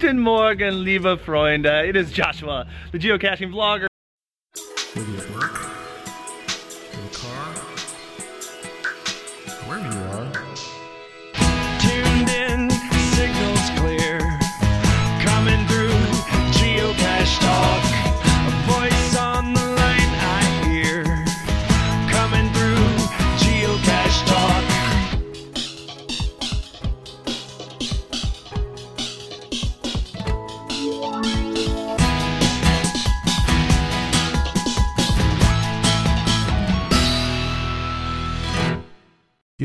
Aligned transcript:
Guten 0.00 0.20
Morgen, 0.20 0.84
liebe 0.84 1.18
Freunde. 1.18 1.88
It 1.88 1.96
is 1.96 2.12
Joshua, 2.12 2.68
the 2.92 2.98
geocaching 2.98 3.50
vlogger. 3.50 3.88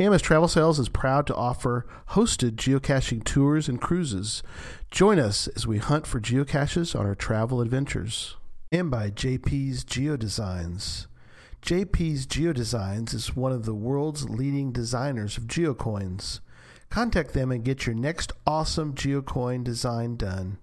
AMS 0.00 0.22
Travel 0.22 0.46
Sales 0.46 0.78
is 0.78 0.88
proud 0.88 1.26
to 1.26 1.34
offer 1.34 1.84
hosted 2.10 2.52
geocaching 2.52 3.24
tours 3.24 3.68
and 3.68 3.80
cruises. 3.80 4.44
Join 4.92 5.18
us 5.18 5.48
as 5.48 5.66
we 5.66 5.78
hunt 5.78 6.06
for 6.06 6.20
geocaches 6.20 6.96
on 6.96 7.04
our 7.04 7.16
travel 7.16 7.60
adventures. 7.60 8.36
And 8.70 8.92
by 8.92 9.10
JP's 9.10 9.84
Geodesigns. 9.84 11.08
JP's 11.62 12.28
Geodesigns 12.28 13.12
is 13.12 13.34
one 13.34 13.50
of 13.50 13.64
the 13.64 13.74
world's 13.74 14.30
leading 14.30 14.70
designers 14.70 15.36
of 15.36 15.48
geocoins. 15.48 16.38
Contact 16.90 17.32
them 17.32 17.50
and 17.50 17.64
get 17.64 17.84
your 17.84 17.96
next 17.96 18.30
awesome 18.46 18.94
geocoin 18.94 19.64
design 19.64 20.14
done. 20.14 20.58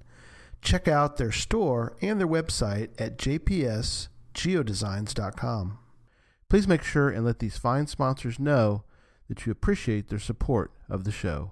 Check 0.61 0.87
out 0.87 1.17
their 1.17 1.33
store 1.33 1.97
and 2.01 2.21
their 2.21 2.27
website 2.27 2.91
at 2.97 3.17
jpsgeodesigns.com. 3.17 5.79
Please 6.47 6.67
make 6.69 6.83
sure 6.83 7.09
and 7.09 7.25
let 7.25 7.39
these 7.39 7.57
fine 7.57 7.87
sponsors 7.87 8.39
know 8.39 8.85
that 9.27 9.45
you 9.45 9.51
appreciate 9.51 10.09
their 10.09 10.19
support 10.19 10.71
of 10.89 11.03
the 11.03 11.11
show. 11.11 11.51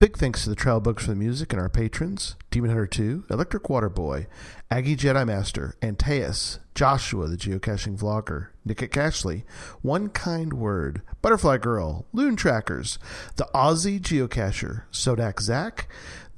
Big 0.00 0.16
thanks 0.16 0.44
to 0.44 0.48
the 0.48 0.54
Travel 0.54 0.80
Bugs 0.80 1.02
for 1.02 1.10
the 1.10 1.16
music 1.16 1.52
and 1.52 1.60
our 1.60 1.68
patrons 1.68 2.36
Demon 2.52 2.70
Hunter 2.70 2.86
2, 2.86 3.24
Electric 3.30 3.68
Water 3.68 3.88
Boy, 3.88 4.28
Aggie 4.70 4.94
Jedi 4.94 5.26
Master, 5.26 5.74
Antaeus, 5.82 6.60
Joshua 6.72 7.26
the 7.26 7.36
Geocaching 7.36 7.98
Vlogger, 7.98 8.50
Nickit 8.64 8.90
Cashley, 8.90 9.42
One 9.82 10.08
Kind 10.08 10.52
Word, 10.52 11.02
Butterfly 11.20 11.58
Girl, 11.58 12.06
Loon 12.12 12.36
Trackers, 12.36 13.00
The 13.34 13.48
Aussie 13.52 14.00
Geocacher, 14.00 14.82
Sodak 14.92 15.40
Zach, 15.40 15.88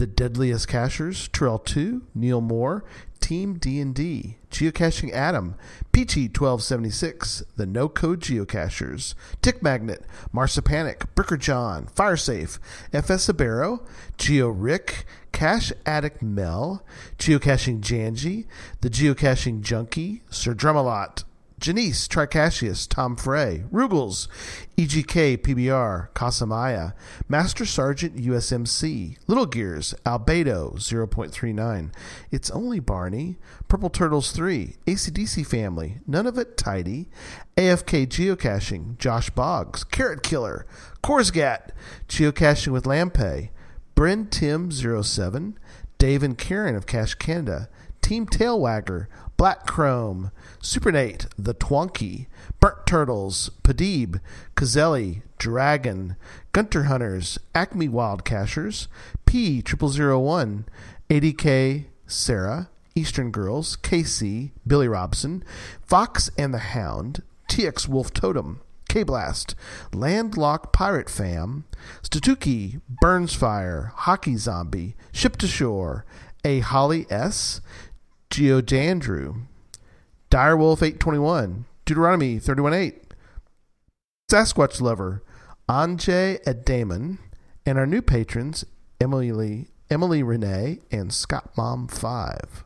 The 0.01 0.07
Deadliest 0.07 0.67
Cachers, 0.67 1.29
Terrell 1.29 1.59
2, 1.59 2.07
Neil 2.15 2.41
Moore, 2.41 2.87
Team 3.21 3.59
D&D, 3.59 4.39
Geocaching 4.51 5.13
Adam, 5.13 5.57
Peachy1276, 5.93 7.43
The 7.57 7.67
No 7.67 7.87
Code 7.87 8.21
Geocachers, 8.21 9.13
Tick 9.43 9.63
Magnet, 9.63 10.07
Marsipanic, 10.35 11.07
Bricker 11.15 11.39
John, 11.39 11.87
Firesafe, 11.95 12.59
FS 12.95 13.29
Sabero, 13.29 13.87
Geo 14.17 14.49
Rick, 14.49 15.05
Cache 15.33 15.75
Addict 15.85 16.23
Mel, 16.23 16.83
Geocaching 17.19 17.81
Janji, 17.81 18.47
The 18.81 18.89
Geocaching 18.89 19.61
Junkie, 19.61 20.23
Sir 20.31 20.55
Drumalot, 20.55 21.25
Janice, 21.61 22.09
Tricassius, 22.09 22.89
Tom 22.89 23.17
Frey, 23.17 23.65
Rugels, 23.71 24.29
EGK, 24.79 25.37
PBR, 25.37 26.11
Casamaya, 26.15 26.95
Master 27.29 27.67
Sergeant 27.67 28.17
USMC, 28.17 29.19
Little 29.27 29.45
Gears, 29.45 29.95
Albedo, 30.07 30.77
0.39, 30.77 31.93
It's 32.31 32.51
Only 32.51 32.81
Barney, 32.81 33.37
Purple 33.69 33.91
Turtles 33.91 34.33
3, 34.33 34.77
ACDC 34.87 35.47
Family, 35.47 35.99
None 36.07 36.27
of 36.27 36.39
It 36.39 36.57
Tidy, 36.57 37.09
AFK 37.59 38.07
Geocaching, 38.07 38.97
Josh 38.97 39.29
Boggs, 39.29 39.85
Carrot 39.85 40.23
Killer, 40.23 40.65
Korsgat, 41.03 41.73
Geocaching 42.09 42.73
with 42.73 42.85
Lampe, 42.85 43.51
Bryn 43.95 44.29
Tim 44.29 44.71
07, 44.71 45.59
Dave 45.99 46.23
and 46.23 46.39
Karen 46.39 46.75
of 46.75 46.87
Cache 46.87 47.17
Canada, 47.17 47.69
Team 48.11 48.27
Tailwagger, 48.27 49.07
Black 49.37 49.69
Chrome, 49.69 50.33
Supernate, 50.61 51.29
The 51.39 51.55
Twonky, 51.55 52.27
Burnt 52.59 52.85
Turtles, 52.85 53.51
Padib, 53.63 54.19
Kazelli, 54.57 55.23
Dragon, 55.39 56.17
Gunter 56.51 56.83
Hunters, 56.87 57.39
Acme 57.55 57.89
Wild 57.89 58.25
Cachers, 58.25 58.89
P 59.27 59.63
triple 59.63 59.91
zero 59.91 60.19
one, 60.19 60.65
ADK, 61.09 61.85
Sarah, 62.09 62.69
Eastern 62.97 63.31
Girls, 63.31 63.77
KC, 63.77 64.51
Billy 64.67 64.89
Robson, 64.89 65.45
Fox 65.87 66.33
and 66.37 66.53
the 66.53 66.59
Hound, 66.59 67.23
TX 67.49 67.87
Wolf 67.87 68.13
Totem, 68.13 68.61
K 68.89 69.05
Blast, 69.05 69.55
Landlock 69.93 70.73
Pirate 70.73 71.09
Fam, 71.09 71.65
Statuki, 72.03 72.81
Burnsfire, 73.01 73.93
Hockey 73.93 74.35
Zombie, 74.35 74.97
Ship 75.13 75.37
to 75.37 75.47
Shore, 75.47 76.05
A 76.45 76.59
Holly 76.59 77.07
S, 77.09 77.61
Geodandrew, 78.31 79.43
Direwolf 80.31 80.83
821, 80.83 81.65
Deuteronomy 81.85 82.39
318, 82.39 83.01
Sasquatch 84.31 84.81
Lover, 84.81 85.23
Anje 85.69 86.43
Adamon, 86.45 87.19
and 87.67 87.79
our 87.79 87.87
new 87.87 88.01
patrons, 88.03 88.65
Emily 89.01 89.69
Emily 89.91 90.23
Renee 90.23 90.79
and 90.93 91.13
Scott 91.13 91.51
Mom 91.57 91.89
5. 91.89 92.65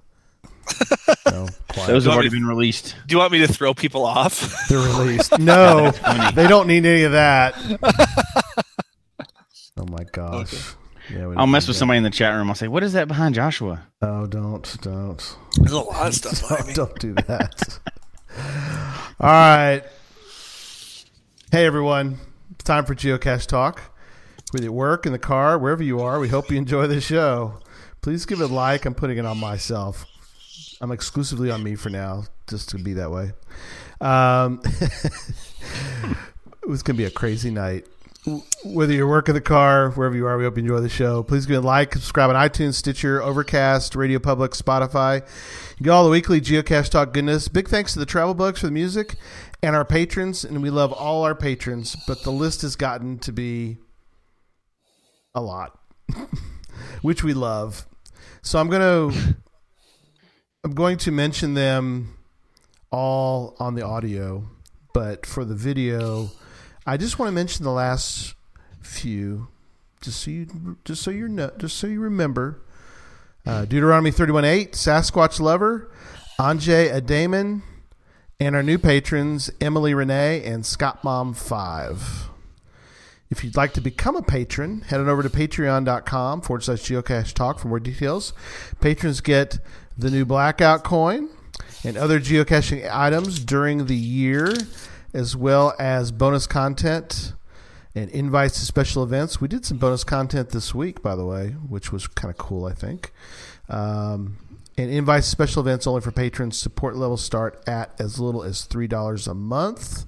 No. 1.31 1.49
Those 1.87 2.05
have 2.05 2.13
already 2.15 2.29
me- 2.31 2.37
been 2.39 2.47
released. 2.47 2.95
Do 3.07 3.15
you 3.15 3.19
want 3.19 3.33
me 3.33 3.39
to 3.41 3.53
throw 3.53 3.75
people 3.75 4.05
off? 4.05 4.67
They're 4.69 4.79
released. 4.79 5.37
No, 5.41 5.91
they 6.35 6.47
don't 6.47 6.69
need 6.69 6.87
any 6.87 7.03
of 7.03 7.13
that. 7.13 7.55
Oh 9.77 9.87
my 9.87 10.05
gosh. 10.13 10.75
Yeah, 11.11 11.35
I'll 11.37 11.47
mess 11.47 11.69
with 11.69 11.77
that. 11.77 11.81
somebody 11.81 11.99
in 11.99 12.03
the 12.03 12.11
chat 12.11 12.35
room. 12.35 12.49
I'll 12.49 12.55
say, 12.55 12.69
"What 12.69 12.83
is 12.83 12.95
that 12.95 13.09
behind 13.09 13.35
Joshua?" 13.35 13.83
Oh, 14.01 14.27
don't, 14.27 14.77
don't. 14.81 15.37
There's 15.57 15.73
a 15.73 15.81
lot 15.81 16.09
of 16.09 16.15
stuff 16.15 16.41
behind 16.41 16.69
me. 16.69 16.75
Don't, 16.75 16.89
don't 16.89 17.01
do 17.01 17.15
that. 17.15 17.79
All 19.21 19.31
right. 19.31 19.83
Hey, 21.51 21.67
everyone. 21.67 22.19
It's 22.53 22.65
time 22.65 22.85
for 22.85 22.95
Geocache 22.95 23.47
Talk. 23.47 23.81
Whether 24.53 24.65
you 24.65 24.73
work, 24.73 25.07
in 25.07 25.13
the 25.13 25.19
car, 25.19 25.59
wherever 25.59 25.83
you 25.83 26.01
are, 26.01 26.19
we 26.19 26.29
hope 26.29 26.51
you 26.51 26.57
enjoy 26.57 26.87
the 26.87 27.01
show. 27.01 27.59
Please 28.03 28.27
give 28.27 28.41
it 28.41 28.51
a 28.51 28.55
like. 28.55 28.85
I'm 28.85 28.95
putting 28.95 29.19
it 29.19 29.27
on 29.27 29.39
myself. 29.39 30.07
I'm 30.81 30.93
exclusively 30.93 31.51
on 31.51 31.63
me 31.63 31.75
for 31.75 31.91
now, 31.91 32.25
just 32.49 32.69
to 32.71 32.79
be 32.79 32.95
that 32.95 33.11
way. 33.11 33.33
Um, 34.01 34.61
it 34.65 36.69
was 36.69 36.83
going 36.83 36.97
to 36.97 36.99
be 36.99 37.05
a 37.05 37.11
crazy 37.11 37.51
night. 37.51 37.87
Whether 38.65 38.95
you're 38.95 39.09
working 39.09 39.35
the 39.35 39.41
car, 39.43 39.91
wherever 39.91 40.17
you 40.17 40.27
are, 40.27 40.39
we 40.39 40.45
hope 40.45 40.57
you 40.57 40.63
enjoy 40.63 40.81
the 40.81 40.89
show. 40.89 41.23
Please 41.23 41.45
give 41.45 41.57
it 41.57 41.59
a 41.59 41.67
like, 41.67 41.93
subscribe 41.93 42.31
on 42.31 42.37
iTunes, 42.37 42.75
Stitcher, 42.75 43.23
Overcast, 43.23 43.95
Radio 43.95 44.19
Public, 44.19 44.53
Spotify. 44.53 45.21
You 45.79 45.85
get 45.85 45.91
all 45.91 46.05
the 46.05 46.11
weekly 46.11 46.41
Geocache 46.41 46.89
Talk 46.89 47.13
goodness. 47.13 47.49
Big 47.49 47.69
thanks 47.69 47.93
to 47.93 47.99
the 47.99 48.07
Travel 48.07 48.33
Bugs 48.33 48.61
for 48.61 48.67
the 48.67 48.73
music 48.73 49.17
and 49.63 49.77
our 49.77 49.85
patrons, 49.85 50.45
and 50.45 50.63
we 50.63 50.71
love 50.71 50.93
all 50.93 51.25
our 51.25 51.35
patrons, 51.35 51.97
but 52.07 52.23
the 52.23 52.31
list 52.31 52.63
has 52.63 52.77
gotten 52.77 53.19
to 53.19 53.33
be 53.33 53.77
a 55.35 55.43
lot, 55.43 55.79
which 57.03 57.23
we 57.23 57.35
love. 57.35 57.87
So 58.41 58.59
I'm 58.59 58.69
going 58.69 59.13
to 59.13 59.37
I'm 60.65 60.75
going 60.75 60.97
to 60.99 61.11
mention 61.11 61.53
them 61.55 62.17
all 62.91 63.55
on 63.59 63.75
the 63.75 63.85
audio, 63.85 64.45
but 64.95 65.27
for 65.27 65.45
the 65.45 65.55
video, 65.55 66.31
I 66.87 66.97
just 66.97 67.19
want 67.19 67.29
to 67.29 67.33
mention 67.33 67.65
the 67.65 67.71
last 67.71 68.35
few, 68.81 69.49
just 70.01 70.21
so 70.21 70.31
you 70.31 70.77
just 70.85 71.03
so 71.03 71.11
you 71.11 71.29
know, 71.29 71.51
just 71.59 71.79
so 71.79 71.87
you 71.87 72.01
remember. 72.01 72.61
Uh, 73.47 73.67
Deuteronomy 73.67 74.11
31.8, 74.11 74.71
Sasquatch 74.71 75.39
Lover, 75.39 75.91
Anje 76.39 76.91
Adamon, 76.91 77.63
and 78.41 78.57
our 78.57 78.63
new 78.63 78.79
patrons, 78.79 79.51
Emily 79.61 79.95
Renee 79.95 80.43
and 80.45 80.65
Scott 80.65 81.05
Mom 81.05 81.35
5. 81.35 82.31
If 83.31 83.43
you'd 83.43 83.57
like 83.57 83.73
to 83.75 83.81
become 83.81 84.17
a 84.17 84.23
patron, 84.23 84.83
head 84.83 85.01
on 85.01 85.09
over 85.09 85.23
to 85.23 85.29
patreon.com 85.29 86.41
forward 86.41 86.63
slash 86.63 86.81
geocache 86.81 87.33
talk 87.33 87.59
for 87.59 87.69
more 87.69 87.81
details. 87.81 88.33
Patrons 88.81 89.21
get 89.21 89.59
the 89.97 90.11
new 90.11 90.25
blackout 90.25 90.85
coin 90.85 91.29
and 91.85 91.97
other 91.97 92.21
geocaching 92.21 92.89
items 92.91 93.39
during 93.39 93.87
the 93.87 93.97
year, 93.97 94.55
as 95.15 95.37
well 95.37 95.75
as 95.79 96.13
bonus 96.13 96.47
content 96.47 97.33
and 97.95 98.11
invites 98.11 98.59
to 98.59 98.67
special 98.67 99.05
events. 99.05 99.41
We 99.41 99.49
did 99.49 99.65
some 99.65 99.79
bonus 99.79 100.03
content 100.03 100.51
this 100.51 100.75
week, 100.75 101.01
by 101.01 101.15
the 101.15 101.25
way, 101.25 101.51
which 101.51 101.93
was 101.93 102.09
kind 102.09 102.31
of 102.31 102.37
cool, 102.37 102.67
I 102.67 102.73
think. 102.73 103.13
Um, 103.69 104.37
and 104.77 104.91
invites 104.91 105.27
to 105.27 105.31
special 105.31 105.63
events 105.63 105.87
only 105.87 106.01
for 106.01 106.11
patrons. 106.11 106.59
Support 106.59 106.97
levels 106.97 107.23
start 107.23 107.63
at 107.69 107.99
as 108.01 108.19
little 108.19 108.43
as 108.43 108.67
$3 108.67 109.29
a 109.29 109.35
month. 109.35 110.07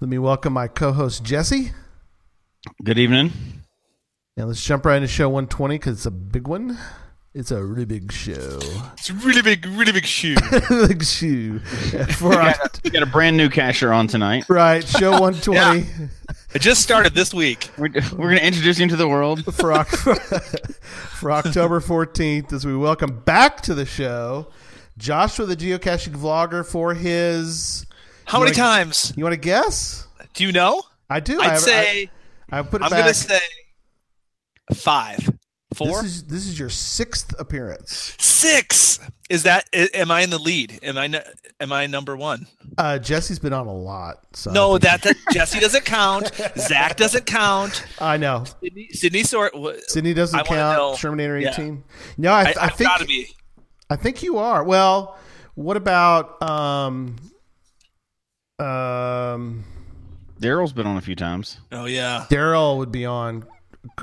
Let 0.00 0.10
me 0.10 0.18
welcome 0.18 0.52
my 0.52 0.68
co 0.68 0.92
host, 0.92 1.24
Jesse. 1.24 1.72
Good 2.82 2.98
evening. 2.98 3.32
Now 4.36 4.44
let's 4.44 4.62
jump 4.62 4.84
right 4.84 4.96
into 4.96 5.08
show 5.08 5.28
120 5.28 5.76
because 5.76 5.96
it's 5.96 6.06
a 6.06 6.10
big 6.10 6.46
one. 6.46 6.78
It's 7.34 7.50
a 7.50 7.64
really 7.64 7.84
big 7.84 8.12
show. 8.12 8.60
It's 8.92 9.10
a 9.10 9.14
really 9.14 9.42
big, 9.42 9.66
really 9.66 9.90
big 9.90 10.06
shoe. 10.06 10.36
big 10.68 11.02
shoe. 11.02 11.58
For 12.18 12.32
our, 12.32 12.54
We 12.84 12.90
got 12.90 13.02
a 13.02 13.06
brand 13.06 13.36
new 13.36 13.48
cacher 13.48 13.92
on 13.92 14.06
tonight. 14.06 14.44
right, 14.48 14.86
show 14.86 15.10
120 15.20 16.10
it 16.54 16.62
just 16.62 16.80
started 16.80 17.14
this 17.14 17.34
week. 17.34 17.70
We're, 17.76 17.88
we're 17.92 18.28
going 18.28 18.38
to 18.38 18.46
introduce 18.46 18.78
you 18.78 18.86
to 18.86 18.94
the 18.94 19.08
world. 19.08 19.44
for, 19.52 19.84
for 19.84 21.32
October 21.32 21.80
14th 21.80 22.52
as 22.52 22.64
we 22.64 22.76
welcome 22.76 23.18
back 23.24 23.60
to 23.62 23.74
the 23.74 23.84
show 23.84 24.46
Joshua, 24.96 25.44
the 25.46 25.56
geocaching 25.56 26.14
vlogger, 26.14 26.64
for 26.64 26.94
his. 26.94 27.84
How 28.26 28.38
many 28.38 28.50
wanna- 28.50 28.54
times? 28.54 29.12
You 29.16 29.24
want 29.24 29.34
to 29.34 29.40
guess? 29.40 30.06
Do 30.34 30.44
you 30.44 30.52
know? 30.52 30.84
I 31.10 31.18
do. 31.18 31.40
I, 31.40 31.54
I'd 31.54 31.58
say 31.58 32.10
I, 32.52 32.60
I 32.60 32.62
put 32.62 32.80
it 32.80 32.84
I'm 32.84 32.90
gonna 32.90 33.12
say 33.12 33.40
five, 34.72 35.28
four, 35.74 36.02
This 36.02 36.04
is 36.12 36.24
this 36.24 36.46
is 36.46 36.58
your 36.58 36.70
sixth 36.70 37.34
appearance. 37.38 38.14
six. 38.18 38.98
Is 39.30 39.44
that? 39.44 39.68
Am 39.72 40.10
I 40.10 40.20
in 40.20 40.30
the 40.30 40.38
lead? 40.38 40.78
Am 40.82 40.98
I? 40.98 41.04
n- 41.04 41.22
Am 41.60 41.72
I 41.72 41.86
number 41.86 42.14
one? 42.16 42.46
Uh, 42.76 42.98
Jesse's 42.98 43.38
been 43.38 43.52
on 43.52 43.66
a 43.66 43.72
lot. 43.74 44.16
So 44.34 44.50
No, 44.50 44.72
think- 44.72 44.82
that, 44.82 45.02
that 45.02 45.16
Jesse 45.32 45.60
doesn't 45.60 45.84
count. 45.84 46.30
Zach 46.58 46.96
doesn't 46.96 47.24
count. 47.26 47.86
I 48.00 48.16
know. 48.16 48.44
Sydney, 48.60 48.88
Sydney 48.90 49.22
Sort. 49.22 49.54
wha- 49.54 49.74
Sydney 49.86 50.12
doesn't 50.14 50.38
I 50.38 50.42
count. 50.42 50.78
know- 50.78 50.94
Terminator 50.96 51.38
yeah. 51.38 51.50
18. 51.52 51.82
No, 52.18 52.32
I, 52.32 52.42
I, 52.42 52.54
I, 52.62 52.68
think 52.68 52.90
got 52.90 53.00
to 53.00 53.06
be. 53.06 53.28
I 53.88 53.96
think 53.96 54.22
you 54.22 54.38
are. 54.38 54.62
Well, 54.64 55.16
what 55.54 55.76
about 55.76 56.42
um 56.42 57.16
um 58.58 59.64
Daryl's 60.40 60.72
been 60.72 60.86
on 60.86 60.96
a 60.96 61.00
few 61.00 61.14
times. 61.16 61.58
Oh 61.72 61.86
yeah, 61.86 62.26
Daryl 62.28 62.76
would 62.78 62.92
be 62.92 63.06
on 63.06 63.46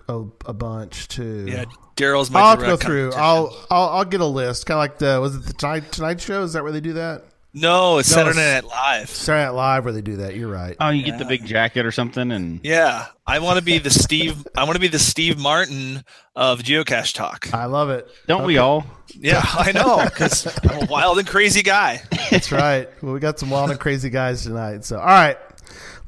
a, 0.07 0.23
a 0.45 0.53
bunch 0.53 1.07
too. 1.07 1.45
yeah. 1.47 1.65
Daryl's 1.95 2.31
my. 2.31 2.39
I'll 2.39 2.57
go 2.57 2.77
through. 2.77 3.13
I'll, 3.13 3.55
I'll 3.69 3.89
I'll 3.89 4.05
get 4.05 4.21
a 4.21 4.25
list, 4.25 4.65
kind 4.65 4.75
of 4.77 4.79
like 4.79 4.97
the 4.97 5.19
was 5.21 5.35
it 5.35 5.43
the 5.45 5.53
Tonight 5.53 5.91
Tonight 5.91 6.21
Show? 6.21 6.41
Is 6.43 6.53
that 6.53 6.63
where 6.63 6.71
they 6.71 6.81
do 6.81 6.93
that? 6.93 7.25
No, 7.53 7.97
it's 7.97 8.09
No, 8.09 8.15
Saturday 8.15 8.39
Night 8.39 8.63
Live. 8.63 9.09
Saturday 9.09 9.43
Night 9.43 9.49
Live 9.55 9.83
where 9.83 9.93
they 9.93 10.01
do 10.01 10.15
that. 10.17 10.37
You're 10.37 10.49
right. 10.49 10.77
Oh, 10.79 10.89
you 10.89 11.03
get 11.03 11.19
the 11.19 11.25
big 11.25 11.45
jacket 11.45 11.85
or 11.85 11.91
something, 11.91 12.31
and 12.31 12.61
Yeah, 12.63 13.07
I 13.27 13.39
want 13.39 13.59
to 13.59 13.63
be 13.65 13.77
the 13.77 13.89
Steve. 13.89 14.47
I 14.55 14.63
want 14.63 14.75
to 14.75 14.79
be 14.79 14.87
the 14.87 14.97
Steve 14.97 15.37
Martin 15.37 16.05
of 16.33 16.61
Geocache 16.61 17.13
Talk. 17.13 17.53
I 17.53 17.65
love 17.65 17.89
it. 17.89 18.07
don't 18.25 18.45
we 18.45 18.57
all? 18.57 18.85
Yeah, 19.13 19.41
I 19.43 19.73
know 19.73 20.01
because 20.05 20.47
I'm 20.63 20.83
a 20.83 20.85
wild 20.85 21.19
and 21.19 21.27
crazy 21.27 21.61
guy. 21.61 22.01
That's 22.31 22.53
right. 22.53 22.87
Well, 23.03 23.13
we 23.13 23.19
got 23.19 23.37
some 23.37 23.49
wild 23.49 23.69
and 23.69 23.79
crazy 23.79 24.09
guys 24.09 24.43
tonight. 24.43 24.85
So, 24.85 24.97
all 24.97 25.05
right, 25.05 25.37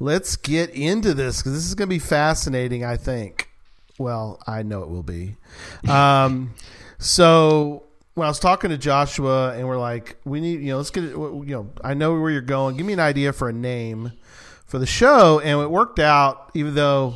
let's 0.00 0.36
get 0.36 0.70
into 0.70 1.12
this 1.12 1.38
because 1.42 1.52
this 1.52 1.66
is 1.66 1.74
going 1.74 1.88
to 1.88 1.94
be 1.94 1.98
fascinating. 1.98 2.84
I 2.84 2.96
think. 2.96 3.50
Well, 3.98 4.40
I 4.46 4.62
know 4.62 4.82
it 4.82 4.88
will 4.88 5.02
be. 5.02 5.36
Um, 5.88 6.54
so 6.98 7.84
when 8.14 8.26
I 8.26 8.28
was 8.30 8.38
talking 8.38 8.70
to 8.70 8.78
Joshua, 8.78 9.54
and 9.56 9.66
we're 9.68 9.78
like, 9.78 10.16
we 10.24 10.40
need, 10.40 10.60
you 10.60 10.68
know, 10.68 10.78
let's 10.78 10.90
get 10.90 11.04
it. 11.04 11.10
You 11.12 11.44
know, 11.46 11.70
I 11.82 11.94
know 11.94 12.18
where 12.20 12.30
you're 12.30 12.40
going. 12.40 12.76
Give 12.76 12.86
me 12.86 12.92
an 12.92 13.00
idea 13.00 13.32
for 13.32 13.48
a 13.48 13.52
name 13.52 14.12
for 14.66 14.78
the 14.78 14.86
show, 14.86 15.40
and 15.40 15.60
it 15.60 15.70
worked 15.70 15.98
out. 15.98 16.50
Even 16.54 16.74
though 16.74 17.14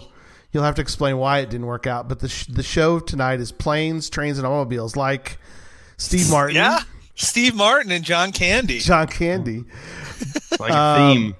you'll 0.52 0.62
have 0.64 0.76
to 0.76 0.82
explain 0.82 1.18
why 1.18 1.38
it 1.40 1.50
didn't 1.50 1.66
work 1.66 1.86
out, 1.86 2.08
but 2.08 2.20
the 2.20 2.28
sh- 2.28 2.46
the 2.46 2.62
show 2.62 2.98
tonight 3.00 3.40
is 3.40 3.50
planes, 3.52 4.08
trains, 4.10 4.38
and 4.38 4.46
automobiles, 4.46 4.96
like 4.96 5.38
Steve 5.96 6.30
Martin, 6.30 6.56
Yeah, 6.56 6.80
Steve 7.16 7.54
Martin 7.54 7.90
and 7.92 8.04
John 8.04 8.30
Candy. 8.32 8.78
John 8.78 9.06
Candy. 9.08 9.64
Like 10.58 10.70
a 10.72 10.76
Um, 10.78 11.14
theme. 11.16 11.36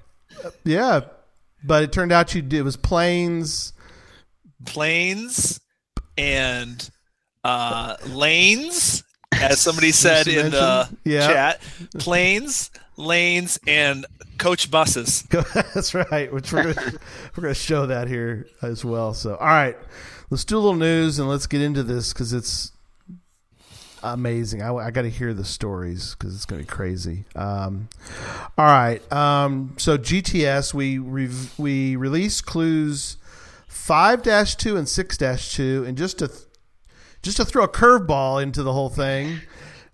Yeah, 0.63 1.01
but 1.63 1.83
it 1.83 1.91
turned 1.91 2.11
out 2.11 2.33
you 2.35 2.41
did 2.41 2.59
it 2.59 2.63
was 2.63 2.77
planes. 2.77 3.73
Planes 4.65 5.59
and 6.17 6.89
uh, 7.43 7.97
lanes, 8.07 9.03
as 9.33 9.59
somebody 9.61 9.91
said 9.91 10.27
in 10.27 10.51
the. 10.51 10.89
Yeah. 11.03 11.27
chat. 11.27 11.61
Planes, 11.97 12.71
lanes, 12.97 13.59
and 13.67 14.05
coach 14.37 14.69
buses. 14.69 15.23
That's 15.73 15.93
right. 15.93 16.31
Which 16.33 16.51
we're 16.51 16.73
gonna, 16.73 16.91
we're 17.35 17.43
going 17.43 17.53
to 17.53 17.59
show 17.59 17.85
that 17.85 18.07
here 18.07 18.47
as 18.61 18.83
well. 18.83 19.13
So, 19.13 19.35
all 19.35 19.47
right, 19.47 19.77
let's 20.29 20.45
do 20.45 20.57
a 20.57 20.59
little 20.59 20.75
news 20.75 21.19
and 21.19 21.29
let's 21.29 21.47
get 21.47 21.61
into 21.61 21.83
this 21.83 22.13
because 22.13 22.33
it's 22.33 22.71
amazing. 24.03 24.61
I, 24.61 24.73
I 24.73 24.91
got 24.91 25.03
to 25.03 25.09
hear 25.09 25.33
the 25.33 25.45
stories 25.45 26.15
because 26.17 26.35
it's 26.35 26.45
going 26.45 26.61
to 26.61 26.67
be 26.67 26.71
crazy. 26.71 27.25
Um, 27.35 27.89
all 28.57 28.65
right. 28.65 28.99
Um, 29.11 29.75
so 29.77 29.97
GTS 29.97 30.73
we 30.73 30.99
we 31.57 31.95
released 31.95 32.45
clues 32.45 33.17
five 33.89 34.21
two 34.55 34.77
and 34.77 34.87
six 34.87 35.17
two, 35.17 35.83
and 35.87 35.97
just 35.97 36.19
to 36.19 36.27
th- 36.27 36.41
just 37.23 37.37
to 37.37 37.45
throw 37.45 37.63
a 37.63 37.67
curveball 37.67 38.41
into 38.41 38.61
the 38.61 38.71
whole 38.71 38.89
thing. 38.89 39.41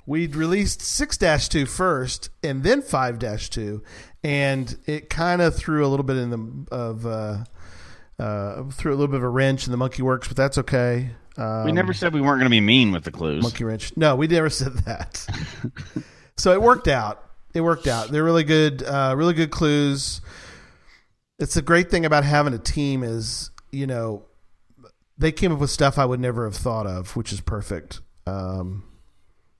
We'd 0.07 0.35
released 0.35 0.81
6 0.81 1.17
2 1.17 1.65
first 1.65 2.29
and 2.43 2.61
then 2.61 2.83
5 2.83 3.17
2, 3.49 3.83
and 4.23 4.77
it 4.85 5.09
kind 5.09 5.41
of 5.41 5.55
threw 5.55 5.83
a 5.83 5.87
little 5.87 6.03
bit 6.03 6.17
in 6.17 6.29
the 6.29 6.75
of 6.75 7.07
uh, 7.07 7.43
uh, 8.19 8.63
threw 8.69 8.91
a 8.91 8.97
little 8.97 9.07
bit 9.07 9.15
of 9.17 9.23
a 9.23 9.29
wrench 9.29 9.65
in 9.65 9.71
the 9.71 9.77
monkey 9.77 10.03
works, 10.03 10.27
but 10.27 10.37
that's 10.37 10.59
okay. 10.59 11.09
Um, 11.37 11.65
We 11.65 11.71
never 11.71 11.91
said 11.91 12.13
we 12.13 12.21
weren't 12.21 12.37
going 12.39 12.45
to 12.45 12.49
be 12.51 12.61
mean 12.61 12.91
with 12.91 13.03
the 13.03 13.11
clues. 13.11 13.41
monkey 13.41 13.63
wrench. 13.63 13.97
No, 13.97 14.15
we 14.15 14.27
never 14.27 14.51
said 14.51 14.73
that. 14.85 15.25
so 16.37 16.53
it 16.53 16.61
worked 16.61 16.87
out. 16.87 17.23
It 17.55 17.61
worked 17.61 17.87
out. 17.87 18.09
They're 18.09 18.23
really 18.23 18.43
good, 18.43 18.83
uh, 18.83 19.15
really 19.17 19.33
good 19.33 19.49
clues. 19.49 20.21
It's 21.39 21.57
a 21.57 21.63
great 21.63 21.89
thing 21.89 22.05
about 22.05 22.23
having 22.23 22.53
a 22.53 22.59
team 22.59 23.01
is 23.01 23.49
you 23.75 23.85
know 23.87 24.23
they 25.17 25.31
came 25.31 25.51
up 25.51 25.59
with 25.59 25.69
stuff 25.69 25.97
I 25.97 26.05
would 26.05 26.19
never 26.19 26.45
have 26.45 26.55
thought 26.55 26.87
of, 26.87 27.15
which 27.15 27.31
is 27.31 27.41
perfect. 27.41 28.01
Um, 28.27 28.83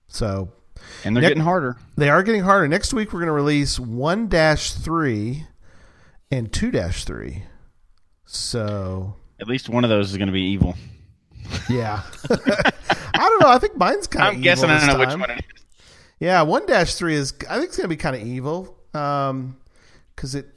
so 0.08 0.52
and 1.04 1.16
they're 1.16 1.22
Nick- 1.22 1.30
getting 1.30 1.42
harder. 1.44 1.76
they 1.96 2.08
are 2.10 2.22
getting 2.22 2.42
harder. 2.42 2.68
Next 2.68 2.92
week 2.92 3.12
we're 3.12 3.20
going 3.20 3.26
to 3.28 3.32
release 3.32 3.78
one 3.78 4.28
three 4.28 5.46
and 6.30 6.52
two 6.52 6.70
three. 6.72 7.44
So 8.24 9.16
At 9.40 9.48
least 9.48 9.68
one 9.68 9.84
of 9.84 9.90
those 9.90 10.10
is 10.10 10.16
going 10.16 10.26
to 10.28 10.32
be 10.32 10.42
evil. 10.42 10.74
yeah, 11.70 12.02
I 12.30 12.72
don't 13.14 13.40
know. 13.40 13.48
I 13.48 13.58
think 13.58 13.76
mine's 13.76 14.06
kind 14.06 14.28
of. 14.28 14.34
I'm 14.34 14.40
guessing 14.40 14.68
I 14.70 14.78
don't 14.78 14.88
know 14.88 14.98
which 14.98 15.08
one 15.18 15.30
it 15.30 15.38
is. 15.54 15.62
Yeah, 16.18 16.42
one 16.42 16.66
dash 16.66 16.94
three 16.94 17.14
is. 17.14 17.34
I 17.48 17.54
think 17.56 17.68
it's 17.68 17.76
gonna 17.76 17.88
be 17.88 17.96
kind 17.96 18.16
of 18.16 18.22
evil. 18.22 18.76
Um, 18.94 19.58
because 20.14 20.34
it- 20.34 20.55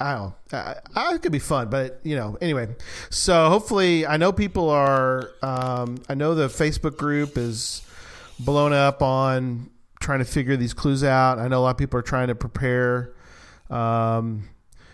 I 0.00 0.14
don't. 0.14 0.34
I 0.52 1.14
it 1.14 1.22
could 1.22 1.32
be 1.32 1.38
fun, 1.38 1.70
but 1.70 2.00
you 2.02 2.16
know. 2.16 2.36
Anyway, 2.40 2.68
so 3.10 3.48
hopefully, 3.48 4.06
I 4.06 4.16
know 4.16 4.32
people 4.32 4.68
are. 4.70 5.30
Um, 5.42 6.02
I 6.08 6.14
know 6.14 6.34
the 6.34 6.48
Facebook 6.48 6.96
group 6.96 7.38
is 7.38 7.82
blown 8.38 8.72
up 8.72 9.02
on 9.02 9.70
trying 10.00 10.18
to 10.18 10.24
figure 10.24 10.56
these 10.56 10.74
clues 10.74 11.04
out. 11.04 11.38
I 11.38 11.48
know 11.48 11.60
a 11.60 11.62
lot 11.62 11.70
of 11.70 11.78
people 11.78 11.98
are 11.98 12.02
trying 12.02 12.28
to 12.28 12.34
prepare. 12.34 13.14
Um, 13.70 14.48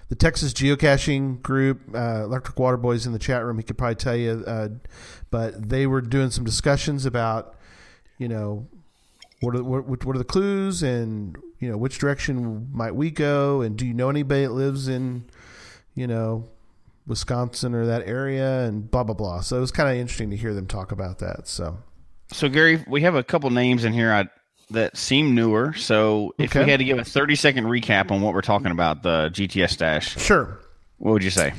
the 0.09 0.17
Texas 0.17 0.53
geocaching 0.53 1.41
group, 1.41 1.81
uh, 1.95 2.25
Electric 2.25 2.59
Water 2.59 2.77
Boys 2.77 3.07
in 3.07 3.13
the 3.13 3.19
chat 3.19 3.45
room, 3.45 3.59
he 3.59 3.63
could 3.63 3.79
probably 3.79 3.95
tell 3.95 4.17
you. 4.17 4.45
Uh, 4.47 4.69
but 5.31 5.69
they 5.69 5.87
were 5.87 6.01
doing 6.01 6.31
some 6.31 6.45
discussions 6.45 7.07
about, 7.07 7.57
you 8.19 8.29
know, 8.29 8.67
what 9.41 9.57
are 9.57 9.63
what, 9.63 10.05
what 10.05 10.15
are 10.17 10.19
the 10.19 10.25
clues 10.25 10.83
and 10.83 11.37
you 11.59 11.71
know 11.71 11.77
which 11.77 11.99
direction 11.99 12.69
might 12.73 12.95
we 12.95 13.11
go 13.11 13.61
and 13.63 13.77
do 13.77 13.87
you 13.87 13.95
know 13.95 14.11
anybody 14.11 14.43
that 14.47 14.53
lives 14.53 14.89
in 14.89 15.25
you 15.95 16.07
know 16.07 16.49
Wisconsin 17.07 17.75
or 17.75 17.87
that 17.87 18.07
area 18.07 18.61
and 18.65 18.91
blah 18.91 19.03
blah 19.03 19.15
blah. 19.15 19.41
So 19.41 19.57
it 19.57 19.61
was 19.61 19.73
kind 19.73 19.89
of 19.89 19.97
interesting 19.97 20.31
to 20.31 20.37
hear 20.37 20.55
them 20.55 20.67
talk 20.67 20.93
about 20.93 21.19
that. 21.19 21.49
So 21.49 21.79
So 22.33 22.49
Gary, 22.49 22.85
we 22.87 23.01
have 23.03 23.15
a 23.17 23.23
couple 23.25 23.51
names 23.51 23.85
in 23.85 23.93
here 23.93 24.13
I, 24.13 24.29
that 24.71 24.97
seem 24.97 25.35
newer. 25.35 25.73
So 25.73 26.35
if 26.39 26.51
Okay. 26.55 26.65
we 26.65 26.71
had 26.71 26.79
to 26.79 26.85
give 26.85 26.99
a 26.99 27.05
30 27.05 27.35
second 27.35 27.65
recap 27.65 28.11
on 28.13 28.21
what 28.21 28.35
we're 28.35 28.43
talking 28.43 28.71
about, 28.71 29.03
the 29.03 29.31
GTS 29.33 29.77
dash. 29.79 30.17
sure, 30.19 30.61
what 30.99 31.13
would 31.13 31.25
you 31.25 31.31
say? 31.31 31.53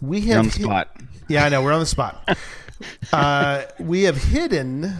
we 0.00 0.22
have 0.22 0.38
on 0.40 0.44
the 0.46 0.50
hit- 0.52 0.62
spot. 0.64 0.96
Yeah, 1.28 1.44
I 1.44 1.48
know. 1.50 1.62
We're 1.62 1.72
on 1.72 1.80
the 1.80 1.86
spot. 1.86 2.36
uh, 3.12 3.64
we 3.78 4.04
have 4.04 4.16
hidden, 4.16 4.92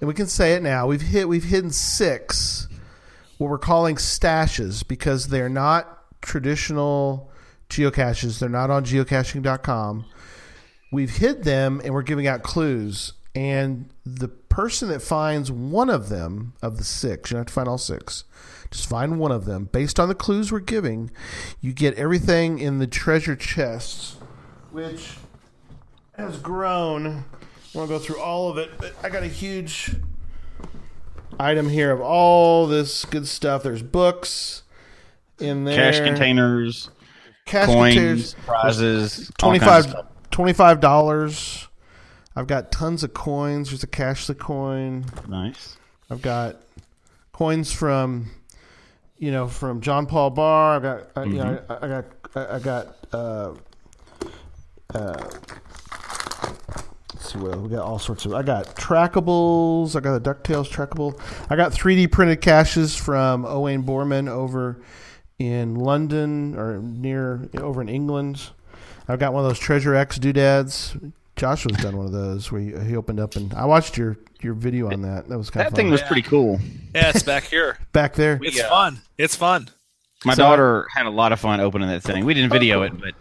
and 0.00 0.08
we 0.08 0.14
can 0.14 0.26
say 0.26 0.54
it 0.54 0.62
now. 0.62 0.86
We've 0.86 1.02
hit. 1.02 1.28
We've 1.28 1.44
hidden 1.44 1.70
six, 1.70 2.68
what 3.38 3.50
we're 3.50 3.58
calling 3.58 3.96
stashes, 3.96 4.86
because 4.86 5.28
they're 5.28 5.48
not 5.48 6.20
traditional 6.22 7.30
geocaches. 7.68 8.38
They're 8.38 8.48
not 8.48 8.70
on 8.70 8.84
geocaching.com. 8.84 10.04
We've 10.92 11.16
hid 11.16 11.44
them 11.44 11.80
and 11.84 11.94
we're 11.94 12.02
giving 12.02 12.26
out 12.26 12.42
clues. 12.42 13.12
And 13.34 13.90
the 14.04 14.28
person 14.28 14.88
that 14.88 15.02
finds 15.02 15.52
one 15.52 15.88
of 15.88 16.08
them, 16.08 16.54
of 16.62 16.78
the 16.78 16.84
six, 16.84 17.30
you 17.30 17.36
don't 17.36 17.42
have 17.42 17.46
to 17.46 17.52
find 17.52 17.68
all 17.68 17.78
six, 17.78 18.24
just 18.70 18.88
find 18.88 19.18
one 19.20 19.30
of 19.30 19.44
them. 19.44 19.66
Based 19.70 20.00
on 20.00 20.08
the 20.08 20.16
clues 20.16 20.50
we're 20.50 20.58
giving, 20.58 21.10
you 21.60 21.72
get 21.72 21.94
everything 21.94 22.58
in 22.58 22.78
the 22.78 22.88
treasure 22.88 23.36
chest, 23.36 24.16
which 24.72 25.14
has 26.16 26.38
grown. 26.38 27.24
I 27.74 27.78
want 27.78 27.88
to 27.88 27.98
go 27.98 27.98
through 28.00 28.20
all 28.20 28.50
of 28.50 28.58
it, 28.58 28.70
but 28.78 28.94
I 29.02 29.08
got 29.08 29.22
a 29.22 29.28
huge 29.28 29.94
item 31.38 31.68
here 31.68 31.92
of 31.92 32.00
all 32.00 32.66
this 32.66 33.04
good 33.04 33.28
stuff. 33.28 33.62
There's 33.62 33.82
books 33.82 34.62
in 35.38 35.64
there. 35.64 35.76
Cache 35.92 36.00
containers, 36.00 36.90
Cache 37.46 37.66
coins, 37.66 37.94
containers. 37.94 38.34
prizes, 38.44 39.30
all 39.42 39.56
kinds 39.58 39.62
of 39.62 39.78
25 39.80 39.84
stuff. 39.84 40.06
$25. 40.80 41.68
I've 42.36 42.46
got 42.46 42.72
tons 42.72 43.02
of 43.04 43.12
coins. 43.12 43.70
There's 43.70 43.82
a 43.82 43.88
cashless 43.88 44.38
coin. 44.38 45.04
Nice. 45.28 45.76
I've 46.08 46.22
got 46.22 46.56
coins 47.32 47.72
from, 47.72 48.30
you 49.18 49.30
know, 49.30 49.46
from 49.48 49.80
John 49.80 50.06
Paul 50.06 50.30
Barr. 50.30 50.76
I've 50.76 50.82
got, 50.82 51.10
I, 51.16 51.24
you 51.24 51.34
know, 51.34 51.62
I, 51.68 51.74
I 51.74 51.88
got, 51.88 52.04
I, 52.34 52.56
I 52.56 52.58
got, 52.58 52.96
uh, 53.12 53.54
uh, 54.94 55.30
see 57.32 57.38
what 57.38 57.52
else. 57.52 57.62
we 57.62 57.68
got. 57.70 57.82
All 57.84 57.98
sorts 57.98 58.24
of. 58.26 58.34
I 58.34 58.42
got 58.42 58.74
trackables. 58.76 59.96
I 59.96 60.00
got 60.00 60.14
a 60.16 60.20
Ducktales 60.20 60.68
trackable. 60.68 61.18
I 61.50 61.56
got 61.56 61.72
3D 61.72 62.10
printed 62.10 62.40
caches 62.40 62.96
from 62.96 63.44
Owain 63.44 63.82
Borman 63.84 64.28
over 64.28 64.82
in 65.38 65.74
London 65.74 66.54
or 66.56 66.78
near 66.80 67.48
over 67.58 67.80
in 67.80 67.88
England. 67.88 68.50
I've 69.08 69.18
got 69.18 69.32
one 69.32 69.44
of 69.44 69.50
those 69.50 69.58
Treasure 69.58 69.94
X 69.94 70.18
doodads. 70.18 70.96
Joshua's 71.36 71.78
done 71.78 71.96
one 71.96 72.04
of 72.06 72.12
those 72.12 72.52
where 72.52 72.60
he, 72.60 72.78
he 72.90 72.96
opened 72.96 73.18
up 73.18 73.34
and 73.36 73.52
I 73.54 73.64
watched 73.64 73.96
your 73.96 74.18
your 74.42 74.52
video 74.54 74.92
on 74.92 75.02
that. 75.02 75.28
That 75.28 75.38
was 75.38 75.48
kind 75.50 75.62
That 75.62 75.68
of 75.68 75.72
that 75.72 75.76
thing 75.76 75.86
fun. 75.86 75.92
was 75.92 76.02
pretty 76.02 76.22
cool. 76.22 76.60
Yeah, 76.94 77.08
it's 77.10 77.22
back 77.22 77.44
here. 77.44 77.78
back 77.92 78.14
there. 78.14 78.38
It's 78.42 78.60
fun. 78.60 79.00
It's 79.16 79.36
fun. 79.36 79.68
My 80.24 80.34
So- 80.34 80.42
daughter 80.42 80.86
had 80.94 81.06
a 81.06 81.10
lot 81.10 81.32
of 81.32 81.40
fun 81.40 81.60
opening 81.60 81.88
that 81.88 82.02
thing. 82.02 82.24
We 82.26 82.34
didn't 82.34 82.50
video 82.50 82.82
it, 82.82 82.92
but 83.00 83.14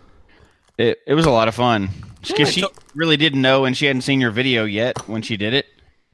it, 0.77 0.99
it 1.07 1.13
was 1.13 1.25
a 1.25 1.31
lot 1.31 1.47
of 1.47 1.55
fun 1.55 1.89
because 2.29 2.53
she 2.53 2.65
really 2.95 3.17
didn't 3.17 3.41
know, 3.41 3.65
and 3.65 3.75
she 3.75 3.85
hadn't 3.85 4.01
seen 4.01 4.21
your 4.21 4.31
video 4.31 4.65
yet 4.65 5.07
when 5.07 5.21
she 5.21 5.37
did 5.37 5.53
it. 5.53 5.65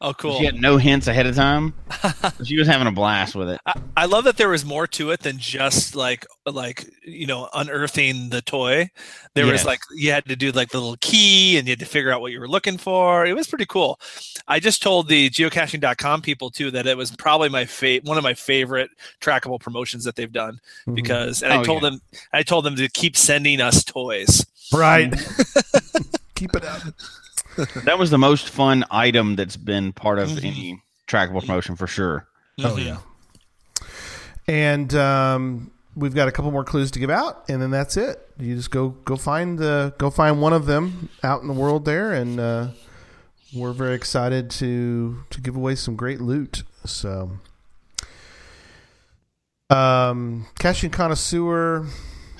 Oh, 0.02 0.14
cool. 0.14 0.38
She 0.38 0.46
had 0.46 0.56
no 0.56 0.78
hints 0.78 1.08
ahead 1.08 1.26
of 1.26 1.36
time. 1.36 1.74
she 2.44 2.60
was 2.60 2.68
having 2.68 2.86
a 2.86 2.92
blast 2.92 3.34
with 3.34 3.50
it. 3.50 3.62
I, 3.66 3.74
I 3.96 4.06
love 4.06 4.26
that 4.26 4.36
there 4.36 4.50
was 4.50 4.66
more 4.66 4.86
to 4.88 5.12
it 5.12 5.22
than 5.22 5.38
just 5.38 5.96
like 5.96 6.26
like 6.46 6.86
you 7.04 7.26
know 7.26 7.50
unearthing 7.54 8.30
the 8.30 8.42
toy. 8.42 8.90
There 9.36 9.46
was 9.46 9.66
like 9.66 9.80
you 9.96 10.12
had 10.12 10.26
to 10.26 10.36
do 10.36 10.52
like 10.52 10.70
the 10.70 10.80
little 10.80 10.98
key 11.00 11.58
and 11.58 11.66
you 11.66 11.72
had 11.72 11.80
to 11.80 11.86
figure 11.86 12.12
out 12.12 12.20
what 12.20 12.34
you 12.34 12.42
were 12.42 12.48
looking 12.48 12.78
for. 12.78 13.26
It 13.26 13.34
was 13.34 13.48
pretty 13.48 13.66
cool. 13.66 14.00
I 14.48 14.60
just 14.60 14.84
told 14.84 15.08
the 15.08 15.30
geocaching.com 15.30 16.22
people 16.22 16.52
too 16.52 16.72
that 16.72 16.86
it 16.88 16.98
was 16.98 17.12
probably 17.12 17.50
my 17.50 17.66
fa- 17.66 18.02
one 18.04 18.18
of 18.18 18.24
my 18.24 18.34
favorite 18.34 18.92
trackable 19.22 19.60
promotions 19.62 20.04
that 20.04 20.18
they've 20.18 20.32
done 20.32 20.56
mm-hmm. 20.82 20.94
because 20.94 21.42
and 21.42 21.54
I 21.54 21.58
Oh, 21.60 21.64
told 21.64 21.84
yeah. 21.84 21.92
them 21.92 22.02
I 22.34 22.44
told 22.44 22.66
them 22.66 22.76
to 22.76 22.90
keep 22.90 23.16
sending 23.16 23.62
us 23.62 23.84
toys. 23.86 24.46
Right. 24.74 25.14
Keep 26.36 26.56
it 26.56 26.66
up. 26.66 26.82
That 27.86 27.98
was 27.98 28.10
the 28.10 28.18
most 28.18 28.50
fun 28.50 28.84
item 28.92 29.36
that's 29.36 29.56
been 29.58 29.94
part 29.94 30.20
of 30.20 30.30
Mm-hmm. 30.30 30.46
any 30.46 30.82
trackable 31.08 31.42
promotion 31.42 31.76
for 31.76 31.88
sure. 31.88 32.28
Oh 32.60 32.78
yeah. 32.78 32.98
And 34.48 34.94
um, 34.96 35.72
we've 35.96 36.14
got 36.14 36.28
a 36.28 36.32
couple 36.32 36.52
more 36.52 36.64
clues 36.64 36.92
to 36.92 37.00
give 37.00 37.10
out, 37.10 37.46
and 37.50 37.62
then 37.62 37.72
that's 37.72 37.96
it. 37.98 38.20
You 38.40 38.56
just 38.56 38.72
go 38.72 38.90
go 38.90 39.16
find 39.16 39.58
the 39.58 39.94
go 39.98 40.10
find 40.10 40.42
one 40.42 40.54
of 40.54 40.66
them 40.66 41.10
out 41.24 41.42
in 41.42 41.48
the 41.48 41.54
world 41.54 41.86
there, 41.86 42.12
and 42.14 42.40
uh, 42.40 42.68
we're 43.56 43.72
very 43.74 43.96
excited 43.96 44.50
to 44.52 45.24
to 45.30 45.42
give 45.42 45.56
away 45.56 45.76
some 45.76 45.96
great 45.96 46.20
loot. 46.22 46.64
So, 46.86 47.32
um, 49.70 50.46
caching 50.60 50.90
connoisseur. 50.92 51.86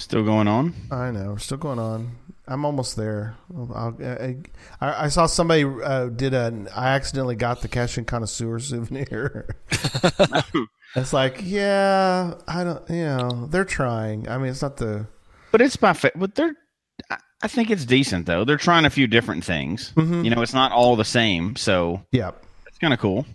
Still 0.06 0.22
going 0.24 0.48
on. 0.48 0.76
I 0.92 1.10
know 1.10 1.30
we're 1.32 1.40
still 1.40 1.58
going 1.58 1.80
on. 1.80 2.12
I'm 2.48 2.64
almost 2.64 2.96
there. 2.96 3.38
I'll, 3.74 3.98
I, 4.04 4.36
I, 4.80 5.06
I 5.06 5.08
saw 5.08 5.26
somebody 5.26 5.64
uh, 5.64 6.10
did 6.10 6.36
a. 6.36 6.68
I 6.76 6.90
accidentally 6.90 7.34
got 7.36 7.64
the 7.64 7.68
caching 7.68 8.06
connoisseur 8.06 8.60
souvenir. 8.60 9.48
it's 10.96 11.12
like, 11.12 11.40
yeah, 11.42 12.36
I 12.48 12.64
don't. 12.64 12.88
You 12.88 13.06
know, 13.06 13.48
they're 13.48 13.66
trying. 13.66 14.30
I 14.30 14.38
mean, 14.38 14.52
it's 14.52 14.62
not 14.62 14.78
the. 14.78 15.08
But 15.52 15.62
it's 15.62 15.82
my 15.82 15.94
fa- 15.94 16.12
but 16.14 16.36
they're 16.36 16.54
I- 17.10 17.18
I 17.42 17.48
think 17.48 17.72
it's 17.72 17.84
decent 17.84 18.28
though. 18.28 18.46
They're 18.46 18.58
trying 18.58 18.86
a 18.86 18.92
few 18.92 19.08
different 19.08 19.44
things. 19.44 19.92
Mhm. 19.96 20.24
You 20.24 20.30
know, 20.30 20.44
it's 20.44 20.54
not 20.54 20.72
all 20.72 20.96
the 20.96 21.04
same, 21.04 21.56
so 21.56 22.04
Yeah, 22.12 22.30
it's 22.68 22.78
kind 22.78 22.94
of 22.94 23.00
cool. 23.00 23.26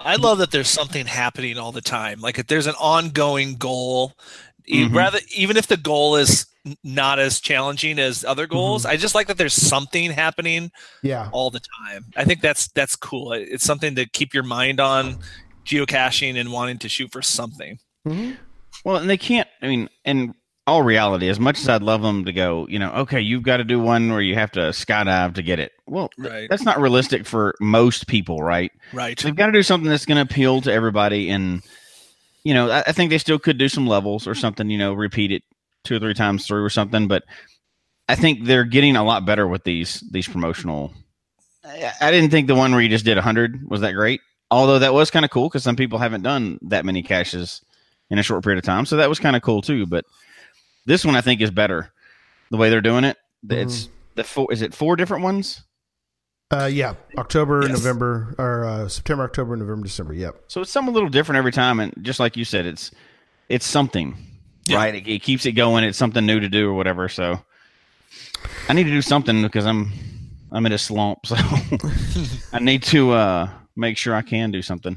I 0.00 0.14
love 0.14 0.38
that 0.38 0.52
there's 0.52 0.68
something 0.68 1.06
happening 1.06 1.58
all 1.58 1.72
the 1.72 1.80
time. 1.80 2.20
Like 2.20 2.38
if 2.38 2.46
there's 2.46 2.68
an 2.68 2.76
ongoing 2.78 3.56
goal, 3.56 4.12
e- 4.68 4.84
Mhm. 4.84 4.94
rather 4.94 5.18
even 5.34 5.56
if 5.56 5.66
the 5.66 5.76
goal 5.76 6.16
is 6.16 6.46
not 6.84 7.18
as 7.18 7.40
challenging 7.40 7.98
as 7.98 8.24
other 8.24 8.46
goals, 8.46 8.84
I 8.84 8.96
just 8.96 9.14
like 9.14 9.26
that 9.28 9.38
there's 9.38 9.54
something 9.54 10.10
happening 10.10 10.70
yeah, 11.02 11.28
all 11.32 11.50
the 11.50 11.60
time. 11.86 12.04
I 12.16 12.24
think 12.24 12.42
that's 12.42 12.68
that's 12.68 12.94
cool. 12.96 13.32
It's 13.32 13.64
something 13.64 13.94
to 13.94 14.06
keep 14.06 14.34
your 14.34 14.42
mind 14.42 14.78
on 14.80 15.18
geocaching 15.64 16.36
and 16.38 16.52
wanting 16.52 16.78
to 16.78 16.88
shoot 16.88 17.10
for 17.12 17.22
something. 17.22 17.78
hmm 18.04 18.32
Well, 18.84 18.96
and 18.96 19.08
they 19.10 19.16
can't. 19.16 19.48
I 19.62 19.68
mean, 19.68 19.88
in 20.04 20.34
all 20.66 20.82
reality, 20.82 21.28
as 21.28 21.40
much 21.40 21.58
as 21.60 21.68
I'd 21.68 21.82
love 21.82 22.02
them 22.02 22.26
to 22.26 22.32
go, 22.32 22.66
you 22.68 22.78
know, 22.78 22.90
okay, 22.92 23.20
you've 23.20 23.42
got 23.42 23.56
to 23.56 23.64
do 23.64 23.80
one 23.80 24.10
where 24.12 24.20
you 24.20 24.34
have 24.34 24.50
to 24.52 24.60
skydive 24.70 25.34
to 25.34 25.42
get 25.42 25.58
it. 25.58 25.72
Well, 25.86 26.10
th- 26.20 26.28
Right. 26.30 26.46
that's 26.50 26.62
not 26.64 26.78
realistic 26.78 27.24
for 27.26 27.54
most 27.60 28.06
people, 28.06 28.42
right? 28.42 28.70
Right. 28.92 29.18
They've 29.18 29.34
got 29.34 29.46
to 29.46 29.52
do 29.52 29.62
something 29.62 29.88
that's 29.88 30.04
going 30.04 30.16
to 30.16 30.30
appeal 30.30 30.60
to 30.62 30.72
everybody, 30.72 31.30
and 31.30 31.62
you 32.48 32.54
know, 32.54 32.70
I, 32.70 32.80
I 32.86 32.92
think 32.92 33.10
they 33.10 33.18
still 33.18 33.38
could 33.38 33.58
do 33.58 33.68
some 33.68 33.86
levels 33.86 34.26
or 34.26 34.34
something. 34.34 34.70
You 34.70 34.78
know, 34.78 34.94
repeat 34.94 35.32
it 35.32 35.42
two 35.84 35.96
or 35.96 35.98
three 35.98 36.14
times 36.14 36.46
through 36.46 36.64
or 36.64 36.70
something. 36.70 37.06
But 37.06 37.24
I 38.08 38.14
think 38.14 38.44
they're 38.44 38.64
getting 38.64 38.96
a 38.96 39.04
lot 39.04 39.26
better 39.26 39.46
with 39.46 39.64
these 39.64 40.02
these 40.10 40.26
promotional. 40.26 40.94
I, 41.62 41.92
I 42.00 42.10
didn't 42.10 42.30
think 42.30 42.46
the 42.46 42.54
one 42.54 42.72
where 42.72 42.80
you 42.80 42.88
just 42.88 43.04
did 43.04 43.18
hundred 43.18 43.68
was 43.68 43.82
that 43.82 43.92
great. 43.92 44.22
Although 44.50 44.78
that 44.78 44.94
was 44.94 45.10
kind 45.10 45.26
of 45.26 45.30
cool 45.30 45.50
because 45.50 45.62
some 45.62 45.76
people 45.76 45.98
haven't 45.98 46.22
done 46.22 46.58
that 46.62 46.86
many 46.86 47.02
caches 47.02 47.60
in 48.08 48.18
a 48.18 48.22
short 48.22 48.42
period 48.42 48.56
of 48.56 48.64
time, 48.64 48.86
so 48.86 48.96
that 48.96 49.10
was 49.10 49.18
kind 49.18 49.36
of 49.36 49.42
cool 49.42 49.60
too. 49.60 49.84
But 49.84 50.06
this 50.86 51.04
one 51.04 51.16
I 51.16 51.20
think 51.20 51.42
is 51.42 51.50
better 51.50 51.92
the 52.50 52.56
way 52.56 52.70
they're 52.70 52.80
doing 52.80 53.04
it. 53.04 53.18
It's 53.46 53.82
mm-hmm. 53.82 53.92
the 54.14 54.24
four. 54.24 54.50
Is 54.50 54.62
it 54.62 54.72
four 54.72 54.96
different 54.96 55.22
ones? 55.22 55.64
Uh, 56.50 56.68
yeah. 56.72 56.94
October, 57.16 57.62
Yes. 57.62 57.70
November, 57.72 58.34
or 58.38 58.64
uh, 58.64 58.88
September, 58.88 59.24
October, 59.24 59.56
November, 59.56 59.84
December. 59.86 60.14
Yep. 60.14 60.44
So 60.48 60.60
it's 60.62 60.70
something 60.70 60.90
a 60.90 60.94
little 60.94 61.08
different 61.10 61.38
every 61.38 61.52
time, 61.52 61.80
and 61.80 61.92
just 62.02 62.20
like 62.20 62.36
you 62.36 62.44
said, 62.44 62.66
it's 62.66 62.90
it's 63.48 63.66
something, 63.66 64.16
Yeah. 64.66 64.76
right? 64.76 64.94
It, 64.94 65.06
it 65.08 65.22
keeps 65.22 65.46
it 65.46 65.52
going. 65.52 65.84
It's 65.84 65.98
something 65.98 66.24
new 66.24 66.40
to 66.40 66.48
do 66.48 66.68
or 66.70 66.74
whatever. 66.74 67.08
So 67.08 67.40
I 68.68 68.72
need 68.72 68.84
to 68.84 68.90
do 68.90 69.02
something 69.02 69.42
because 69.42 69.66
I'm 69.66 69.92
I'm 70.52 70.64
in 70.66 70.72
a 70.72 70.78
slump. 70.78 71.20
So 71.26 71.36
I 72.52 72.58
need 72.60 72.82
to 72.84 73.12
uh, 73.12 73.50
make 73.76 73.96
sure 73.98 74.14
I 74.14 74.22
can 74.22 74.50
do 74.50 74.62
something. 74.62 74.96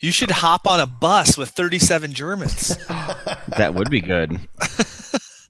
You 0.00 0.10
should 0.12 0.30
hop 0.32 0.66
on 0.66 0.80
a 0.80 0.86
bus 0.86 1.38
with 1.38 1.50
37 1.50 2.12
Germans. 2.12 2.76
That 3.58 3.74
would 3.74 3.90
be 3.90 4.00
good. 4.00 4.32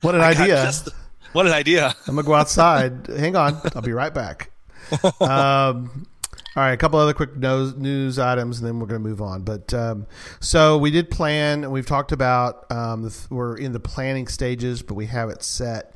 What 0.01 0.15
an 0.15 0.21
God, 0.23 0.37
idea! 0.37 0.57
just- 0.65 0.89
what 1.33 1.47
an 1.47 1.53
idea. 1.53 1.95
I'm 2.07 2.15
gonna 2.17 2.27
go 2.27 2.35
outside. 2.35 3.07
Hang 3.07 3.37
on, 3.37 3.59
I'll 3.75 3.83
be 3.83 3.93
right 3.93 4.13
back. 4.13 4.51
Um, 5.21 6.07
all 6.55 6.63
right, 6.63 6.73
a 6.73 6.77
couple 6.77 6.99
other 6.99 7.15
quick 7.15 7.35
news, 7.35 7.75
news 7.77 8.19
items, 8.19 8.59
and 8.59 8.69
then 8.69 8.79
we're 8.79 8.87
going 8.87 9.03
to 9.03 9.09
move 9.09 9.23
on. 9.23 9.43
But 9.43 9.73
um, 9.73 10.07
so 10.41 10.77
we 10.77 10.91
did 10.91 11.11
plan, 11.11 11.65
and 11.65 11.73
we've 11.73 11.87
talked 11.87 12.13
about 12.13 12.71
um, 12.71 13.11
we're 13.31 13.57
in 13.57 13.73
the 13.73 13.81
planning 13.81 14.27
stages, 14.27 14.83
but 14.83 14.95
we 14.95 15.07
have 15.07 15.31
it 15.31 15.43
set 15.43 15.95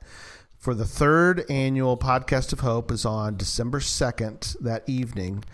for 0.57 0.75
the 0.75 0.87
third 0.87 1.45
annual 1.51 1.99
podcast 1.99 2.53
of 2.55 2.61
hope 2.61 2.91
is 2.91 3.05
on 3.05 3.37
December 3.37 3.81
second 3.81 4.57
that 4.61 4.83
evening. 4.89 5.45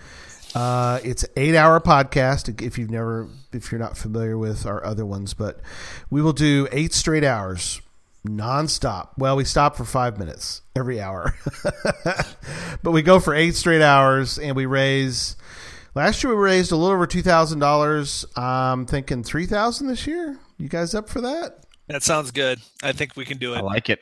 Uh, 0.55 1.01
it's 1.03 1.25
an 1.25 1.31
eight-hour 1.37 1.81
podcast. 1.81 2.63
If 2.63 2.79
you've 2.79 2.91
never, 2.91 3.29
if 3.53 3.73
you're 3.73 3.81
not 3.81 3.97
familiar 3.97 4.39
with 4.39 4.67
our 4.67 4.85
other 4.85 5.05
ones, 5.05 5.35
but 5.35 5.61
we 6.11 6.23
will 6.23 6.33
do 6.33 6.69
eight 6.71 6.93
straight 6.93 7.25
hours 7.25 7.81
nonstop. 8.27 9.11
Well, 9.19 9.37
we 9.37 9.45
stop 9.45 9.77
for 9.77 9.85
five 9.85 10.19
minutes 10.19 10.63
every 10.77 11.01
hour, 11.01 11.35
but 12.83 12.91
we 12.93 13.03
go 13.03 13.21
for 13.21 13.35
eight 13.35 13.55
straight 13.57 13.83
hours, 13.83 14.39
and 14.39 14.57
we 14.57 14.67
raise. 14.67 15.37
Last 15.95 16.25
year 16.25 16.35
we 16.35 16.43
raised 16.43 16.73
a 16.73 16.77
little 16.77 16.95
over 16.95 17.07
two 17.07 17.23
thousand 17.23 17.59
dollars. 17.59 18.25
I'm 18.37 18.87
thinking 18.87 19.23
three 19.23 19.47
thousand 19.47 19.89
this 19.89 20.07
year. 20.07 20.39
You 20.59 20.69
guys 20.69 20.95
up 20.95 21.09
for 21.09 21.21
that? 21.21 21.65
That 21.89 22.03
sounds 22.03 22.31
good. 22.31 22.61
I 22.83 22.93
think 22.93 23.17
we 23.17 23.25
can 23.25 23.39
do 23.39 23.55
it. 23.55 23.59
I 23.59 23.61
like 23.61 23.91
it. 23.91 24.01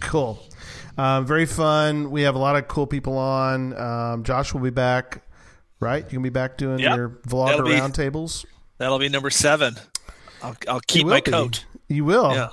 Cool. 0.00 0.38
Um, 0.98 1.26
very 1.26 1.46
fun. 1.46 2.10
We 2.10 2.22
have 2.22 2.34
a 2.34 2.38
lot 2.38 2.54
of 2.56 2.68
cool 2.68 2.86
people 2.86 3.16
on. 3.16 3.76
Um, 3.76 4.22
Josh 4.24 4.52
will 4.52 4.60
be 4.60 4.70
back, 4.70 5.22
right? 5.80 6.04
You 6.04 6.10
can 6.10 6.22
be 6.22 6.28
back 6.28 6.58
doing 6.58 6.78
Yep. 6.80 6.96
your 6.96 7.08
vlogger 7.26 7.60
roundtables. 7.60 8.44
That'll 8.78 8.98
be 8.98 9.08
number 9.08 9.30
seven. 9.30 9.76
I'll, 10.42 10.56
I'll 10.68 10.80
keep 10.80 11.04
will 11.04 11.12
my 11.12 11.20
be. 11.20 11.30
coat. 11.30 11.64
You 11.88 12.04
will. 12.04 12.32
Yeah. 12.34 12.48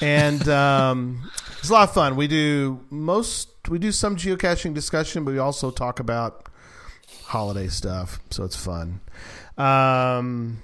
And 0.00 0.46
um, 0.48 1.30
It's 1.58 1.68
a 1.70 1.72
lot 1.72 1.88
of 1.88 1.94
fun. 1.94 2.16
We 2.16 2.26
do 2.26 2.80
most 2.90 3.48
we 3.68 3.78
do 3.78 3.92
some 3.92 4.16
geocaching 4.16 4.74
discussion, 4.74 5.24
but 5.24 5.32
we 5.32 5.38
also 5.38 5.70
talk 5.70 5.98
about 6.00 6.48
holiday 7.24 7.68
stuff, 7.68 8.20
so 8.30 8.44
it's 8.44 8.56
fun. 8.56 9.00
Um, 9.56 10.62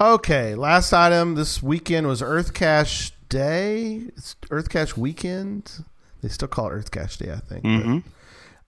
okay, 0.00 0.54
last 0.54 0.92
item 0.92 1.34
this 1.34 1.62
weekend 1.62 2.06
was 2.06 2.22
Earth 2.22 2.54
Cache 2.54 3.12
Day. 3.28 4.02
It's 4.16 4.36
Earth 4.50 4.68
Cache 4.68 4.96
weekend. 4.96 5.84
They 6.22 6.28
still 6.28 6.48
call 6.48 6.68
it 6.68 6.72
Earth 6.72 6.90
Cache 6.90 7.16
Day, 7.16 7.32
I 7.32 7.36
think. 7.38 7.62
but- 7.64 7.82
hmm 7.82 7.98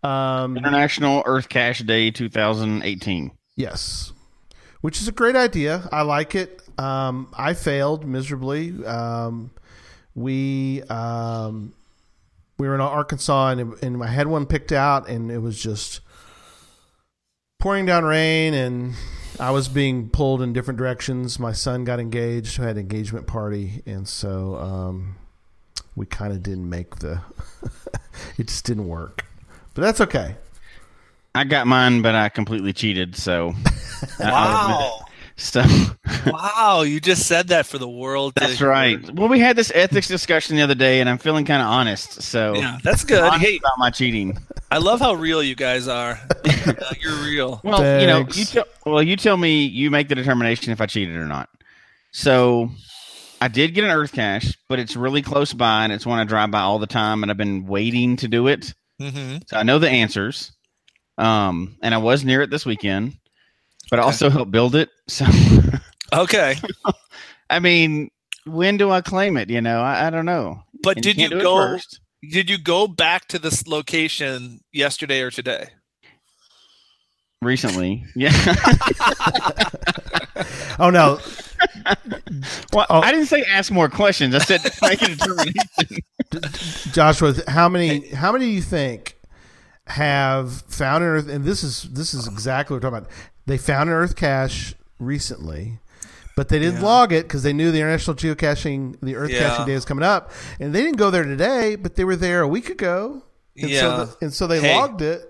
Um, 0.06 0.56
International 0.56 1.22
Earth 1.26 1.49
Cache 1.49 1.80
Day 1.80 2.11
2018. 2.11 3.30
Yes, 3.54 4.12
which 4.80 5.00
is 5.00 5.06
a 5.06 5.12
great 5.12 5.37
idea. 5.37 5.88
I 5.92 6.02
like 6.02 6.34
it. 6.34 6.61
Um, 6.78 7.28
I 7.37 7.54
failed 7.54 8.04
miserably. 8.04 8.84
Um, 8.84 9.52
we 10.14 10.83
um, 10.85 11.73
we 12.59 12.69
were 12.69 12.75
in 12.75 12.81
Arkansas, 12.81 13.49
and, 13.49 13.83
and 13.83 14.02
I 14.02 14.09
had 14.09 14.26
one 14.26 14.47
picked 14.47 14.73
out, 14.73 15.09
and 15.09 15.31
it 15.31 15.38
was 15.38 15.61
just 15.61 16.00
pouring 17.59 17.87
down 17.87 18.04
rain, 18.04 18.54
and 18.54 18.95
I 19.40 19.50
was 19.50 19.69
being 19.69 20.09
pulled 20.11 20.42
in 20.42 20.52
different 20.52 20.78
directions. 20.78 21.38
My 21.38 21.52
son 21.52 21.85
got 21.85 22.00
engaged, 22.00 22.61
I 22.61 22.64
had 22.64 22.76
an 22.76 22.83
engagement 22.83 23.26
party, 23.26 23.83
and 23.87 24.07
so 24.07 24.57
um, 24.57 25.16
we 25.97 26.07
kind 26.07 26.33
of 26.33 26.42
didn't 26.42 26.69
make 26.69 26.97
the. 26.97 27.21
it 28.38 28.49
just 28.49 28.64
didn't 28.64 28.87
work, 28.87 29.25
but 29.75 29.83
that's 29.83 30.00
okay. 30.00 30.37
I 31.35 31.45
got 31.45 31.66
mine, 31.66 32.02
but 32.02 32.14
I 32.14 32.28
completely 32.28 32.75
cheated. 32.75 33.16
So, 33.16 33.54
I'll 34.21 34.64
admit 34.64 34.87
it. 34.87 34.92
Wow. 34.92 35.07
So 35.36 35.62
wow, 36.26 36.82
you 36.86 37.00
just 37.00 37.26
said 37.26 37.48
that 37.48 37.66
for 37.66 37.78
the 37.78 37.88
world. 37.88 38.34
to 38.36 38.40
that's 38.40 38.58
hear. 38.58 38.68
right. 38.68 39.10
Well, 39.14 39.28
we 39.28 39.38
had 39.40 39.56
this 39.56 39.72
ethics 39.74 40.06
discussion 40.08 40.56
the 40.56 40.62
other 40.62 40.74
day, 40.74 41.00
and 41.00 41.08
I'm 41.08 41.18
feeling 41.18 41.44
kind 41.44 41.62
of 41.62 41.68
honest. 41.68 42.22
So, 42.22 42.54
Yeah, 42.54 42.78
that's 42.84 43.02
good. 43.04 43.22
honest 43.22 43.40
Hey, 43.44 43.56
about 43.56 43.78
my 43.78 43.90
cheating. 43.90 44.38
I 44.70 44.78
love 44.78 45.00
how 45.00 45.14
real 45.14 45.42
you 45.42 45.54
guys 45.54 45.88
are. 45.88 46.18
Uh, 46.64 46.94
You're 47.00 47.24
real. 47.24 47.60
Well, 47.64 48.00
you 48.00 48.06
know, 48.06 48.20
you 48.34 48.44
tell 48.44 48.64
well, 48.86 49.02
you 49.02 49.16
tell 49.16 49.36
me 49.36 49.64
you 49.64 49.90
make 49.90 50.08
the 50.08 50.14
determination 50.14 50.72
if 50.72 50.80
I 50.80 50.86
cheated 50.86 51.16
or 51.16 51.26
not. 51.26 51.48
So, 52.12 52.70
I 53.40 53.48
did 53.48 53.74
get 53.74 53.82
an 53.84 53.90
Earth 53.90 54.12
cache, 54.12 54.56
but 54.68 54.78
it's 54.78 54.94
really 54.96 55.22
close 55.22 55.52
by, 55.52 55.82
and 55.84 55.92
it's 55.92 56.06
one 56.06 56.18
I 56.20 56.24
drive 56.24 56.50
by 56.52 56.60
all 56.60 56.78
the 56.78 56.86
time, 56.86 57.22
and 57.22 57.30
I've 57.32 57.36
been 57.36 57.66
waiting 57.66 58.16
to 58.18 58.28
do 58.28 58.46
it. 58.46 58.74
hmm 59.00 59.38
So 59.48 59.56
I 59.56 59.64
know 59.64 59.78
the 59.80 59.88
answers. 59.90 60.52
Um, 61.18 61.76
and 61.82 61.94
I 61.94 61.98
was 61.98 62.24
near 62.24 62.42
it 62.42 62.50
this 62.50 62.64
weekend, 62.64 63.14
but 63.92 63.99
Okay. 63.99 64.06
also 64.06 64.30
helped 64.30 64.50
build 64.50 64.75
it. 64.75 64.88
So, 65.06 65.26
Okay, 66.14 66.56
I 67.50 67.58
mean, 67.58 68.11
when 68.46 68.78
do 68.78 68.90
I 68.90 69.02
claim 69.02 69.37
it? 69.37 69.50
You 69.50 69.61
know, 69.61 69.82
I, 69.82 70.06
I 70.06 70.11
don't 70.11 70.25
know. 70.25 70.62
but 70.82 70.96
And 70.96 71.04
did 71.04 71.16
you 71.16 71.28
can't 71.28 71.32
do 71.32 71.38
it 71.38 71.42
go? 71.42 71.78
Did 72.30 72.49
you 72.49 72.56
go 72.56 72.88
back 72.88 73.28
to 73.28 73.38
this 73.38 73.66
location 73.66 74.61
yesterday 74.72 75.20
or 75.20 75.30
today? 75.30 75.66
recently? 77.42 78.04
Yeah. 78.16 78.32
Oh 80.78 80.88
no, 80.90 81.18
well, 82.72 82.87
Oh. 82.88 83.00
I 83.00 83.12
didn't 83.12 83.26
say 83.26 83.44
ask 83.44 83.70
more 83.70 83.88
questions. 83.88 84.34
I 84.34 84.38
said 84.38 84.61
make 84.82 85.02
a 85.02 85.06
determination. 85.08 86.02
Joshua, 86.92 87.34
how 87.49 87.68
many 87.68 88.08
how 88.08 88.32
many 88.32 88.46
do 88.46 88.50
you 88.50 88.62
think 88.62 89.16
have 89.87 90.62
found 90.62 91.04
an 91.04 91.11
Earth? 91.11 91.28
And 91.28 91.44
this 91.44 91.62
is 91.62 91.82
this 91.92 92.14
is 92.14 92.26
exactly 92.26 92.75
what 92.75 92.82
we're 92.82 92.90
talking 92.90 93.06
about. 93.06 93.12
They 93.46 93.58
found 93.58 93.90
an 93.90 93.94
Earth 93.96 94.14
cache 94.16 94.75
recently, 94.99 95.78
but 96.37 96.49
they 96.49 96.58
didn't 96.58 96.76
Yeah. 96.80 96.87
log 96.87 97.12
it 97.12 97.25
because 97.26 97.42
they 97.42 97.52
knew 97.52 97.70
the 97.72 97.78
International 97.80 98.16
Geocaching, 98.16 98.96
the 99.02 99.16
Earth 99.16 99.30
Yeah. 99.30 99.49
Caching 99.50 99.66
Day 99.66 99.72
is 99.72 99.84
coming 99.84 100.04
up, 100.04 100.30
and 100.61 100.72
they 100.75 100.82
didn't 100.82 100.99
go 100.99 101.11
there 101.11 101.25
today, 101.25 101.75
but 101.76 101.96
they 101.96 102.04
were 102.04 102.16
there 102.16 102.40
a 102.42 102.49
week 102.49 102.68
ago. 102.70 103.22
And 103.61 103.70
Yeah. 103.70 103.80
so 103.80 103.96
the, 104.04 104.16
and 104.25 104.32
so 104.34 104.46
they 104.46 104.61
Hey. 104.61 104.75
logged 104.76 105.02
it. 105.02 105.28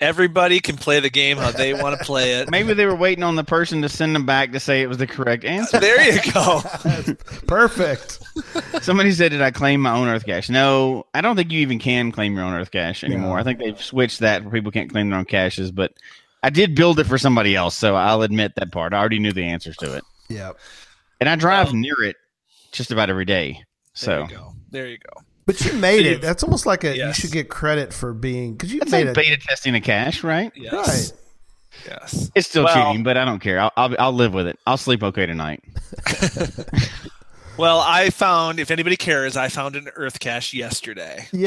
Everybody 0.00 0.58
can 0.58 0.76
play 0.76 0.98
the 0.98 1.10
game 1.10 1.36
how 1.36 1.52
they 1.52 1.74
want 1.74 1.96
to 1.96 2.04
play 2.04 2.32
it. 2.32 2.50
Maybe 2.50 2.74
they 2.74 2.86
were 2.86 2.96
waiting 2.96 3.22
on 3.22 3.36
the 3.36 3.44
person 3.44 3.82
to 3.82 3.88
send 3.88 4.16
them 4.16 4.26
back 4.26 4.50
to 4.50 4.58
say 4.58 4.82
it 4.82 4.88
was 4.88 4.98
the 4.98 5.06
correct 5.06 5.44
answer. 5.44 5.78
There 5.78 6.12
you 6.12 6.18
go. 6.32 6.60
Perfect. 7.46 8.18
Somebody 8.80 9.12
said, 9.12 9.28
"Did 9.30 9.42
I 9.42 9.52
claim 9.52 9.80
my 9.80 9.92
own 9.92 10.08
Earth 10.08 10.26
cache?" 10.26 10.50
No, 10.50 11.06
I 11.14 11.20
don't 11.20 11.36
think 11.36 11.52
you 11.52 11.60
even 11.60 11.78
can 11.78 12.10
claim 12.10 12.34
your 12.34 12.42
own 12.44 12.52
Earth 12.54 12.72
cache 12.72 13.04
anymore. 13.04 13.36
No. 13.36 13.40
I 13.40 13.44
think 13.44 13.60
they've 13.60 13.80
switched 13.80 14.18
that 14.20 14.42
where 14.42 14.50
people 14.50 14.72
can't 14.72 14.90
claim 14.90 15.08
their 15.08 15.20
own 15.20 15.24
caches. 15.24 15.70
But 15.70 15.92
I 16.42 16.50
did 16.50 16.74
build 16.74 16.98
it 16.98 17.04
for 17.04 17.18
somebody 17.18 17.54
else, 17.54 17.76
so 17.76 17.94
I'll 17.94 18.22
admit 18.22 18.54
that 18.56 18.72
part. 18.72 18.92
I 18.92 18.98
already 18.98 19.18
knew 19.18 19.32
the 19.32 19.44
answers 19.44 19.76
to 19.78 19.94
it, 19.96 20.04
Yeah. 20.28 20.52
and 21.20 21.28
I 21.28 21.36
drive 21.36 21.68
Well- 21.68 21.76
near 21.76 22.02
it 22.02 22.16
just 22.72 22.90
about 22.90 23.10
every 23.10 23.24
day. 23.24 23.52
There 23.52 23.62
So 23.94 24.22
you 24.22 24.28
go. 24.36 24.54
There 24.70 24.86
you 24.86 24.98
go. 24.98 25.22
But 25.44 25.60
you 25.64 25.72
made 25.74 26.06
it. 26.06 26.20
That's 26.22 26.42
almost 26.44 26.66
like 26.66 26.84
a. 26.84 26.96
You 26.96 27.12
should 27.12 27.32
get 27.32 27.48
credit 27.48 27.92
for 27.92 28.12
being 28.14 28.52
because 28.54 28.72
you 28.72 28.78
that's 28.78 28.92
made 28.92 29.08
like 29.08 29.18
it. 29.18 29.20
beta 29.30 29.36
testing 29.46 29.74
a 29.74 29.80
cache, 29.80 30.22
right? 30.24 30.52
Yes. 30.56 31.12
Right. 31.12 31.18
Yes. 31.88 32.30
It's 32.34 32.48
still 32.48 32.64
Well- 32.64 32.74
cheating, 32.90 33.02
but 33.02 33.16
I 33.16 33.24
don't 33.24 33.40
care. 33.40 33.60
I'll, 33.60 33.72
I'll 33.76 33.96
I'll 33.98 34.12
live 34.12 34.34
with 34.34 34.46
it. 34.46 34.58
I'll 34.66 34.76
sleep 34.76 35.02
okay 35.02 35.26
tonight. 35.26 35.62
Well, 37.58 37.80
I 37.80 38.08
found, 38.10 38.58
if 38.58 38.70
anybody 38.70 38.96
cares, 38.96 39.36
I 39.36 39.48
found 39.48 39.76
an 39.76 39.88
Earth 39.94 40.18
cache 40.18 40.54
yesterday. 40.54 41.26
Yay! 41.32 41.40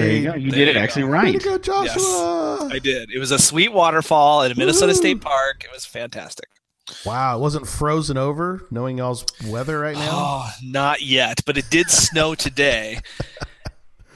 There 0.00 0.10
you 0.10 0.22
go. 0.30 0.34
You 0.36 0.50
There 0.50 0.58
did 0.60 0.68
it 0.68 0.76
you 0.76 0.80
actually 0.82 1.02
go. 1.02 1.08
Way 1.08 1.12
right. 1.18 1.32
to 1.40 1.44
go, 1.44 1.58
Joshua! 1.58 2.68
I 2.72 2.78
did. 2.78 3.10
It 3.10 3.18
was 3.18 3.30
a 3.30 3.38
sweet 3.38 3.72
waterfall 3.72 4.42
at 4.42 4.50
a 4.50 4.54
Minnesota 4.58 4.92
Woohoo. 4.92 4.96
State 4.96 5.20
Park. 5.20 5.62
It 5.64 5.70
was 5.72 5.84
fantastic. 5.84 6.48
Wow, 7.04 7.36
it 7.36 7.40
wasn't 7.40 7.66
frozen 7.68 8.16
over, 8.16 8.66
knowing 8.70 8.98
y'all's 8.98 9.24
weather 9.46 9.78
right 9.78 9.96
now. 9.96 10.10
Oh, 10.12 10.50
not 10.62 11.02
yet, 11.02 11.40
but 11.46 11.56
it 11.58 11.68
did 11.70 11.90
snow 11.90 12.34
today 12.34 12.98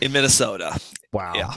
in 0.01 0.13
Minnesota. 0.13 0.79
wow. 1.13 1.33
Yeah. 1.35 1.53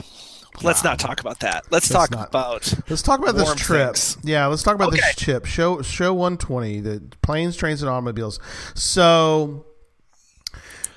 Let's 0.62 0.84
not 0.84 0.98
talk 0.98 1.20
about 1.20 1.40
that. 1.40 1.64
Let's, 1.70 1.88
Let's 1.90 2.10
talk 2.10 2.10
not. 2.10 2.28
about 2.28 2.74
Let's 2.90 3.02
talk 3.02 3.20
about 3.20 3.34
this 3.36 3.54
trip. 3.54 3.94
things. 3.94 4.18
Yeah, 4.22 4.46
let's 4.46 4.62
talk 4.62 4.74
about 4.74 4.88
Okay. 4.88 4.98
this 4.98 5.14
trip. 5.16 5.46
Show 5.46 5.82
show 5.82 6.12
120, 6.12 6.80
the 6.80 7.02
planes, 7.22 7.56
trains, 7.56 7.82
and 7.82 7.88
automobiles. 7.90 8.38
So 8.74 9.64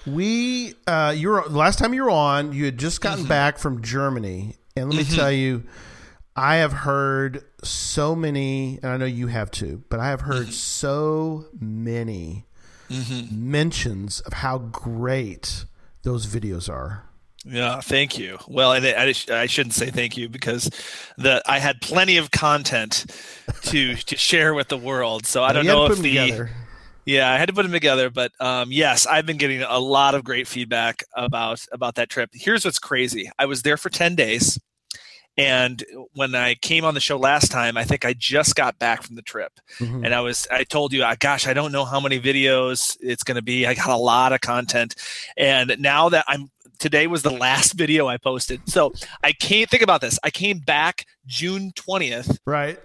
we 0.05 0.75
uh 0.87 1.13
you 1.15 1.29
were 1.29 1.43
last 1.49 1.79
time 1.79 1.93
you 1.93 2.03
were 2.03 2.11
on, 2.11 2.53
you 2.53 2.65
had 2.65 2.77
just 2.77 3.01
gotten 3.01 3.19
Mm-hmm. 3.21 3.29
back 3.29 3.57
from 3.57 3.81
Germany. 3.81 4.55
And 4.75 4.89
let 4.89 4.97
me 4.97 5.03
tell 5.15 5.31
you, 5.31 5.63
I 6.35 6.57
have 6.57 6.73
heard 6.73 7.43
so 7.63 8.13
many, 8.13 8.77
and 8.83 8.91
I 8.91 8.97
know 8.97 9.05
you 9.05 9.27
have 9.27 9.49
too, 9.51 9.83
but 9.89 9.99
I 10.01 10.07
have 10.09 10.19
Mm-hmm. 10.21 10.31
heard 10.31 10.53
so 10.53 11.45
many 11.59 12.45
mentions 13.31 14.19
of 14.21 14.33
how 14.33 14.57
great 14.59 15.65
those 16.03 16.27
videos 16.27 16.69
are. 16.69 17.04
Yeah, 17.47 17.79
thank 17.79 18.17
you. 18.17 18.39
Well, 18.47 18.73
and 18.73 18.85
I, 18.85 19.13
I 19.31 19.45
shouldn't 19.45 19.73
say 19.75 19.91
thank 19.91 20.17
you 20.17 20.27
because 20.29 20.69
the 21.17 21.43
I 21.45 21.59
had 21.59 21.79
plenty 21.79 22.17
of 22.17 22.31
content 22.31 23.05
to 23.63 23.95
to 23.95 24.17
share 24.17 24.53
with 24.55 24.69
the 24.69 24.77
world. 24.77 25.25
So 25.27 25.43
I 25.43 25.53
don't 25.53 25.63
You 25.65 25.69
had 25.69 25.75
to 25.75 25.79
know 25.81 25.93
if 25.93 25.99
the 26.01 26.09
together. 26.09 26.49
yeah 27.05 27.31
I 27.31 27.37
had 27.37 27.47
to 27.47 27.53
put 27.53 27.61
them 27.63 27.71
together, 27.71 28.09
but 28.09 28.31
um, 28.39 28.71
yes, 28.71 29.05
I've 29.05 29.27
been 29.27 29.37
getting 29.37 29.61
a 29.61 29.77
lot 29.79 30.15
of 30.15 30.23
great 30.23 30.47
feedback 30.47 31.03
about 31.15 31.61
about 31.71 31.95
that 31.95 32.09
trip. 32.09 32.31
Here's 32.33 32.65
what's 32.65 32.79
crazy: 32.79 33.29
I 33.37 33.45
was 33.45 33.61
there 33.61 33.77
for 33.77 33.89
ten 33.91 34.15
days, 34.15 34.59
and 35.37 35.83
when 36.13 36.33
I 36.33 36.55
came 36.55 36.83
on 36.83 36.95
the 36.95 36.99
show 36.99 37.17
last 37.17 37.51
time, 37.51 37.77
I 37.77 37.83
think 37.83 38.05
I 38.05 38.13
just 38.17 38.55
got 38.55 38.79
back 38.79 39.03
from 39.03 39.17
the 39.17 39.21
trip, 39.21 39.51
Mhm. 39.79 40.03
and 40.03 40.15
I 40.15 40.21
was 40.21 40.47
I 40.49 40.63
told 40.63 40.93
you, 40.93 41.03
I 41.03 41.15
gosh, 41.15 41.45
I 41.45 41.53
don't 41.53 41.71
know 41.71 41.85
how 41.85 41.99
many 41.99 42.19
videos 42.19 42.97
it's 43.01 43.21
going 43.23 43.35
to 43.35 43.43
be. 43.43 43.67
I 43.67 43.75
got 43.75 43.89
a 43.89 43.97
lot 43.97 44.33
of 44.33 44.41
content, 44.41 44.95
and 45.37 45.75
now 45.77 46.09
that 46.09 46.25
I'm 46.27 46.49
today 46.79 47.07
was 47.07 47.21
the 47.23 47.31
last 47.31 47.73
video 47.77 48.07
I 48.07 48.17
posted. 48.17 48.61
So 48.69 48.93
I 49.23 49.31
can't 49.33 49.69
think 49.69 49.83
about 49.83 50.01
this. 50.01 50.19
I 50.23 50.29
came 50.29 50.59
back 50.59 51.05
June 51.25 51.71
20th 51.75 52.37
Right. 52.45 52.77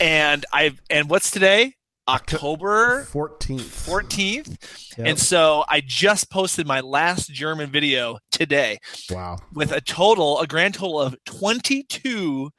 and 0.00 0.44
I 0.52 0.72
and 0.90 1.08
what's 1.10 1.30
today? 1.30 1.74
October 2.08 3.04
14th. 3.04 3.60
14th. 3.60 4.98
Yep. 4.98 5.06
And 5.06 5.18
so 5.18 5.64
I 5.68 5.80
just 5.86 6.30
posted 6.30 6.66
my 6.66 6.80
last 6.80 7.30
German 7.32 7.70
video 7.70 8.18
today 8.32 8.78
wow. 9.08 9.38
with 9.52 9.70
a 9.70 9.80
total, 9.80 10.40
a 10.40 10.46
grand 10.48 10.74
total 10.74 11.00
of 11.00 11.16
22 11.26 12.50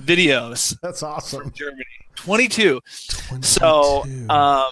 videos 0.00 0.76
That's 0.82 1.02
awesome. 1.02 1.42
from 1.42 1.52
Germany. 1.52 1.84
22. 2.14 2.80
So 3.40 4.04
um 4.30 4.70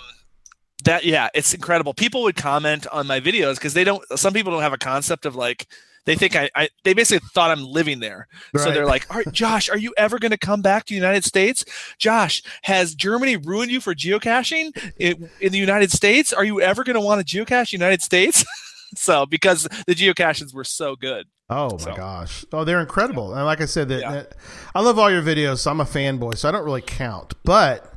that 0.82 1.04
yeah, 1.04 1.28
it's 1.34 1.54
incredible. 1.54 1.94
People 1.94 2.22
would 2.22 2.36
comment 2.36 2.86
on 2.88 3.06
my 3.06 3.20
videos 3.20 3.54
because 3.56 3.74
they 3.74 3.84
don't 3.84 4.02
some 4.18 4.32
people 4.32 4.52
don't 4.52 4.62
have 4.62 4.72
a 4.72 4.78
concept 4.78 5.26
of 5.26 5.34
like 5.36 5.66
they 6.06 6.14
think 6.16 6.34
I, 6.34 6.48
I 6.54 6.68
they 6.82 6.94
basically 6.94 7.26
thought 7.34 7.50
I'm 7.50 7.62
living 7.64 8.00
there. 8.00 8.26
So 8.56 8.70
they're 8.72 8.86
like, 8.86 9.06
All 9.10 9.18
right, 9.18 9.30
Josh, 9.32 9.68
are 9.68 9.76
you 9.76 9.92
ever 9.98 10.18
gonna 10.18 10.38
come 10.38 10.62
back 10.62 10.86
to 10.86 10.92
the 10.92 10.96
United 10.96 11.24
States? 11.24 11.64
Josh, 11.98 12.42
has 12.62 12.94
Germany 12.94 13.36
ruined 13.36 13.70
you 13.70 13.80
for 13.80 13.94
geocaching 13.94 14.70
in, 14.98 15.28
in 15.40 15.52
the 15.52 15.58
United 15.58 15.92
States? 15.92 16.32
Are 16.32 16.44
you 16.44 16.60
ever 16.60 16.84
gonna 16.84 17.00
want 17.02 17.26
to 17.26 17.36
geocache 17.44 17.72
United 17.72 18.02
States? 18.02 18.44
so 18.96 19.26
because 19.26 19.64
the 19.86 19.94
geocaches 19.94 20.54
were 20.54 20.64
so 20.64 20.96
good. 20.96 21.26
Oh 21.50 21.72
my 21.72 21.76
So- 21.78 21.94
gosh! 21.96 22.44
Oh, 22.52 22.64
they're 22.64 22.80
incredible. 22.80 23.34
And 23.34 23.44
like 23.44 23.60
I 23.60 23.66
said, 23.66 23.88
that, 23.88 24.00
Yeah. 24.00 24.12
that- 24.12 24.32
I 24.74 24.80
love 24.80 24.98
all 24.98 25.10
your 25.10 25.22
videos. 25.22 25.58
So 25.58 25.70
I'm 25.70 25.80
a 25.80 25.84
fanboy, 25.84 26.38
so 26.38 26.48
I 26.48 26.52
don't 26.52 26.64
really 26.64 26.80
count. 26.80 27.34
But 27.44 27.89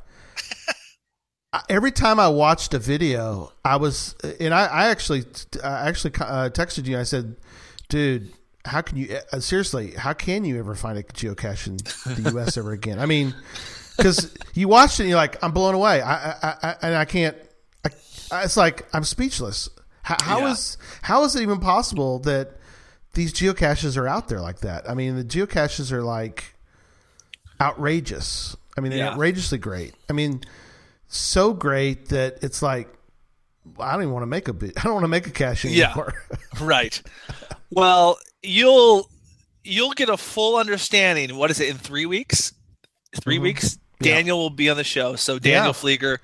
every 1.69 1.91
time 1.91 2.19
I 2.19 2.27
watched 2.29 2.73
a 2.73 2.79
video, 2.79 3.51
I 3.63 3.75
was, 3.77 4.15
and 4.39 4.53
I, 4.53 4.65
I 4.65 4.87
actually, 4.89 5.23
I 5.63 5.87
actually 5.89 6.13
uh, 6.19 6.49
texted 6.49 6.85
you. 6.85 6.97
I 6.99 7.03
said, 7.03 7.35
"Dude, 7.89 8.31
how 8.65 8.81
can 8.81 8.97
you 8.97 9.17
uh, 9.31 9.39
seriously? 9.39 9.91
How 9.91 10.13
can 10.13 10.45
you 10.45 10.57
ever 10.59 10.75
find 10.75 10.97
a 10.97 11.03
geocache 11.03 11.67
in 11.67 12.23
the 12.23 12.31
U.S. 12.33 12.57
ever 12.57 12.71
again? 12.71 12.99
I 12.99 13.05
mean, 13.05 13.33
because 13.97 14.33
you 14.53 14.67
watched 14.67 14.99
it, 14.99 15.03
and 15.03 15.09
you're 15.09 15.17
like, 15.17 15.41
I'm 15.43 15.51
blown 15.51 15.75
away. 15.75 16.01
I, 16.01 16.31
I, 16.31 16.55
I 16.63 16.75
and 16.81 16.95
I 16.95 17.05
can't. 17.05 17.37
I, 17.85 17.89
I- 18.31 18.43
it's 18.43 18.57
like 18.57 18.87
I'm 18.93 19.03
speechless. 19.03 19.69
How, 20.03 20.17
how 20.21 20.39
Yeah. 20.39 20.51
is 20.51 20.77
how 21.01 21.23
is 21.23 21.35
it 21.35 21.41
even 21.43 21.59
possible 21.59 22.19
that 22.19 22.57
these 23.13 23.31
geocaches 23.31 23.95
are 23.97 24.07
out 24.07 24.27
there 24.27 24.41
like 24.41 24.59
that? 24.61 24.89
I 24.89 24.95
mean, 24.95 25.15
the 25.15 25.23
geocaches 25.23 25.91
are 25.91 26.01
like 26.03 26.55
outrageous. 27.61 28.55
I 28.77 28.81
mean, 28.81 28.89
they're 28.91 28.99
Yeah. 29.05 29.11
outrageously 29.11 29.59
great. 29.59 29.93
I 30.09 30.13
mean, 30.13 30.41
so 31.17 31.53
great 31.53 32.09
that 32.09 32.39
it's 32.43 32.61
like 32.61 32.89
I 33.79 33.93
don't 33.93 34.01
even 34.01 34.13
want 34.13 34.23
to 34.23 34.27
make 34.27 34.47
a 34.47 34.53
bit. 34.53 34.73
I 34.77 34.83
don't 34.83 34.93
want 34.93 35.03
to 35.05 35.09
make 35.09 35.27
a 35.27 35.31
cache 35.31 35.65
Yeah. 35.65 35.87
anymore. 35.87 36.13
Right. 36.61 37.01
Well, 37.71 38.17
you'll 38.41 39.09
you'll 39.63 39.93
get 39.93 40.09
a 40.09 40.17
full 40.17 40.57
understanding. 40.57 41.35
What 41.37 41.49
is 41.51 41.59
it 41.59 41.69
in 41.69 41.77
three 41.77 42.05
weeks? 42.05 42.53
3 43.21 43.37
Mhm. 43.37 43.41
weeks. 43.41 43.77
Yeah. 44.01 44.15
Daniel 44.15 44.37
will 44.37 44.49
be 44.49 44.69
on 44.69 44.75
the 44.75 44.83
show. 44.83 45.15
So 45.15 45.39
Daniel 45.39 45.67
Yeah. 45.67 45.71
Flieger, 45.71 46.17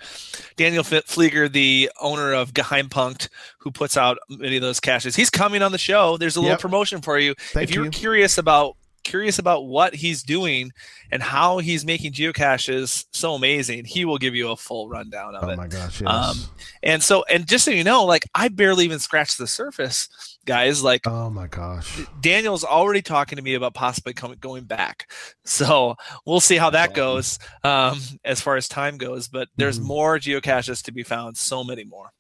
Daniel 0.58 0.82
F- 0.82 1.06
Flieger, 1.06 1.50
the 1.50 1.90
owner 2.02 2.34
of 2.34 2.54
Geheimpunkt, 2.54 3.30
who 3.60 3.72
puts 3.72 3.96
out 3.96 4.18
many 4.28 4.58
of 4.58 4.62
those 4.62 4.80
caches, 4.82 5.16
he's 5.16 5.30
coming 5.30 5.62
on 5.62 5.72
the 5.72 5.78
show. 5.78 6.18
There's 6.18 6.36
a 6.36 6.40
little 6.42 6.54
Yep. 6.54 6.60
promotion 6.62 7.02
for 7.02 7.18
you. 7.18 7.36
Thank 7.54 7.70
if 7.70 7.76
you're 7.76 7.86
you. 7.86 7.92
curious 7.92 8.38
about 8.38 8.76
curious 9.10 9.40
about 9.40 9.66
what 9.66 9.96
he's 9.96 10.22
doing 10.24 10.72
and 11.12 11.22
how 11.24 11.58
he's 11.58 11.84
making 11.86 12.14
geocaches 12.14 13.06
so 13.12 13.34
amazing, 13.34 13.86
he 13.86 14.06
will 14.06 14.18
give 14.18 14.36
you 14.36 14.52
a 14.52 14.56
full 14.56 14.88
rundown 14.90 15.36
of 15.36 15.44
Oh 15.44 15.50
it. 15.50 15.58
my 15.58 15.68
gosh! 15.68 16.02
Yes. 16.02 16.10
Um, 16.10 16.38
And 16.84 17.02
so, 17.04 17.24
and 17.30 17.48
just 17.48 17.66
so 17.66 17.72
you 17.72 17.84
know, 17.84 18.06
like 18.06 18.26
I 18.36 18.48
barely 18.50 18.86
even 18.86 19.00
scratched 19.00 19.38
the 19.38 19.48
surface, 19.48 20.08
guys. 20.46 20.84
Like 20.84 21.08
oh 21.08 21.30
my 21.30 21.48
gosh! 21.48 22.00
Daniel's 22.22 22.64
already 22.64 23.02
talking 23.02 23.38
to 23.38 23.42
me 23.42 23.56
about 23.56 23.74
possibly 23.74 24.14
coming 24.14 24.38
going 24.40 24.64
back. 24.66 25.12
So 25.46 25.96
we'll 26.26 26.40
see 26.40 26.58
how 26.58 26.70
that 26.70 26.94
goes 26.94 27.40
um, 27.64 28.00
as 28.24 28.40
far 28.40 28.56
as 28.56 28.68
time 28.68 28.98
goes. 28.98 29.28
But 29.28 29.48
there's 29.58 29.80
Mhm. 29.80 29.84
more 29.84 30.20
geocaches 30.20 30.84
to 30.84 30.92
be 30.92 31.02
found. 31.04 31.38
So 31.38 31.64
many 31.64 31.84
more. 31.84 32.12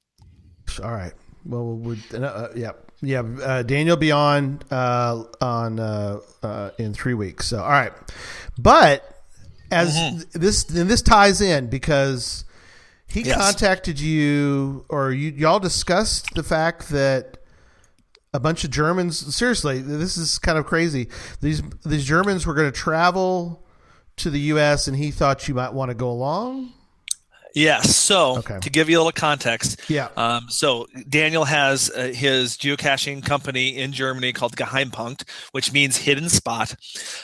All 0.83 0.91
right. 0.91 1.13
Well, 1.45 1.75
we 1.75 1.97
uh, 2.13 2.47
yeah, 2.55 2.71
yeah. 3.01 3.21
Uh, 3.21 3.63
Daniel 3.63 3.97
be 3.97 4.11
on 4.11 4.59
uh, 4.71 5.23
on 5.41 5.79
uh, 5.79 6.19
uh, 6.43 6.71
in 6.77 6.93
three 6.93 7.13
weeks. 7.13 7.47
So 7.47 7.61
all 7.61 7.69
right, 7.69 7.93
but 8.57 9.03
as 9.71 9.95
Mm-hmm. 9.95 10.39
this 10.39 10.63
this 10.65 11.01
ties 11.01 11.41
in 11.41 11.67
because 11.67 12.43
he 13.07 13.21
Yes. 13.21 13.37
contacted 13.37 13.99
you 13.99 14.85
or 14.89 15.11
you 15.11 15.31
y'all 15.31 15.59
discussed 15.59 16.33
the 16.35 16.43
fact 16.43 16.89
that 16.89 17.37
a 18.33 18.39
bunch 18.39 18.63
of 18.63 18.69
Germans. 18.71 19.35
Seriously, 19.35 19.79
this 19.79 20.15
is 20.17 20.37
kind 20.39 20.57
of 20.57 20.65
crazy. 20.65 21.07
These 21.41 21.61
these 21.85 22.05
Germans 22.05 22.45
were 22.45 22.53
going 22.53 22.71
to 22.71 22.77
travel 22.77 23.65
to 24.17 24.29
the 24.29 24.39
U.S. 24.53 24.87
and 24.87 24.97
he 24.97 25.09
thought 25.11 25.47
you 25.47 25.55
might 25.55 25.73
want 25.73 25.89
to 25.89 25.95
go 25.95 26.09
along. 26.11 26.73
Yes. 27.59 27.95
So 27.95 28.37
Okay. 28.37 28.59
to 28.59 28.69
give 28.69 28.89
you 28.89 28.97
a 28.97 28.99
little 28.99 29.11
context, 29.11 29.79
Yeah. 29.89 30.09
Um, 30.15 30.47
so 30.49 30.87
Daniel 31.07 31.45
has 31.45 31.89
uh, 31.91 32.11
his 32.15 32.57
geocaching 32.57 33.23
company 33.25 33.77
in 33.77 33.91
Germany 33.91 34.31
called 34.33 34.55
Geheimpunkt, 34.55 35.27
which 35.51 35.71
means 35.73 35.97
hidden 35.97 36.29
spot. 36.29 36.75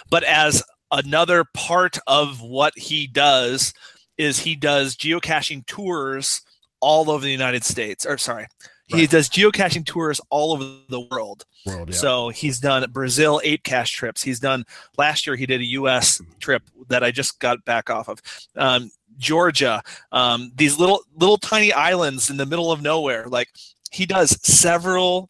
But 0.09 0.23
as 0.23 0.63
another 0.91 1.45
part 1.53 1.97
of 2.07 2.41
what 2.41 2.77
he 2.77 3.07
does 3.07 3.73
is 4.17 4.39
he 4.39 4.55
does 4.55 4.95
geocaching 4.95 5.65
tours 5.65 6.41
all 6.79 7.09
over 7.09 7.23
the 7.23 7.31
United 7.31 7.63
States. 7.63 8.05
Or 8.05 8.17
sorry, 8.17 8.47
he 8.87 8.99
Right. 9.01 9.09
does 9.09 9.29
geocaching 9.29 9.85
tours 9.85 10.21
all 10.29 10.53
over 10.53 10.65
the 10.89 10.99
world. 10.99 11.45
World. 11.65 11.89
Yeah. 11.89 11.95
So 11.95 12.29
he's 12.29 12.59
done 12.59 12.85
Brazil 12.91 13.41
eight 13.43 13.63
cache 13.63 13.91
trips. 13.91 14.21
He's 14.21 14.39
done 14.39 14.65
last 14.97 15.25
year. 15.25 15.35
He 15.35 15.47
did 15.47 15.61
a 15.61 15.65
U.S. 15.81 16.21
trip 16.39 16.61
that 16.89 17.03
I 17.03 17.09
just 17.11 17.39
got 17.39 17.65
back 17.65 17.89
off 17.89 18.07
of. 18.07 18.21
Um, 18.55 18.91
Georgia, 19.17 19.81
um, 20.11 20.51
these 20.55 20.77
little 20.77 21.01
little 21.15 21.37
tiny 21.37 21.71
islands 21.73 22.29
in 22.29 22.37
the 22.37 22.45
middle 22.45 22.71
of 22.71 22.81
nowhere. 22.81 23.25
Like 23.27 23.49
he 23.91 24.05
does 24.05 24.37
several. 24.43 25.29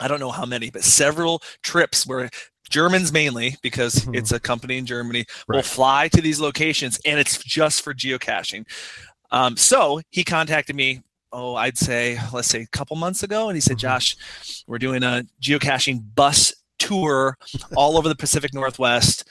I 0.00 0.08
don't 0.08 0.20
know 0.20 0.32
how 0.32 0.44
many, 0.44 0.70
but 0.70 0.82
several 0.84 1.40
trips 1.62 2.06
where 2.06 2.28
Germans 2.70 3.12
mainly, 3.12 3.56
because 3.62 3.94
Mhm. 3.96 4.16
it's 4.16 4.32
a 4.32 4.40
company 4.40 4.78
in 4.78 4.86
Germany, 4.86 5.26
will 5.48 5.62
fly 5.62 6.08
to 6.08 6.20
these 6.20 6.40
locations, 6.40 6.98
and 7.04 7.20
it's 7.20 7.38
just 7.38 7.82
for 7.82 7.94
geocaching. 7.94 8.66
Um, 9.30 9.56
so 9.56 10.00
he 10.10 10.24
contacted 10.24 10.74
me. 10.74 11.02
Oh, 11.32 11.54
I'd 11.56 11.78
say 11.78 12.18
let's 12.32 12.48
say 12.48 12.62
a 12.62 12.66
couple 12.68 12.96
months 12.96 13.22
ago, 13.22 13.48
and 13.48 13.56
he 13.56 13.60
said, 13.60 13.76
Mhm. 13.76 13.80
"Josh, 13.80 14.16
we're 14.66 14.78
doing 14.78 15.02
a 15.02 15.24
geocaching 15.42 16.02
bus 16.14 16.52
tour 16.78 17.36
all 17.76 17.96
over 17.96 18.08
the 18.08 18.16
Pacific 18.16 18.52
Northwest." 18.54 19.24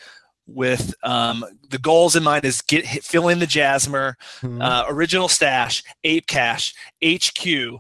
With 0.46 0.94
um, 1.04 1.46
the 1.70 1.78
goals 1.78 2.16
in 2.18 2.24
mind 2.24 2.44
is 2.44 2.62
get 2.62 2.86
hit, 2.86 3.04
fill 3.04 3.30
in 3.30 3.40
the 3.40 3.48
Jasmer, 3.48 4.16
Mhm. 4.42 4.62
uh, 4.62 4.86
original 4.90 5.30
stash, 5.30 5.82
Ape 6.04 6.28
Cache, 6.28 6.74
HQ, 7.02 7.80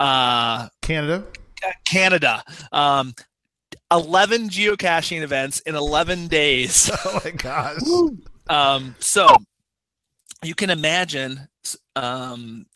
uh, 0.00 0.68
Canada. 0.82 1.24
Canada, 1.84 2.42
um, 2.72 3.14
eleven 3.92 4.48
geocaching 4.48 5.22
events 5.22 5.60
in 5.60 5.76
eleven 5.76 6.26
days. 6.26 6.90
Oh 7.04 7.20
my 7.24 7.30
gosh. 7.30 7.80
Um, 8.48 8.96
so 8.98 9.28
you 10.42 10.56
can 10.56 10.70
imagine, 10.70 11.46
um, 11.94 12.66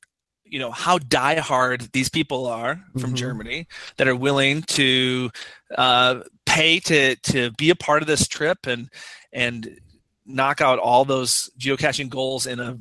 you 0.45 0.61
know, 0.61 0.71
how 0.71 0.99
diehard 0.99 1.91
these 1.91 2.09
people 2.09 2.47
are 2.47 2.81
from 3.01 3.11
Mhm. 3.13 3.17
Germany 3.17 3.67
that 3.97 4.07
are 4.07 4.15
willing 4.15 4.63
to 4.63 5.31
uh, 5.77 6.21
pay 6.57 6.81
to 6.81 7.17
to 7.17 7.51
be 7.53 7.71
a 7.71 7.77
part 7.77 8.03
of 8.03 8.09
this 8.09 8.27
trip 8.27 8.67
and 8.67 8.89
and 9.33 9.79
knock 10.25 10.61
out 10.61 10.79
all 10.79 11.05
those 11.05 11.51
geocaching 11.59 12.09
goals 12.09 12.47
in 12.47 12.59
a 12.61 12.79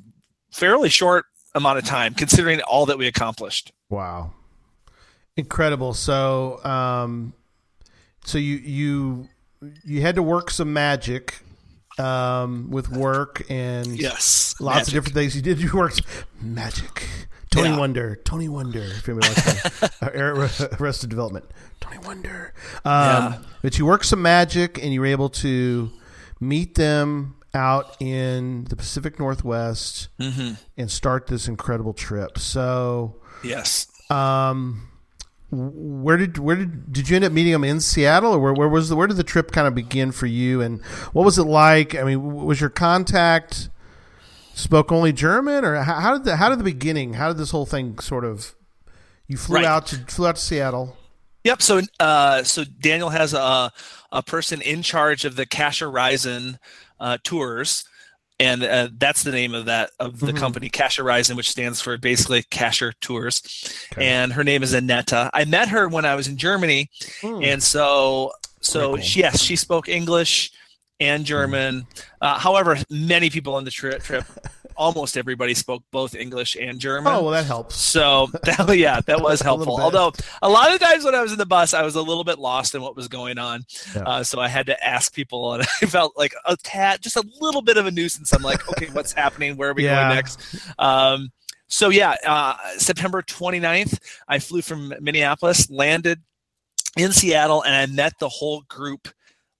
fairly 0.51 0.89
short 0.89 1.25
amount 1.53 1.77
of 1.77 1.85
time, 1.85 2.13
considering 2.13 2.61
all 2.61 2.85
that 2.85 2.97
we 2.97 3.07
accomplished. 3.07 3.71
Wow. 3.89 4.33
Incredible. 5.37 5.93
So, 5.93 6.63
um, 6.63 7.33
so 8.23 8.37
you 8.37 8.55
you 8.55 9.29
you 9.83 10.01
had 10.01 10.15
to 10.15 10.23
work 10.23 10.49
some 10.49 10.71
magic 10.73 11.39
um, 11.99 12.69
with 12.71 12.89
work 12.89 13.43
and 13.49 13.87
Yes, 13.99 14.55
lots 14.59 14.75
magic. 14.75 14.87
of 14.87 14.93
different 14.93 15.15
things. 15.15 15.35
You 15.35 15.41
did. 15.41 15.59
You 15.61 15.71
worked 15.73 16.01
magic. 16.41 17.07
Tony 17.51 17.69
Yeah. 17.69 17.77
Wonder. 17.77 18.15
Tony 18.25 18.49
Wonder. 18.49 18.79
If 18.83 19.07
anybody 19.07 19.27
wants 19.29 19.79
to, 19.79 19.91
uh, 20.01 20.69
Ar- 20.71 20.77
Arrested 20.81 21.09
Development. 21.09 21.45
Tony 21.79 21.97
Wonder. 21.99 22.53
Um, 22.83 22.93
Yeah. 22.93 23.37
But 23.61 23.77
you 23.79 23.85
worked 23.85 24.05
some 24.05 24.21
magic, 24.21 24.81
and 24.83 24.93
you 24.93 24.99
were 24.99 25.05
able 25.07 25.29
to 25.29 25.89
meet 26.39 26.75
them 26.75 27.35
out 27.53 27.95
in 28.01 28.65
the 28.65 28.75
Pacific 28.75 29.17
Northwest 29.19 30.09
Mhm. 30.19 30.57
and 30.77 30.91
start 30.91 31.27
this 31.27 31.47
incredible 31.47 31.93
trip. 31.93 32.37
So. 32.37 33.15
Yes. 33.43 33.87
Um, 34.09 34.89
where 35.51 36.17
did 36.17 36.37
where 36.37 36.55
did 36.55 36.91
did 36.91 37.09
you 37.09 37.15
end 37.15 37.23
up 37.23 37.31
meeting 37.31 37.53
them 37.53 37.63
in 37.63 37.79
Seattle, 37.79 38.33
or 38.33 38.39
where, 38.39 38.53
where 38.53 38.67
was 38.67 38.89
the 38.89 38.95
where 38.95 39.07
did 39.07 39.15
the 39.17 39.23
trip 39.23 39.51
kind 39.51 39.67
of 39.67 39.73
begin 39.75 40.11
for 40.11 40.25
you, 40.25 40.59
and 40.61 40.81
what 41.13 41.23
was 41.23 41.37
it 41.37 41.43
like? 41.43 41.95
I 41.95 42.03
mean, 42.03 42.33
was 42.45 42.59
your 42.59 42.69
contact 42.69 43.69
spoke 44.55 44.91
only 44.91 45.11
German, 45.13 45.63
or 45.65 45.75
how, 45.83 45.99
how 45.99 46.13
did 46.13 46.23
the 46.23 46.35
how 46.37 46.49
did 46.49 46.59
the 46.59 46.63
beginning? 46.63 47.13
How 47.13 47.27
did 47.27 47.37
this 47.37 47.51
whole 47.51 47.65
thing 47.65 47.99
sort 47.99 48.25
of? 48.25 48.55
You 49.27 49.37
flew 49.37 49.55
Right. 49.57 49.65
out 49.65 49.87
to 49.87 49.97
flew 50.07 50.27
out 50.27 50.35
to 50.35 50.41
Seattle. 50.41 50.97
Yep. 51.43 51.61
So, 51.61 51.81
uh, 51.99 52.43
so 52.43 52.63
Daniel 52.63 53.09
has 53.09 53.33
a 53.33 53.71
a 54.11 54.23
person 54.23 54.61
in 54.61 54.81
charge 54.81 55.25
of 55.25 55.35
the 55.35 55.45
Cash 55.45 55.79
Horizon 55.79 56.57
uh, 56.99 57.17
tours, 57.23 57.83
and 58.39 58.63
uh, 58.63 58.89
that's 58.97 59.23
the 59.23 59.31
name 59.31 59.53
of 59.53 59.65
that 59.65 59.91
of 59.99 60.19
the 60.19 60.31
Mhm. 60.31 60.37
company, 60.37 60.69
Cash 60.69 60.97
Horizon, 60.97 61.35
which 61.35 61.49
stands 61.49 61.81
for 61.81 61.97
basically 61.97 62.43
Casher 62.43 62.93
Tours. 63.01 63.41
Okay. 63.93 64.07
And 64.07 64.33
her 64.33 64.43
name 64.43 64.63
is 64.63 64.73
Anetta. 64.73 65.29
I 65.33 65.45
met 65.45 65.69
her 65.69 65.87
when 65.87 66.05
I 66.05 66.15
was 66.15 66.27
in 66.27 66.37
Germany, 66.37 66.89
Hmm. 67.21 67.43
and 67.43 67.61
so 67.61 68.31
so 68.61 68.95
cool. 68.95 69.03
she, 69.03 69.19
yes, 69.19 69.41
she 69.41 69.55
spoke 69.55 69.87
English 69.89 70.51
and 70.99 71.25
German. 71.25 71.87
Uh, 72.21 72.37
however, 72.39 72.77
many 72.89 73.29
people 73.29 73.55
on 73.55 73.65
the 73.65 73.71
trip 73.71 74.01
trip, 74.03 74.23
almost 74.77 75.15
everybody 75.17 75.53
spoke 75.53 75.83
both 75.91 76.15
English 76.15 76.55
and 76.59 76.79
German. 76.79 77.13
oh 77.13 77.23
well, 77.23 77.31
that 77.31 77.45
helps. 77.45 77.75
So 77.75 78.27
that, 78.43 78.77
yeah, 78.77 78.99
that 79.01 79.21
was 79.21 79.41
helpful. 79.49 79.77
bit. 79.77 79.83
Although 79.83 80.11
a 80.41 80.49
lot 80.49 80.73
of 80.73 80.79
times 80.79 81.03
when 81.05 81.15
I 81.15 81.21
was 81.21 81.31
in 81.31 81.37
the 81.37 81.45
bus, 81.45 81.73
I 81.73 81.81
was 81.83 81.95
a 81.95 82.01
little 82.01 82.23
bit 82.23 82.39
lost 82.39 82.75
in 82.75 82.81
what 82.81 82.95
was 82.95 83.07
going 83.07 83.37
on. 83.37 83.63
Yeah. 83.95 84.01
Uh, 84.03 84.23
so 84.23 84.39
I 84.39 84.47
had 84.47 84.65
to 84.67 84.85
ask 84.85 85.13
people, 85.13 85.53
and 85.53 85.63
I 85.63 85.85
felt 85.85 86.17
like 86.17 86.33
a 86.45 86.55
tad, 86.57 87.01
just 87.01 87.15
a 87.17 87.23
little 87.39 87.61
bit 87.61 87.77
of 87.77 87.85
a 87.85 87.91
nuisance. 87.91 88.31
I'm 88.33 88.41
like, 88.43 88.67
okay, 88.69 88.87
what's 88.91 89.13
happening? 89.13 89.57
Where 89.57 89.69
are 89.69 89.73
we 89.73 89.85
Yeah. 89.85 90.03
going 90.03 90.15
next? 90.15 90.39
Um, 90.79 91.31
so 91.67 91.89
yeah, 91.89 92.15
uh, 92.25 92.55
September 92.77 93.21
29th, 93.21 93.97
I 94.27 94.39
flew 94.39 94.61
from 94.61 94.93
Minneapolis, 95.01 95.69
landed 95.69 96.21
in 96.95 97.11
Seattle, 97.11 97.63
and 97.63 97.75
I 97.75 97.85
met 97.87 98.13
the 98.19 98.29
whole 98.29 98.61
group. 98.69 99.07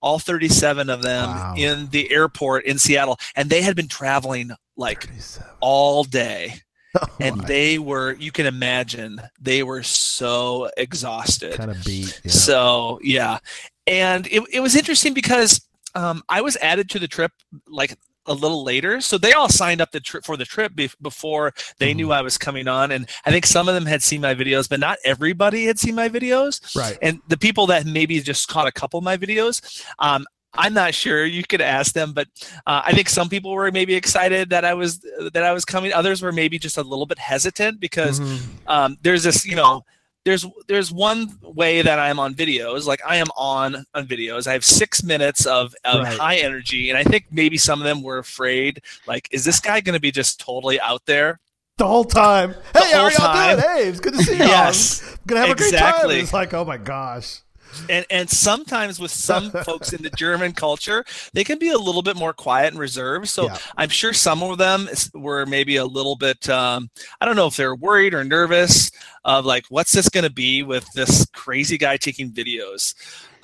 All 0.05 0.19
37 0.19 0.89
of 0.89 1.01
them 1.01 1.29
Wow. 1.29 1.55
in 1.57 1.89
the 1.89 2.11
airport 2.11 2.65
in 2.65 2.77
Seattle, 2.77 3.17
and 3.35 3.49
they 3.49 3.61
had 3.63 3.75
been 3.75 3.87
traveling 3.87 4.51
like 4.77 5.05
37. 5.07 5.49
all 5.61 6.03
day 6.03 6.53
and 7.19 7.37
my. 7.37 7.45
they 7.45 7.79
were 7.79 8.13
you 8.13 8.31
can 8.31 8.45
imagine 8.45 9.19
they 9.41 9.63
were 9.63 9.81
so 9.83 10.69
exhausted 10.77 11.53
kind 11.55 11.71
of 11.71 11.83
beat. 11.83 12.21
Yeah. 12.23 12.31
so 12.31 12.99
yeah 13.03 13.39
and 13.87 14.27
it, 14.27 14.43
it 14.53 14.59
was 14.61 14.75
interesting 14.75 15.13
because 15.13 15.59
um, 15.95 16.21
i 16.29 16.39
was 16.41 16.55
added 16.57 16.89
to 16.91 16.99
the 16.99 17.07
trip 17.07 17.31
like 17.67 17.97
a 18.27 18.33
little 18.33 18.63
later. 18.63 19.01
So 19.01 19.17
they 19.17 19.33
all 19.33 19.49
signed 19.49 19.81
up 19.81 19.91
the 19.91 19.99
trip 19.99 20.25
for 20.25 20.35
the 20.37 20.45
trip 20.45 20.73
bef- 20.73 20.95
before 21.01 21.53
they 21.79 21.93
knew 21.93 22.11
i 22.11 22.21
was 22.21 22.37
coming 22.37 22.67
on. 22.67 22.91
And 22.91 23.07
i 23.25 23.31
think 23.31 23.45
some 23.45 23.67
of 23.69 23.75
them 23.75 23.85
had 23.85 24.01
seen 24.03 24.21
my 24.21 24.33
videos 24.35 24.67
but 24.69 24.79
not 24.79 24.97
everybody 25.05 25.65
had 25.65 25.79
seen 25.79 25.95
my 25.95 26.09
videos. 26.09 26.75
Right. 26.75 26.97
and 27.01 27.21
the 27.27 27.37
people 27.37 27.67
that 27.67 27.85
maybe 27.85 28.19
just 28.21 28.47
caught 28.47 28.67
a 28.67 28.71
couple 28.71 28.97
of 28.97 29.03
my 29.03 29.17
videos 29.17 29.83
um, 29.99 30.25
i'm 30.57 30.73
not 30.73 30.93
sure. 30.93 31.25
You 31.25 31.43
could 31.43 31.61
ask 31.61 31.93
them 31.93 32.13
but 32.13 32.27
uh, 32.65 32.81
i 32.85 32.93
think 32.93 33.09
some 33.09 33.27
people 33.29 33.51
were 33.51 33.71
maybe 33.71 33.93
excited 33.95 34.49
that 34.51 34.63
i 34.65 34.73
was 34.73 34.99
that 35.33 35.43
i 35.43 35.51
was 35.51 35.65
coming. 35.65 35.91
Others 35.93 36.21
were 36.21 36.31
maybe 36.31 36.57
just 36.57 36.77
a 36.77 36.81
little 36.83 37.05
bit 37.05 37.19
hesitant 37.19 37.79
because 37.79 38.19
Mhm. 38.19 38.39
um, 38.67 38.97
there's 39.01 39.23
this 39.23 39.45
you 39.45 39.55
know 39.55 39.83
there's 40.25 40.45
there's 40.67 40.91
one 40.91 41.29
way 41.41 41.81
that 41.83 41.99
i'm 41.99 42.19
on 42.19 42.33
videos 42.33 42.85
like 42.85 42.99
i 43.05 43.15
am 43.17 43.27
on 43.37 43.85
on 43.93 44.07
videos 44.07 44.47
i 44.47 44.53
have 44.53 44.65
six 44.65 45.03
minutes 45.03 45.45
of, 45.45 45.73
of 45.85 46.01
Right. 46.03 46.17
high 46.17 46.35
energy 46.37 46.89
and 46.89 46.97
i 46.97 47.03
think 47.03 47.25
maybe 47.31 47.57
some 47.57 47.79
of 47.79 47.85
them 47.85 48.01
were 48.01 48.17
afraid 48.17 48.81
like 49.07 49.27
is 49.31 49.45
this 49.45 49.59
guy 49.59 49.81
going 49.81 49.93
to 49.93 49.99
be 49.99 50.11
just 50.11 50.39
totally 50.39 50.79
out 50.81 51.05
there 51.05 51.39
the 51.77 51.85
whole 51.85 52.05
time. 52.05 52.55
Hey, 52.73 52.91
how 52.93 53.03
are 53.03 53.11
y'all 53.11 53.55
doing? 53.57 53.67
Hey, 53.67 53.89
it's 53.89 53.99
good 53.99 54.13
to 54.13 54.23
see 54.23 54.37
you. 54.37 54.37
Yes, 54.45 55.03
I'm 55.11 55.17
gonna 55.27 55.41
have 55.41 55.49
a 55.49 55.55
great 55.55 55.73
time. 55.73 55.89
exactly. 55.89 56.19
It's 56.21 56.31
like, 56.31 56.53
oh 56.53 56.63
my 56.63 56.77
gosh. 56.77 57.41
And 57.89 58.05
and 58.09 58.29
sometimes 58.29 58.99
with 58.99 59.11
some 59.11 59.51
folks 59.65 59.93
in 59.93 60.01
the 60.01 60.09
German 60.11 60.53
culture, 60.53 61.05
they 61.33 61.43
can 61.43 61.59
be 61.59 61.69
a 61.69 61.77
little 61.77 62.01
bit 62.01 62.15
more 62.15 62.33
quiet 62.33 62.71
and 62.73 62.79
reserved. 62.79 63.27
So 63.27 63.45
Yeah. 63.45 63.57
I'm 63.77 63.89
sure 63.89 64.13
some 64.13 64.43
of 64.43 64.57
them 64.57 64.87
were 65.13 65.45
maybe 65.45 65.75
a 65.77 65.85
little 65.85 66.15
bit. 66.15 66.49
Um, 66.49 66.89
I 67.21 67.25
don't 67.25 67.35
know 67.35 67.47
if 67.47 67.55
they're 67.55 67.75
worried 67.75 68.13
or 68.13 68.23
nervous 68.23 68.91
of 69.23 69.45
like, 69.45 69.65
what's 69.69 69.91
this 69.91 70.09
going 70.09 70.23
to 70.23 70.31
be 70.31 70.63
with 70.63 70.85
this 70.93 71.25
crazy 71.33 71.77
guy 71.77 71.97
taking 71.97 72.31
videos? 72.31 72.93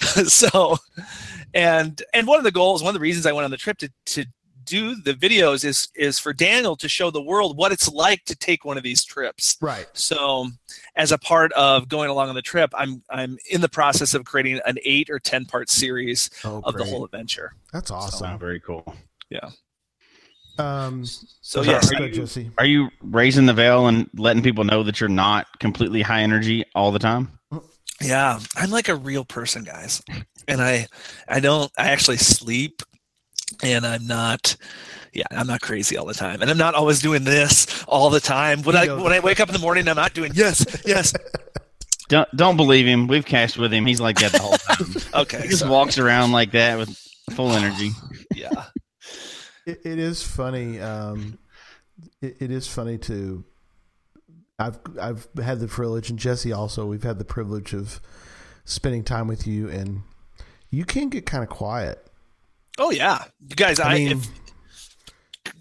so, 0.27 0.77
and 1.53 2.01
and 2.13 2.27
one 2.27 2.37
of 2.37 2.43
the 2.43 2.51
goals, 2.51 2.81
one 2.81 2.89
of 2.89 2.95
the 2.95 2.99
reasons 2.99 3.25
I 3.25 3.31
went 3.31 3.45
on 3.45 3.51
the 3.51 3.57
trip 3.57 3.77
to 3.79 3.89
to 4.07 4.25
do 4.63 4.95
the 5.01 5.13
videos 5.13 5.63
is 5.65 5.87
is 5.95 6.19
for 6.19 6.33
Daniel 6.33 6.75
to 6.77 6.87
show 6.89 7.11
the 7.11 7.21
world 7.21 7.57
what 7.57 7.71
it's 7.71 7.89
like 7.89 8.23
to 8.25 8.35
take 8.35 8.63
one 8.65 8.77
of 8.77 8.83
these 8.83 9.03
trips. 9.03 9.57
Right. 9.61 9.87
So, 9.93 10.47
as 10.95 11.11
a 11.11 11.17
part 11.17 11.51
of 11.53 11.87
going 11.89 12.09
along 12.09 12.29
on 12.29 12.35
the 12.35 12.41
trip, 12.41 12.71
I'm 12.75 13.03
I'm 13.09 13.37
in 13.49 13.61
the 13.61 13.69
process 13.69 14.13
of 14.13 14.25
creating 14.25 14.59
an 14.65 14.77
eight 14.83 15.09
or 15.09 15.19
ten 15.19 15.45
part 15.45 15.69
series 15.69 16.29
Oh, 16.43 16.61
of 16.63 16.75
the 16.75 16.83
whole 16.85 17.05
adventure. 17.05 17.53
That's 17.73 17.91
Wow, 17.91 17.97
awesome. 17.97 18.39
very 18.39 18.59
cool. 18.59 18.95
Yeah. 19.29 19.49
Um, 20.57 21.05
So 21.05 21.25
So 21.41 21.61
yes, 21.63 21.91
are 21.93 22.03
you- 22.03 22.11
Jesse. 22.13 22.51
Are 22.57 22.65
you 22.65 22.89
raising 23.01 23.45
the 23.45 23.53
veil 23.53 23.87
and 23.87 24.09
letting 24.15 24.43
people 24.43 24.63
know 24.63 24.83
that 24.83 24.99
you're 24.99 25.09
not 25.09 25.47
completely 25.59 26.01
high 26.01 26.21
energy 26.21 26.63
all 26.75 26.91
the 26.91 26.99
time? 26.99 27.39
yeah, 28.01 28.39
I'm 28.55 28.69
like 28.71 28.89
a 28.89 28.95
real 28.95 29.23
person, 29.25 29.63
guys, 29.63 30.01
and 30.47 30.61
I 30.61 30.87
I 31.27 31.39
don't 31.39 31.71
I 31.77 31.89
actually 31.89 32.17
sleep, 32.17 32.81
and 33.63 33.85
I'm 33.85 34.05
not. 34.07 34.55
Yeah, 35.13 35.23
I'm 35.29 35.47
not 35.47 35.59
crazy 35.61 35.97
all 35.97 36.05
the 36.05 36.13
time, 36.13 36.41
and 36.41 36.49
I'm 36.49 36.57
not 36.57 36.73
always 36.73 37.01
doing 37.01 37.25
this 37.25 37.83
all 37.85 38.09
the 38.09 38.21
time. 38.21 38.61
When 38.63 38.77
I 38.77 38.83
Ego. 38.85 39.03
when 39.03 39.11
I 39.11 39.19
wake 39.19 39.39
up 39.41 39.49
in 39.49 39.53
the 39.53 39.59
morning, 39.59 39.87
I'm 39.89 39.97
not 39.97 40.13
doing 40.13 40.31
yes, 40.33 40.65
yes. 40.85 41.13
Don't 42.07 42.29
don't 42.35 42.55
believe 42.57 42.85
him. 42.85 43.07
We've 43.07 43.25
cached 43.25 43.57
with 43.57 43.73
him. 43.73 43.85
He's 43.85 43.99
like 43.99 44.19
that 44.19 44.31
the 44.31 44.39
whole 44.39 44.57
time. 44.57 44.87
Okay, 45.23 45.41
he 45.41 45.47
just 45.49 45.59
sorry. 45.59 45.71
walks 45.71 45.97
around 45.97 46.31
like 46.31 46.51
that 46.51 46.77
with 46.77 46.97
full 47.31 47.51
energy. 47.51 47.91
yeah, 48.33 48.65
It, 49.65 49.81
it 49.85 49.99
is 49.99 50.23
funny. 50.23 50.79
Um, 50.79 51.37
it, 52.21 52.37
it 52.41 52.51
is 52.51 52.67
funny 52.67 52.97
to. 52.99 53.43
I've 54.57 54.79
I've 55.01 55.27
had 55.43 55.59
the 55.59 55.67
privilege, 55.67 56.09
and 56.09 56.17
Jesse 56.17 56.53
also. 56.53 56.85
We've 56.85 57.03
had 57.03 57.19
the 57.19 57.25
privilege 57.25 57.73
of 57.73 57.99
spending 58.63 59.03
time 59.03 59.27
with 59.27 59.45
you, 59.45 59.69
and 59.69 60.03
you 60.69 60.85
can 60.85 61.09
get 61.09 61.25
kind 61.25 61.43
of 61.43 61.49
quiet. 61.49 62.07
Oh 62.81 62.91
yeah, 62.91 63.23
you 63.47 63.55
guys. 63.55 63.79
I, 63.79 63.91
I 63.91 63.93
mean, 63.99 64.21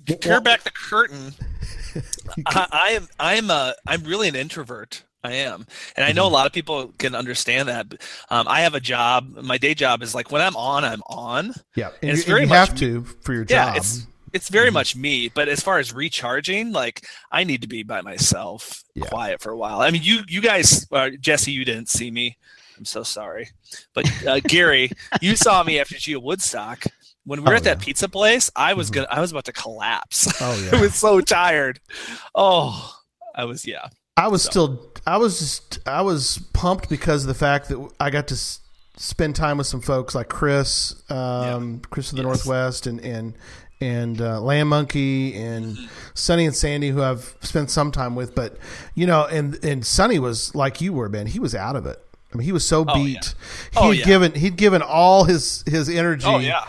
if, 0.06 0.20
tear 0.20 0.40
back 0.40 0.62
the 0.62 0.70
curtain. 0.70 1.32
I, 2.46 2.66
I 2.70 2.90
am 2.92 3.08
I 3.18 3.34
am 3.34 3.50
a 3.50 3.74
I'm 3.86 4.02
really 4.04 4.28
an 4.28 4.36
introvert. 4.36 5.04
I 5.22 5.32
am, 5.32 5.66
and 5.96 6.04
I 6.06 6.12
know 6.12 6.24
Mm-hmm. 6.24 6.32
a 6.32 6.36
lot 6.36 6.46
of 6.46 6.52
people 6.54 6.94
can 6.98 7.14
understand 7.14 7.68
that. 7.68 7.92
Um, 8.30 8.48
I 8.48 8.62
have 8.62 8.74
a 8.74 8.80
job. 8.80 9.28
My 9.42 9.58
day 9.58 9.74
job 9.74 10.02
is 10.02 10.14
like 10.14 10.30
when 10.32 10.40
I'm 10.40 10.56
on, 10.56 10.82
I'm 10.82 11.02
on. 11.08 11.52
yeah, 11.76 11.90
and, 12.00 12.10
it's 12.10 12.20
you, 12.20 12.24
and 12.24 12.24
very 12.24 12.40
you 12.42 12.46
much 12.46 12.68
have 12.70 12.78
to 12.78 13.02
for 13.22 13.34
your 13.34 13.44
job. 13.44 13.74
Yeah, 13.74 13.76
it's 13.76 14.06
it's 14.32 14.48
very 14.48 14.70
much 14.70 14.96
me. 14.96 15.28
But 15.28 15.48
as 15.48 15.60
far 15.60 15.78
as 15.78 15.92
recharging, 15.92 16.72
like 16.72 17.04
I 17.30 17.44
need 17.44 17.60
to 17.62 17.68
be 17.68 17.82
by 17.82 18.00
myself, 18.00 18.82
Yeah. 18.94 19.08
quiet 19.08 19.42
for 19.42 19.50
a 19.52 19.56
while. 19.58 19.82
I 19.82 19.90
mean, 19.90 20.02
you 20.02 20.20
you 20.26 20.40
guys, 20.40 20.86
uh, 20.90 21.10
Jesse, 21.20 21.52
you 21.52 21.66
didn't 21.66 21.90
see 21.90 22.10
me. 22.10 22.38
I'm 22.78 22.86
so 22.86 23.02
sorry, 23.02 23.50
but 23.92 24.06
uh, 24.26 24.40
Gary, 24.44 24.90
you 25.20 25.36
saw 25.36 25.62
me 25.62 25.78
after 25.80 25.96
Geo 25.96 26.18
Woodstock. 26.20 26.84
When 27.24 27.40
we 27.42 27.46
were 27.48 27.52
Oh, 27.52 27.56
at 27.56 27.64
that 27.64 27.78
yeah. 27.80 27.84
pizza 27.84 28.08
place, 28.08 28.50
I 28.56 28.74
was 28.74 28.90
Mhm. 28.90 28.94
gonna, 28.94 29.08
I 29.10 29.20
was 29.20 29.30
about 29.30 29.44
to 29.44 29.52
collapse. 29.52 30.28
oh 30.40 30.58
yeah, 30.72 30.78
I 30.78 30.80
was 30.80 30.94
so 30.94 31.20
tired. 31.20 31.80
Oh, 32.34 32.94
I 33.34 33.44
was 33.44 33.66
yeah. 33.66 33.88
I 34.16 34.28
was 34.28 34.42
still. 34.42 34.92
I 35.06 35.16
was 35.16 35.38
just. 35.38 35.78
I 35.86 36.02
was 36.02 36.38
pumped 36.52 36.88
because 36.90 37.22
of 37.24 37.28
the 37.28 37.34
fact 37.34 37.68
that 37.68 37.88
I 37.98 38.10
got 38.10 38.28
to 38.28 38.34
s- 38.34 38.60
spend 38.96 39.34
time 39.36 39.56
with 39.58 39.66
some 39.66 39.80
folks 39.80 40.14
like 40.14 40.28
Chris, 40.28 40.94
um, 41.10 41.80
Chris 41.90 42.10
of 42.10 42.16
the 42.16 42.22
Yes. 42.22 42.26
Northwest, 42.26 42.86
and 42.86 43.00
and 43.00 43.34
and 43.80 44.20
uh, 44.20 44.40
Lamb 44.40 44.68
Monkey 44.68 45.34
and 45.36 45.76
Mm-hmm. 45.76 46.40
And 46.40 46.54
Sandy, 46.54 46.90
who 46.90 47.02
I've 47.02 47.34
spent 47.40 47.70
some 47.70 47.90
time 47.92 48.14
with. 48.14 48.34
But 48.34 48.58
you 48.94 49.06
know, 49.06 49.24
and 49.26 49.62
and 49.64 49.86
Sunny 49.86 50.18
was 50.18 50.54
like 50.54 50.80
you 50.82 50.92
were, 50.92 51.08
man. 51.08 51.26
He 51.26 51.38
was 51.38 51.54
out 51.54 51.76
of 51.76 51.86
it. 51.86 51.98
I 52.32 52.36
mean, 52.36 52.44
he 52.44 52.52
was 52.52 52.66
so 52.66 52.84
Oh, 52.86 52.94
beat. 52.94 53.14
yeah. 53.72 53.80
He'd 53.80 53.86
Oh, 53.86 53.90
yeah. 53.92 54.04
given 54.04 54.32
he'd 54.34 54.56
given 54.56 54.82
all 54.82 55.24
his 55.24 55.64
his 55.66 55.88
energy. 55.88 56.26
Oh 56.26 56.38
yeah. 56.38 56.66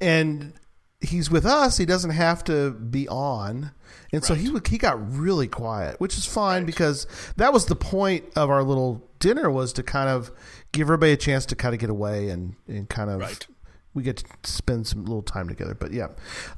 And 0.00 0.52
he's 1.00 1.30
with 1.30 1.46
us. 1.46 1.76
He 1.76 1.84
doesn't 1.84 2.10
have 2.10 2.42
to 2.44 2.70
be 2.72 3.08
on, 3.08 3.72
and 4.12 4.24
so 4.24 4.34
he 4.34 4.50
he 4.68 4.78
got 4.78 4.96
really 5.16 5.48
quiet, 5.48 6.00
which 6.00 6.16
is 6.16 6.26
fine 6.26 6.64
because 6.64 7.06
that 7.36 7.52
was 7.52 7.66
the 7.66 7.76
point 7.76 8.24
of 8.36 8.50
our 8.50 8.62
little 8.62 9.08
dinner 9.18 9.50
was 9.50 9.72
to 9.74 9.82
kind 9.82 10.08
of 10.08 10.30
give 10.72 10.86
everybody 10.86 11.12
a 11.12 11.16
chance 11.16 11.46
to 11.46 11.56
kind 11.56 11.74
of 11.74 11.80
get 11.80 11.90
away 11.90 12.28
and 12.28 12.54
and 12.68 12.88
kind 12.88 13.10
of 13.10 13.20
Right. 13.20 13.46
we 13.94 14.02
get 14.02 14.18
to 14.42 14.50
spend 14.50 14.86
some 14.86 15.04
little 15.04 15.22
time 15.22 15.48
together. 15.48 15.74
But 15.74 15.92
yeah, 15.92 16.08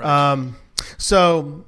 um, 0.00 0.56
so 0.96 1.64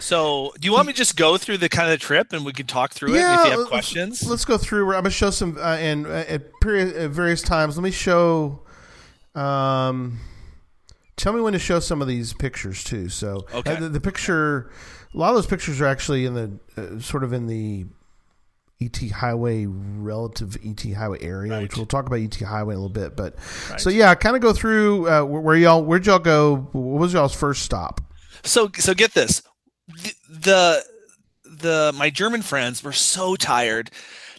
So, 0.00 0.52
do 0.60 0.66
you 0.66 0.72
want 0.72 0.88
me 0.88 0.92
to 0.92 0.96
just 0.96 1.16
go 1.16 1.38
through 1.38 1.58
the 1.58 1.68
kind 1.68 1.92
of 1.92 2.00
trip 2.00 2.32
and 2.32 2.44
we 2.44 2.52
can 2.52 2.66
talk 2.66 2.92
through 2.92 3.14
yeah, 3.14 3.34
it 3.34 3.46
if 3.46 3.52
you 3.52 3.58
have 3.60 3.68
questions? 3.68 4.28
Let's 4.28 4.44
go 4.44 4.58
through. 4.58 4.86
I'm 4.88 5.02
gonna 5.02 5.10
show 5.10 5.30
some 5.30 5.56
uh, 5.56 5.76
and 5.76 6.06
uh, 6.06 6.24
at, 6.28 6.50
period, 6.60 6.96
at 6.96 7.10
various 7.12 7.42
times. 7.42 7.76
Let 7.76 7.84
me 7.84 7.92
show. 7.92 8.60
Um, 9.36 10.18
tell 11.16 11.32
me 11.32 11.40
when 11.40 11.52
to 11.52 11.58
show 11.58 11.80
some 11.80 12.00
of 12.02 12.08
these 12.08 12.32
pictures 12.32 12.82
too. 12.84 13.08
So 13.08 13.46
uh, 13.52 13.58
Okay. 13.58 13.76
the, 13.76 13.88
the 13.88 14.00
picture, 14.00 14.70
a 15.14 15.16
lot 15.18 15.30
of 15.30 15.36
those 15.36 15.46
pictures 15.46 15.80
are 15.80 15.86
actually 15.86 16.24
in 16.26 16.34
the 16.34 16.58
uh, 16.76 17.00
sort 17.00 17.24
of 17.24 17.32
in 17.32 17.46
the 17.46 17.86
ET 18.82 18.96
Highway 19.10 19.66
relative 19.66 20.56
ET 20.64 20.82
Highway 20.92 21.18
area, 21.22 21.52
Right. 21.52 21.62
which 21.62 21.76
we'll 21.76 21.86
talk 21.86 22.06
about 22.06 22.18
ET 22.20 22.34
Highway 22.40 22.74
in 22.74 22.78
a 22.78 22.82
little 22.82 22.88
bit. 22.88 23.16
But 23.16 23.36
Right. 23.70 23.80
so 23.80 23.88
yeah, 23.90 24.14
kind 24.14 24.34
of 24.36 24.42
go 24.42 24.52
through 24.52 25.08
uh, 25.08 25.24
where, 25.24 25.40
where 25.40 25.56
y'all 25.56 25.82
where'd 25.84 26.06
y'all 26.06 26.18
go? 26.18 26.56
What 26.72 27.00
was 27.00 27.12
y'all's 27.12 27.34
first 27.34 27.62
stop? 27.62 28.00
So, 28.42 28.70
so 28.76 28.92
get 28.94 29.14
this. 29.14 29.42
The, 29.88 30.12
the 30.28 30.84
the 31.46 31.92
my 31.96 32.10
German 32.10 32.42
friends 32.42 32.82
were 32.82 32.92
so 32.92 33.36
tired. 33.36 33.90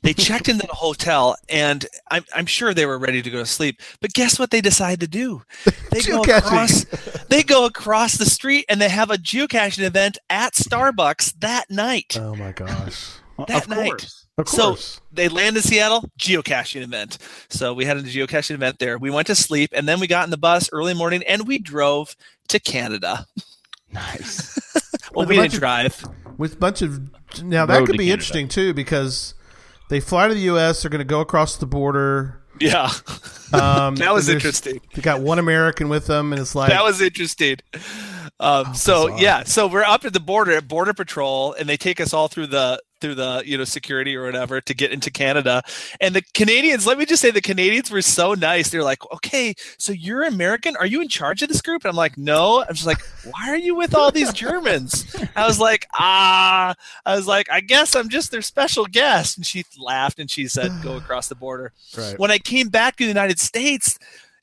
They 0.06 0.14
checked 0.14 0.48
into 0.48 0.66
the 0.68 0.74
hotel, 0.74 1.36
and 1.50 1.86
I'm 2.12 2.24
I'm 2.34 2.46
sure 2.46 2.74
they 2.74 2.86
were 2.86 3.00
ready 3.00 3.22
to 3.22 3.30
go 3.30 3.40
to 3.40 3.46
sleep. 3.46 3.82
But 4.00 4.14
guess 4.14 4.38
what? 4.40 4.52
They 4.52 4.62
decide 4.62 5.00
to 5.02 5.08
do. 5.08 5.42
They 5.92 6.02
go 6.02 6.22
across. 6.22 6.84
They 7.30 7.42
go 7.42 7.66
across 7.66 8.18
the 8.18 8.26
street, 8.26 8.66
and 8.70 8.80
they 8.82 8.90
have 8.90 9.10
a 9.10 9.16
geocaching 9.18 9.84
event 9.84 10.18
at 10.30 10.54
Starbucks 10.54 11.40
that 11.40 11.70
night. 11.72 12.18
Oh 12.20 12.36
my 12.36 12.52
gosh! 12.52 13.10
That 13.48 13.64
of 13.64 13.70
night. 13.70 13.90
course. 13.90 14.26
Of 14.38 14.48
So- 14.50 14.78
they 15.12 15.28
land 15.30 15.58
in 15.58 15.64
Seattle, 15.64 16.10
geocaching 16.20 16.82
event. 16.84 17.18
So 17.50 17.74
we 17.74 17.84
had 17.86 17.98
a 17.98 18.02
geocaching 18.04 18.52
event 18.56 18.80
there. 18.80 18.98
We 18.98 19.10
went 19.10 19.28
to 19.28 19.36
sleep 19.36 19.72
and 19.74 19.88
then 19.90 20.00
we 20.00 20.08
got 20.08 20.24
in 20.26 20.30
the 20.30 20.38
bus 20.38 20.70
early 20.72 20.94
morning 20.94 21.22
and 21.28 21.48
we 21.48 21.58
drove 21.58 22.16
to 22.50 22.60
Canada. 22.60 23.26
Nice. 23.92 24.60
Well, 25.14 25.26
With 25.26 25.30
we 25.30 25.38
a 25.40 25.42
didn't 25.44 25.54
of- 25.56 25.60
drive. 25.60 26.04
with 26.38 26.54
a 26.54 26.58
bunch 26.58 26.82
of 26.82 27.00
now 27.44 27.66
that 27.66 27.78
Road 27.80 27.86
could 27.88 27.94
be 27.98 28.06
Canada. 28.06 28.14
interesting 28.14 28.48
too 28.50 28.74
because 28.74 29.34
they 29.90 30.00
fly 30.00 30.28
to 30.28 30.34
the 30.34 30.40
U.S. 30.42 30.82
They're 30.82 30.90
going 30.90 31.00
to 31.00 31.06
go 31.06 31.22
across 31.22 31.58
the 31.58 31.66
border. 31.66 32.42
Yeah, 32.60 32.90
Um, 33.54 33.96
that 33.98 34.14
was 34.14 34.28
interesting. 34.28 34.82
They 34.94 35.02
got 35.02 35.22
one 35.22 35.40
American 35.40 35.88
with 35.88 36.08
them, 36.08 36.34
and 36.34 36.42
it's 36.42 36.56
like 36.56 36.70
That 36.70 36.84
was 36.84 37.00
interesting. 37.02 37.58
Um, 38.40 38.74
so 38.74 39.06
bizarre. 39.06 39.22
yeah, 39.22 39.44
so 39.44 39.68
we're 39.68 39.84
up 39.84 40.04
at 40.04 40.14
the 40.14 40.20
border 40.20 40.52
at 40.54 40.68
Border 40.68 40.94
Patrol, 40.94 41.54
and 41.54 41.70
they 41.70 41.78
take 41.78 42.02
us 42.02 42.14
all 42.14 42.28
through 42.28 42.48
the 42.48 42.82
through 43.06 43.16
the 43.16 43.44
you 43.46 43.58
know 43.58 43.64
security 43.64 44.16
or 44.16 44.26
whatever 44.26 44.60
to 44.62 44.74
get 44.74 44.92
into 44.92 45.12
Canada. 45.12 45.62
And 46.02 46.16
the 46.16 46.24
Canadians, 46.34 46.88
let 46.88 46.98
me 46.98 47.06
just 47.06 47.22
say, 47.22 47.30
the 47.32 47.42
Canadians 47.42 47.92
were 47.92 48.02
so 48.02 48.34
nice. 48.34 48.70
They're 48.70 48.84
like, 48.84 49.00
"Okay, 49.14 49.54
so 49.78 49.92
you're 49.92 50.24
American? 50.24 50.76
Are 50.78 50.86
you 50.88 51.02
in 51.02 51.08
charge 51.08 51.42
of 51.44 51.50
this 51.50 51.62
group?" 51.62 51.84
And 51.84 51.90
I'm 51.92 51.96
like, 51.96 52.18
"No." 52.18 52.64
I'm 52.68 52.74
just 52.74 52.88
like, 52.88 53.02
"Why 53.24 53.50
are 53.50 53.58
you 53.58 53.76
with 53.76 53.94
all 53.94 54.12
these 54.12 54.34
Germans?" 54.34 55.16
I 55.36 55.46
was 55.46 55.60
like, 55.60 55.88
"Ah," 55.94 56.74
I 57.06 57.16
was 57.16 57.28
like, 57.28 57.50
"I 57.52 57.62
guess 57.62 57.96
I'm 57.96 58.10
just 58.10 58.32
their 58.32 58.42
special 58.42 58.86
guest." 58.88 59.38
And 59.38 59.46
she 59.46 59.64
laughed 59.78 60.20
and 60.20 60.30
she 60.32 60.48
said, 60.48 60.72
"Go 60.82 60.98
across 61.04 61.28
the 61.28 61.36
border." 61.36 61.72
Right. 61.98 62.18
When 62.18 62.32
I 62.32 62.40
came 62.40 62.70
back 62.70 62.96
to 62.98 63.04
the 63.04 63.08
United 63.10 63.40
States, 63.40 64.00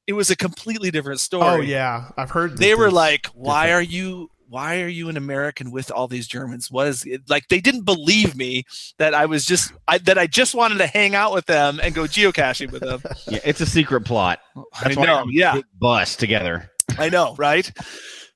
it 0.07 0.12
was 0.12 0.31
a 0.31 0.37
completely 0.37 0.90
different 0.90 1.20
story 1.20 1.44
Oh 1.46 1.61
yeah, 1.61 2.11
I've 2.16 2.31
heard. 2.31 2.59
they 2.59 2.75
were 2.75 2.90
like 2.90 3.27
why 3.35 3.66
different. 3.66 3.88
are 3.88 3.92
you 3.92 4.31
why 4.53 4.83
are 4.83 4.88
you 4.88 5.09
an 5.09 5.17
american 5.17 5.71
with 5.71 5.91
all 5.91 6.07
these 6.07 6.27
germans 6.27 6.71
what 6.71 6.87
is 6.87 7.05
it? 7.05 7.23
like 7.29 7.49
they 7.49 7.61
didn't 7.61 7.85
believe 7.85 8.37
me 8.37 8.65
that 8.99 9.15
i 9.15 9.25
was 9.25 9.47
just 9.47 9.73
I, 9.88 9.97
that 9.99 10.19
i 10.19 10.27
just 10.27 10.55
wanted 10.55 10.77
to 10.79 10.87
hang 10.87 11.15
out 11.15 11.33
with 11.33 11.47
them 11.47 11.81
and 11.83 11.95
go 11.95 12.03
geocaching 12.03 12.71
with 12.71 12.83
them 12.83 13.01
Yeah, 13.29 13.38
it's 13.45 13.61
a 13.62 13.67
secret 13.67 14.03
plot. 14.05 14.41
That's 14.83 14.97
I 14.97 15.01
why 15.01 15.07
know, 15.07 15.12
you're 15.12 15.21
on 15.23 15.29
a 15.29 15.33
yeah. 15.33 15.61
bus 15.81 16.17
together. 16.17 16.71
i 16.99 17.09
know 17.09 17.35
right 17.38 17.71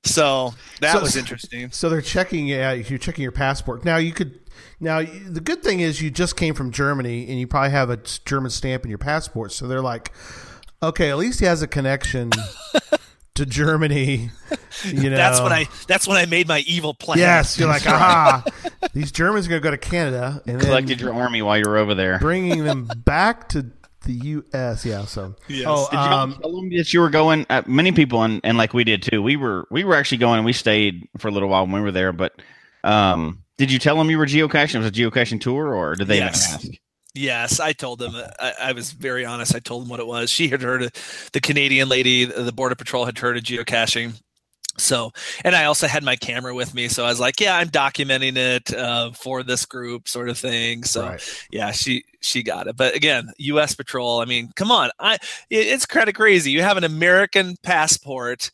so 0.03 0.53
that 0.81 0.93
So- 0.93 1.01
was 1.01 1.15
interesting 1.15 1.69
So 1.71 1.89
they're 1.89 2.01
checking. 2.01 2.47
Yeah, 2.47 2.71
you're 2.71 2.97
checking 2.99 3.23
your 3.23 3.31
passport. 3.33 3.83
Now 3.83 3.97
you 3.97 4.13
could. 4.13 4.39
Now 4.79 5.01
the 5.01 5.41
good 5.41 5.61
thing 5.63 5.81
is 5.81 6.01
you 6.01 6.09
just 6.09 6.37
came 6.37 6.53
from 6.53 6.71
Germany 6.71 7.27
and 7.27 7.39
you 7.39 7.45
probably 7.47 7.71
have 7.71 7.89
a 7.89 7.97
German 8.25 8.49
stamp 8.51 8.83
in 8.85 8.89
your 8.89 8.99
passport. 8.99 9.51
So 9.51 9.67
they're 9.67 9.81
like, 9.81 10.13
okay, 10.81 11.09
at 11.09 11.17
least 11.17 11.39
he 11.41 11.45
has 11.45 11.61
a 11.61 11.67
connection 11.67 12.29
to 13.37 13.45
Germany. 13.45 14.31
You 14.93 15.09
know, 15.09 15.17
that's 15.17 15.41
when 15.41 15.51
i 15.51 15.65
that's 15.87 16.07
when 16.07 16.17
i 16.17 16.27
made 16.27 16.47
my 16.47 16.59
evil 16.59 16.93
plan 16.93 17.17
Yes, 17.17 17.57
you're 17.57 17.67
like, 17.67 17.87
aha, 17.87 18.43
these 18.93 19.11
Germans 19.11 19.47
are 19.47 19.49
going 19.49 19.61
to 19.61 19.63
go 19.63 19.71
to 19.71 19.77
Canada 19.77 20.39
and 20.45 20.61
Collected 20.61 20.99
then 20.99 21.07
your 21.07 21.15
army 21.15 21.41
while 21.41 21.57
you 21.57 21.63
were 21.67 21.77
over 21.77 21.95
there. 21.95 22.19
bringing 22.19 22.63
them 22.63 22.85
back 23.05 23.49
to 23.49 23.71
the 24.05 24.13
U.S. 24.13 24.85
Yeah, 24.85 25.05
so 25.05 25.33
Yes. 25.47 25.65
oh, 25.67 25.87
Did 25.89 25.95
you 25.97 26.01
um, 26.01 26.37
tell 26.39 26.55
them 26.55 26.69
that 26.77 26.93
you 26.93 26.99
were 26.99 27.09
going? 27.09 27.47
Uh, 27.49 27.63
many 27.65 27.91
people, 27.91 28.21
and, 28.21 28.39
and 28.43 28.55
like 28.55 28.75
we 28.75 28.83
did 28.83 29.01
too. 29.01 29.23
We 29.23 29.35
were 29.35 29.67
we 29.71 29.83
were 29.83 29.95
actually 29.95 30.19
going. 30.19 30.37
and 30.37 30.45
We 30.45 30.53
stayed 30.53 31.07
for 31.17 31.27
a 31.29 31.31
little 31.31 31.49
while 31.49 31.63
when 31.63 31.71
we 31.73 31.81
were 31.81 31.91
there. 31.91 32.13
But 32.13 32.39
um, 32.83 33.43
did 33.57 33.71
you 33.71 33.79
tell 33.79 33.97
them 33.97 34.11
you 34.11 34.19
were 34.19 34.27
geocaching? 34.27 34.75
It 34.75 34.79
was 34.79 34.87
a 34.87 34.91
geocaching 34.91 35.41
tour, 35.41 35.73
or 35.73 35.95
did 35.95 36.07
they 36.07 36.17
Yes. 36.17 36.63
even 36.63 36.71
ask? 36.75 36.79
Yes, 37.17 37.59
I 37.59 37.73
told 37.73 37.99
them. 37.99 38.13
I, 38.39 38.53
I 38.61 38.71
was 38.73 38.91
very 38.91 39.25
honest. 39.25 39.55
I 39.55 39.59
told 39.59 39.83
them 39.83 39.89
what 39.89 39.99
it 39.99 40.07
was. 40.07 40.29
She 40.29 40.47
had 40.49 40.61
heard 40.61 40.83
of 40.83 41.29
the 41.33 41.41
Canadian 41.41 41.89
lady, 41.89 42.25
the 42.25 42.51
border 42.51 42.75
patrol 42.75 43.05
had 43.05 43.17
heard 43.17 43.37
of 43.37 43.43
geocaching. 43.43 44.13
So, 44.79 45.11
and 45.43 45.55
I 45.55 45.65
also 45.65 45.87
had 45.87 46.03
my 46.03 46.15
camera 46.15 46.53
with 46.53 46.75
me, 46.75 46.87
so 46.87 47.03
I 47.03 47.09
was 47.09 47.19
like, 47.19 47.39
"Yeah, 47.39 47.57
I'm 47.57 47.69
documenting 47.69 48.37
it 48.37 48.71
uh, 48.71 49.11
for 49.11 49.41
this 49.41 49.65
group, 49.65 50.07
sort 50.07 50.29
of 50.29 50.37
thing." 50.37 50.83
So, 50.83 51.01
right. 51.07 51.45
yeah, 51.49 51.71
she 51.71 52.03
she 52.21 52.43
got 52.43 52.67
it. 52.67 52.77
But 52.77 52.95
again, 52.95 53.31
U.S. 53.39 53.73
Patrol. 53.73 54.19
I 54.19 54.25
mean, 54.25 54.51
come 54.55 54.69
on, 54.71 54.91
I 54.99 55.15
it, 55.15 55.65
it's 55.65 55.87
kind 55.87 56.07
of 56.07 56.13
crazy. 56.13 56.51
You 56.51 56.61
have 56.61 56.77
an 56.77 56.83
American 56.83 57.55
passport, 57.63 58.51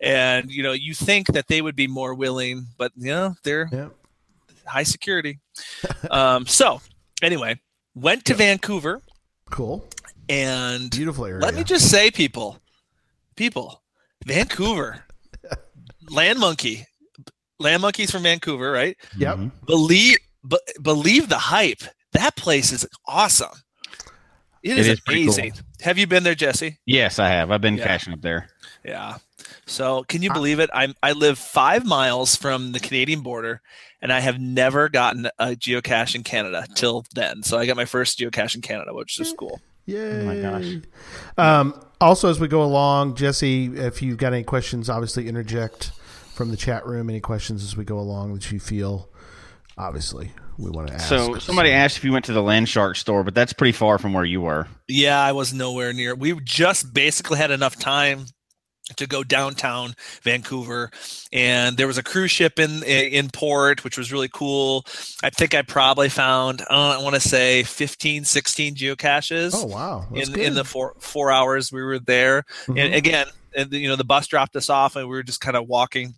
and 0.00 0.50
you 0.50 0.62
know 0.62 0.72
you 0.72 0.94
think 0.94 1.26
that 1.34 1.48
they 1.48 1.60
would 1.60 1.76
be 1.76 1.86
more 1.86 2.14
willing, 2.14 2.68
but 2.78 2.92
you 2.96 3.10
know 3.10 3.34
they're 3.44 3.68
Yeah. 3.70 3.88
high 4.64 4.84
security. 4.84 5.38
um, 6.10 6.46
so 6.46 6.80
anyway, 7.20 7.60
went 8.00 8.24
to 8.26 8.34
Vancouver, 8.34 9.00
Cool, 9.50 9.88
and 10.28 10.90
beautiful 10.90 11.24
area. 11.26 11.40
let 11.40 11.54
me 11.54 11.64
just 11.64 11.90
say, 11.90 12.10
people, 12.10 12.58
people, 13.36 13.82
Vancouver, 14.26 15.04
Land 16.10 16.38
Monkey, 16.38 16.86
Land 17.58 17.82
Monkeys 17.82 18.10
from 18.10 18.22
Vancouver, 18.22 18.70
right? 18.70 18.96
Yep. 19.16 19.36
Mhm. 19.36 19.52
Believe, 19.66 20.16
be, 20.48 20.56
believe 20.82 21.28
the 21.28 21.38
hype. 21.38 21.82
That 22.12 22.36
place 22.36 22.72
is 22.72 22.86
awesome. 23.06 23.50
It 24.62 24.76
is, 24.78 24.88
is 24.88 25.00
pretty 25.00 25.24
cool. 25.26 25.34
amazing. 25.34 25.52
Have 25.82 25.98
you 25.98 26.06
been 26.06 26.22
there, 26.24 26.34
Jesse? 26.34 26.78
Yes, 26.86 27.18
I 27.18 27.28
have. 27.28 27.50
I've 27.50 27.60
been 27.60 27.76
Yeah. 27.76 27.84
caching 27.86 28.12
up 28.12 28.20
there. 28.22 28.48
Yeah. 28.84 29.18
So 29.68 30.04
can 30.04 30.22
you 30.22 30.32
believe 30.32 30.60
it? 30.60 30.70
I'm 30.72 30.94
I 31.02 31.12
live 31.12 31.38
five 31.38 31.84
miles 31.84 32.34
from 32.36 32.72
the 32.72 32.80
Canadian 32.80 33.20
border, 33.20 33.60
and 34.00 34.12
I 34.12 34.20
have 34.20 34.40
never 34.40 34.88
gotten 34.88 35.26
a 35.38 35.48
geocache 35.48 36.14
in 36.14 36.22
Canada 36.22 36.66
till 36.74 37.04
then. 37.14 37.42
So 37.42 37.58
I 37.58 37.66
got 37.66 37.76
my 37.76 37.84
first 37.84 38.18
geocache 38.18 38.54
in 38.54 38.62
Canada, 38.62 38.94
which 38.94 39.20
is 39.20 39.32
cool. 39.32 39.60
Yay. 39.86 40.22
my 40.24 40.36
gosh. 40.36 40.76
Um, 41.38 41.80
also, 42.00 42.28
as 42.28 42.38
we 42.38 42.46
go 42.46 42.62
along, 42.62 43.14
Jesse, 43.14 43.66
if 43.74 44.02
you've 44.02 44.18
got 44.18 44.34
any 44.34 44.44
questions, 44.44 44.90
obviously 44.90 45.26
interject 45.28 45.92
from 46.34 46.50
the 46.50 46.56
chat 46.56 46.86
room. 46.86 47.08
Any 47.08 47.20
questions 47.20 47.64
as 47.64 47.76
we 47.76 47.84
go 47.84 47.98
along 47.98 48.34
that 48.34 48.52
you 48.52 48.60
feel, 48.60 49.08
obviously, 49.78 50.32
we 50.58 50.70
want 50.70 50.88
to 50.88 50.94
ask. 50.94 51.08
So 51.08 51.38
somebody 51.38 51.72
asked 51.72 51.96
if 51.96 52.04
you 52.04 52.12
went 52.12 52.26
to 52.26 52.32
the 52.32 52.42
Land 52.42 52.68
Shark 52.68 52.96
store, 52.96 53.24
but 53.24 53.34
that's 53.34 53.52
pretty 53.52 53.72
far 53.72 53.98
from 53.98 54.12
where 54.12 54.24
you 54.24 54.42
were. 54.42 54.66
Yeah, 54.88 55.20
I 55.22 55.32
was 55.32 55.54
nowhere 55.54 55.92
near. 55.92 56.14
We 56.14 56.38
just 56.44 56.92
basically 56.92 57.38
had 57.38 57.50
enough 57.50 57.76
time 57.76 58.26
to 58.96 59.06
go 59.06 59.22
downtown 59.22 59.94
Vancouver, 60.22 60.90
and 61.32 61.76
there 61.76 61.86
was 61.86 61.98
a 61.98 62.02
cruise 62.02 62.30
ship 62.30 62.58
in 62.58 62.82
in 62.82 63.28
port, 63.30 63.84
which 63.84 63.98
was 63.98 64.12
really 64.12 64.28
cool. 64.32 64.84
I 65.22 65.30
think 65.30 65.54
I 65.54 65.62
probably 65.62 66.08
found 66.08 66.62
uh, 66.62 66.96
I 66.98 67.02
want 67.02 67.14
to 67.14 67.20
say 67.20 67.62
15, 67.64 68.24
16 68.24 68.74
geocaches. 68.74 69.52
Oh 69.54 69.66
wow! 69.66 70.06
That's 70.12 70.28
in 70.28 70.34
good. 70.34 70.44
in 70.44 70.54
the 70.54 70.64
four 70.64 70.94
four 70.98 71.30
hours 71.30 71.70
we 71.72 71.82
were 71.82 71.98
there. 71.98 72.44
Mhm. 72.66 72.78
And 72.78 72.94
again, 72.94 73.26
and, 73.54 73.72
you 73.72 73.88
know, 73.88 73.96
the 73.96 74.04
bus 74.04 74.26
dropped 74.26 74.56
us 74.56 74.70
off, 74.70 74.96
and 74.96 75.08
we 75.08 75.16
were 75.16 75.22
just 75.22 75.40
kind 75.40 75.56
of 75.56 75.66
walking, 75.66 76.14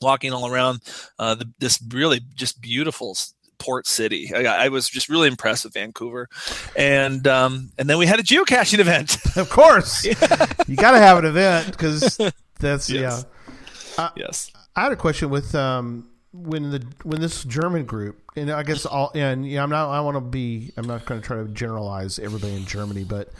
walking 0.00 0.32
all 0.32 0.50
around 0.50 0.80
uh, 1.18 1.34
the, 1.34 1.50
this 1.58 1.82
really 1.90 2.20
just 2.34 2.60
beautiful 2.60 3.16
port 3.64 3.86
city. 3.86 4.30
I, 4.34 4.66
I 4.66 4.68
was 4.68 4.88
just 4.88 5.08
really 5.08 5.28
impressed 5.28 5.64
with 5.64 5.72
Vancouver, 5.72 6.28
and 6.76 7.26
um, 7.26 7.70
and 7.78 7.88
then 7.88 7.96
we 7.96 8.06
had 8.06 8.20
a 8.20 8.22
geocaching 8.22 8.78
event. 8.78 9.16
of 9.36 9.48
course, 9.48 10.04
you 10.66 10.76
got 10.76 10.92
to 10.92 10.98
have 10.98 11.18
an 11.18 11.24
event 11.24 11.70
because 11.70 12.18
that's 12.60 12.90
Yes. 12.90 13.24
yeah. 13.98 14.10
yes. 14.16 14.50
I 14.76 14.82
had 14.82 14.92
a 14.92 14.96
question 14.96 15.30
with 15.30 15.54
um 15.54 16.08
when 16.32 16.70
the 16.70 16.84
when 17.04 17.20
this 17.20 17.44
German 17.44 17.84
group 17.84 18.20
and 18.36 18.50
I 18.50 18.64
guess 18.64 18.84
all 18.86 19.12
and 19.14 19.48
yeah 19.48 19.62
I'm 19.62 19.70
not 19.70 19.88
I 19.90 20.00
want 20.00 20.16
to 20.16 20.20
be 20.20 20.72
I'm 20.76 20.86
not 20.86 21.06
going 21.06 21.20
to 21.20 21.26
try 21.26 21.36
to 21.36 21.48
generalize 21.48 22.18
everybody 22.18 22.56
in 22.56 22.64
Germany 22.66 23.04
but 23.04 23.30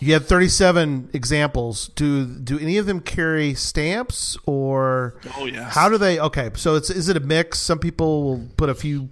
you 0.00 0.12
had 0.12 0.24
37 0.24 1.10
examples 1.12 1.88
do 1.94 2.26
do 2.26 2.58
any 2.58 2.76
of 2.78 2.86
them 2.86 3.00
carry 3.00 3.54
stamps 3.54 4.36
or 4.46 5.14
Oh 5.36 5.46
yeah. 5.46 5.68
how 5.70 5.88
do 5.88 5.98
they 5.98 6.18
okay 6.20 6.50
so 6.54 6.74
it's 6.74 6.90
is 6.90 7.08
it 7.08 7.16
a 7.16 7.20
mix 7.20 7.58
some 7.58 7.78
people 7.78 8.22
will 8.24 8.48
put 8.56 8.68
a 8.68 8.74
few 8.74 9.08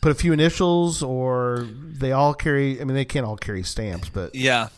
put 0.00 0.12
a 0.12 0.14
few 0.14 0.32
initials 0.32 1.02
or 1.02 1.66
they 1.98 2.12
all 2.12 2.32
carry 2.34 2.80
I 2.80 2.84
mean 2.84 2.94
they 2.94 3.04
can't 3.04 3.26
all 3.26 3.36
carry 3.36 3.62
stamps 3.62 4.08
but 4.08 4.34
Yeah. 4.34 4.68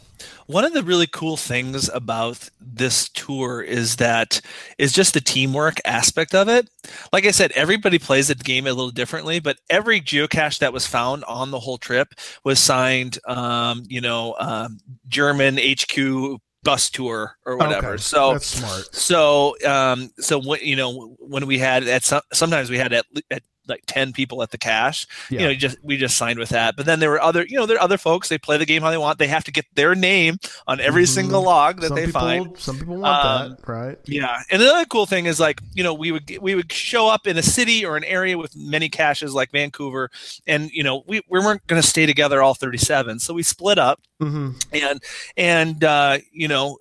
One 0.46 0.64
of 0.64 0.72
the 0.72 0.82
really 0.82 1.06
cool 1.06 1.36
things 1.36 1.88
about 1.88 2.48
this 2.60 3.08
tour 3.08 3.62
is 3.62 3.96
that 3.96 4.40
is 4.78 4.92
just 4.92 5.14
the 5.14 5.20
teamwork 5.20 5.78
aspect 5.84 6.34
of 6.34 6.48
it. 6.48 6.68
Like 7.12 7.26
I 7.26 7.30
said, 7.30 7.52
everybody 7.52 7.98
plays 7.98 8.28
the 8.28 8.34
game 8.34 8.66
a 8.66 8.72
little 8.72 8.90
differently, 8.90 9.40
but 9.40 9.58
every 9.70 10.00
geocache 10.00 10.58
that 10.58 10.72
was 10.72 10.86
found 10.86 11.24
on 11.24 11.50
the 11.50 11.60
whole 11.60 11.78
trip 11.78 12.14
was 12.44 12.58
signed, 12.58 13.18
um, 13.26 13.84
you 13.88 14.00
know, 14.00 14.34
um, 14.38 14.78
German 15.08 15.58
HQ 15.58 16.40
bus 16.62 16.90
tour 16.90 17.36
or 17.44 17.56
whatever. 17.56 17.88
Okay, 17.88 17.96
So 17.96 18.32
that's 18.32 18.46
smart 18.46 18.94
so 18.94 19.56
um 19.66 20.10
so 20.20 20.38
when 20.38 20.60
you 20.62 20.76
know 20.76 21.16
when 21.18 21.46
we 21.46 21.58
had 21.58 21.88
at 21.88 22.04
some, 22.04 22.22
sometimes 22.32 22.70
we 22.70 22.78
had 22.78 22.92
at, 22.92 23.04
at 23.30 23.42
like 23.68 23.82
10 23.86 24.12
people 24.12 24.42
at 24.42 24.50
the 24.50 24.58
cache. 24.58 25.06
Yeah. 25.30 25.40
you 25.40 25.46
know 25.48 25.54
just 25.54 25.78
we 25.82 25.96
just 25.96 26.16
signed 26.16 26.38
with 26.38 26.48
that. 26.50 26.76
But 26.76 26.86
then 26.86 26.98
there 27.00 27.10
were 27.10 27.20
other 27.22 27.44
you 27.46 27.56
know 27.56 27.66
there 27.66 27.76
are 27.76 27.82
other 27.82 27.98
folks 27.98 28.28
they 28.28 28.38
play 28.38 28.56
the 28.58 28.66
game 28.66 28.82
how 28.82 28.90
they 28.90 28.98
want. 28.98 29.18
They 29.18 29.28
have 29.28 29.44
to 29.44 29.52
get 29.52 29.66
their 29.74 29.94
name 29.94 30.38
on 30.66 30.80
every 30.80 31.04
Mhm. 31.04 31.08
single 31.08 31.42
log 31.42 31.80
that 31.80 31.88
some 31.88 31.96
they 31.96 32.06
people 32.06 32.20
find. 32.20 32.58
some 32.58 32.78
people 32.78 32.96
want 32.98 33.24
Um, 33.24 33.50
that 33.50 33.68
right. 33.72 33.98
yeah, 34.06 34.42
and 34.50 34.60
the 34.60 34.68
other 34.72 34.84
cool 34.86 35.06
thing 35.06 35.26
is 35.26 35.38
like 35.40 35.60
you 35.74 35.82
know 35.84 35.94
we 35.94 36.10
would 36.12 36.38
we 36.40 36.54
would 36.54 36.72
show 36.72 37.08
up 37.08 37.26
in 37.26 37.36
a 37.38 37.42
city 37.42 37.84
or 37.84 37.96
an 37.96 38.04
area 38.04 38.36
with 38.36 38.54
many 38.56 38.88
caches 38.88 39.32
like 39.34 39.50
Vancouver, 39.52 40.10
and 40.46 40.70
you 40.72 40.82
know 40.82 41.04
we, 41.06 41.20
we 41.28 41.38
weren't 41.40 41.66
going 41.66 41.80
to 41.80 41.86
stay 41.86 42.06
together 42.06 42.42
all 42.42 42.54
thirty 42.54 42.78
seven, 42.78 43.18
so 43.18 43.32
we 43.34 43.42
split 43.42 43.78
up, 43.78 44.00
hmm 44.20 44.50
and 44.72 45.02
and 45.36 45.84
uh, 45.84 46.18
you 46.32 46.48
know 46.48 46.78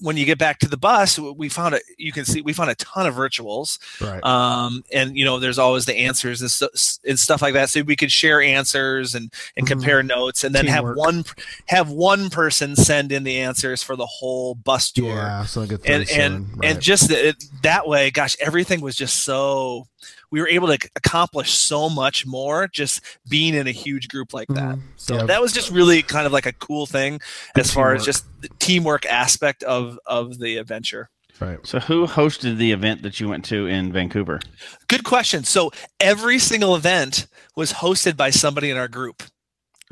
when 0.00 0.16
you 0.16 0.24
get 0.24 0.38
back 0.38 0.58
to 0.60 0.68
the 0.68 0.76
bus, 0.76 1.18
we 1.18 1.48
found 1.48 1.74
a 1.74 1.80
you 1.98 2.12
can 2.12 2.24
see 2.24 2.40
we 2.42 2.52
found 2.52 2.70
a 2.70 2.74
ton 2.76 3.06
of 3.06 3.14
virtuals, 3.14 3.78
right. 4.00 4.22
Um, 4.24 4.82
and 4.92 5.16
you 5.16 5.24
know 5.24 5.38
there's 5.38 5.58
always 5.58 5.84
the 5.84 5.94
answers 6.24 6.60
and, 6.60 6.70
and 7.08 7.18
stuff 7.18 7.42
like 7.42 7.54
that, 7.54 7.68
so 7.70 7.82
we 7.82 7.96
could 7.96 8.12
share 8.12 8.40
answers 8.40 9.14
and 9.14 9.32
and 9.56 9.66
Mhm. 9.66 9.70
compare 9.70 10.02
notes, 10.02 10.44
and 10.44 10.54
then 10.54 10.66
Teamwork. 10.66 10.96
have 10.96 10.96
one 10.96 11.24
have 11.66 11.90
one 11.90 12.30
person 12.30 12.76
send 12.76 13.12
in 13.12 13.24
the 13.24 13.38
answers 13.40 13.82
for 13.82 13.96
the 13.96 14.06
whole 14.06 14.54
bus 14.54 14.90
tour 14.92 15.14
yeah 15.14 15.44
so 15.44 15.66
get 15.66 15.84
and 15.86 16.08
and 16.10 16.48
right. 16.58 16.70
and 16.72 16.80
just 16.80 17.10
it, 17.10 17.42
that 17.62 17.86
way 17.86 18.10
gosh 18.10 18.36
everything 18.40 18.80
was 18.80 18.94
just 18.96 19.22
so 19.24 19.86
we 20.30 20.40
were 20.40 20.48
able 20.48 20.66
to 20.68 20.78
accomplish 20.96 21.52
so 21.52 21.88
much 21.88 22.26
more 22.26 22.68
just 22.68 23.00
being 23.28 23.54
in 23.54 23.66
a 23.66 23.70
huge 23.72 24.08
group 24.08 24.32
like 24.32 24.48
that 24.48 24.76
Mhm. 24.76 24.82
so 24.96 25.14
Yeah. 25.16 25.24
that 25.24 25.40
was 25.40 25.52
just 25.52 25.70
really 25.70 26.02
kind 26.02 26.26
of 26.26 26.32
like 26.32 26.46
a 26.46 26.52
cool 26.52 26.86
thing 26.86 27.20
as 27.56 27.70
far 27.72 27.94
as 27.94 28.04
just 28.04 28.24
the 28.40 28.48
teamwork 28.58 29.06
aspect 29.06 29.62
of 29.62 29.98
of 30.06 30.38
the 30.38 30.56
adventure 30.56 31.08
Right. 31.42 31.66
So 31.66 31.80
who 31.80 32.06
hosted 32.06 32.56
the 32.56 32.72
event 32.72 33.02
that 33.02 33.20
you 33.20 33.28
went 33.28 33.44
to 33.46 33.66
in 33.66 33.92
Vancouver? 33.92 34.40
Good 34.88 35.04
question. 35.04 35.44
So 35.44 35.70
every 35.98 36.38
single 36.38 36.76
event 36.76 37.26
was 37.56 37.72
hosted 37.72 38.16
by 38.16 38.30
somebody 38.30 38.70
in 38.70 38.76
our 38.76 38.88
group. 38.88 39.22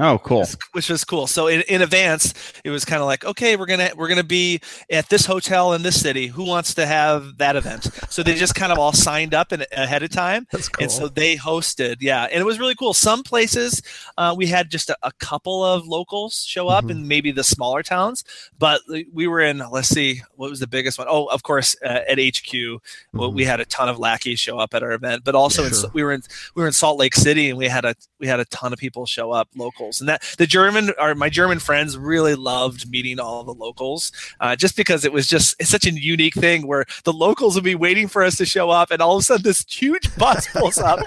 Oh, 0.01 0.18
cool. 0.18 0.46
which 0.72 0.88
was 0.88 1.05
cool. 1.05 1.26
So 1.26 1.46
in, 1.46 1.61
in 1.68 1.82
advance, 1.82 2.32
it 2.64 2.70
was 2.70 2.84
kind 2.84 3.01
of 3.03 3.07
like, 3.07 3.24
okay, 3.24 3.57
we're 3.57 3.66
gonna 3.66 3.90
we're 3.96 4.09
gonna 4.09 4.24
be 4.24 4.61
at 4.90 5.09
this 5.11 5.26
hotel 5.26 5.74
in 5.74 5.82
this 5.82 6.01
city. 6.01 6.28
Who 6.28 6.44
wants 6.44 6.74
to 6.74 6.86
have 6.86 7.36
that 7.38 7.55
event? 7.55 7.90
So 8.09 8.22
they 8.22 8.34
just 8.34 8.55
kind 8.55 8.72
of 8.72 8.78
all 8.78 8.92
signed 8.92 9.34
up 9.34 9.53
in, 9.53 9.64
ahead 9.72 10.03
of 10.03 10.11
time, 10.11 10.46
That's 10.51 10.68
cool. 10.68 10.84
and 10.84 10.90
so 10.90 11.09
they 11.09 11.36
hosted. 11.36 11.96
Yeah, 12.01 12.24
and 12.24 12.40
it 12.40 12.44
was 12.44 12.59
really 12.59 12.74
cool. 12.74 12.94
Some 12.94 13.22
places 13.22 13.82
uh, 14.16 14.34
we 14.36 14.46
had 14.46 14.70
just 14.70 14.90
a, 14.90 14.96
a 15.03 15.12
couple 15.20 15.62
of 15.64 15.86
locals 15.86 16.44
show 16.48 16.68
up 16.68 16.84
Mhm. 16.86 16.90
in 16.90 17.09
maybe 17.09 17.30
the 17.32 17.44
smaller 17.44 17.82
towns, 17.82 18.24
but 18.59 18.80
we 19.12 19.26
were 19.26 19.40
in. 19.40 19.59
Let's 19.70 19.88
see, 19.88 20.22
what 20.34 20.48
was 20.51 20.61
the 20.61 20.66
biggest 20.66 20.98
one? 20.98 21.07
Oh, 21.11 21.26
of 21.26 21.42
course, 21.42 21.76
uh, 21.84 22.01
at 22.09 22.18
HQ, 22.18 22.80
well, 23.12 23.30
Mhm. 23.30 23.34
we 23.34 23.44
had 23.44 23.61
a 23.61 23.64
ton 23.66 23.88
of 23.88 23.98
lackeys 23.98 24.40
show 24.40 24.59
up 24.59 24.72
at 24.74 24.82
our 24.82 24.92
event, 24.92 25.24
but 25.24 25.34
also 25.34 25.64
in, 25.64 25.72
Sure. 25.72 25.90
we 25.92 26.03
were 26.03 26.12
in 26.12 26.22
we 26.55 26.62
were 26.62 26.66
in 26.68 26.72
Salt 26.72 26.98
Lake 26.98 27.14
City, 27.14 27.51
and 27.51 27.59
we 27.59 27.68
had 27.68 27.84
a 27.84 27.94
we 28.18 28.26
had 28.26 28.40
a 28.40 28.44
ton 28.46 28.72
of 28.72 28.78
people 28.78 29.05
show 29.07 29.30
up, 29.32 29.48
locals, 29.91 30.01
and 30.01 30.09
that 30.09 30.22
the 30.38 30.47
German 30.47 30.91
or 30.99 31.14
my 31.14 31.28
German 31.28 31.59
friends 31.59 31.97
really 31.99 32.34
loved 32.34 32.91
meeting 32.91 33.18
all 33.18 33.45
the 33.45 33.55
locals, 33.55 34.12
uh, 34.41 34.57
just 34.57 34.76
because 34.76 35.05
it 35.05 35.12
was 35.12 35.26
just 35.26 35.55
it's 35.59 35.70
such 35.70 35.86
a 35.86 35.91
unique 35.93 36.34
thing 36.34 36.66
where 36.66 36.84
the 37.05 37.12
locals 37.12 37.55
would 37.55 37.64
be 37.64 37.74
waiting 37.74 38.09
for 38.09 38.22
us 38.22 38.36
to 38.36 38.47
show 38.47 38.70
up, 38.70 38.91
and 38.91 39.03
all 39.03 39.16
of 39.16 39.20
a 39.20 39.24
sudden 39.24 39.43
this 39.43 39.64
huge 39.68 40.14
bus 40.18 40.47
pulls 40.49 40.78
up 40.78 41.01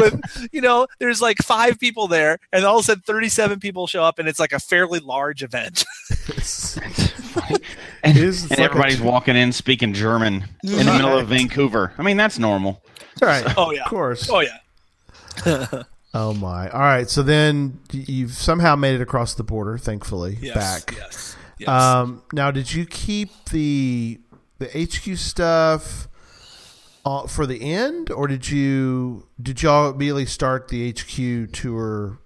with 0.00 0.48
you 0.52 0.60
know 0.60 0.86
there's 0.98 1.20
like 1.20 1.38
five 1.38 1.78
people 1.78 2.06
there, 2.06 2.38
and 2.52 2.64
all 2.64 2.76
of 2.78 2.82
a 2.82 2.86
sudden 2.86 3.02
37 3.06 3.60
people 3.60 3.86
show 3.86 4.02
up, 4.04 4.18
and 4.18 4.28
it's 4.28 4.40
like 4.40 4.52
a 4.52 4.58
fairly 4.60 5.00
large 5.00 5.42
event. 5.42 5.84
And, 8.02 8.16
It 8.16 8.24
is 8.24 8.42
and 8.42 8.50
like 8.52 8.58
a- 8.58 8.62
everybody's 8.62 9.00
walking 9.00 9.36
in 9.36 9.52
speaking 9.52 9.92
German 9.92 10.44
in 10.64 10.86
the 10.86 10.92
middle 10.92 11.16
of 11.18 11.28
Vancouver. 11.28 11.92
I 11.98 12.02
mean, 12.02 12.16
that's 12.16 12.38
normal. 12.38 12.82
right. 13.20 13.44
Oh 13.56 13.70
yeah, 13.72 13.82
Of 13.84 13.88
course. 13.90 14.28
oh 14.30 14.40
yeah. 14.40 15.82
Oh 16.12 16.34
my! 16.34 16.68
All 16.70 16.80
right, 16.80 17.08
so 17.08 17.22
then 17.22 17.78
you've 17.92 18.32
somehow 18.32 18.74
made 18.74 18.94
it 18.96 19.00
across 19.00 19.34
the 19.34 19.44
border, 19.44 19.78
thankfully, 19.78 20.38
Yes, 20.40 20.54
back. 20.54 20.96
Yes. 20.96 21.36
yes. 21.58 21.68
Um, 21.68 22.22
now, 22.32 22.50
did 22.50 22.72
you 22.72 22.84
keep 22.84 23.30
the 23.50 24.20
the 24.58 24.66
HQ 24.66 25.16
stuff 25.16 26.08
uh, 27.04 27.26
for 27.28 27.46
the 27.46 27.62
end, 27.62 28.10
or 28.10 28.26
did 28.26 28.48
you 28.50 29.28
did 29.40 29.62
y'all 29.62 29.90
immediately 29.90 30.26
start 30.26 30.68
the 30.68 30.90
HQ 30.90 31.52
tour 31.52 32.18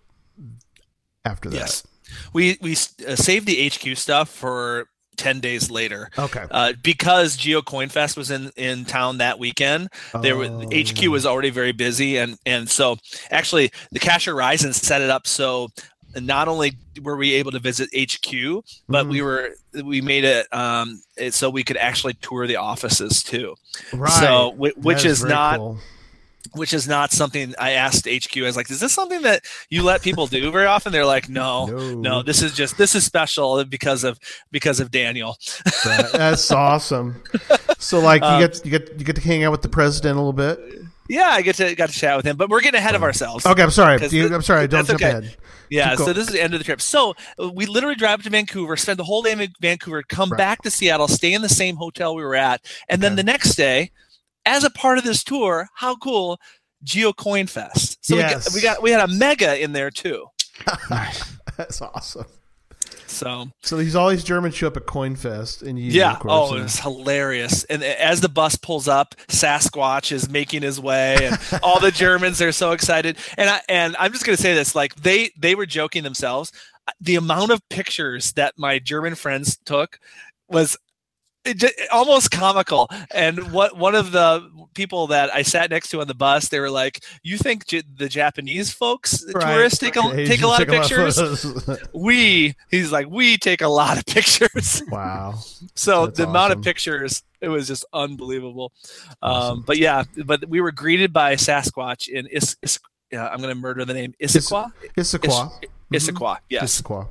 after 1.24 1.50
that? 1.50 1.56
Yes, 1.56 1.86
we 2.32 2.56
we 2.62 2.72
uh, 3.06 3.16
saved 3.16 3.46
the 3.46 3.68
HQ 3.68 3.98
stuff 3.98 4.30
for 4.30 4.88
ten 5.16 5.40
days 5.40 5.70
later. 5.70 6.10
Okay. 6.18 6.44
Uh, 6.50 6.72
because 6.82 7.36
Geo 7.36 7.62
Coin 7.62 7.88
Fest 7.88 8.16
was 8.16 8.30
in, 8.30 8.50
in 8.56 8.84
town 8.84 9.18
that 9.18 9.38
weekend, 9.38 9.88
there 10.22 10.36
were, 10.36 10.44
Oh. 10.46 10.68
HQ 10.72 11.02
was 11.10 11.24
already 11.26 11.50
very 11.50 11.72
busy, 11.72 12.16
and 12.18 12.38
and 12.46 12.68
so 12.68 12.96
actually 13.30 13.70
the 13.92 13.98
Cash 13.98 14.26
Horizon 14.26 14.72
set 14.72 15.00
it 15.02 15.10
up 15.10 15.26
so 15.26 15.68
not 16.16 16.46
only 16.46 16.76
were 17.02 17.16
we 17.16 17.32
able 17.34 17.50
to 17.50 17.58
visit 17.58 17.88
HQ, 17.92 18.62
but 18.88 19.06
Mhm. 19.06 19.10
we 19.10 19.22
were 19.22 19.50
we 19.82 20.00
made 20.00 20.24
it 20.24 20.46
um 20.54 21.02
so 21.30 21.50
we 21.50 21.64
could 21.64 21.76
actually 21.76 22.14
tour 22.14 22.46
the 22.46 22.56
offices 22.56 23.22
too. 23.24 23.54
right. 23.92 24.12
So 24.12 24.52
whi- 24.52 24.72
which 24.76 25.02
That 25.02 25.06
is 25.08 25.24
not 25.24 25.56
cool. 25.58 25.78
Which 26.52 26.72
is 26.72 26.86
not 26.86 27.10
something 27.12 27.54
I 27.58 27.72
asked 27.72 28.06
HQ. 28.06 28.36
I 28.36 28.42
was 28.42 28.56
like, 28.56 28.70
is 28.70 28.80
this 28.80 28.92
something 28.92 29.22
that 29.22 29.44
you 29.70 29.82
let 29.82 30.02
people 30.02 30.26
do 30.26 30.50
very 30.50 30.66
often? 30.66 30.92
They're 30.92 31.06
like, 31.06 31.28
no, 31.28 31.66
No. 31.66 31.94
no, 31.94 32.22
this 32.22 32.42
is 32.42 32.54
just 32.54 32.76
this 32.78 32.94
is 32.94 33.04
special 33.04 33.64
because 33.64 34.04
of 34.04 34.18
because 34.50 34.80
of 34.80 34.90
Daniel. 34.90 35.36
That- 35.84 36.10
that's 36.12 36.50
awesome. 36.50 37.22
So, 37.78 38.00
like, 38.00 38.22
you 38.22 38.28
Um, 38.28 38.40
get 38.40 38.64
you 38.64 38.70
get 38.70 38.98
you 38.98 39.04
get 39.04 39.16
to 39.16 39.22
hang 39.22 39.44
out 39.44 39.52
with 39.52 39.62
the 39.62 39.68
president 39.68 40.16
a 40.16 40.20
little 40.20 40.32
bit. 40.32 40.58
Yeah, 41.08 41.28
I 41.28 41.42
get 41.42 41.56
to 41.56 41.74
got 41.74 41.90
to 41.90 41.94
chat 41.98 42.16
with 42.16 42.24
him, 42.24 42.36
but 42.36 42.48
we're 42.48 42.62
getting 42.62 42.78
ahead 42.78 42.94
of 42.94 43.02
ourselves. 43.02 43.44
Okay, 43.44 43.62
I'm 43.62 43.70
sorry. 43.70 44.04
You- 44.08 44.34
I'm 44.34 44.42
sorry. 44.42 44.66
Don't 44.68 44.86
jump 44.86 45.00
okay. 45.02 45.10
ahead. 45.10 45.36
Yeah, 45.70 45.96
so 45.96 46.12
this 46.12 46.26
is 46.28 46.32
the 46.32 46.42
end 46.42 46.52
of 46.54 46.60
the 46.60 46.64
trip. 46.64 46.80
So 46.80 47.14
uh, 47.42 47.48
we 47.50 47.66
literally 47.66 47.94
drive 47.96 48.22
to 48.22 48.30
Vancouver, 48.30 48.76
spend 48.76 48.98
the 48.98 49.04
whole 49.04 49.22
day 49.22 49.32
in 49.32 49.48
Vancouver, 49.60 50.02
come 50.02 50.30
Right. 50.30 50.38
back 50.38 50.62
to 50.62 50.70
Seattle, 50.70 51.08
stay 51.08 51.32
in 51.32 51.42
the 51.42 51.48
same 51.48 51.76
hotel 51.76 52.14
we 52.14 52.22
were 52.22 52.34
at, 52.36 52.60
and 52.88 53.02
then 53.02 53.12
Okay. 53.12 53.16
the 53.16 53.24
next 53.24 53.54
day, 53.54 53.90
as 54.46 54.64
a 54.64 54.70
part 54.70 54.98
of 54.98 55.04
this 55.04 55.22
tour, 55.24 55.68
how 55.74 55.96
cool, 55.96 56.38
Geo 56.82 57.12
Coin 57.12 57.46
Fest. 57.46 58.04
So 58.04 58.16
Yes. 58.16 58.54
we, 58.54 58.60
got, 58.60 58.78
we 58.78 58.78
got 58.78 58.82
we 58.82 58.90
had 58.90 59.00
a 59.08 59.12
mega 59.12 59.62
in 59.62 59.72
there 59.72 59.90
too. 59.90 60.26
That's 61.56 61.80
awesome. 61.80 62.26
So 63.06 63.48
So 63.62 63.76
these 63.76 63.94
all 63.94 64.08
these 64.10 64.24
Germans 64.24 64.54
show 64.56 64.66
up 64.66 64.76
at 64.76 64.86
CoinFest, 64.86 65.62
and 65.62 65.78
you, 65.78 65.90
yeah, 65.92 66.12
of 66.14 66.18
course, 66.20 66.32
oh, 66.52 66.54
and- 66.56 66.64
it 66.68 66.76
hilarious. 66.80 67.64
And 67.64 67.82
as 67.82 68.20
the 68.20 68.28
bus 68.28 68.56
pulls 68.56 68.88
up, 68.88 69.14
Sasquatch 69.28 70.10
is 70.10 70.28
making 70.28 70.62
his 70.62 70.80
way, 70.80 71.16
and 71.22 71.38
all 71.62 71.78
the 71.80 71.92
Germans 71.92 72.42
are 72.42 72.52
so 72.52 72.72
excited. 72.72 73.16
And 73.38 73.48
I 73.48 73.60
and 73.68 73.94
I'm 73.98 74.12
just 74.12 74.24
gonna 74.26 74.36
say 74.36 74.54
this: 74.54 74.74
like 74.74 74.94
they 74.96 75.30
they 75.38 75.54
were 75.54 75.66
joking 75.66 76.02
themselves. 76.02 76.50
The 77.00 77.14
amount 77.14 77.50
of 77.50 77.66
pictures 77.70 78.32
that 78.32 78.54
my 78.58 78.78
German 78.78 79.14
friends 79.14 79.56
took 79.64 79.98
was 80.48 80.76
it 81.44 81.58
j- 81.58 81.72
almost 81.92 82.30
comical. 82.30 82.88
And 83.10 83.52
what 83.52 83.76
one 83.76 83.94
of 83.94 84.12
the 84.12 84.50
people 84.74 85.06
that 85.08 85.32
I 85.34 85.42
sat 85.42 85.70
next 85.70 85.88
to 85.90 86.00
on 86.00 86.06
the 86.08 86.14
bus, 86.14 86.48
they 86.48 86.58
were 86.60 86.70
like, 86.70 87.04
"You 87.22 87.38
think 87.38 87.66
J- 87.66 87.82
the 87.96 88.08
Japanese 88.08 88.72
folks, 88.72 89.24
Right. 89.34 89.54
tourists, 89.54 89.78
take 89.78 89.96
a 89.96 90.00
Asians 90.00 90.28
take 90.28 90.42
a 90.42 90.46
lot 90.46 90.62
of 90.62 90.68
pictures? 90.68 91.16
photos. 91.16 91.78
we, 91.94 92.54
he's 92.70 92.90
like, 92.92 93.08
we 93.08 93.36
take 93.36 93.60
a 93.62 93.68
lot 93.68 93.98
of 93.98 94.06
pictures." 94.06 94.82
wow. 94.88 95.34
So 95.74 96.06
That's 96.06 96.18
the 96.18 96.24
amount 96.28 96.52
of 96.52 96.62
pictures, 96.62 97.22
it 97.40 97.48
was 97.48 97.68
just 97.68 97.84
unbelievable. 97.92 98.72
Awesome. 99.22 99.58
Um, 99.58 99.64
but 99.66 99.78
yeah, 99.78 100.04
but 100.24 100.48
we 100.48 100.60
were 100.60 100.72
greeted 100.72 101.12
by 101.12 101.34
Sasquatch 101.36 102.08
in 102.08 102.26
Is. 102.28 102.56
Is 102.62 102.78
yeah, 103.12 103.28
I'm 103.28 103.36
going 103.38 103.50
to 103.54 103.60
murder 103.60 103.84
the 103.84 103.94
name 103.94 104.12
Issaquah. 104.20 104.72
Issaquah. 104.96 105.52
Is- 105.92 106.08
Issaquah, 106.08 106.38
yes. 106.48 106.80
Issaquah. 106.82 107.06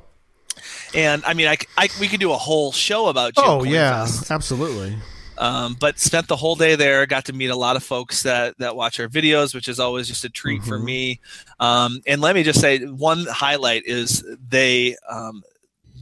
And 0.94 1.24
I 1.24 1.34
mean, 1.34 1.48
I, 1.48 1.56
I- 1.76 1.88
we 2.00 2.08
could 2.08 2.20
do 2.20 2.32
a 2.32 2.36
whole 2.36 2.72
show 2.72 3.06
about. 3.08 3.34
Geo 3.34 3.44
Oh 3.44 3.58
Coin 3.60 3.68
yeah, 3.70 4.04
Fest. 4.04 4.30
absolutely. 4.30 4.96
Um, 5.36 5.74
but 5.80 5.98
spent 5.98 6.28
the 6.28 6.36
whole 6.36 6.54
day 6.54 6.76
there. 6.76 7.04
Got 7.06 7.24
to 7.24 7.32
meet 7.32 7.50
a 7.50 7.56
lot 7.56 7.74
of 7.74 7.82
folks 7.82 8.22
that 8.22 8.56
that 8.58 8.76
watch 8.76 9.00
our 9.00 9.08
videos, 9.08 9.52
which 9.54 9.68
is 9.68 9.80
always 9.80 10.06
just 10.06 10.24
a 10.24 10.28
treat 10.30 10.62
for 10.62 10.78
Mhm. 10.78 10.84
me. 10.84 11.20
Um, 11.58 12.00
and 12.06 12.20
let 12.20 12.36
me 12.36 12.44
just 12.44 12.60
say, 12.60 12.78
one 12.84 13.26
highlight 13.26 13.82
is 13.84 14.24
they 14.48 14.96
um, 15.10 15.42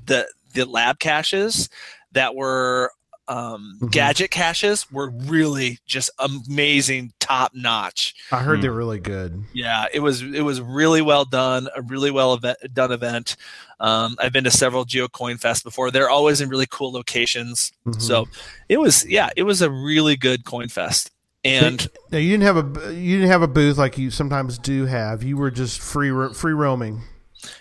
the 0.04 0.26
the 0.52 0.66
lab 0.66 0.98
caches 0.98 1.70
that 2.12 2.34
were 2.34 2.92
um, 3.32 3.78
Mhm. 3.80 3.90
gadget 3.90 4.30
caches 4.30 4.86
were 4.92 5.10
really 5.10 5.78
just 5.86 6.10
amazing, 6.18 7.12
top 7.20 7.52
notch. 7.54 8.14
I 8.30 8.38
heard 8.40 8.56
Hmm. 8.56 8.62
they're 8.62 8.72
really 8.72 8.98
good. 9.00 9.44
Yeah, 9.54 9.86
it 9.92 10.00
was 10.00 10.22
it 10.22 10.42
was 10.42 10.60
really 10.60 11.00
well 11.02 11.24
done, 11.24 11.68
a 11.76 11.82
really 11.82 12.10
well 12.10 12.34
event, 12.34 12.58
done 12.74 12.92
event. 12.92 13.36
Um, 13.80 14.16
I've 14.20 14.32
been 14.32 14.44
to 14.44 14.50
several 14.50 14.84
GeoCoin 14.84 15.40
Fest 15.40 15.64
before. 15.64 15.90
They're 15.90 16.10
always 16.10 16.40
in 16.40 16.48
really 16.48 16.66
cool 16.70 16.92
locations. 16.92 17.72
Mhm. 17.86 18.00
So 18.02 18.28
it 18.68 18.78
was 18.78 19.06
yeah, 19.08 19.30
it 19.36 19.44
was 19.44 19.62
a 19.62 19.70
really 19.70 20.16
good 20.16 20.44
coin 20.44 20.68
fest. 20.68 21.10
And 21.44 21.88
Now 22.12 22.18
you 22.18 22.30
didn't 22.30 22.44
have 22.44 22.56
a 22.56 22.94
you 22.94 23.16
didn't 23.16 23.30
have 23.30 23.42
a 23.42 23.48
booth 23.48 23.76
like 23.78 23.98
you 23.98 24.10
sometimes 24.10 24.58
do 24.58 24.86
have. 24.86 25.22
You 25.24 25.36
were 25.36 25.50
just 25.50 25.80
free 25.80 26.12
free 26.34 26.52
roaming. 26.52 27.02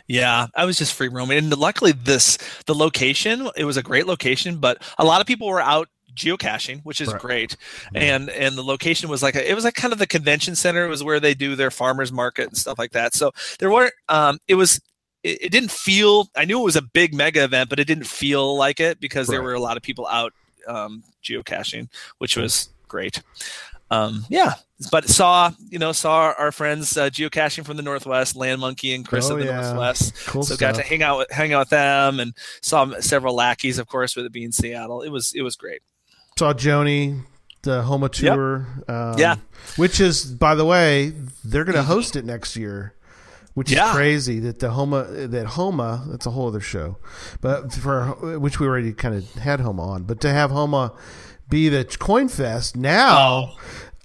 Yeah, 0.08 0.48
I 0.56 0.66
was 0.66 0.78
just 0.78 0.94
free 0.94 1.08
roaming. 1.08 1.38
And 1.38 1.58
luckily 1.58 1.92
this 1.92 2.38
the 2.66 2.76
location, 2.76 3.50
it 3.56 3.66
was 3.66 3.78
a 3.78 3.84
great 3.84 4.08
location, 4.08 4.58
but 4.58 4.82
a 4.98 5.06
lot 5.06 5.22
of 5.22 5.28
people 5.28 5.48
were 5.48 5.62
out 5.62 5.90
geocaching, 6.16 6.82
which 6.84 7.00
is 7.00 7.12
Right. 7.12 7.22
great. 7.22 7.58
And 7.96 8.30
and 8.30 8.58
the 8.58 8.64
location 8.64 9.10
was 9.10 9.24
like 9.24 9.36
a, 9.36 9.50
it 9.50 9.54
was 9.54 9.64
like 9.64 9.76
kind 9.76 9.94
of 9.94 10.00
the 10.00 10.08
convention 10.08 10.56
center. 10.56 10.86
It 10.86 10.90
was 10.90 11.04
where 11.04 11.20
they 11.20 11.34
do 11.34 11.56
their 11.56 11.72
farmers 11.72 12.12
market 12.12 12.48
and 12.48 12.58
stuff 12.58 12.78
like 12.78 12.92
that. 12.92 13.14
So 13.14 13.32
there 13.60 13.72
weren't 13.72 13.94
um 14.10 14.40
it 14.48 14.56
was 14.56 14.82
it, 15.24 15.44
it 15.44 15.52
didn't 15.52 15.72
feel 15.72 16.30
I 16.36 16.46
knew 16.46 16.60
it 16.60 16.66
was 16.66 16.76
a 16.76 16.82
big 16.82 17.14
mega 17.14 17.44
event, 17.44 17.70
but 17.70 17.80
it 17.80 17.86
didn't 17.86 18.08
feel 18.08 18.58
like 18.58 18.80
it 18.80 19.00
because 19.00 19.28
there 19.28 19.42
were 19.42 19.54
a 19.54 19.60
lot 19.60 19.78
of 19.78 19.84
people 19.84 20.06
out 20.08 20.34
um, 20.68 21.04
geocaching, 21.24 21.88
which 22.20 22.38
was 22.38 22.70
great. 22.88 23.22
Um, 23.92 24.26
yeah, 24.30 24.54
but 24.92 25.08
saw 25.10 25.52
you 25.70 25.78
know 25.78 25.92
saw 25.92 26.34
our 26.38 26.52
friends 26.52 26.96
uh, 26.98 27.10
geocaching 27.10 27.66
from 27.66 27.76
the 27.78 27.84
northwest, 27.84 28.36
Land 28.38 28.62
Monkey 28.62 28.96
and 28.96 29.06
Chris 29.08 29.30
Oh, 29.30 29.34
of 29.34 29.40
the 29.42 29.46
yeah. 29.46 29.62
northwest. 29.62 30.16
Cool 30.28 30.44
so 30.44 30.56
stuff. 30.56 30.60
got 30.60 30.76
to 30.76 30.82
hang 30.84 31.04
out 31.04 31.18
with 31.18 31.30
hang 31.32 31.52
out 31.54 31.60
with 31.60 31.70
them 31.70 32.20
and 32.22 32.34
saw 32.62 33.00
several 33.02 33.36
lackeys, 33.36 33.78
of 33.80 33.88
course, 33.88 34.16
with 34.16 34.26
it 34.26 34.32
being 34.32 34.52
Seattle. 34.54 35.02
It 35.02 35.10
was 35.10 35.34
it 35.36 35.42
was 35.42 35.56
great. 35.58 35.82
Saw 36.40 36.54
Joni, 36.54 37.24
the 37.64 37.84
Homa 37.84 38.08
tour. 38.10 38.66
Um, 38.88 39.18
Yeah. 39.20 39.36
Which 39.76 40.00
is, 40.00 40.24
by 40.26 40.56
the 40.56 40.66
way, 40.66 41.14
they're 41.44 41.66
going 41.66 41.76
to 41.76 41.84
host 41.84 42.16
it 42.16 42.24
next 42.26 42.56
year. 42.56 42.96
Which 43.54 43.70
Yeah. 43.70 43.90
is 43.90 43.92
crazy 43.96 44.40
that 44.40 44.60
the 44.60 44.72
Homa 44.72 45.04
that 45.04 45.46
Homa 45.46 46.06
that's 46.10 46.26
a 46.26 46.32
whole 46.32 46.48
other 46.48 46.62
show, 46.62 46.96
but 47.42 47.74
for 47.74 48.40
which 48.40 48.62
we 48.62 48.66
already 48.68 48.94
kind 48.94 49.14
of 49.16 49.30
had 49.34 49.60
Homa 49.60 49.82
on, 49.84 50.04
but 50.04 50.22
to 50.22 50.30
have 50.32 50.52
Homa 50.52 50.94
be 51.52 51.70
the 51.70 51.86
Coin 52.00 52.28
Fest 52.28 52.76
now, 52.76 53.18
oh. 53.20 53.58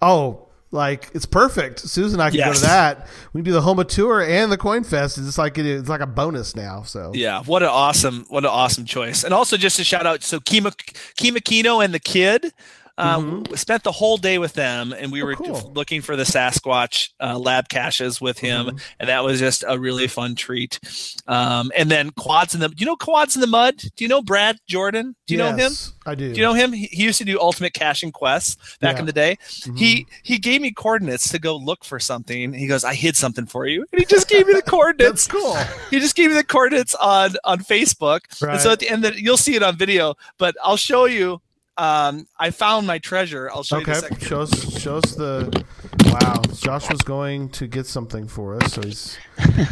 oh, 0.03 0.49
like 0.70 1.11
it's 1.14 1.24
perfect. 1.24 1.78
Susan 1.80 2.20
and 2.20 2.22
I 2.22 2.30
can 2.30 2.40
go 2.40 2.53
to 2.53 2.61
that. 2.61 3.07
We 3.32 3.38
can 3.38 3.44
do 3.44 3.53
the 3.53 3.62
Homa 3.62 3.84
tour 3.84 4.20
and 4.20 4.53
the 4.53 4.59
Coin 4.59 4.84
Fest. 4.84 5.16
It's 5.16 5.38
like 5.38 5.57
it, 5.57 5.64
it's 5.64 5.88
like 5.88 6.03
a 6.03 6.07
bonus 6.07 6.55
now. 6.55 6.82
So 6.82 7.12
Yeah, 7.14 7.42
what 7.44 7.62
an 7.62 7.70
awesome, 7.70 8.26
what 8.28 8.44
an 8.44 8.51
awesome 8.51 8.84
choice. 8.84 9.24
And 9.24 9.32
also 9.32 9.57
just 9.57 9.78
a 9.78 9.84
shout 9.84 10.05
out, 10.05 10.22
so 10.22 10.38
Kima 10.38 10.72
Kima 11.16 11.42
Kino 11.42 11.80
and 11.80 11.94
the 11.94 12.01
kid. 12.01 12.53
Uh, 12.99 13.42
we 13.51 13.57
spent 13.57 13.82
the 13.82 13.92
whole 13.92 14.16
day 14.16 14.38
with 14.38 14.55
them, 14.55 14.92
and 14.92 15.12
we 15.12 15.20
Mm-hmm. 15.20 15.42
Oh, 15.44 15.53
were 15.53 15.61
cool. 15.61 15.72
looking 15.74 16.01
for 16.03 16.16
the 16.16 16.22
Sasquatch 16.24 17.11
uh, 17.20 17.38
lab 17.38 17.68
caches 17.68 18.20
with 18.20 18.38
him, 18.38 18.66
Mm-hmm. 18.66 18.76
and 19.01 19.09
that 19.09 19.22
was 19.24 19.38
just 19.38 19.64
a 19.66 19.78
really 19.78 20.07
fun 20.09 20.34
treat. 20.34 20.78
Um, 21.26 21.70
and 21.76 21.90
then 21.90 22.11
quads 22.11 22.55
in 22.55 22.61
the, 22.61 22.68
do 22.68 22.74
you 22.78 22.86
know 22.86 22.97
quads 22.97 23.34
in 23.34 23.40
the 23.40 23.47
mud? 23.47 23.76
Do 23.97 24.05
you 24.05 24.09
know 24.09 24.22
Brad 24.22 24.59
Jordan? 24.68 25.14
Do 25.26 25.34
you 25.34 25.38
know 25.38 25.55
him? 25.55 25.72
I 26.07 26.14
do. 26.14 26.32
Do 26.32 26.38
you 26.40 26.47
know 26.47 26.55
him? 26.55 26.72
He, 26.72 26.86
he 26.86 27.03
used 27.05 27.18
to 27.18 27.24
do 27.24 27.38
ultimate 27.40 27.72
caching 27.74 28.12
quests 28.12 28.57
back 28.80 28.94
Yeah. 28.94 29.01
in 29.01 29.07
the 29.07 29.12
day. 29.12 29.36
Mhm. 29.42 29.76
He 29.78 30.07
he 30.22 30.38
gave 30.38 30.61
me 30.61 30.70
coordinates 30.70 31.28
to 31.30 31.38
go 31.40 31.57
look 31.57 31.84
for 31.84 31.99
something. 31.99 32.53
He 32.53 32.66
goes, 32.68 32.84
"I 32.84 32.94
hid 32.94 33.16
something 33.16 33.44
for 33.47 33.66
you," 33.66 33.84
and 33.92 33.99
he 33.99 34.05
just 34.07 34.28
gave 34.28 34.47
me 34.47 34.53
the 34.55 34.62
coordinates. 34.70 35.26
That's 35.26 35.26
cool. 35.26 35.57
He 35.90 35.99
just 35.99 36.14
gave 36.14 36.28
me 36.30 36.34
the 36.36 36.44
coordinates 36.44 36.94
on 36.94 37.34
on 37.44 37.59
Facebook. 37.59 38.20
And 38.40 38.61
so 38.61 38.70
at 38.70 38.78
the 38.78 38.88
end, 38.88 39.03
that 39.05 39.16
you'll 39.16 39.36
see 39.36 39.57
it 39.57 39.62
on 39.64 39.76
video. 39.76 40.14
But 40.38 40.55
I'll 40.62 40.76
show 40.76 41.07
you. 41.07 41.40
Um, 41.79 42.27
I 42.39 42.51
found 42.51 42.87
my 42.87 42.99
treasure. 42.99 43.51
I'll 43.53 43.62
show 43.62 43.77
you 43.77 43.83
Okay, 43.83 43.93
in 43.93 43.99
a 43.99 44.01
second. 44.01 44.22
show 44.22 44.41
us 44.43 44.81
show 44.81 44.97
us 44.97 45.14
the. 45.14 45.64
Wow, 46.07 46.41
Josh 46.55 46.89
was 46.91 47.03
going 47.03 47.51
to 47.51 47.66
get 47.66 47.87
something 47.87 48.27
for 48.29 48.57
us, 48.62 48.72
so 48.74 48.83
he's. 48.83 49.18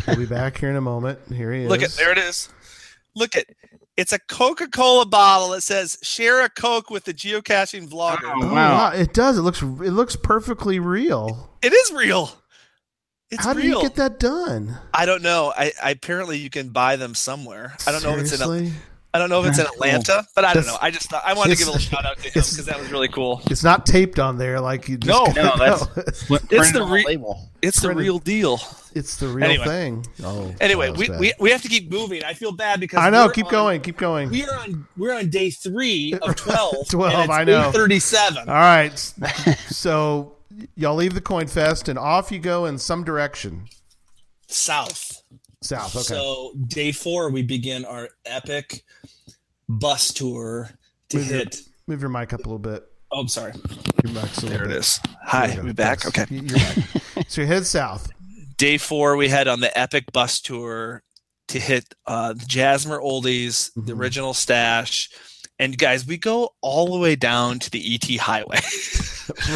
We'll 0.06 0.16
be 0.16 0.26
back 0.26 0.58
here 0.58 0.68
in 0.70 0.76
a 0.76 0.80
moment. 0.82 1.18
Here 1.32 1.52
he 1.52 1.62
is. 1.62 1.68
Look 1.70 1.82
at 1.82 1.90
there 1.92 2.12
it 2.12 2.18
is. 2.18 2.48
Look 3.16 3.36
at 3.36 3.46
it's 3.96 4.12
a 4.12 4.18
Coca 4.18 4.68
Cola 4.68 5.06
bottle. 5.06 5.54
It 5.54 5.62
says 5.62 5.96
"Share 6.02 6.44
a 6.44 6.48
Coke 6.50 6.90
with 6.90 7.04
the 7.04 7.14
geocaching 7.14 7.88
vlogger." 7.88 8.24
Oh, 8.24 8.40
Oh, 8.42 8.46
wow. 8.52 8.90
wow, 8.90 8.90
it 8.92 9.14
does. 9.14 9.38
It 9.38 9.42
looks 9.42 9.62
it 9.62 9.92
looks 9.92 10.16
perfectly 10.16 10.78
real. 10.78 11.56
It 11.62 11.72
is 11.72 11.92
real. 11.92 12.30
It's 13.30 13.44
How 13.44 13.54
do 13.54 13.62
you 13.66 13.80
get 13.80 13.94
that 13.96 14.20
done? 14.20 14.76
I 14.92 15.06
don't 15.06 15.22
know. 15.22 15.52
I, 15.56 15.72
I 15.82 15.90
apparently 15.92 16.38
you 16.38 16.50
can 16.50 16.68
buy 16.68 16.96
them 16.96 17.14
somewhere. 17.14 17.74
I 17.86 17.90
don't 17.92 18.02
know 18.04 18.10
if 18.12 18.20
it's 18.20 18.32
in 18.34 18.42
a, 18.42 18.44
Seriously? 18.44 18.72
I 19.14 19.18
don't 19.18 19.30
know 19.30 19.40
if 19.42 19.48
it's 19.48 19.60
in 19.60 19.66
Atlanta, 19.66 20.26
but 20.34 20.44
I 20.44 20.52
don't 20.52 20.64
That's- 20.64 20.74
know. 20.82 20.86
I 20.86 20.90
just 20.90 21.08
thought 21.08 21.22
I 21.24 21.34
wanted 21.34 21.52
to 21.52 21.56
give 21.58 21.68
a 21.68 21.70
little 21.70 21.80
shout 21.86 22.04
out 22.04 22.16
to 22.18 22.24
him 22.24 22.32
because 22.34 22.66
that 22.66 22.80
was 22.80 22.90
really 22.90 23.06
cool. 23.06 23.40
It's 23.48 23.62
not 23.62 23.86
taped 23.86 24.18
on 24.18 24.38
there 24.38 24.60
like 24.60 24.88
you. 24.88 24.96
Just 24.98 25.36
No, 25.36 25.42
no, 25.42 25.56
that's- 25.56 25.86
It's 26.50 26.72
the 26.72 26.80
on 26.82 26.90
re- 26.90 27.04
label. 27.06 27.48
It's 27.62 27.80
the 27.80 27.94
real 27.94 28.18
deal. 28.18 28.60
it's 28.92 29.16
the 29.18 29.28
real 29.28 29.44
Anyway. 29.44 29.64
thing. 29.64 30.06
Oh, 30.24 30.52
Anyway, 30.60 30.90
we, 30.90 31.08
bad. 31.08 31.20
we, 31.20 31.32
we 31.38 31.50
have 31.52 31.62
to 31.62 31.68
keep 31.68 31.90
moving. 31.92 32.24
I 32.24 32.34
feel 32.34 32.50
bad 32.52 32.80
because 32.80 32.98
I 32.98 33.08
know. 33.10 33.28
Keep 33.28 33.46
on- 33.46 33.52
going. 33.52 33.80
Keep 33.82 33.98
going. 33.98 34.30
We 34.30 34.44
are 34.44 34.58
on 34.60 34.86
we're 34.96 35.14
on 35.14 35.30
day 35.30 35.50
three 35.50 36.14
of 36.22 36.34
twelve. 36.34 36.74
12, 36.88 37.12
and 37.14 37.22
it's 37.22 37.32
I 37.32 37.44
know. 37.44 37.70
Thirty 37.70 38.00
seven. 38.00 38.48
All 38.48 38.54
right. 38.54 38.98
so 39.70 40.32
y'all 40.74 40.96
leave 40.96 41.14
the 41.14 41.20
Coin 41.20 41.46
Fest 41.46 41.88
and 41.88 41.98
off 42.00 42.32
you 42.32 42.40
go 42.40 42.64
in 42.66 42.78
some 42.78 43.04
direction. 43.04 43.68
South. 44.48 45.13
South. 45.64 45.94
Okay. 45.96 46.02
So 46.04 46.52
day 46.66 46.92
four, 46.92 47.30
we 47.30 47.42
begin 47.42 47.84
our 47.86 48.10
epic 48.26 48.84
bus 49.68 50.12
tour 50.12 50.70
to 51.08 51.16
Move 51.16 51.26
your- 51.28 51.38
hit. 51.38 51.60
Move 51.86 52.00
your 52.00 52.10
mic 52.10 52.32
up 52.32 52.40
a 52.40 52.42
little 52.42 52.58
bit. 52.58 52.84
Oh, 53.10 53.20
I'm 53.20 53.28
sorry. 53.28 53.52
Your 54.04 54.12
mic's 54.12 54.38
a 54.38 54.46
little 54.46 54.48
There 54.50 54.64
it 54.64 54.68
bit. 54.68 54.76
is. 54.78 55.00
Hi, 55.24 55.46
you 55.50 55.56
go. 55.56 55.62
we 55.62 55.72
back. 55.72 56.04
Yes. 56.04 56.08
Okay. 56.08 56.26
You- 56.34 56.42
You're 56.42 56.58
back. 56.58 56.76
so 57.28 57.40
you 57.40 57.46
head 57.46 57.64
south. 57.66 58.10
Day 58.56 58.76
four, 58.78 59.16
we 59.16 59.28
head 59.28 59.48
on 59.48 59.60
the 59.60 59.76
epic 59.78 60.12
bus 60.12 60.40
tour 60.40 61.02
to 61.48 61.58
hit 61.58 61.94
uh, 62.06 62.32
the 62.34 62.44
Jasmer 62.46 63.00
Oldies, 63.00 63.70
the 63.74 63.92
Mhm. 63.92 63.98
original 64.00 64.34
stash. 64.34 65.08
And 65.58 65.78
guys, 65.78 66.06
we 66.06 66.16
go 66.16 66.50
all 66.62 66.92
the 66.92 66.98
way 66.98 67.14
down 67.16 67.58
to 67.60 67.70
the 67.70 67.94
ET 67.94 68.18
Highway. 68.20 68.58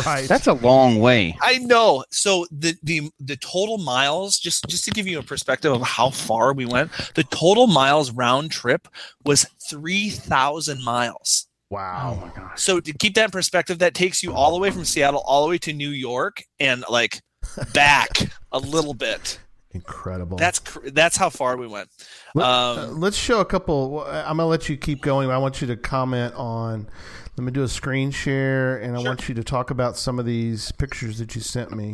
Right. 0.06 0.26
That's 0.26 0.46
a 0.46 0.54
long 0.54 0.98
way. 0.98 1.36
I 1.42 1.58
know. 1.58 2.02
So 2.10 2.46
the 2.50 2.74
the 2.82 3.10
the 3.20 3.36
total 3.36 3.76
miles, 3.76 4.38
just 4.38 4.66
just 4.66 4.84
to 4.84 4.90
give 4.90 5.06
you 5.06 5.18
a 5.18 5.22
perspective 5.22 5.70
of 5.70 5.82
how 5.82 6.08
far 6.08 6.54
we 6.54 6.64
went, 6.64 6.90
the 7.14 7.24
total 7.24 7.66
miles 7.66 8.10
round 8.10 8.50
trip 8.50 8.88
was 9.26 9.44
three 9.68 10.08
thousand 10.08 10.82
miles. 10.82 11.48
wow. 11.68 12.16
Oh 12.18 12.26
my 12.26 12.32
gosh. 12.34 12.62
So 12.62 12.80
to 12.80 12.92
keep 12.94 13.14
that 13.16 13.26
in 13.26 13.30
perspective, 13.30 13.78
that 13.80 13.92
takes 13.92 14.22
you 14.22 14.32
all 14.32 14.52
the 14.54 14.58
way 14.58 14.70
from 14.70 14.86
Seattle 14.86 15.22
all 15.26 15.42
the 15.44 15.50
way 15.50 15.58
to 15.58 15.72
New 15.74 15.90
York 15.90 16.42
and 16.58 16.82
like 16.88 17.20
back 17.74 18.08
a 18.50 18.58
little 18.58 18.94
bit. 18.94 19.38
Incredible. 19.72 20.38
That's 20.38 20.60
cr- 20.60 20.88
that's 20.88 21.18
how 21.18 21.28
far 21.28 21.58
we 21.58 21.66
went. 21.66 21.90
Let, 22.38 22.48
um, 22.48 22.78
uh, 22.78 22.86
let's 22.92 23.16
show 23.16 23.40
a 23.40 23.44
couple. 23.44 24.04
I'm 24.06 24.36
gonna 24.36 24.46
let 24.46 24.68
you 24.68 24.76
keep 24.76 25.02
going. 25.02 25.30
I 25.30 25.38
want 25.38 25.60
you 25.60 25.66
to 25.68 25.76
comment 25.76 26.34
on. 26.34 26.88
Let 27.36 27.44
me 27.44 27.52
do 27.52 27.62
a 27.62 27.68
screen 27.68 28.10
share, 28.10 28.78
and 28.78 28.96
I 28.96 29.00
Sure. 29.00 29.10
want 29.10 29.28
you 29.28 29.34
to 29.36 29.44
talk 29.44 29.70
about 29.70 29.96
some 29.96 30.18
of 30.18 30.26
these 30.26 30.72
pictures 30.72 31.18
that 31.18 31.34
you 31.36 31.40
sent 31.40 31.70
me. 31.74 31.92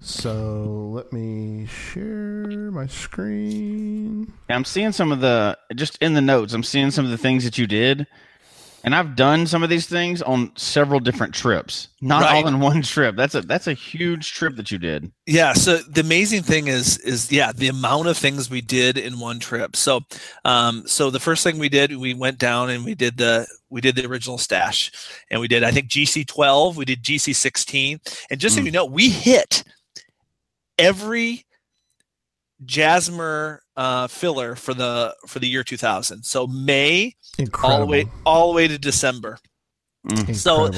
So 0.00 0.90
let 0.94 1.12
me 1.12 1.66
share 1.66 2.70
my 2.70 2.86
screen. 2.86 4.32
I'm 4.48 4.64
seeing 4.64 4.92
some 4.92 5.10
of 5.12 5.20
the 5.20 5.58
just 5.74 5.98
in 5.98 6.14
the 6.14 6.20
notes. 6.20 6.54
I'm 6.54 6.62
seeing 6.62 6.90
some 6.90 7.04
of 7.04 7.10
the 7.10 7.18
things 7.18 7.44
that 7.44 7.58
you 7.58 7.66
did, 7.66 8.06
and 8.84 8.94
I've 8.94 9.14
done 9.16 9.46
some 9.46 9.62
of 9.62 9.68
these 9.70 9.86
things 9.86 10.22
on 10.22 10.52
several 10.56 11.00
different 11.00 11.34
trips, 11.34 11.88
not 12.00 12.22
Right. 12.22 12.36
all 12.42 12.48
in 12.48 12.60
one 12.60 12.82
trip. 12.82 13.16
That's 13.16 13.34
a 13.34 13.42
that's 13.42 13.66
a 13.66 13.74
huge 13.74 14.32
trip 14.32 14.56
that 14.56 14.70
you 14.70 14.78
did. 14.78 15.10
Yeah. 15.26 15.52
So 15.52 15.78
the 15.78 16.00
amazing 16.00 16.42
thing 16.42 16.68
is, 16.68 16.98
is 16.98 17.30
yeah, 17.30 17.52
the 17.52 17.68
amount 17.68 18.08
of 18.08 18.16
things 18.16 18.48
we 18.50 18.60
did 18.60 18.96
in 18.96 19.18
one 19.20 19.38
trip. 19.38 19.76
So, 19.76 20.00
um, 20.44 20.84
so 20.86 21.10
the 21.10 21.20
first 21.20 21.44
thing 21.44 21.58
we 21.58 21.68
did, 21.68 21.96
we 21.96 22.14
went 22.14 22.38
down 22.38 22.70
and 22.70 22.84
we 22.84 22.94
did 22.94 23.16
the 23.18 23.46
we 23.68 23.80
did 23.80 23.94
the 23.96 24.06
original 24.06 24.38
stash, 24.38 24.90
and 25.30 25.40
we 25.40 25.48
did 25.48 25.62
I 25.62 25.70
think 25.70 25.88
GC 25.88 26.26
twelve, 26.26 26.76
we 26.76 26.84
did 26.84 27.02
GC 27.02 27.34
sixteen, 27.34 28.00
and 28.30 28.40
just 28.40 28.54
so 28.56 28.62
Mm. 28.62 28.64
you 28.66 28.70
know, 28.72 28.84
we 28.86 29.08
hit 29.10 29.62
every 30.78 31.44
Jasmer 32.64 33.62
uh, 33.76 34.06
filler 34.06 34.54
for 34.54 34.74
the 34.74 35.14
for 35.26 35.38
the 35.38 35.48
year 35.48 35.64
two 35.64 35.76
thousand. 35.76 36.24
So 36.24 36.46
May 36.46 37.14
Incredible. 37.38 37.72
all 37.74 37.80
the 37.80 37.86
way 37.90 38.06
all 38.26 38.48
the 38.52 38.56
way 38.56 38.68
to 38.68 38.78
December. 38.78 39.38
Mm. 40.08 40.34
So 40.34 40.70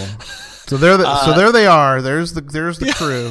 So 0.67 0.77
there, 0.77 0.97
the, 0.97 1.05
so 1.25 1.33
Uh, 1.33 1.37
there 1.37 1.53
they 1.53 1.67
are. 1.67 2.01
There's 2.01 2.33
the 2.35 2.41
there's 2.41 2.79
the 2.79 2.93
crew. 2.97 3.31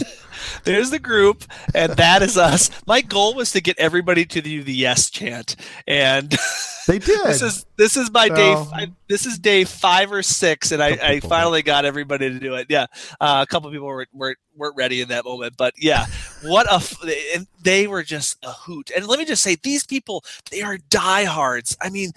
There's 0.64 0.90
the 0.90 1.00
group, 1.00 1.44
and 1.74 1.94
that 1.94 2.22
is 2.22 2.38
us. 2.38 2.70
My 2.86 3.02
goal 3.02 3.36
was 3.36 3.52
to 3.52 3.62
get 3.62 3.78
everybody 3.80 4.26
to 4.26 4.42
do 4.42 4.64
the 4.64 4.74
yes 4.74 5.10
chant, 5.10 5.56
and 5.88 6.36
They 6.88 7.00
did. 7.00 7.26
this 7.26 7.42
is 7.42 7.66
this 7.78 7.98
is 7.98 8.12
my 8.12 8.28
day. 8.30 8.56
Five, 8.56 8.90
this 9.08 9.26
is 9.26 9.38
day 9.38 9.64
five 9.64 10.12
or 10.12 10.24
six, 10.24 10.72
and 10.72 10.82
I, 10.82 10.90
I 10.90 11.20
finally 11.20 11.62
got 11.62 11.86
everybody 11.86 12.30
to 12.30 12.40
do 12.40 12.56
it. 12.56 12.68
Yeah, 12.70 12.88
uh, 13.20 13.46
a 13.48 13.52
couple 13.52 13.70
people 13.72 13.88
were, 13.88 14.08
weren't 14.14 14.40
weren't 14.56 14.76
ready 14.76 15.02
in 15.02 15.10
that 15.10 15.26
moment, 15.26 15.56
but 15.58 15.74
yeah, 15.78 16.06
what 16.44 16.68
a 16.68 16.76
f- 16.76 17.02
and 17.36 17.48
they 17.62 17.88
were 17.88 18.04
just 18.04 18.38
a 18.44 18.52
hoot. 18.52 18.92
And 18.96 19.08
let 19.08 19.20
me 19.20 19.26
just 19.26 19.44
say, 19.44 19.56
these 19.56 19.86
people 19.86 20.24
they 20.50 20.62
are 20.62 20.78
diehards. 20.90 21.78
I 21.82 21.90
mean. 21.90 22.12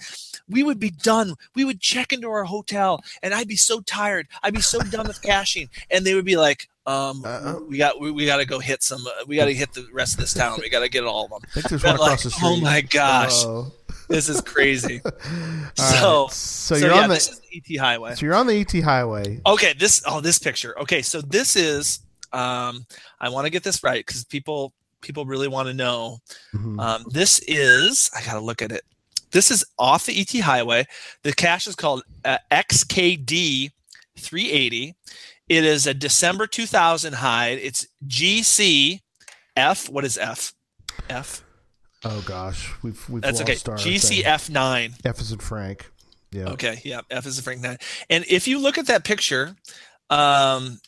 We 0.47 0.61
would 0.61 0.79
be 0.79 0.91
done. 0.91 1.33
We 1.55 1.65
would 1.65 1.81
check 1.81 2.13
into 2.13 2.29
our 2.29 2.43
hotel, 2.43 3.03
and 3.23 3.33
I'd 3.33 3.47
be 3.47 3.55
so 3.55 3.81
tired. 3.81 4.27
I'd 4.43 4.53
be 4.53 4.61
so 4.61 4.77
done 4.79 5.07
with 5.07 5.23
caching, 5.23 5.69
and 5.89 6.05
they 6.05 6.13
would 6.13 6.23
be 6.23 6.37
like, 6.37 6.69
"Um, 6.85 7.23
Uh-uh. 7.25 7.59
we 7.67 7.77
got 7.77 7.99
we, 7.99 8.11
we 8.11 8.25
got 8.25 8.37
to 8.37 8.45
go 8.45 8.59
hit 8.59 8.83
some. 8.83 9.05
Uh, 9.05 9.11
we 9.27 9.35
got 9.35 9.45
to 9.45 9.53
hit 9.53 9.73
the 9.73 9.87
rest 9.93 10.13
of 10.15 10.19
this 10.19 10.33
town. 10.33 10.59
We 10.61 10.69
got 10.69 10.81
to 10.81 10.89
get 10.89 11.03
all 11.03 11.25
of 11.25 11.29
them." 11.31 11.39
I 11.43 11.53
think 11.53 11.69
there's 11.69 11.83
one 11.83 11.95
across 11.95 12.09
like, 12.09 12.19
the 12.21 12.29
street. 12.31 12.47
oh 12.47 12.57
my 12.61 12.81
gosh, 12.81 13.43
Oh. 13.45 13.71
this 14.07 14.29
is 14.29 14.41
crazy. 14.41 15.01
So- 15.75 15.83
right. 15.83 16.31
so 16.31 16.75
so 16.75 16.75
you're 16.75 16.91
yeah, 16.95 17.01
on 17.03 17.09
the 17.09 17.15
this 17.15 17.29
is 17.29 17.39
the 17.41 17.75
ET 17.75 17.79
highway. 17.79 18.15
so 18.15 18.25
you're 18.25 18.35
on 18.35 18.47
the 18.47 18.59
ET 18.61 18.81
highway. 18.83 19.41
Okay, 19.45 19.73
this 19.77 20.01
oh 20.05 20.21
this 20.21 20.39
picture. 20.39 20.77
Okay, 20.79 21.01
so 21.01 21.21
this 21.21 21.55
is 21.55 21.99
um 22.33 22.85
I 23.19 23.29
want 23.29 23.45
to 23.45 23.49
get 23.49 23.63
this 23.63 23.83
right 23.83 24.05
because 24.05 24.23
people 24.25 24.73
people 25.01 25.25
really 25.25 25.47
want 25.47 25.67
to 25.67 25.73
know. 25.73 26.19
Mhm. 26.55 26.79
Um, 26.81 27.05
this 27.11 27.39
is 27.47 28.09
I 28.15 28.23
gotta 28.23 28.39
look 28.39 28.61
at 28.61 28.71
it. 28.71 28.83
This 29.31 29.51
is 29.51 29.65
off 29.77 30.05
the 30.05 30.17
ET 30.19 30.39
highway. 30.39 30.87
The 31.23 31.33
cache 31.33 31.67
is 31.67 31.75
called 31.75 32.03
uh, 32.23 32.37
XKD 32.51 33.71
380. 34.17 34.95
It 35.47 35.63
is 35.63 35.85
a 35.85 35.93
December 35.93 36.47
2000 36.47 37.13
hide. 37.13 37.59
It's 37.59 37.85
GCF. 38.07 38.99
What 39.89 40.03
is 40.05 40.17
F? 40.17 40.53
F. 41.09 41.43
oh 42.03 42.23
gosh, 42.25 42.71
we've 42.81 43.07
we've 43.09 43.21
That's 43.21 43.39
lost 43.39 43.67
okay. 43.69 43.79
GCF 43.89 44.49
nine. 44.49 44.93
F 45.03 45.19
is 45.19 45.31
in 45.31 45.39
Frank. 45.39 45.91
Yeah. 46.31 46.49
Okay, 46.49 46.81
yeah, 46.83 47.01
F 47.09 47.25
is 47.25 47.37
a 47.39 47.43
Frank 47.43 47.61
nine. 47.61 47.77
And 48.09 48.25
if 48.29 48.47
you 48.47 48.59
look 48.59 48.77
at 48.77 48.87
that 48.87 49.03
picture, 49.03 49.55
um, 50.09 50.79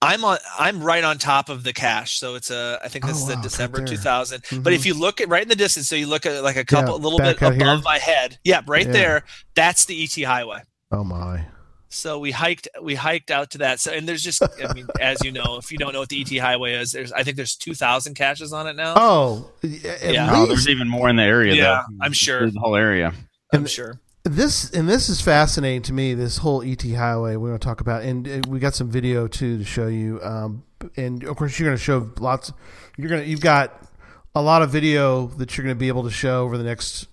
I'm 0.00 0.24
on. 0.24 0.38
I'm 0.58 0.82
right 0.82 1.04
on 1.04 1.18
top 1.18 1.48
of 1.48 1.62
the 1.62 1.72
cache. 1.72 2.18
So 2.18 2.34
it's 2.36 2.50
a. 2.50 2.78
I 2.82 2.88
think 2.88 3.04
this 3.06 3.16
Oh, 3.16 3.24
is 3.24 3.28
wow, 3.28 3.34
right 3.34 3.42
December 3.42 3.78
there. 3.78 3.86
2000. 3.86 4.42
But 4.62 4.72
Mhm. 4.72 4.76
if 4.76 4.86
you 4.86 4.94
look 4.94 5.20
at 5.20 5.28
right 5.28 5.42
in 5.42 5.48
the 5.48 5.56
distance, 5.56 5.88
so 5.88 5.96
you 5.96 6.06
look 6.06 6.24
at 6.26 6.42
like 6.42 6.56
a 6.56 6.64
couple, 6.64 6.94
a 6.94 6.96
little 6.96 7.18
bit 7.18 7.36
above 7.36 7.54
here. 7.56 7.78
my 7.84 7.98
head. 7.98 8.38
Yeah, 8.44 8.62
right 8.66 8.86
Yeah. 8.86 8.92
there. 8.92 9.24
That's 9.54 9.84
the 9.84 10.02
ET 10.02 10.22
highway. 10.24 10.62
Oh 10.90 11.04
my. 11.04 11.46
So 11.94 12.18
we 12.18 12.32
hiked. 12.32 12.68
We 12.82 12.96
hiked 12.96 13.30
out 13.30 13.52
to 13.52 13.58
that. 13.58 13.80
So 13.80 13.92
and 13.92 14.08
there's 14.08 14.22
just. 14.22 14.42
I 14.42 14.72
mean, 14.74 14.86
as 15.00 15.22
you 15.22 15.32
know, 15.32 15.56
if 15.58 15.70
you 15.70 15.78
don't 15.78 15.92
know 15.92 16.00
what 16.00 16.08
the 16.08 16.20
ET 16.20 16.38
highway 16.38 16.74
is, 16.74 16.92
there's. 16.92 17.12
I 17.12 17.22
think 17.22 17.36
there's 17.36 17.54
2,000 17.54 18.14
caches 18.14 18.52
on 18.52 18.66
it 18.66 18.74
now. 18.74 18.94
Oh, 18.96 19.50
Yeah. 19.62 20.30
Oh, 20.32 20.46
there's 20.46 20.68
even 20.68 20.88
more 20.88 21.08
in 21.08 21.16
the 21.16 21.22
area. 21.22 21.54
Yeah, 21.54 21.62
though. 21.88 22.04
I'm 22.04 22.12
sure. 22.12 22.40
Through 22.40 22.50
the 22.50 22.60
whole 22.60 22.76
area. 22.76 23.12
I'm 23.52 23.60
and- 23.60 23.70
sure. 23.70 24.00
This 24.26 24.70
and 24.70 24.88
this 24.88 25.10
is 25.10 25.20
fascinating 25.20 25.82
to 25.82 25.92
me. 25.92 26.14
This 26.14 26.38
whole 26.38 26.62
ET 26.62 26.82
highway 26.82 27.36
we're 27.36 27.48
going 27.48 27.58
to 27.58 27.64
talk 27.64 27.82
about, 27.82 28.04
and 28.04 28.26
uh, 28.26 28.40
we 28.48 28.58
got 28.58 28.74
some 28.74 28.90
video 28.90 29.28
too 29.28 29.58
to 29.58 29.64
show 29.64 29.86
you. 29.86 30.18
Um, 30.22 30.62
and 30.96 31.22
of 31.24 31.36
course, 31.36 31.58
you're 31.58 31.68
going 31.68 31.76
to 31.76 31.82
show 31.82 32.10
lots. 32.18 32.50
You're 32.96 33.10
going 33.10 33.22
to 33.22 33.28
you've 33.28 33.42
got 33.42 33.86
a 34.34 34.40
lot 34.40 34.62
of 34.62 34.70
video 34.70 35.26
that 35.26 35.56
you're 35.56 35.64
going 35.64 35.76
to 35.76 35.78
be 35.78 35.88
able 35.88 36.04
to 36.04 36.10
show 36.10 36.42
over 36.42 36.56
the 36.56 36.64
next 36.64 37.06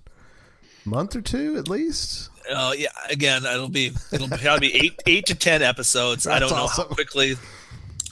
month 0.86 1.14
or 1.14 1.22
two 1.22 1.58
at 1.58 1.68
least. 1.68 2.31
Uh, 2.50 2.74
yeah, 2.78 2.89
again, 3.10 3.46
it'll 3.46 3.70
be 3.70 3.92
it'll 4.12 4.28
probably 4.30 4.70
be 4.72 4.76
eight 4.76 5.02
eight 5.06 5.26
to 5.28 5.36
ten 5.36 5.62
episodes. 5.62 6.28
I 6.28 6.39
don't 6.39 6.50
know 6.50 6.56
awesome. 6.58 6.88
how 6.88 6.94
quickly 6.94 7.36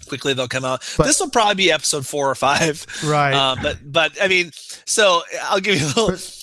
quickly 0.07 0.33
they'll 0.33 0.47
come 0.47 0.65
out. 0.65 0.81
But- 0.97 1.05
this 1.05 1.19
will 1.19 1.29
probably 1.29 1.55
be 1.55 1.71
episode 1.71 2.05
four 2.05 2.29
or 2.29 2.35
five. 2.35 2.85
Right. 3.05 3.33
Uh, 3.33 3.55
but 3.61 3.77
but 3.83 4.17
I 4.21 4.27
mean, 4.27 4.51
so 4.85 5.21
I'll 5.43 5.59
give 5.59 5.79
you 5.79 5.85
a 5.85 5.87
little. 5.87 6.07
But- 6.09 6.35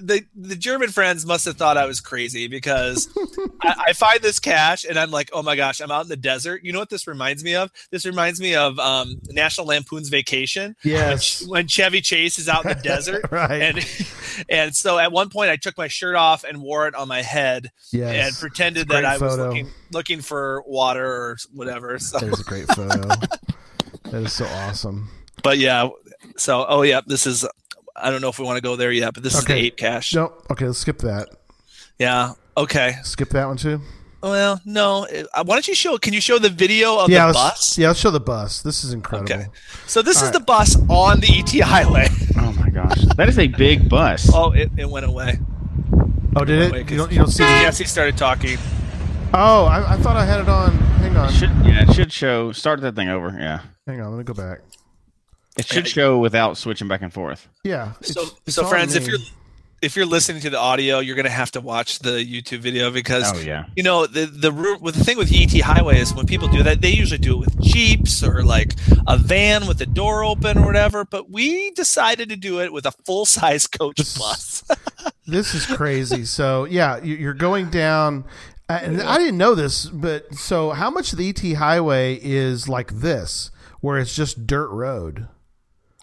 The 0.00 0.24
the 0.34 0.56
German 0.56 0.90
friends 0.90 1.24
must 1.24 1.44
have 1.44 1.56
thought 1.56 1.76
I 1.76 1.86
was 1.86 2.00
crazy 2.00 2.48
because 2.48 3.08
I, 3.62 3.84
I 3.88 3.92
find 3.92 4.20
this 4.20 4.40
cache 4.40 4.84
and 4.84 4.98
I'm 4.98 5.10
like, 5.12 5.30
oh 5.32 5.42
my 5.42 5.54
gosh, 5.54 5.80
I'm 5.80 5.90
out 5.92 6.02
in 6.02 6.08
the 6.08 6.16
desert. 6.16 6.64
You 6.64 6.72
know 6.72 6.80
what 6.80 6.90
this 6.90 7.06
reminds 7.06 7.44
me 7.44 7.54
of? 7.54 7.70
This 7.90 8.04
reminds 8.04 8.40
me 8.40 8.56
of 8.56 8.78
um, 8.80 9.20
National 9.30 9.68
Lampoon's 9.68 10.08
Vacation. 10.08 10.74
when, 10.82 10.92
Yes. 10.92 11.46
when 11.46 11.68
Chevy 11.68 12.00
Chase 12.00 12.38
is 12.38 12.48
out 12.48 12.64
in 12.64 12.76
the 12.76 12.82
desert. 12.82 13.26
right. 13.30 13.62
And 13.62 13.86
and 14.48 14.74
so 14.74 14.98
at 14.98 15.12
one 15.12 15.30
point 15.30 15.50
I 15.50 15.56
took 15.56 15.78
my 15.78 15.88
shirt 15.88 16.16
off 16.16 16.42
and 16.44 16.60
wore 16.60 16.88
it 16.88 16.94
on 16.96 17.06
my 17.06 17.22
head 17.22 17.70
yes. 17.92 18.26
and 18.26 18.36
pretended 18.36 18.88
that 18.88 19.04
I 19.04 19.18
was 19.18 19.38
looking 19.38 19.68
looking 19.92 20.20
for 20.20 20.62
water 20.66 21.06
or 21.06 21.36
whatever. 21.52 21.98
So, 22.00 22.18
That 22.18 22.32
is 22.32 22.40
a 22.40 22.44
great 22.44 22.66
photo. 22.68 23.08
that 24.04 24.22
is 24.22 24.32
so 24.32 24.46
awesome. 24.46 25.08
but 25.44 25.58
yeah, 25.58 25.88
so 26.36 26.66
oh 26.68 26.82
yeah, 26.82 27.00
this 27.06 27.26
is. 27.26 27.46
I 27.96 28.10
don't 28.10 28.20
know 28.20 28.28
if 28.28 28.38
we 28.38 28.44
want 28.44 28.56
to 28.56 28.62
go 28.62 28.76
there 28.76 28.90
yet, 28.92 29.14
but 29.14 29.22
this 29.22 29.34
is 29.34 29.44
Okay. 29.44 29.54
the 29.54 29.66
ape 29.66 29.76
cache. 29.76 30.14
No, 30.14 30.32
okay, 30.50 30.66
let's 30.66 30.78
skip 30.78 30.98
that. 30.98 31.28
Yeah. 31.98 32.32
Okay. 32.56 32.96
Skip 33.04 33.28
that 33.30 33.46
one 33.46 33.56
too. 33.56 33.80
Well, 34.22 34.60
no. 34.64 35.06
Uh, 35.06 35.44
Why 35.44 35.54
don't 35.56 35.68
you 35.68 35.74
show? 35.74 35.98
Can 35.98 36.12
you 36.14 36.20
show 36.20 36.38
the 36.38 36.48
video 36.48 36.98
of 36.98 37.10
yeah, 37.10 37.26
the 37.26 37.38
let's, 37.38 37.38
bus? 37.38 37.78
yeah, 37.78 37.88
let's 37.88 38.00
show 38.00 38.10
the 38.10 38.20
bus. 38.20 38.62
This 38.62 38.82
is 38.82 38.92
incredible. 38.92 39.32
Okay. 39.32 39.46
So 39.86 40.00
this 40.02 40.16
All 40.16 40.24
is 40.24 40.28
right. 40.30 40.38
the 40.38 40.44
bus 40.44 40.76
on 40.88 41.20
the 41.20 41.28
ET 41.38 41.60
highway. 41.60 42.08
Oh 42.36 42.52
my 42.52 42.68
gosh, 42.70 43.00
that 43.16 43.28
is 43.28 43.38
a 43.38 43.46
big 43.46 43.88
bus. 43.88 44.28
Oh, 44.32 44.50
it, 44.52 44.70
it 44.76 44.88
went 44.88 45.06
away. 45.06 45.38
Oh, 46.36 46.44
did 46.44 46.72
Wait, 46.72 46.80
it? 46.80 46.84
'cause 46.84 46.90
You 46.92 46.96
don't, 46.98 47.12
you 47.12 47.18
don't 47.18 47.30
see? 47.30 47.44
The, 47.44 47.48
Jesse 47.62 47.84
started 47.84 48.16
talking. 48.16 48.58
oh, 49.32 49.64
I, 49.66 49.94
I 49.94 49.96
thought 49.98 50.16
I 50.16 50.24
had 50.24 50.40
it 50.40 50.48
on. 50.48 50.72
Hang 50.72 51.16
on. 51.16 51.28
It 51.28 51.32
should 51.32 51.50
yeah, 51.64 51.82
it 51.88 51.94
should 51.94 52.12
show. 52.12 52.50
Start 52.52 52.80
that 52.80 52.96
thing 52.96 53.08
over. 53.08 53.28
Yeah, 53.38 53.60
Hang 53.86 54.00
on. 54.00 54.10
Let 54.10 54.18
me 54.18 54.24
go 54.24 54.34
back. 54.34 54.60
It 55.56 55.66
should 55.66 55.86
show 55.88 56.18
without 56.18 56.56
switching 56.56 56.88
back 56.88 57.02
and 57.02 57.12
forth. 57.12 57.48
Yeah. 57.64 57.92
So, 58.02 58.20
it's- 58.22 58.34
it's 58.46 58.56
so 58.56 58.66
friends, 58.66 58.94
if 58.94 59.06
you're 59.06 59.18
if 59.82 59.96
you're 59.96 60.06
listening 60.06 60.40
to 60.40 60.48
the 60.48 60.58
audio, 60.58 61.00
you're 61.00 61.14
gonna 61.16 61.28
have 61.28 61.50
to 61.52 61.60
watch 61.60 61.98
the 61.98 62.12
YouTube 62.24 62.60
video 62.60 62.90
because 62.90 63.30
Oh 63.34 63.38
yeah, 63.38 63.66
you 63.76 63.82
know 63.82 64.06
the 64.06 64.24
the 64.24 64.50
with 64.80 64.94
the 64.94 65.04
thing 65.04 65.18
with 65.18 65.30
ET 65.30 65.52
Highway 65.60 65.98
is 65.98 66.14
when 66.14 66.24
people 66.26 66.48
do 66.48 66.62
that, 66.62 66.80
they 66.80 66.90
usually 66.90 67.18
do 67.18 67.34
it 67.34 67.40
with 67.40 67.60
jeeps 67.60 68.22
or 68.24 68.42
like 68.44 68.74
a 69.06 69.18
van 69.18 69.66
with 69.66 69.76
the 69.78 69.84
door 69.86 70.24
open 70.24 70.56
or 70.58 70.64
whatever. 70.66 71.04
But 71.04 71.30
we 71.30 71.70
decided 71.72 72.30
to 72.30 72.36
do 72.36 72.60
it 72.62 72.72
with 72.72 72.86
a 72.86 72.92
full 73.04 73.26
size 73.26 73.66
coach 73.66 73.96
This- 73.96 74.16
bus. 74.18 74.64
This 75.26 75.54
is 75.54 75.64
crazy. 75.64 76.24
so 76.26 76.64
yeah, 76.64 77.02
you- 77.02 77.16
you're 77.16 77.32
going 77.34 77.70
down. 77.70 78.24
And 78.68 79.02
I 79.02 79.18
didn't 79.18 79.36
know 79.36 79.54
this, 79.54 79.84
but 79.86 80.34
so 80.34 80.70
how 80.70 80.90
much 80.90 81.12
of 81.12 81.18
the 81.18 81.28
ET 81.28 81.52
highway 81.56 82.18
is 82.22 82.68
like 82.68 82.90
this, 83.00 83.50
where 83.80 83.98
it's 83.98 84.14
just 84.16 84.46
dirt 84.46 84.68
road? 84.68 85.28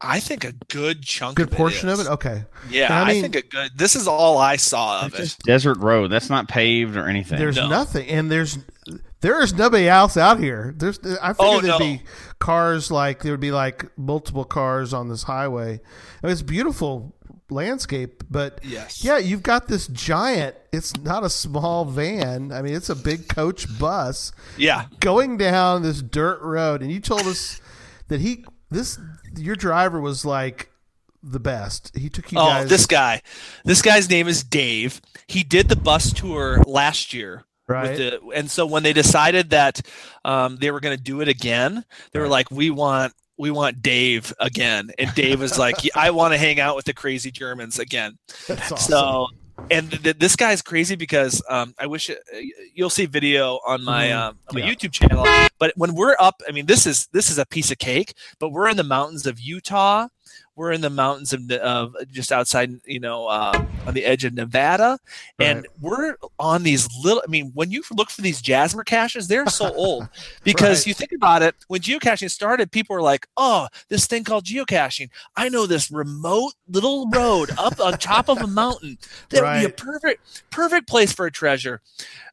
I 0.04 0.20
think 0.20 0.44
a 0.44 0.52
good 0.52 1.04
chunk. 1.04 1.38
Good 1.38 1.48
of 1.48 1.54
it 1.54 1.58
portion 1.58 1.90
is. 1.90 2.00
of 2.00 2.06
it. 2.08 2.10
Okay. 2.12 2.44
Yeah, 2.70 2.86
And 2.86 2.94
I 2.96 3.02
I, 3.02 3.14
mean- 3.14 3.22
think 3.22 3.36
a 3.36 3.42
good. 3.44 3.72
This 3.78 3.96
is 3.96 4.08
all 4.08 4.38
I 4.38 4.56
saw 4.56 5.06
of 5.06 5.14
it. 5.16 5.38
desert 5.44 5.78
road. 5.78 6.08
That's 6.10 6.30
not 6.30 6.48
paved 6.48 6.98
or 6.98 7.08
anything. 7.08 7.38
There's 7.40 7.56
No. 7.58 7.68
nothing, 7.68 8.08
and 8.10 8.32
there's 8.32 8.58
there 9.22 9.40
is 9.44 9.54
nobody 9.54 9.88
else 9.88 10.18
out 10.18 10.40
here. 10.40 10.74
There's 10.76 10.98
I 11.22 11.34
figured 11.34 11.36
Oh, 11.40 11.62
there'd 11.62 11.66
no. 11.66 11.80
be 11.80 12.02
cars 12.40 12.90
like 12.90 13.22
there 13.22 13.32
would 13.34 13.40
be 13.40 13.52
like 13.52 13.86
multiple 13.98 14.44
cars 14.46 14.94
on 14.94 15.10
this 15.10 15.24
highway. 15.24 15.80
I 16.24 16.26
mean, 16.28 16.32
it's 16.34 16.42
beautiful 16.42 17.14
landscape, 17.52 18.24
but 18.32 18.60
Yes. 18.64 19.04
yeah, 19.04 19.18
you've 19.18 19.44
got 19.44 19.68
this 19.68 19.86
giant. 19.88 20.56
It's 20.72 20.96
not 20.98 21.24
a 21.24 21.30
small 21.30 21.86
van. 21.86 22.52
I 22.52 22.62
mean, 22.64 22.74
it's 22.74 22.90
a 22.90 22.96
big 22.96 23.28
coach 23.28 23.68
bus 23.78 24.32
Yeah, 24.58 24.86
going 25.00 25.38
down 25.38 25.84
this 25.84 26.02
dirt 26.02 26.42
road, 26.42 26.82
and 26.82 26.92
you 26.92 27.00
told 27.00 27.28
us 27.28 27.60
that 28.08 28.22
he 28.22 28.46
this 28.72 28.98
your 29.38 29.56
driver 29.56 30.00
was 30.02 30.26
like 30.26 30.70
the 31.24 31.40
best. 31.40 31.92
He 31.96 32.10
took 32.10 32.32
you 32.32 32.40
Oh, 32.40 32.46
guys. 32.46 32.70
this 32.70 32.86
guy. 32.86 33.22
This 33.64 33.82
guy's 33.82 34.10
name 34.10 34.28
is 34.28 34.44
Dave. 34.44 35.02
He 35.28 35.44
did 35.44 35.70
the 35.70 35.76
bus 35.76 36.12
tour 36.14 36.62
last 36.66 37.14
year. 37.14 37.46
Right. 37.68 37.96
The, 37.96 38.20
and 38.36 38.50
so 38.52 38.66
when 38.66 38.84
they 38.84 38.92
decided 38.94 39.52
that 39.52 39.82
um, 40.26 40.58
they 40.58 40.72
were 40.72 40.80
going 40.80 40.98
to 40.98 41.02
do 41.02 41.22
it 41.22 41.28
again, 41.30 41.86
they 42.12 42.20
were 42.20 42.28
like, 42.28 42.52
"We 42.52 42.70
want, 42.70 43.14
we 43.38 43.50
want 43.50 43.82
Dave 43.82 44.34
again." 44.40 44.90
And 45.00 45.14
Dave 45.16 45.40
was 45.40 45.58
like, 45.58 45.78
"I 45.96 46.12
want 46.12 46.34
to 46.34 46.38
hang 46.38 46.60
out 46.60 46.76
with 46.76 46.84
the 46.86 46.94
crazy 46.94 47.32
Germans 47.32 47.80
again." 47.80 48.18
That's 48.48 48.72
awesome. 48.74 48.92
So, 48.92 49.28
and 49.70 49.92
th- 50.04 50.18
this 50.18 50.36
guy's 50.36 50.62
crazy 50.62 50.96
because 50.96 51.42
um, 51.50 51.74
I 51.78 51.86
wish 51.88 52.10
it, 52.10 52.20
you'll 52.74 52.90
see 52.90 53.06
video 53.06 53.60
on 53.66 53.84
my 53.84 54.08
Mhm. 54.08 54.16
um, 54.18 54.40
on 54.50 54.56
my 54.56 54.62
Yeah. 54.62 54.74
YouTube 54.74 54.92
channel. 54.92 55.26
But 55.60 55.74
when 55.76 55.94
we're 55.94 56.16
up, 56.20 56.42
I 56.48 56.52
mean, 56.52 56.66
this 56.66 56.86
is 56.88 57.08
this 57.14 57.30
is 57.30 57.38
a 57.38 57.46
piece 57.46 57.72
of 57.72 57.78
cake. 57.78 58.14
But 58.40 58.50
we're 58.50 58.68
in 58.70 58.78
the 58.78 58.84
mountains 58.84 59.26
of 59.28 59.40
Utah. 59.40 60.08
We're 60.62 60.74
in 60.74 60.82
the 60.82 60.92
mountains 60.92 61.34
of, 61.34 61.50
of 61.50 61.96
just 62.12 62.32
outside, 62.32 62.80
you 62.86 63.00
know, 63.00 63.26
uh, 63.26 63.66
on 63.88 63.96
the 63.96 64.06
edge 64.06 64.26
of 64.26 64.36
Nevada, 64.36 65.00
and 65.40 65.68
we're 65.82 66.18
on 66.38 66.62
these 66.62 66.88
little. 67.04 67.24
I 67.26 67.32
mean, 67.32 67.50
when 67.56 67.72
you 67.72 67.82
look 67.98 68.12
for 68.12 68.22
these 68.22 68.44
Jasmer 68.44 68.84
caches, 68.84 69.28
they're 69.28 69.48
so 69.48 69.74
old 69.76 70.08
because 70.44 70.82
Right. 70.82 70.88
you 70.88 70.94
think 70.94 71.14
about 71.14 71.42
it. 71.42 71.56
When 71.68 71.82
geocaching 71.82 72.30
started, 72.30 72.72
people 72.72 72.96
were 72.96 73.02
like, 73.02 73.26
"Oh, 73.38 73.70
this 73.90 74.06
thing 74.06 74.24
called 74.24 74.46
geocaching. 74.46 75.10
I 75.36 75.50
know 75.50 75.66
this 75.66 75.90
remote 75.90 76.54
little 76.70 77.10
road 77.10 77.50
up 77.58 77.80
on 77.80 77.98
top 77.98 78.30
of 78.30 78.40
a 78.40 78.46
mountain 78.48 79.00
that 79.30 79.42
would 79.42 79.60
be 79.62 79.66
a 79.66 79.76
perfect, 79.76 80.44
perfect 80.52 80.88
place 80.88 81.12
for 81.12 81.26
a 81.26 81.32
treasure." 81.32 81.82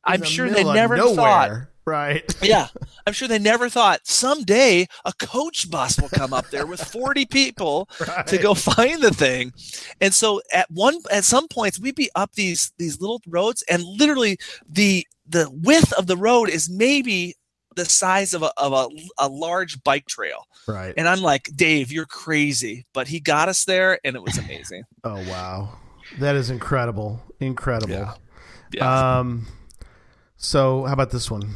I'm 0.04 0.22
sure 0.22 0.50
they 0.50 0.64
never 0.74 0.96
thought. 1.16 1.50
Right. 1.88 2.24
Yeah, 2.48 2.68
I'm 3.06 3.12
sure 3.12 3.28
they 3.28 3.38
never 3.38 3.68
thought 3.68 4.06
someday 4.06 4.86
a 5.04 5.12
coach 5.12 5.70
bus 5.70 6.00
will 6.00 6.08
come 6.08 6.32
up 6.32 6.48
there 6.50 6.66
with 6.66 6.82
40 6.82 7.26
people 7.26 7.88
right. 8.06 8.26
to 8.26 8.38
go 8.38 8.54
find 8.54 9.02
the 9.02 9.10
thing. 9.10 9.52
And 10.00 10.14
so 10.14 10.40
at 10.52 10.70
one 10.70 10.98
at 11.10 11.24
some 11.24 11.46
points 11.48 11.78
we'd 11.78 11.94
be 11.94 12.10
up 12.14 12.32
these 12.34 12.72
these 12.78 13.00
little 13.00 13.20
roads 13.26 13.62
and 13.68 13.82
literally 13.82 14.38
the 14.66 15.06
the 15.26 15.50
width 15.50 15.92
of 15.94 16.06
the 16.06 16.16
road 16.16 16.48
is 16.48 16.70
maybe 16.70 17.34
the 17.76 17.84
size 17.84 18.32
of 18.32 18.42
a 18.42 18.50
of 18.56 18.72
a, 18.72 18.88
a 19.18 19.28
large 19.28 19.82
bike 19.82 20.06
trail. 20.06 20.46
Right. 20.66 20.94
And 20.96 21.08
I'm 21.08 21.20
like, 21.20 21.50
"Dave, 21.54 21.92
you're 21.92 22.06
crazy." 22.06 22.86
But 22.94 23.08
he 23.08 23.20
got 23.20 23.48
us 23.48 23.64
there 23.64 23.98
and 24.04 24.16
it 24.16 24.22
was 24.22 24.38
amazing. 24.38 24.84
Oh 25.04 25.22
wow, 25.28 25.78
that 26.18 26.34
is 26.34 26.50
incredible, 26.50 27.20
incredible. 27.40 27.94
Yeah. 27.94 28.14
Yeah. 28.72 29.18
Um, 29.18 29.46
so 30.36 30.84
how 30.84 30.92
about 30.92 31.10
this 31.10 31.30
one? 31.30 31.54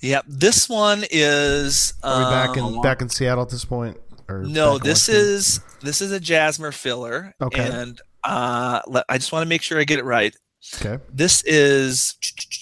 Yep. 0.00 0.24
This 0.28 0.68
one 0.68 1.04
is 1.10 1.94
Are 2.02 2.18
we 2.18 2.24
back 2.24 2.58
um, 2.58 2.74
in 2.74 2.82
back 2.82 3.02
in 3.02 3.08
Seattle 3.08 3.42
at 3.44 3.50
this 3.50 3.64
point? 3.64 3.98
Or 4.28 4.42
No, 4.42 4.78
this 4.78 5.08
is 5.08 5.60
this 5.82 6.00
is 6.00 6.12
a 6.12 6.20
Jasmer 6.20 6.72
filler. 6.72 7.34
Okay. 7.40 7.68
And 7.68 8.00
uh, 8.24 8.80
let, 8.86 9.04
I 9.08 9.18
just 9.18 9.32
want 9.32 9.42
to 9.42 9.48
make 9.48 9.62
sure 9.62 9.78
I 9.78 9.84
get 9.84 9.98
it 9.98 10.04
right. 10.04 10.34
okay. 10.80 11.02
This 11.12 11.42
is 11.44 12.16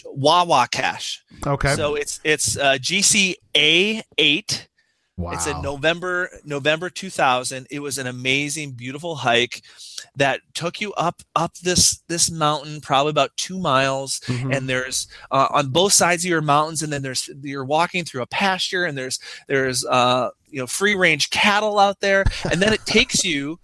Wawa 0.05 0.69
Cash. 0.71 1.23
Okay. 1.47 1.75
So 1.75 1.95
it's 1.95 2.21
it's 2.25 2.57
uh, 2.57 2.75
GCA 2.75 4.03
eight. 4.19 4.69
Wow. 5.19 5.33
It's 5.33 5.47
in 5.47 5.61
November 5.61 6.31
November 6.45 6.89
2000. 6.89 7.67
It 7.71 7.81
was 7.81 7.99
an 7.99 8.07
amazing, 8.07 8.73
beautiful 8.73 9.17
hike 9.17 9.63
that 10.17 10.41
took 10.55 10.81
you 10.81 10.93
up 10.95 11.23
up 11.37 11.59
this 11.59 12.01
this 12.09 12.31
mountain, 12.31 12.81
probably 12.81 13.11
about 13.11 13.37
two 13.37 13.59
miles. 13.59 14.21
Mhm. 14.27 14.57
And 14.57 14.69
there's 14.69 15.09
uh, 15.31 15.49
on 15.51 15.69
both 15.69 15.93
sides 15.93 16.25
of 16.25 16.31
your 16.31 16.41
mountains, 16.41 16.83
and 16.83 16.93
then 16.93 17.03
there's 17.03 17.29
you're 17.43 17.65
walking 17.65 18.05
through 18.05 18.23
a 18.23 18.27
pasture, 18.27 18.85
and 18.85 18.97
there's 18.97 19.19
there's 19.49 19.85
uh, 19.85 20.31
you 20.49 20.61
know 20.61 20.67
free 20.67 20.95
range 20.95 21.31
cattle 21.31 21.79
out 21.79 22.01
there, 22.01 22.25
and 22.51 22.63
then 22.63 22.73
it 22.73 22.87
takes 22.87 23.25
you. 23.25 23.59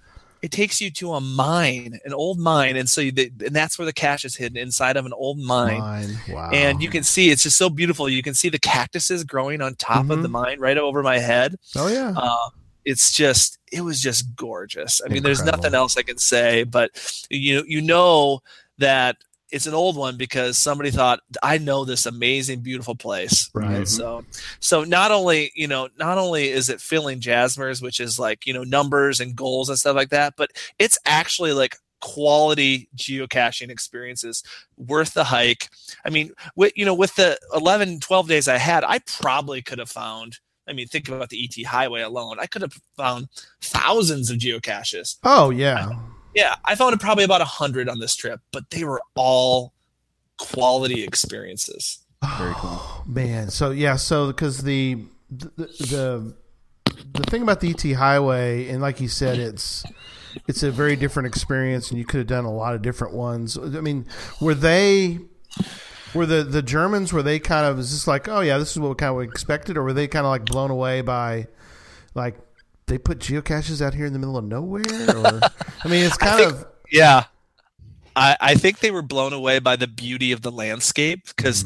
It 0.44 0.50
takes 0.50 0.78
you 0.78 0.90
to 0.90 1.14
a 1.14 1.20
mine, 1.22 1.98
an 2.04 2.12
old 2.12 2.38
mine, 2.38 2.76
and 2.76 2.86
so 2.86 3.00
you, 3.00 3.12
and 3.16 3.56
that's 3.56 3.78
where 3.78 3.86
the 3.86 3.94
cache 3.94 4.26
is 4.26 4.36
hidden 4.36 4.58
inside 4.58 4.98
of 4.98 5.06
an 5.06 5.14
old 5.14 5.38
mine 5.38 5.78
Mine. 5.78 6.18
Wow. 6.28 6.50
and 6.52 6.82
you 6.82 6.90
can 6.90 7.02
see 7.02 7.30
it's 7.30 7.44
just 7.44 7.56
so 7.56 7.70
beautiful. 7.70 8.10
You 8.10 8.22
can 8.22 8.34
see 8.34 8.50
the 8.50 8.58
cactuses 8.58 9.24
growing 9.24 9.62
on 9.62 9.74
top 9.76 10.10
of 10.10 10.18
Mhm. 10.18 10.22
the 10.22 10.28
mine 10.28 10.60
right 10.60 10.76
over 10.76 11.02
my 11.02 11.18
head. 11.18 11.56
Oh 11.74 11.88
yeah. 11.88 12.12
Uh, 12.14 12.50
it's 12.84 13.10
just 13.12 13.58
it 13.72 13.80
was 13.80 14.02
just 14.02 14.36
gorgeous. 14.36 15.00
I 15.02 15.08
mean, 15.08 15.22
there's 15.22 15.42
nothing 15.42 15.72
else 15.74 15.96
I 15.96 16.02
can 16.02 16.18
say, 16.18 16.64
but 16.64 16.90
you 17.30 17.64
you 17.66 17.80
know 17.80 18.40
that 18.76 19.16
it's 19.54 19.66
an 19.68 19.74
old 19.74 19.96
one 19.96 20.16
because 20.16 20.58
somebody 20.58 20.90
thought 20.90 21.20
I 21.42 21.58
know 21.58 21.84
this 21.84 22.06
amazing, 22.06 22.60
beautiful 22.60 22.96
place. 22.96 23.50
Right. 23.54 23.68
Mm-hmm. 23.68 23.84
So 23.84 24.24
so 24.58 24.82
not 24.82 25.12
only 25.12 25.52
you 25.54 25.68
know 25.68 25.88
not 25.96 26.18
only 26.18 26.50
is 26.50 26.68
it 26.68 26.80
filling 26.80 27.20
Jasmers, 27.20 27.80
which 27.80 28.00
is 28.00 28.18
like 28.18 28.46
you 28.46 28.52
know 28.52 28.64
numbers 28.64 29.20
and 29.20 29.36
goals 29.36 29.68
and 29.68 29.78
stuff 29.78 29.94
like 29.94 30.10
that, 30.10 30.34
but 30.36 30.50
it's 30.80 30.98
actually 31.06 31.52
like 31.52 31.76
quality 32.00 32.88
geocaching 32.96 33.70
experiences 33.70 34.42
worth 34.76 35.14
the 35.14 35.24
hike 35.24 35.70
i 36.04 36.10
mean 36.10 36.30
with 36.54 36.70
you 36.76 36.84
know 36.84 36.92
with 36.92 37.14
the 37.14 37.38
11 37.54 37.98
12 37.98 38.28
days 38.28 38.46
i 38.46 38.58
had 38.58 38.84
i 38.84 38.98
probably 39.06 39.62
could 39.62 39.78
have 39.78 39.88
found 39.88 40.38
i 40.68 40.74
mean 40.74 40.86
think 40.86 41.08
about 41.08 41.30
the 41.30 41.42
et 41.42 41.64
highway 41.64 42.02
alone 42.02 42.36
i 42.38 42.44
could 42.44 42.60
have 42.60 42.74
found 42.94 43.26
thousands 43.62 44.30
of 44.30 44.36
geocaches 44.36 45.16
Oh 45.24 45.48
yeah. 45.48 45.92
Yeah 46.34 46.54
i 46.64 46.74
found 46.74 46.98
probably 47.00 47.24
about 47.24 47.40
100 47.40 47.88
on 47.88 47.98
this 47.98 48.14
trip 48.14 48.40
but 48.52 48.68
they 48.70 48.84
were 48.84 49.00
all 49.14 49.72
quality 50.38 51.04
experiences 51.04 52.04
Very 52.38 52.54
cool. 52.56 52.80
Man, 53.06 53.50
so 53.50 53.70
yeah, 53.70 53.96
so 53.96 54.28
because 54.28 54.62
the, 54.62 55.04
the 55.30 55.50
the 55.56 56.34
the 57.12 57.22
thing 57.24 57.42
about 57.42 57.60
the 57.60 57.70
ET 57.70 57.96
Highway, 57.96 58.68
and 58.68 58.80
like 58.80 59.00
you 59.00 59.08
said, 59.08 59.38
it's 59.38 59.84
it's 60.48 60.62
a 60.62 60.70
very 60.70 60.96
different 60.96 61.26
experience, 61.26 61.90
and 61.90 61.98
you 61.98 62.04
could 62.04 62.18
have 62.18 62.26
done 62.26 62.44
a 62.44 62.52
lot 62.52 62.74
of 62.74 62.82
different 62.82 63.14
ones. 63.14 63.58
I 63.58 63.80
mean, 63.80 64.06
were 64.40 64.54
they 64.54 65.18
were 66.14 66.26
the 66.26 66.44
the 66.44 66.62
Germans 66.62 67.12
were 67.12 67.22
they 67.22 67.38
kind 67.38 67.66
of 67.66 67.76
was 67.76 67.90
just 67.90 68.06
like, 68.06 68.28
oh 68.28 68.40
yeah, 68.40 68.58
this 68.58 68.72
is 68.72 68.78
what 68.78 68.90
we 68.90 68.94
kind 68.94 69.14
of 69.14 69.22
expected, 69.22 69.76
or 69.76 69.82
were 69.82 69.92
they 69.92 70.08
kind 70.08 70.26
of 70.26 70.30
like 70.30 70.44
blown 70.44 70.70
away 70.70 71.00
by 71.00 71.46
like 72.14 72.36
they 72.86 72.98
put 72.98 73.18
geocaches 73.18 73.80
out 73.84 73.94
here 73.94 74.06
in 74.06 74.12
the 74.12 74.18
middle 74.18 74.36
of 74.36 74.44
nowhere? 74.44 74.82
Or 75.16 75.40
I 75.84 75.88
mean, 75.88 76.04
it's 76.04 76.16
kind 76.18 76.38
think- 76.38 76.52
of 76.52 76.66
Yeah. 76.90 77.24
I, 78.16 78.36
I 78.40 78.54
think 78.54 78.78
they 78.78 78.92
were 78.92 79.02
blown 79.02 79.32
away 79.32 79.58
by 79.58 79.74
the 79.76 79.88
beauty 79.88 80.30
of 80.32 80.42
the 80.42 80.52
landscape 80.52 81.26
because 81.36 81.64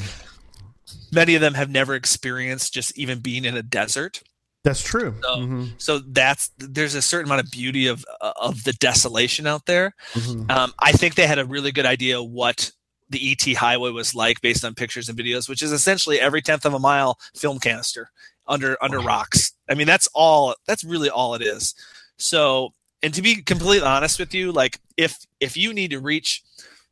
many 1.13 1.35
of 1.35 1.41
them 1.41 1.55
have 1.55 1.69
never 1.71 1.95
experienced 1.95 2.73
just 2.73 2.97
even 2.99 3.19
being 3.21 3.45
in 3.45 3.57
a 3.57 3.63
desert. 3.63 4.23
that's 4.65 4.83
true. 4.83 5.15
So- 5.23 5.37
Mhm, 5.37 5.71
So 5.79 5.99
that's 5.99 6.51
there's 6.59 6.95
a 6.95 7.03
certain 7.03 7.27
amount 7.29 7.45
of 7.45 7.51
beauty 7.51 7.87
of 7.87 8.05
of 8.21 8.65
the 8.65 8.73
desolation 8.75 9.47
out 9.47 9.67
there. 9.67 9.93
mhm. 10.15 10.51
Um, 10.51 10.73
I 10.79 10.93
think 10.93 11.15
they 11.17 11.27
had 11.27 11.39
a 11.39 11.45
really 11.45 11.73
good 11.73 11.87
idea 11.87 12.23
what 12.23 12.73
the 13.11 13.33
ET 13.33 13.55
highway 13.57 13.91
was 13.91 14.15
like 14.15 14.41
based 14.43 14.65
on 14.65 14.75
pictures 14.75 15.09
and 15.09 15.19
videos, 15.19 15.49
which 15.49 15.63
is 15.63 15.73
essentially 15.73 16.21
every 16.21 16.43
tenth 16.43 16.65
of 16.67 16.75
a 16.75 16.79
mile 16.79 17.19
film 17.35 17.59
canister 17.59 18.11
under 18.49 18.77
under 18.83 18.99
rocks. 19.01 19.53
I 19.69 19.75
mean, 19.75 19.87
that's 19.87 20.09
all. 20.15 20.55
That's 20.67 20.83
really 20.85 21.11
all 21.11 21.35
it 21.35 21.43
is. 21.43 21.75
So, 22.17 22.71
and 23.03 23.13
to 23.15 23.23
be 23.23 23.43
completely 23.43 23.87
honest 23.87 24.19
with 24.19 24.35
you, 24.35 24.51
like 24.53 24.81
if 24.97 25.17
if 25.41 25.57
you 25.57 25.73
need 25.73 25.91
to 25.91 26.01
reach 26.01 26.43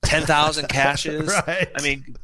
ten 0.03 0.23
thousand 0.25 0.69
caches, 0.71 1.33
right. 1.47 1.69
I 1.77 1.83
mean, 1.83 2.15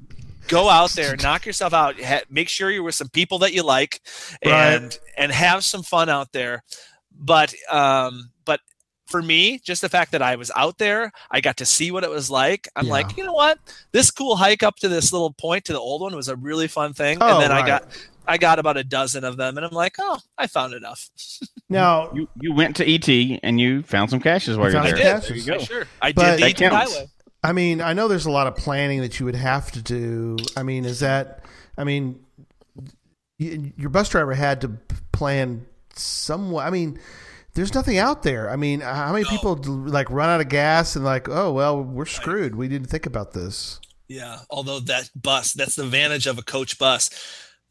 go 0.49 0.69
out 0.69 0.91
there, 0.91 1.17
knock 1.17 1.47
yourself 1.47 1.73
out. 1.73 2.01
Ha- 2.01 2.23
make 2.31 2.49
sure 2.49 2.71
you're 2.71 2.83
with 2.83 2.95
some 2.95 3.09
people 3.09 3.39
that 3.41 3.53
you 3.53 3.63
like, 3.65 4.01
Right. 4.45 4.75
and 4.75 4.99
and 5.17 5.33
have 5.33 5.65
some 5.65 5.83
fun 5.83 6.09
out 6.09 6.33
there. 6.33 6.63
But 7.19 7.55
um, 7.71 8.31
but 8.45 8.61
for 9.07 9.21
me, 9.23 9.59
just 9.65 9.83
the 9.83 9.89
fact 9.89 10.13
that 10.13 10.23
I 10.23 10.37
was 10.37 10.51
out 10.57 10.79
there, 10.79 11.13
I 11.31 11.41
got 11.41 11.57
to 11.59 11.67
see 11.67 11.91
what 11.91 12.05
it 12.05 12.09
was 12.11 12.31
like. 12.31 12.69
I'm 12.77 12.87
Yeah. 12.87 12.93
like, 12.93 13.17
you 13.17 13.25
know 13.25 13.33
what? 13.35 13.59
This 13.93 14.11
cool 14.11 14.37
hike 14.37 14.63
up 14.63 14.77
to 14.77 14.89
this 14.89 15.13
little 15.13 15.33
point 15.33 15.65
to 15.67 15.73
the 15.73 15.79
old 15.81 16.01
one 16.03 16.15
was 16.17 16.29
a 16.29 16.37
really 16.37 16.69
fun 16.69 16.95
thing. 16.95 17.19
Oh, 17.21 17.35
and 17.35 17.43
then 17.43 17.53
I 17.53 17.67
got 17.67 17.85
I 18.27 18.39
got 18.39 18.59
about 18.59 18.77
a 18.77 18.85
dozen 18.85 19.25
of 19.25 19.37
them, 19.37 19.57
and 19.57 19.67
I'm 19.67 19.73
like, 19.73 19.97
oh, 19.99 20.19
I 20.39 20.47
found 20.47 20.75
enough. 20.75 21.09
now 21.69 22.13
You 22.15 22.29
you 22.41 22.53
went 22.55 22.77
to 22.77 22.87
ET 22.89 23.41
and 23.43 23.61
you 23.61 23.83
found 23.83 24.11
some 24.11 24.21
caches 24.21 24.57
while 24.57 24.69
You 24.71 24.75
you're 24.75 24.93
there. 24.97 25.21
some 25.21 25.31
caches. 25.37 25.45
There 25.47 25.55
you 25.55 25.55
I 25.55 25.59
go. 25.59 25.65
sure, 25.65 25.87
I 26.01 26.13
But- 26.13 26.23
did 26.23 26.35
the 26.39 26.41
That 26.43 26.51
ET 26.63 26.71
counts. 26.71 26.95
highway. 26.95 27.09
I 27.45 27.53
mean, 27.53 27.81
I 27.81 27.93
know 27.93 28.07
there's 28.07 28.27
a 28.27 28.31
lot 28.31 28.47
of 28.47 28.55
planning 28.55 29.01
that 29.01 29.19
you 29.19 29.27
would 29.27 29.35
have 29.35 29.73
to 29.73 29.83
do. 29.83 30.37
I 30.57 30.63
mean, 30.63 30.85
is 30.85 31.01
that? 31.01 31.45
I 31.77 31.83
mean, 31.85 32.21
y- 33.41 33.73
your 33.77 33.91
bus 33.91 34.09
driver 34.09 34.35
had 34.35 34.61
to 34.61 34.69
plan 35.13 35.67
somewhat. 35.95 36.67
I 36.67 36.71
mean, 36.71 37.01
there's 37.55 37.75
nothing 37.75 37.99
out 37.99 38.23
there. 38.23 38.49
I 38.51 38.57
mean, 38.57 38.81
how 38.81 39.13
many 39.13 39.25
people 39.25 39.57
like 39.57 40.09
run 40.11 40.29
out 40.29 40.41
of 40.41 40.49
gas 40.49 40.95
and 40.97 41.05
like, 41.05 41.29
oh 41.29 41.53
well, 41.53 41.83
we're 41.83 42.07
screwed. 42.07 42.55
We 42.55 42.69
didn't 42.69 42.89
think 42.89 43.07
about 43.07 43.33
this. 43.33 43.81
Yeah, 44.09 44.41
although 44.51 44.81
that 44.81 45.11
bus, 45.17 45.53
that's 45.53 45.77
the 45.77 45.85
advantage 45.85 46.27
of 46.27 46.39
a 46.39 46.43
coach 46.43 46.79
bus. 46.79 47.11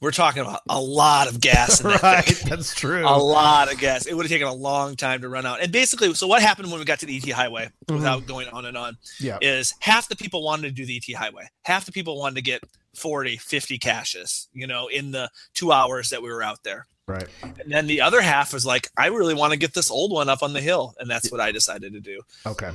We're 0.01 0.11
talking 0.11 0.41
about 0.41 0.61
a 0.67 0.81
lot 0.81 1.27
of 1.27 1.39
gas 1.39 1.79
in 1.79 1.89
that 1.89 2.01
right, 2.03 2.25
thing. 2.25 2.49
that's 2.49 2.73
true. 2.73 3.05
A 3.05 3.17
lot 3.17 3.71
of 3.71 3.79
gas. 3.79 4.07
It 4.07 4.15
would 4.15 4.25
have 4.25 4.31
taken 4.31 4.47
a 4.47 4.53
long 4.53 4.95
time 4.95 5.21
to 5.21 5.29
run 5.29 5.45
out. 5.45 5.61
And 5.61 5.71
basically, 5.71 6.11
so 6.15 6.25
what 6.25 6.41
happened 6.41 6.71
when 6.71 6.79
we 6.79 6.85
got 6.85 6.99
to 6.99 7.05
the 7.05 7.17
ET 7.17 7.29
highway, 7.29 7.65
mm-hmm. 7.65 7.95
without 7.95 8.25
going 8.25 8.47
on 8.47 8.65
and 8.65 8.75
on, 8.75 8.97
Yeah, 9.19 9.37
is 9.41 9.75
half 9.79 10.09
the 10.09 10.15
people 10.15 10.43
wanted 10.43 10.63
to 10.63 10.71
do 10.71 10.85
the 10.87 10.97
ET 10.97 11.15
highway. 11.15 11.47
Half 11.63 11.85
the 11.85 11.91
people 11.91 12.17
wanted 12.17 12.35
to 12.35 12.41
get 12.41 12.63
40, 12.95 13.37
50 13.37 13.77
caches, 13.77 14.49
you 14.53 14.65
know, 14.65 14.87
in 14.87 15.11
the 15.11 15.29
two 15.53 15.71
hours 15.71 16.09
that 16.09 16.21
we 16.21 16.29
were 16.29 16.41
out 16.43 16.63
there. 16.63 16.87
right. 17.07 17.27
And 17.43 17.71
then 17.71 17.85
the 17.87 18.01
other 18.01 18.21
half 18.21 18.53
was 18.53 18.65
like, 18.65 18.89
I 18.97 19.07
really 19.07 19.35
want 19.35 19.53
to 19.53 19.59
get 19.59 19.73
this 19.73 19.91
old 19.91 20.11
one 20.11 20.29
up 20.29 20.41
on 20.41 20.53
the 20.53 20.61
hill. 20.61 20.95
And 20.99 21.09
that's 21.09 21.31
what 21.31 21.39
I 21.39 21.51
decided 21.51 21.93
to 21.93 21.99
do. 21.99 22.21
Okay, 22.45 22.71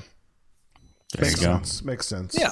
There 1.15 1.25
makes 1.25 1.41
you 1.41 1.47
go. 1.47 1.55
sense. 1.55 1.85
Makes 1.85 2.07
sense. 2.07 2.37
Yeah. 2.39 2.51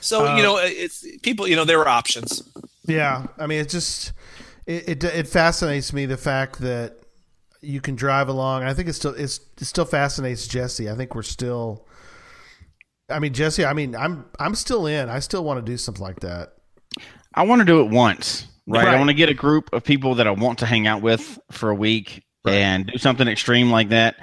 So, 0.00 0.26
Uh, 0.26 0.36
you 0.36 0.42
know, 0.42 0.58
it's 0.58 1.04
people, 1.22 1.48
you 1.48 1.56
know, 1.56 1.64
there 1.64 1.78
were 1.78 1.88
options. 1.88 2.42
Yeah, 2.86 3.26
I 3.38 3.46
mean, 3.46 3.60
it 3.60 3.70
just 3.70 4.12
it, 4.66 4.88
it 4.88 5.04
it 5.04 5.26
fascinates 5.28 5.92
me 5.92 6.04
the 6.06 6.18
fact 6.18 6.60
that 6.60 6.98
you 7.62 7.80
can 7.80 7.94
drive 7.96 8.28
along. 8.28 8.62
I 8.64 8.74
think 8.74 8.88
it 8.88 8.92
still 8.92 9.14
it's, 9.14 9.40
it 9.58 9.64
still 9.64 9.86
fascinates 9.86 10.46
Jesse. 10.46 10.90
I 10.90 10.94
think 10.94 11.14
we're 11.14 11.22
still. 11.22 11.86
I 13.08 13.18
mean, 13.18 13.32
Jesse. 13.32 13.64
I 13.64 13.72
mean, 13.72 13.96
I'm 13.96 14.26
I'm 14.38 14.54
still 14.54 14.86
in. 14.86 15.08
I 15.08 15.20
still 15.20 15.44
want 15.44 15.64
to 15.64 15.72
do 15.72 15.76
something 15.78 16.02
like 16.04 16.20
that. 16.20 16.54
I 17.34 17.44
want 17.44 17.60
to 17.60 17.64
do 17.64 17.80
it 17.80 17.90
once, 17.90 18.46
right? 18.66 18.84
Right. 18.84 18.94
I 18.94 18.98
want 18.98 19.08
to 19.08 19.14
get 19.14 19.28
a 19.30 19.34
group 19.34 19.70
of 19.72 19.82
people 19.82 20.14
that 20.16 20.26
I 20.26 20.30
want 20.30 20.58
to 20.60 20.66
hang 20.66 20.86
out 20.86 21.00
with 21.02 21.38
for 21.50 21.70
a 21.70 21.74
week 21.74 22.22
Right. 22.44 22.54
and 22.56 22.86
do 22.86 22.98
something 22.98 23.26
extreme 23.26 23.70
like 23.70 23.88
that 23.88 24.16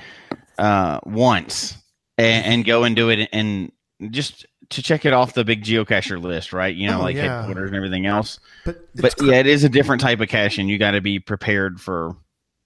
uh, 0.59 0.99
once, 1.03 1.75
and, 2.21 2.45
and 2.45 2.65
go 2.65 2.83
and 2.83 2.95
do 2.95 3.09
it, 3.09 3.29
and 3.33 3.71
just 4.09 4.45
to 4.69 4.81
check 4.81 5.05
it 5.05 5.13
off 5.13 5.33
the 5.33 5.43
big 5.43 5.63
geocacher 5.63 6.21
list, 6.21 6.53
right? 6.53 6.73
You 6.75 6.87
know, 6.87 6.99
Oh, 6.99 7.03
like 7.03 7.15
yeah. 7.15 7.37
headquarters 7.45 7.67
and 7.69 7.75
everything 7.75 8.05
else. 8.05 8.39
But 8.65 8.87
But 8.95 9.15
yeah, 9.21 9.35
it 9.35 9.47
is 9.47 9.63
a 9.63 9.69
different 9.69 10.01
type 10.01 10.21
of 10.21 10.29
caching. 10.29 10.69
You 10.69 10.77
got 10.77 10.91
to 10.91 11.01
be 11.01 11.19
prepared 11.19 11.79
for. 11.81 12.15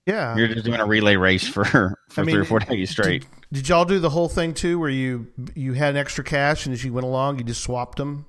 yeah. 0.05 0.35
You're 0.37 0.47
just 0.47 0.65
doing 0.65 0.79
a 0.79 0.85
relay 0.85 1.15
race 1.15 1.47
for 1.47 1.63
for 1.65 2.21
I 2.21 2.23
mean, 2.23 2.35
three 2.35 2.41
or 2.41 2.45
four 2.45 2.59
days 2.59 2.91
straight. 2.91 3.21
Did, 3.21 3.29
did 3.63 3.69
y'all 3.69 3.85
do 3.85 3.99
the 3.99 4.09
whole 4.11 4.29
thing 4.29 4.53
too, 4.53 4.77
where 4.79 4.89
you 4.89 5.27
you 5.55 5.73
had 5.73 5.89
an 5.91 5.97
extra 5.97 6.23
cache 6.23 6.65
and 6.65 6.73
as 6.73 6.83
you 6.83 6.93
went 6.93 7.05
along, 7.05 7.39
you 7.39 7.43
just 7.43 7.61
swapped 7.63 7.97
them? 7.97 8.25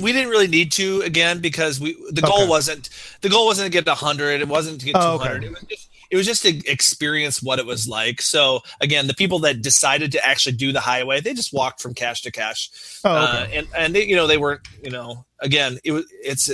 We 0.00 0.12
didn't 0.12 0.30
really 0.30 0.48
need 0.48 0.72
to 0.72 1.02
again 1.02 1.40
because 1.40 1.78
we 1.80 1.96
the 2.10 2.22
goal 2.22 2.40
Okay. 2.42 2.48
wasn't 2.48 2.88
the 3.20 3.28
goal 3.28 3.46
wasn't 3.46 3.66
to 3.66 3.70
get 3.70 3.86
100 3.86 4.40
it 4.40 4.48
wasn't 4.48 4.80
to 4.80 4.86
get 4.86 4.96
Oh, 4.96 5.18
200 5.18 5.36
okay. 5.36 5.46
it 5.46 5.50
was 5.50 5.62
just 5.68 5.88
it 6.10 6.16
was 6.16 6.26
just 6.26 6.42
to 6.42 6.70
experience 6.70 7.42
what 7.42 7.58
it 7.58 7.66
was 7.66 7.86
like 7.88 8.20
so 8.22 8.60
again 8.80 9.06
the 9.06 9.14
people 9.14 9.38
that 9.40 9.62
decided 9.62 10.12
to 10.12 10.26
actually 10.26 10.56
do 10.56 10.72
the 10.72 10.80
highway 10.80 11.20
they 11.20 11.34
just 11.34 11.52
walked 11.52 11.80
from 11.80 11.94
cache 11.94 12.22
to 12.22 12.30
cache 12.32 12.70
Oh, 13.04 13.10
uh, 13.10 13.46
and 13.52 13.66
and 13.76 13.94
they 13.94 14.04
you 14.04 14.16
know 14.16 14.26
they 14.26 14.38
weren't 14.38 14.60
you 14.82 14.90
know 14.90 15.24
again 15.40 15.78
it 15.84 15.92
was 15.92 16.04
it's 16.22 16.50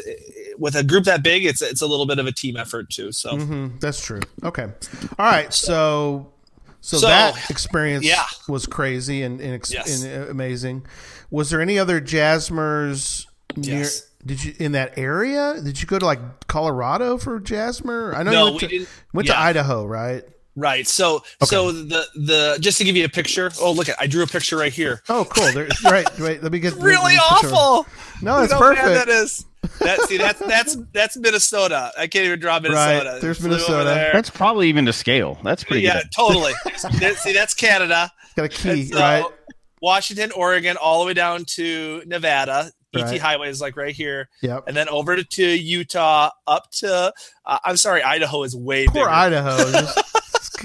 with 0.58 0.74
a 0.74 0.82
group 0.84 1.04
that 1.04 1.22
big 1.22 1.44
it's 1.44 1.62
it's 1.62 1.80
a 1.82 1.86
little 1.86 2.06
bit 2.06 2.18
of 2.18 2.26
a 2.26 2.32
team 2.32 2.56
effort 2.56 2.90
too 2.90 3.12
so 3.12 3.36
hmm 3.36 3.68
that's 3.80 4.04
true. 4.04 4.20
Okay. 4.44 4.64
All 5.18 5.26
right. 5.26 5.52
So, 5.52 6.32
so, 6.80 6.98
So, 6.98 7.06
that 7.06 7.50
experience 7.50 8.04
yeah. 8.04 8.24
was 8.48 8.66
crazy 8.66 9.22
and, 9.22 9.40
and, 9.40 9.54
ex- 9.54 9.72
Yes. 9.72 10.02
and 10.04 10.24
uh, 10.24 10.30
amazing. 10.30 10.84
Was 11.32 11.50
there 11.50 11.60
any 11.60 11.78
other 11.78 12.00
Jasmers 12.00 13.26
near? 13.56 13.80
Yes. 13.80 14.08
Did 14.24 14.44
you 14.44 14.54
in 14.60 14.72
that 14.72 14.96
area? 14.98 15.60
Did 15.60 15.80
you 15.80 15.86
go 15.88 15.98
to 15.98 16.06
like 16.06 16.46
Colorado 16.46 17.18
for 17.18 17.40
Jasmer? 17.40 18.14
I 18.14 18.22
know 18.22 18.30
No, 18.30 18.38
you 18.38 18.44
went, 18.44 18.54
we 18.54 18.60
to, 18.60 18.68
didn't- 18.68 18.88
went 19.12 19.28
to. 19.28 19.38
Idaho, 19.38 19.84
right? 19.86 20.22
right 20.54 20.86
so 20.86 21.22
so 21.44 21.72
the 21.72 22.04
the 22.14 22.58
just 22.60 22.76
to 22.76 22.84
give 22.84 22.94
you 22.94 23.06
a 23.06 23.08
picture 23.08 23.50
oh 23.58 23.72
look 23.72 23.88
at 23.88 23.96
i 23.98 24.06
drew 24.06 24.22
a 24.22 24.26
picture 24.26 24.54
right 24.58 24.70
here 24.74 25.00
Oh, 25.08 25.24
cool. 25.24 25.50
There, 25.50 25.66
right. 25.84 26.06
Wait. 26.20 26.42
Let 26.42 26.52
me 26.52 26.60
get 26.60 26.74
really 26.76 26.96
let 26.96 27.14
me 27.14 27.18
picture- 27.40 27.54
awful 27.56 27.86
No, 28.20 28.36
You 28.36 28.44
it's 28.44 28.52
know 28.52 28.58
how 28.58 28.74
bad 28.74 28.84
perfect. 28.84 29.06
that 29.06 29.08
is. 29.08 29.46
That 29.80 30.00
see 30.02 30.18
that's 30.18 30.38
that's 30.40 30.76
that's 30.92 31.16
Minnesota. 31.16 31.90
I 31.98 32.06
can't 32.06 32.26
even 32.26 32.38
draw 32.38 32.60
Minnesota. 32.60 33.18
there's 33.22 33.38
Flew 33.38 33.48
Minnesota. 33.48 33.84
there. 33.84 34.10
That's 34.12 34.28
probably 34.28 34.68
even 34.68 34.84
to 34.86 34.92
scale. 34.92 35.38
That's 35.42 35.64
pretty 35.64 35.84
yeah, 35.84 36.02
good. 36.02 36.10
totally. 36.14 36.52
There- 37.00 37.16
see, 37.16 37.32
that's 37.32 37.54
Canada. 37.54 38.12
Got 38.36 38.44
a 38.44 38.48
key, 38.50 38.84
So, 38.86 38.98
uh, 38.98 39.00
right? 39.00 39.24
Washington, 39.82 40.30
Oregon, 40.32 40.76
all 40.78 41.00
the 41.00 41.06
way 41.06 41.14
down 41.14 41.44
to 41.56 42.02
Nevada. 42.06 42.70
ET 42.94 43.02
Right. 43.04 43.20
Highway 43.20 43.48
is 43.48 43.58
like 43.60 43.76
right 43.78 43.94
here, 43.94 44.28
Yep. 44.42 44.64
and 44.68 44.76
then 44.76 44.86
over 44.90 45.16
to, 45.22 45.42
Utah, 45.46 46.28
up 46.46 46.70
to 46.72 47.10
uh, 47.46 47.58
I'm 47.64 47.78
sorry, 47.78 48.02
Idaho 48.02 48.42
is 48.42 48.54
way 48.54 48.84
Poor 48.86 48.94
bigger. 49.06 49.08
Idaho. 49.10 49.56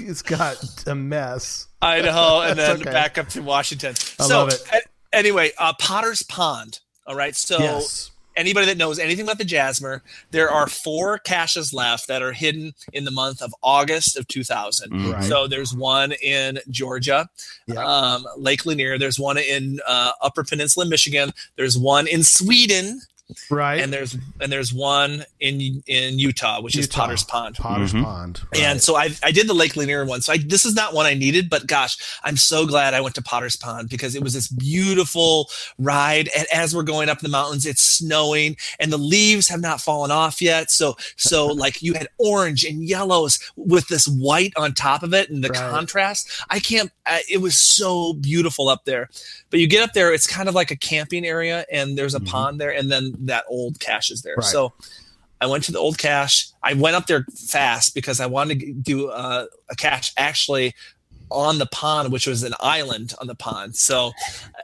it's 0.00 0.22
got 0.22 0.86
a 0.86 0.94
mess. 0.94 1.66
Idaho, 1.82 2.40
and 2.42 2.56
then 2.58 2.80
okay. 2.82 2.90
back 2.90 3.18
up 3.18 3.28
to 3.30 3.40
Washington. 3.42 3.94
I 4.20 4.26
so 4.26 4.38
love 4.40 4.48
it. 4.50 4.62
a- 4.72 5.16
anyway, 5.16 5.50
uh, 5.58 5.72
Potter's 5.80 6.22
Pond. 6.22 6.78
All 7.06 7.16
right, 7.16 7.34
so 7.34 7.58
yes. 7.58 8.10
Anybody 8.38 8.64
that 8.66 8.78
knows 8.78 8.98
anything 8.98 9.24
about 9.24 9.36
the 9.38 9.44
Jasmer, 9.44 10.02
there 10.30 10.50
are 10.50 10.66
four 10.68 11.18
caches 11.18 11.74
left 11.74 12.08
that 12.08 12.22
are 12.22 12.32
hidden 12.32 12.72
in 12.92 13.04
the 13.04 13.10
month 13.10 13.42
of 13.42 13.52
August 13.62 14.16
of 14.16 14.26
2000. 14.28 14.90
Mhm. 14.90 15.12
Right. 15.12 15.24
So 15.24 15.46
there's 15.46 15.74
one 15.74 16.12
in 16.12 16.58
Georgia, 16.70 17.28
Yeah. 17.66 17.84
um, 17.84 18.26
Lake 18.36 18.64
Lanier. 18.64 18.98
There's 18.98 19.18
one 19.18 19.36
in 19.38 19.80
uh, 19.86 20.12
Upper 20.22 20.44
Peninsula, 20.44 20.86
Michigan. 20.86 21.32
There's 21.56 21.76
one 21.76 22.06
in 22.06 22.22
Sweden, 22.22 23.02
Right. 23.50 23.80
and 23.80 23.92
there's 23.92 24.16
and 24.40 24.50
there's 24.50 24.72
one 24.72 25.24
in 25.40 25.82
in 25.86 26.18
Utah, 26.18 26.60
which 26.62 26.76
is 26.76 26.86
Potter's 26.86 27.24
Pond. 27.24 27.56
Potter's 27.56 27.92
Mhm. 27.92 28.02
Pond. 28.04 28.40
And 28.58 28.82
so 28.82 28.96
I 28.96 29.10
I 29.22 29.30
did 29.32 29.46
the 29.48 29.54
Lake 29.54 29.76
Lanier 29.76 30.04
one. 30.06 30.22
So 30.22 30.32
I, 30.32 30.38
this 30.38 30.64
is 30.64 30.74
not 30.74 30.94
one 30.94 31.04
I 31.06 31.14
needed, 31.14 31.50
but 31.50 31.66
gosh, 31.66 31.96
I'm 32.24 32.36
so 32.36 32.66
glad 32.66 32.94
I 32.94 33.00
went 33.00 33.14
to 33.16 33.22
Potter's 33.22 33.56
Pond 33.56 33.88
because 33.90 34.14
it 34.14 34.22
was 34.22 34.32
this 34.32 34.48
beautiful 34.48 35.48
ride. 35.78 36.30
And 36.36 36.46
as 36.52 36.74
we're 36.74 36.82
going 36.84 37.08
up 37.08 37.20
the 37.20 37.28
mountains, 37.28 37.66
it's 37.66 37.82
snowing 37.82 38.56
and 38.78 38.92
the 38.92 38.96
leaves 38.98 39.48
have 39.48 39.60
not 39.60 39.80
fallen 39.80 40.10
off 40.10 40.40
yet. 40.40 40.70
So 40.70 40.96
so 41.16 41.46
like 41.64 41.82
you 41.82 41.94
had 41.94 42.08
orange 42.18 42.64
and 42.64 42.82
yellows 42.82 43.38
with 43.56 43.88
this 43.88 44.06
white 44.08 44.52
on 44.56 44.72
top 44.72 45.02
of 45.02 45.12
it 45.12 45.28
and 45.30 45.44
the 45.44 45.48
Right. 45.50 45.70
contrast. 45.70 46.28
I 46.50 46.60
can't. 46.60 46.90
I, 47.06 47.22
it 47.30 47.38
was 47.38 47.58
so 47.58 48.12
beautiful 48.14 48.68
up 48.68 48.84
there. 48.84 49.08
But 49.50 49.60
you 49.60 49.66
get 49.66 49.82
up 49.82 49.94
there, 49.94 50.12
it's 50.12 50.26
kind 50.26 50.48
of 50.48 50.54
like 50.54 50.70
a 50.70 50.76
camping 50.76 51.24
area, 51.26 51.64
and 51.72 51.96
there's 51.96 52.14
a 52.14 52.20
Mhm. 52.20 52.26
pond 52.26 52.60
there, 52.60 52.70
and 52.70 52.90
then 52.92 53.14
that 53.26 53.44
old 53.48 53.80
cache 53.80 54.10
is 54.10 54.22
there. 54.22 54.36
Right. 54.36 54.44
So 54.44 54.72
I 55.40 55.46
went 55.46 55.64
to 55.64 55.72
the 55.72 55.78
old 55.78 55.98
cache. 55.98 56.50
I 56.62 56.74
went 56.74 56.96
up 56.96 57.06
there 57.06 57.24
fast 57.34 57.94
because 57.94 58.20
I 58.20 58.26
wanted 58.26 58.60
to 58.60 58.72
do 58.72 59.08
uh, 59.08 59.46
a 59.70 59.76
cache 59.76 60.12
actually 60.16 60.74
on 61.30 61.58
the 61.58 61.66
pond, 61.66 62.12
which 62.12 62.26
was 62.26 62.42
an 62.42 62.54
island 62.60 63.14
on 63.20 63.26
the 63.26 63.34
pond. 63.34 63.76
So, 63.76 64.12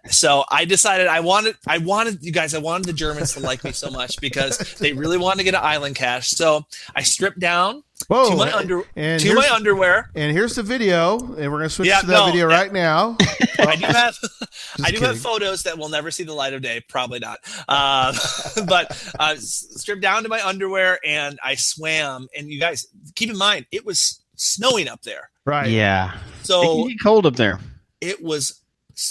so 0.08 0.44
I 0.50 0.64
decided 0.64 1.06
I 1.06 1.20
wanted, 1.20 1.56
I 1.66 1.78
wanted 1.78 2.22
you 2.22 2.32
guys, 2.32 2.54
I 2.54 2.58
wanted 2.58 2.86
the 2.86 2.92
Germans 2.92 3.32
to 3.34 3.40
like 3.40 3.64
me 3.64 3.72
so 3.72 3.90
much 3.90 4.20
because 4.20 4.58
they 4.74 4.92
really 4.92 5.18
wanted 5.18 5.38
to 5.38 5.44
get 5.44 5.54
an 5.54 5.60
island 5.62 5.96
cache. 5.96 6.30
So 6.30 6.64
I 6.94 7.02
stripped 7.02 7.38
down 7.40 7.82
Whoa. 8.08 8.30
to 8.30 8.36
my 8.36 8.52
under, 8.52 8.82
and 8.96 9.20
to 9.22 9.34
my 9.34 9.48
underwear. 9.48 10.10
and 10.14 10.32
here's 10.32 10.54
the 10.56 10.62
video, 10.62 11.18
and 11.18 11.50
we're 11.50 11.58
gonna 11.58 11.68
switch 11.70 11.88
Yeah, 11.88 12.00
to 12.00 12.06
that 12.06 12.12
no, 12.12 12.26
video 12.26 12.46
right 12.46 12.72
now. 12.72 13.16
I 13.58 13.76
do 13.76 13.86
have, 13.86 14.18
I 14.82 14.90
do 14.90 14.96
kidding. 14.98 15.02
have 15.04 15.18
photos 15.20 15.62
that 15.62 15.78
will 15.78 15.88
never 15.88 16.10
see 16.10 16.24
the 16.24 16.34
light 16.34 16.52
of 16.52 16.60
day. 16.62 16.82
Probably 16.88 17.20
not. 17.20 17.38
Uh, 17.68 18.12
but 18.66 19.12
uh, 19.18 19.36
stripped 19.38 20.02
down 20.02 20.22
to 20.24 20.28
my 20.28 20.44
underwear 20.44 20.98
and 21.04 21.38
I 21.42 21.54
swam. 21.54 22.28
And 22.36 22.48
you 22.48 22.60
guys 22.60 22.86
keep 23.14 23.30
in 23.30 23.38
mind, 23.38 23.66
it 23.70 23.86
was 23.86 24.20
snowing 24.36 24.88
up 24.88 25.02
there. 25.02 25.30
Right. 25.46 25.70
Yeah. 25.70 26.16
So 26.42 26.88
can 26.88 26.96
cold 27.02 27.26
up 27.26 27.36
there. 27.36 27.58
it 28.00 28.22
was 28.22 28.60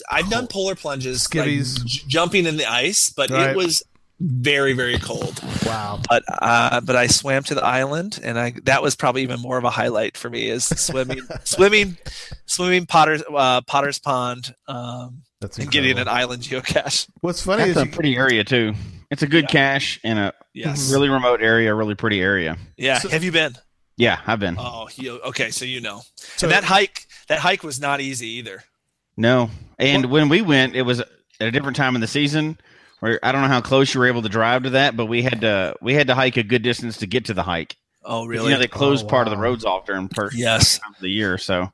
i've 0.09 0.29
done 0.29 0.47
polar 0.47 0.75
plunges 0.75 1.27
like, 1.35 1.45
j- 1.45 2.01
jumping 2.07 2.45
in 2.45 2.55
the 2.55 2.65
ice 2.65 3.09
but 3.09 3.29
Right. 3.29 3.49
it 3.49 3.57
was 3.57 3.83
very 4.21 4.71
very 4.71 4.97
cold 4.97 5.37
Wow. 5.65 5.99
but 6.07 6.23
uh 6.29 6.79
but 6.79 6.95
i 6.95 7.07
swam 7.07 7.43
to 7.43 7.55
the 7.55 7.65
island 7.65 8.17
and 8.23 8.39
i 8.39 8.53
that 8.63 8.81
was 8.81 8.95
probably 8.95 9.23
even 9.23 9.41
more 9.41 9.57
of 9.57 9.65
a 9.65 9.69
highlight 9.69 10.15
for 10.15 10.29
me 10.29 10.47
is 10.47 10.63
swimming 10.79 11.19
swimming 11.43 11.97
swimming 12.45 12.85
potter's 12.85 13.21
uh 13.35 13.59
potter's 13.61 13.99
pond 13.99 14.55
um 14.69 15.23
That's 15.41 15.57
and 15.57 15.69
getting 15.69 15.99
an 15.99 16.07
island 16.07 16.43
geocache 16.43 17.09
What's 17.19 17.41
funny 17.43 17.65
That's 17.65 17.77
is 17.77 17.83
a 17.83 17.85
you, 17.87 17.91
pretty 17.91 18.15
area 18.15 18.43
too. 18.45 18.73
It's 19.11 19.21
a 19.23 19.27
good 19.27 19.45
Yeah. 19.45 19.49
cache 19.79 19.99
in 20.03 20.17
a 20.17 20.31
yes 20.53 20.91
really 20.93 21.09
remote 21.09 21.41
area, 21.41 21.73
really 21.75 21.95
pretty 21.95 22.21
area. 22.21 22.57
yeah 22.77 22.99
So- 22.99 23.09
have 23.09 23.23
you 23.25 23.33
been 23.33 23.55
Yeah, 23.97 24.19
I've 24.25 24.39
been. 24.39 24.55
oh 24.59 24.89
you, 24.95 25.19
okay 25.21 25.51
so 25.51 25.65
you 25.65 25.79
know 25.81 26.01
so, 26.15 26.47
and 26.47 26.51
that 26.53 26.63
hike 26.63 27.05
that 27.27 27.39
hike 27.39 27.63
was 27.63 27.79
not 27.79 28.01
easy 28.01 28.27
either 28.39 28.63
No. 29.17 29.49
And 29.79 30.05
when 30.07 30.29
we 30.29 30.41
went, 30.41 30.75
it 30.75 30.81
was 30.83 30.99
at 30.99 31.07
a 31.39 31.51
different 31.51 31.75
time 31.75 31.95
in 31.95 32.01
the 32.01 32.07
season 32.07 32.57
where 32.99 33.19
I 33.21 33.31
don't 33.31 33.41
know 33.41 33.47
how 33.47 33.61
close 33.61 33.93
you 33.93 33.99
were 33.99 34.07
able 34.07 34.21
to 34.21 34.29
drive 34.29 34.63
to 34.63 34.69
that, 34.71 34.95
but 34.95 35.05
we 35.07 35.21
had 35.21 35.41
to 35.41 35.75
we 35.81 35.93
had 35.93 36.07
to 36.07 36.15
hike 36.15 36.37
a 36.37 36.43
good 36.43 36.61
distance 36.63 36.97
to 36.97 37.07
get 37.07 37.25
to 37.25 37.33
the 37.33 37.43
hike. 37.43 37.75
oh 38.03 38.23
You 38.23 38.29
really 38.29 38.53
know, 38.53 38.59
they 38.59 38.67
closed 38.67 39.05
Oh, 39.05 39.09
part 39.09 39.27
of 39.27 39.31
the 39.31 39.37
roads 39.37 39.65
off 39.65 39.85
during 39.85 40.07
first 40.09 40.37
yes 40.37 40.79
time 40.79 40.93
of 40.95 41.01
the 41.01 41.09
year. 41.09 41.37
So 41.37 41.71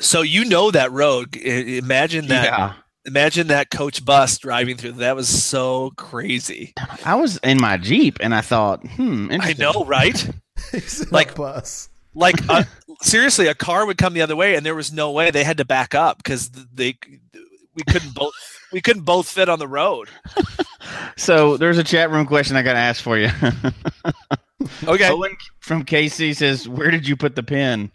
so 0.00 0.22
you 0.22 0.44
know 0.44 0.70
that 0.72 0.90
road 0.92 1.36
imagine 1.36 2.26
that 2.28 2.44
yeah, 2.46 2.72
imagine 3.06 3.46
that 3.48 3.70
coach 3.70 4.04
bus 4.04 4.38
driving 4.38 4.76
through 4.76 4.92
that 4.92 5.14
was 5.16 5.28
so 5.28 5.92
crazy 5.96 6.72
I 7.04 7.14
was 7.14 7.36
in 7.38 7.60
my 7.60 7.76
Jeep 7.76 8.18
and 8.20 8.34
I 8.34 8.40
thought, 8.40 8.84
hmm, 8.86 9.28
i 9.30 9.34
interesting. 9.34 9.58
know 9.58 9.84
right 9.84 10.14
It's 10.14 10.24
a 10.24 10.41
like- 11.10 11.34
bus. 11.34 11.88
like 12.14 12.36
uh, 12.48 12.64
seriously 13.02 13.46
a 13.46 13.54
car 13.54 13.86
would 13.86 13.96
come 13.98 14.12
the 14.14 14.22
other 14.22 14.36
way 14.36 14.54
and 14.54 14.64
there 14.66 14.74
was 14.74 14.92
no 14.92 15.10
way 15.10 15.30
they 15.30 15.44
had 15.44 15.56
to 15.58 15.64
back 15.64 15.94
up 15.94 16.18
because 16.18 16.50
they 16.50 16.96
we 17.74 17.82
couldn't 17.88 18.14
both 18.14 18.34
we 18.72 18.80
couldn't 18.80 19.02
both 19.04 19.28
fit 19.28 19.48
on 19.48 19.58
the 19.58 19.68
road 19.68 20.08
So 21.16 21.56
there's 21.56 21.78
a 21.78 21.84
chat 21.84 22.10
room 22.10 22.26
question 22.26 22.56
I 22.56 22.62
got 22.62 22.72
to 22.74 22.78
ask 22.78 23.02
for 23.02 23.16
you. 23.18 23.28
okay 24.86 25.08
Owen 25.10 25.36
from 25.60 25.84
KC 25.84 26.34
says, 26.36 26.68
"Where 26.68 26.90
did 26.90 27.06
you 27.08 27.16
put 27.16 27.34
the 27.36 27.42
pin 27.42 27.90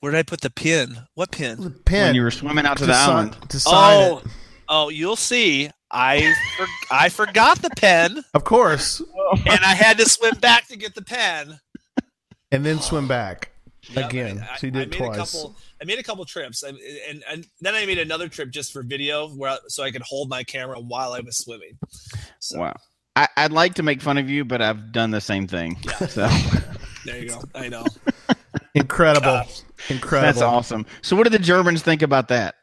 where 0.00 0.12
did 0.12 0.18
i 0.18 0.22
put 0.22 0.40
the 0.42 0.50
pin 0.50 0.96
what 1.14 1.30
pin 1.32 1.60
The 1.60 1.70
pin. 1.70 2.02
when 2.08 2.14
you 2.14 2.22
were 2.22 2.30
swimming 2.30 2.66
out 2.66 2.76
to, 2.78 2.82
to, 2.82 2.86
the 2.86 2.94
sign, 2.94 3.16
island?" 3.28 3.50
to 3.50 3.60
sign 3.60 3.72
oh 4.12 4.18
it. 4.18 4.24
oh 4.68 4.88
you'll 4.90 5.16
see 5.16 5.70
i 5.90 6.32
for, 6.56 6.66
i 6.90 7.08
forgot 7.08 7.60
the 7.62 7.70
pen 7.70 8.22
Of 8.34 8.44
course. 8.44 9.00
and 9.00 9.64
i 9.64 9.74
had 9.74 9.98
to 9.98 10.08
swim 10.08 10.34
back 10.34 10.68
to 10.68 10.76
get 10.76 10.94
the 10.94 11.02
pen 11.02 11.58
And 12.52 12.64
then 12.64 12.80
swim 12.80 13.08
back. 13.08 13.50
Yep, 13.90 14.10
Again. 14.10 14.46
I, 14.50 14.56
So 14.56 14.66
you 14.66 14.70
did 14.72 14.90
made 14.90 14.98
twice. 14.98 15.32
Couple, 15.32 15.56
I 15.80 15.84
made 15.84 15.98
a 15.98 16.02
couple 16.02 16.24
trips, 16.24 16.62
and, 16.64 16.76
and 17.08 17.22
and 17.30 17.46
then 17.60 17.74
I 17.74 17.86
made 17.86 17.98
another 17.98 18.28
trip 18.28 18.50
just 18.50 18.72
for 18.72 18.82
video, 18.82 19.28
where 19.28 19.58
so 19.68 19.84
I 19.84 19.90
could 19.92 20.02
hold 20.02 20.28
my 20.28 20.42
camera 20.42 20.80
while 20.80 21.12
I 21.12 21.20
was 21.20 21.36
swimming. 21.38 21.78
So 22.40 22.60
Wow. 22.60 22.76
I, 23.14 23.28
I'd 23.36 23.52
like 23.52 23.74
to 23.74 23.82
make 23.82 24.02
fun 24.02 24.18
of 24.18 24.28
you, 24.28 24.44
but 24.44 24.60
I've 24.60 24.92
done 24.92 25.10
the 25.12 25.20
same 25.20 25.46
thing. 25.46 25.78
Yeah. 25.84 26.06
So 26.08 26.28
there 27.04 27.20
you 27.22 27.28
go. 27.28 27.42
I 27.54 27.68
know. 27.68 27.84
Incredible. 28.74 29.28
Uh, 29.28 29.44
Incredible. 29.88 30.26
that's 30.26 30.42
awesome. 30.42 30.84
So, 31.02 31.14
what 31.14 31.22
did 31.22 31.32
the 31.32 31.38
Germans 31.38 31.82
think 31.82 32.02
about 32.02 32.26
that? 32.28 32.56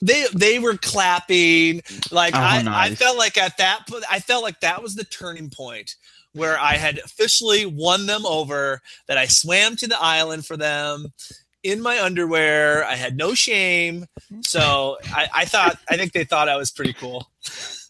They 0.00 0.26
they 0.34 0.58
were 0.58 0.76
clapping 0.76 1.82
like 2.10 2.34
Oh, 2.34 2.38
I, 2.38 2.64
I 2.66 2.94
felt 2.96 3.16
like 3.18 3.36
at 3.38 3.56
that 3.58 3.84
po- 3.88 4.00
I 4.10 4.18
felt 4.20 4.42
like 4.42 4.60
that 4.60 4.82
was 4.82 4.94
the 4.96 5.04
turning 5.04 5.50
point 5.50 5.94
where 6.34 6.58
I 6.58 6.74
had 6.74 6.98
officially 6.98 7.66
won 7.66 8.06
them 8.06 8.24
over. 8.26 8.80
That 9.06 9.18
I 9.18 9.26
swam 9.26 9.76
to 9.76 9.86
the 9.86 10.00
island 10.00 10.46
for 10.46 10.56
them 10.56 11.06
in 11.62 11.80
my 11.80 12.00
underwear. 12.02 12.84
I 12.84 12.94
had 12.96 13.16
no 13.16 13.34
shame. 13.34 14.06
So 14.42 14.96
I, 15.12 15.28
I 15.34 15.44
thought 15.44 15.78
I 15.90 15.96
think 15.96 16.12
they 16.12 16.24
thought 16.24 16.48
I 16.48 16.56
was 16.56 16.70
pretty 16.70 16.92
cool. 16.92 17.26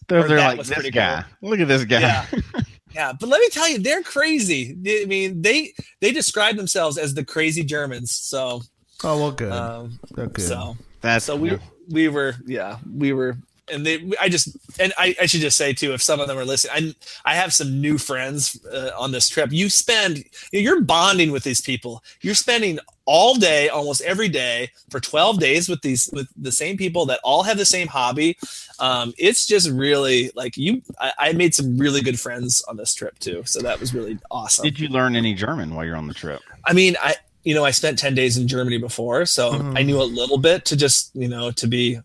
They're, 0.07 0.27
they're 0.27 0.37
like, 0.39 0.57
was 0.57 0.67
this 0.69 0.75
pretty 0.75 0.91
guy. 0.91 1.23
Look 1.41 1.59
at 1.59 1.67
this 1.67 1.83
guy. 1.85 1.99
Yeah. 1.99 2.25
Yeah, 2.91 3.13
but 3.17 3.29
let 3.29 3.39
me 3.39 3.49
tell 3.49 3.69
you, 3.69 3.77
they're 3.77 4.01
crazy. 4.01 4.75
I 5.03 5.05
mean, 5.05 5.43
they 5.43 5.73
they 6.01 6.11
describe 6.11 6.55
themselves 6.55 6.97
as 6.97 7.13
the 7.13 7.23
crazy 7.23 7.63
Germans. 7.63 8.11
So, 8.15 8.63
Oh 9.03 9.15
well 9.19 9.31
good. 9.31 9.51
um, 9.51 9.99
good. 10.11 10.41
so 10.41 10.75
That's 10.99 11.23
so 11.25 11.35
we 11.35 11.59
we 11.91 12.07
were 12.07 12.33
yeah 12.47 12.79
we 12.91 13.13
were 13.13 13.37
and 13.71 13.85
they 13.85 14.11
I 14.21 14.29
just 14.29 14.57
and 14.79 14.93
I, 14.97 15.15
I 15.21 15.25
should 15.25 15.41
just 15.41 15.57
say 15.57 15.73
too 15.73 15.93
if 15.93 16.01
some 16.01 16.19
of 16.19 16.27
them 16.27 16.37
are 16.37 16.45
listening 16.45 16.95
I 17.25 17.31
I 17.31 17.35
have 17.35 17.53
some 17.53 17.79
new 17.81 17.97
friends 17.97 18.59
uh, 18.65 18.91
on 18.97 19.11
this 19.11 19.29
trip. 19.29 19.51
You 19.51 19.69
spend 19.69 20.23
you're 20.51 20.81
bonding 20.81 21.31
with 21.31 21.43
these 21.43 21.61
people. 21.61 22.03
You're 22.21 22.35
spending 22.35 22.79
all 23.05 23.33
day 23.35 23.69
almost 23.69 24.01
every 24.01 24.29
day 24.29 24.69
for 24.91 24.99
12 24.99 25.39
days 25.39 25.67
with 25.67 25.81
these 25.81 26.09
with 26.13 26.27
the 26.37 26.51
same 26.51 26.77
people 26.77 27.05
that 27.07 27.19
all 27.23 27.43
have 27.43 27.57
the 27.57 27.65
same 27.65 27.87
hobby. 27.87 28.37
Um, 28.79 29.13
it's 29.17 29.47
just 29.47 29.69
really 29.69 30.31
like 30.35 30.57
you 30.57 30.81
I, 30.99 31.13
I 31.19 31.33
made 31.33 31.53
some 31.55 31.77
really 31.77 32.01
good 32.01 32.19
friends 32.19 32.61
on 32.67 32.77
this 32.77 32.93
trip 32.93 33.17
too. 33.19 33.43
So 33.45 33.61
that 33.61 33.79
was 33.79 33.93
really 33.93 34.19
awesome. 34.31 34.63
Did 34.63 34.79
you 34.79 34.89
learn 34.89 35.15
any 35.15 35.33
German 35.33 35.73
while 35.75 35.85
you're 35.85 35.95
on 35.97 36.07
the 36.07 36.13
trip? 36.13 36.41
I 36.65 36.73
mean, 36.73 36.95
I 37.01 37.15
you 37.43 37.55
know 37.55 37.63
I 37.65 37.71
spent 37.71 37.97
ten 37.97 38.13
days 38.15 38.37
in 38.37 38.47
Germany 38.47 38.77
before, 38.77 39.25
so 39.25 39.53
Mhm. 39.53 39.77
I 39.79 39.81
knew 39.81 40.01
a 40.01 40.03
little 40.03 40.37
bit 40.37 40.65
to 40.65 40.75
just 40.75 41.09
you 41.15 41.27
know 41.27 41.51
to 41.51 41.67
be 41.67 41.99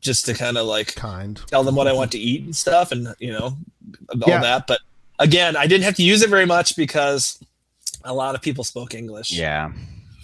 just 0.00 0.26
to 0.26 0.34
kind 0.34 0.56
of 0.56 0.66
like 0.66 0.94
kind. 0.94 1.40
tell 1.46 1.62
them 1.64 1.74
what 1.74 1.86
I 1.86 1.92
want 1.92 2.12
to 2.12 2.18
eat 2.18 2.44
and 2.44 2.54
stuff, 2.56 2.92
and 2.92 3.14
you 3.18 3.32
know 3.32 3.56
all 4.10 4.18
Yeah. 4.26 4.40
that. 4.40 4.66
But 4.66 4.80
again, 5.18 5.56
I 5.56 5.66
didn't 5.66 5.84
have 5.84 5.96
to 5.96 6.02
use 6.02 6.22
it 6.22 6.30
very 6.30 6.46
much 6.46 6.76
because 6.76 7.38
a 8.04 8.14
lot 8.14 8.34
of 8.34 8.42
people 8.42 8.64
spoke 8.64 8.94
English. 8.94 9.30
Yeah. 9.32 9.72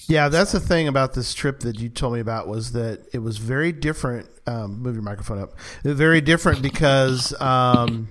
Yeah, 0.08 0.28
that's 0.28 0.52
the 0.52 0.60
thing 0.60 0.86
about 0.86 1.14
this 1.14 1.34
trip 1.34 1.60
that 1.60 1.80
you 1.80 1.88
told 1.88 2.14
me 2.14 2.20
about 2.20 2.46
was 2.46 2.70
that 2.72 3.06
it 3.12 3.18
was 3.18 3.38
very 3.38 3.72
different. 3.72 4.28
Um, 4.46 4.80
move 4.80 4.94
your 4.94 5.02
microphone 5.02 5.40
up. 5.40 5.54
Very 5.82 6.20
different 6.20 6.62
because 6.62 7.38
um, 7.40 8.08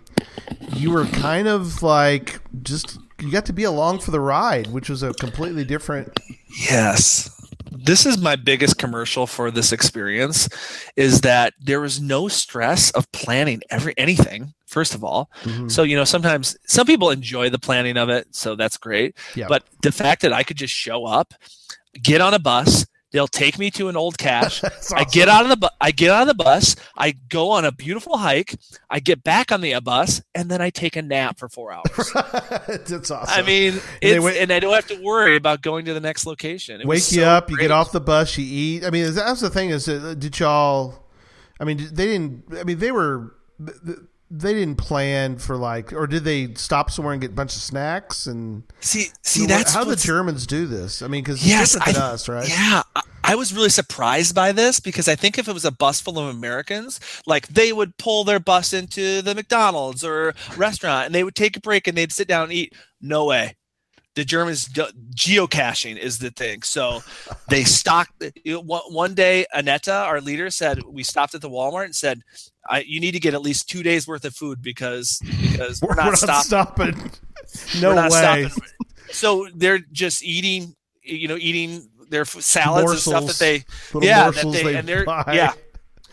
you 0.74 0.91
were 0.91 1.05
kind 1.05 1.47
of 1.47 1.82
like 1.82 2.41
just 2.63 2.99
you 3.22 3.32
got 3.32 3.45
to 3.45 3.53
be 3.53 3.63
along 3.63 3.99
for 3.99 4.11
the 4.11 4.20
ride, 4.20 4.68
which 4.68 4.89
was 4.89 5.03
a 5.03 5.13
completely 5.13 5.63
different. 5.63 6.20
Yes. 6.70 7.30
This 7.84 8.05
is 8.05 8.17
my 8.17 8.36
biggest 8.36 8.78
commercial 8.78 9.28
for 9.28 9.51
this 9.51 9.71
experience 9.71 10.49
is 10.95 11.21
that 11.21 11.53
there 11.59 11.82
was 11.82 12.01
no 12.01 12.28
stress 12.28 12.91
of 12.91 13.11
planning 13.11 13.61
every 13.69 13.93
anything 13.97 14.53
first 14.67 14.93
of 14.95 15.03
all. 15.03 15.30
Mhm. 15.43 15.71
So, 15.71 15.84
you 15.84 15.95
know, 15.95 16.03
sometimes 16.03 16.57
some 16.65 16.86
people 16.86 17.09
enjoy 17.09 17.49
the 17.49 17.59
planning 17.59 17.97
of 17.97 18.09
it, 18.09 18.28
so 18.32 18.55
that's 18.55 18.78
great. 18.78 19.15
Yeah. 19.34 19.45
But 19.47 19.63
the 19.84 19.91
fact 19.91 20.21
that 20.23 20.34
I 20.34 20.43
could 20.43 20.57
just 20.57 20.73
show 20.73 21.05
up, 21.05 21.34
get 22.01 22.19
on 22.19 22.34
a 22.34 22.39
bus, 22.39 22.86
they'll 23.16 23.28
take 23.30 23.57
me 23.57 23.72
to 23.72 23.88
an 23.88 23.95
old 23.95 24.18
cache. 24.18 24.59
That's 24.61 24.91
I 24.91 25.05
get 25.05 25.30
out 25.30 25.43
of 25.43 25.49
the 25.49 25.55
bu- 25.55 25.76
I 25.80 25.91
get 25.91 26.11
out 26.11 26.24
of 26.24 26.28
the 26.28 26.43
bus, 26.43 26.76
I 26.97 27.11
go 27.30 27.51
on 27.51 27.63
a 27.63 27.72
beautiful 27.72 28.18
hike, 28.18 28.55
I 28.89 28.99
get 28.99 29.24
back 29.24 29.51
on 29.53 29.61
the 29.61 29.74
uh, 29.74 29.80
bus, 29.80 30.22
and 30.36 30.51
then 30.51 30.61
I 30.61 30.70
take 30.70 30.97
a 30.97 31.01
nap 31.01 31.39
for 31.39 31.47
4 31.47 31.72
hours. 31.74 32.11
that's 32.86 33.09
awesome. 33.09 33.28
I 33.28 33.41
mean, 33.45 33.80
it's, 34.01 34.24
wait- 34.24 34.38
and 34.41 34.51
I 34.51 34.59
don't 34.59 34.74
have 34.74 34.88
to 34.88 35.01
worry 35.01 35.38
about 35.38 35.61
going 35.61 35.86
to 35.86 35.93
the 35.93 36.01
next 36.01 36.26
location. 36.26 36.82
It 36.82 36.88
wake 36.88 36.97
was 36.97 37.16
you 37.16 37.22
so 37.22 37.30
up, 37.30 37.49
you 37.49 37.57
get 37.57 37.72
off 37.72 37.93
the 37.93 38.01
bus, 38.01 38.38
you 38.38 38.45
eat. 38.45 38.84
I 38.86 38.89
mean, 38.89 39.13
that's 39.13 39.39
the 39.39 39.49
thing 39.49 39.70
is, 39.70 39.88
uh, 39.88 40.13
did 40.18 40.38
y'all? 40.38 41.05
I 41.59 41.63
mean, 41.63 41.78
they 41.78 42.07
didn't. 42.07 42.43
I 42.59 42.63
mean, 42.66 42.80
they 42.80 42.91
were. 42.91 43.34
They 44.32 44.53
didn't 44.53 44.78
plan 44.78 45.38
for 45.38 45.55
like, 45.55 45.93
or 45.93 46.07
did 46.07 46.23
they 46.23 46.53
stop 46.55 46.89
somewhere 46.91 47.13
and 47.13 47.21
get 47.21 47.32
a 47.32 47.34
bunch 47.34 47.55
of 47.55 47.61
snacks 47.61 48.26
and? 48.28 48.63
See, 48.80 49.07
see, 49.21 49.41
You 49.41 49.47
know, 49.47 49.57
that's 49.57 49.73
how 49.73 49.84
the 49.84 49.95
Germans 49.95 50.47
do 50.47 50.65
this. 50.65 51.01
I 51.01 51.07
mean, 51.07 51.23
because 51.23 51.45
Yes, 51.47 51.73
different 51.73 51.95
than 51.95 52.03
I- 52.03 52.07
us, 52.11 52.28
right? 52.30 52.49
Yeah, 52.49 52.84
I- 52.95 53.01
I 53.28 53.36
was 53.36 53.53
really 53.53 53.69
surprised 53.69 54.36
by 54.36 54.51
this 54.51 54.80
because 54.80 55.07
I 55.07 55.15
think 55.15 55.38
if 55.39 55.47
it 55.47 55.53
was 55.53 55.65
a 55.65 55.71
bus 55.71 55.99
full 55.99 56.19
of 56.19 56.28
Americans, 56.28 56.99
like 57.26 57.47
they 57.47 57.73
would 57.73 57.97
pull 57.97 58.23
their 58.23 58.39
bus 58.39 58.71
into 58.73 59.21
the 59.23 59.34
McDonald's 59.34 60.03
or 60.03 60.36
restaurant 60.57 61.07
and 61.07 61.15
they 61.15 61.23
would 61.23 61.34
take 61.36 61.57
a 61.57 61.59
break 61.59 61.88
and 61.88 61.97
they'd 61.97 62.11
sit 62.11 62.28
down 62.28 62.43
and 62.43 62.53
eat. 62.53 62.73
No 63.01 63.26
way. 63.26 63.55
The 64.13 64.23
Germans 64.26 64.69
geocaching 64.69 65.97
is 65.97 66.19
the 66.19 66.30
thing. 66.32 66.61
So 66.61 67.03
they 67.49 67.63
stocked. 67.63 68.23
you 68.43 68.53
know, 68.53 68.61
One 68.89 69.13
day, 69.13 69.45
Aneta, 69.55 69.93
our 69.93 70.21
leader, 70.21 70.49
said 70.49 70.84
we 70.84 71.03
stopped 71.03 71.36
at 71.36 71.41
the 71.41 71.49
Walmart 71.49 71.86
and 71.86 71.95
said, 71.95 72.21
I, 72.70 72.80
"You 72.82 72.99
need 72.99 73.11
to 73.11 73.20
get 73.20 73.34
at 73.34 73.41
least 73.41 73.70
two 73.70 73.84
days 73.84 74.07
worth 74.07 74.26
of 74.26 74.36
food 74.36 74.61
because 74.61 75.20
because 75.41 75.82
we're, 75.82 75.95
not, 75.95 76.18
stopping." 76.18 76.93
stopping. 76.95 77.11
no 77.82 77.89
We're 77.89 77.95
not 77.95 78.11
way. 78.11 78.47
stopping. 78.47 78.63
So 79.11 79.47
they're 79.55 79.80
just 79.91 80.24
eating, 80.24 80.76
you 81.03 81.28
know, 81.28 81.38
eating 81.39 81.89
their 82.09 82.26
salads 82.26 82.91
and 82.91 82.99
stuff 82.99 83.26
that 83.28 83.38
they, 83.39 83.63
yeah, 84.05 84.30
that 84.32 84.43
morsels 84.43 84.53
they, 84.55 84.63
they 84.63 84.76
and 84.76 84.88
they're, 84.88 85.05
buy. 85.05 85.24
yeah, 85.34 85.53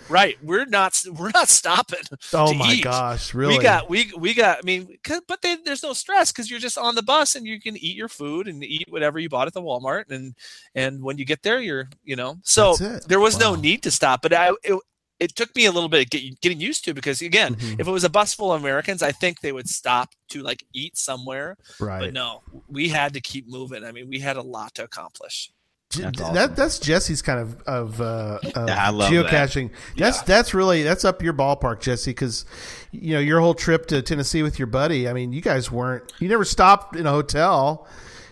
right. 0.09 0.36
We're 0.42 0.64
not, 0.66 1.00
we're 1.18 1.30
not 1.34 1.48
stopping. 1.48 2.00
Oh 2.34 2.55
my 2.55 2.72
eat. 2.72 2.84
gosh! 2.84 3.34
Really? 3.34 3.59
We 3.59 3.62
got, 3.62 3.90
we, 3.90 4.11
we 4.16 4.32
got. 4.34 4.59
I 4.59 4.61
mean, 4.64 4.96
but 5.28 5.42
they, 5.42 5.57
there's 5.64 5.82
no 5.82 5.92
stress 5.92 6.32
because 6.32 6.50
you're 6.50 6.61
just 6.61 6.78
on 6.78 6.94
the 6.94 7.03
bus 7.03 7.34
and 7.34 7.46
you 7.46 7.61
can 7.61 7.76
eat 7.76 7.96
your 7.96 8.09
food 8.09 8.48
and 8.48 8.62
eat 8.64 8.86
whatever 8.88 9.18
you 9.18 9.28
bought 9.28 9.46
at 9.46 9.53
the 9.55 9.61
Walmart 9.62 10.11
and 10.11 10.34
and 10.74 11.03
when 11.03 11.18
you 11.18 11.24
get 11.24 11.42
there, 11.42 11.61
you're, 11.61 11.88
you 12.05 12.16
know, 12.16 12.36
so 12.42 12.74
there 13.07 13.20
was 13.20 13.34
Wow. 13.34 13.55
no 13.55 13.55
need 13.57 13.82
to 13.82 13.90
stop. 13.90 14.22
But 14.22 14.32
I, 14.32 14.50
it, 14.64 14.78
it 15.23 15.35
took 15.37 15.55
me 15.57 15.64
a 15.66 15.73
little 15.73 15.89
bit 15.89 16.05
of 16.05 16.11
get, 16.11 16.41
getting 16.41 16.61
used 16.61 16.85
to 16.85 16.95
because 16.95 17.23
again, 17.23 17.55
Mhm. 17.55 17.81
if 17.81 17.87
it 17.87 17.91
was 17.91 18.05
a 18.05 18.11
bus 18.11 18.35
full 18.35 18.53
of 18.53 18.61
Americans, 18.62 19.03
I 19.03 19.12
think 19.12 19.41
they 19.41 19.53
would 19.53 19.68
stop 19.68 20.11
to 20.31 20.43
like 20.43 20.64
eat 20.73 20.97
somewhere. 20.97 21.57
right. 21.81 22.01
But 22.01 22.12
no, 22.12 22.43
we 22.68 22.89
had 22.89 23.14
to 23.14 23.20
keep 23.20 23.49
moving. 23.49 23.85
I 23.85 23.93
mean, 23.93 24.09
we 24.09 24.18
had 24.20 24.37
a 24.37 24.43
lot 24.43 24.75
to 24.77 24.85
accomplish. 24.85 25.51
J- 25.91 26.05
That's 26.05 26.18
that 26.31 26.57
that's 26.57 26.79
Jesse's 26.79 27.20
kind 27.20 27.39
of 27.39 27.61
of, 27.62 28.01
uh, 28.01 28.39
of 28.55 28.68
Yeah, 28.68 28.87
I 28.87 28.89
love 28.91 29.11
that. 29.12 29.27
geocaching. 29.27 29.70
That's 29.97 30.23
that's 30.23 30.55
really 30.55 30.83
that's 30.83 31.05
up 31.05 31.23
your 31.23 31.35
ballpark, 31.35 31.81
Jesse, 31.83 32.11
because 32.12 32.47
you 32.93 33.12
know 33.12 33.20
your 33.20 33.41
whole 33.41 33.53
trip 33.55 33.85
to 33.89 34.01
Tennessee 34.01 34.43
with 34.43 34.59
your 34.59 34.66
buddy. 34.68 35.07
I 35.07 35.12
mean, 35.12 35.33
you 35.35 35.43
guys 35.43 35.70
weren't 35.70 36.11
you 36.18 36.29
never 36.29 36.47
stopped 36.47 36.97
in 36.97 37.07
a 37.07 37.11
hotel. 37.11 37.87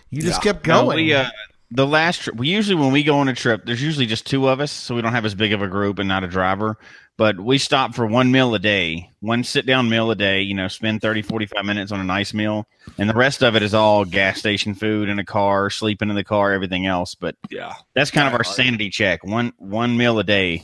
You 0.09 0.21
just 0.23 0.41
kept 0.41 0.65
No, 0.67 0.85
going. 0.85 0.97
we, 1.05 1.13
uh, 1.13 1.29
the 1.71 1.87
last 1.87 2.21
trip, 2.21 2.35
we 2.35 2.49
usually 2.49 2.75
when 2.75 2.91
we 2.91 3.03
go 3.03 3.19
on 3.19 3.29
a 3.29 3.33
trip, 3.33 3.65
there's 3.65 3.81
usually 3.81 4.05
just 4.05 4.25
two 4.25 4.47
of 4.49 4.59
us, 4.59 4.71
so 4.71 4.93
we 4.93 5.01
don't 5.01 5.13
have 5.13 5.25
as 5.25 5.33
big 5.35 5.53
of 5.53 5.61
a 5.61 5.67
group 5.67 5.99
and 5.99 6.07
not 6.07 6.23
a 6.23 6.27
driver. 6.27 6.77
But 7.17 7.39
we 7.39 7.57
stop 7.59 7.93
for 7.93 8.05
one 8.05 8.31
meal 8.31 8.55
a 8.55 8.59
day, 8.59 9.09
one 9.19 9.43
sit 9.43 9.65
down 9.65 9.89
meal 9.89 10.09
a 10.11 10.15
day. 10.15 10.41
You 10.41 10.53
know, 10.55 10.67
spend 10.67 11.01
30, 11.01 11.21
45 11.21 11.63
minutes 11.65 11.91
on 11.91 11.99
a 11.99 12.03
nice 12.03 12.33
meal, 12.33 12.65
and 12.97 13.09
the 13.09 13.13
rest 13.13 13.41
of 13.43 13.55
it 13.55 13.63
is 13.63 13.73
all 13.73 14.05
gas 14.05 14.39
station 14.39 14.73
food 14.73 15.07
in 15.07 15.19
a 15.19 15.25
car, 15.25 15.69
sleeping 15.69 16.09
in 16.09 16.15
the 16.15 16.23
car, 16.23 16.51
everything 16.51 16.85
else. 16.87 17.15
But 17.15 17.35
Yeah, 17.49 17.73
that's 17.93 18.11
kind 18.11 18.27
of 18.27 18.33
our 18.33 18.43
hard. 18.43 18.55
sanity 18.55 18.89
check. 18.89 19.23
One 19.23 19.53
one 19.57 19.97
meal 19.97 20.19
a 20.19 20.23
day, 20.23 20.63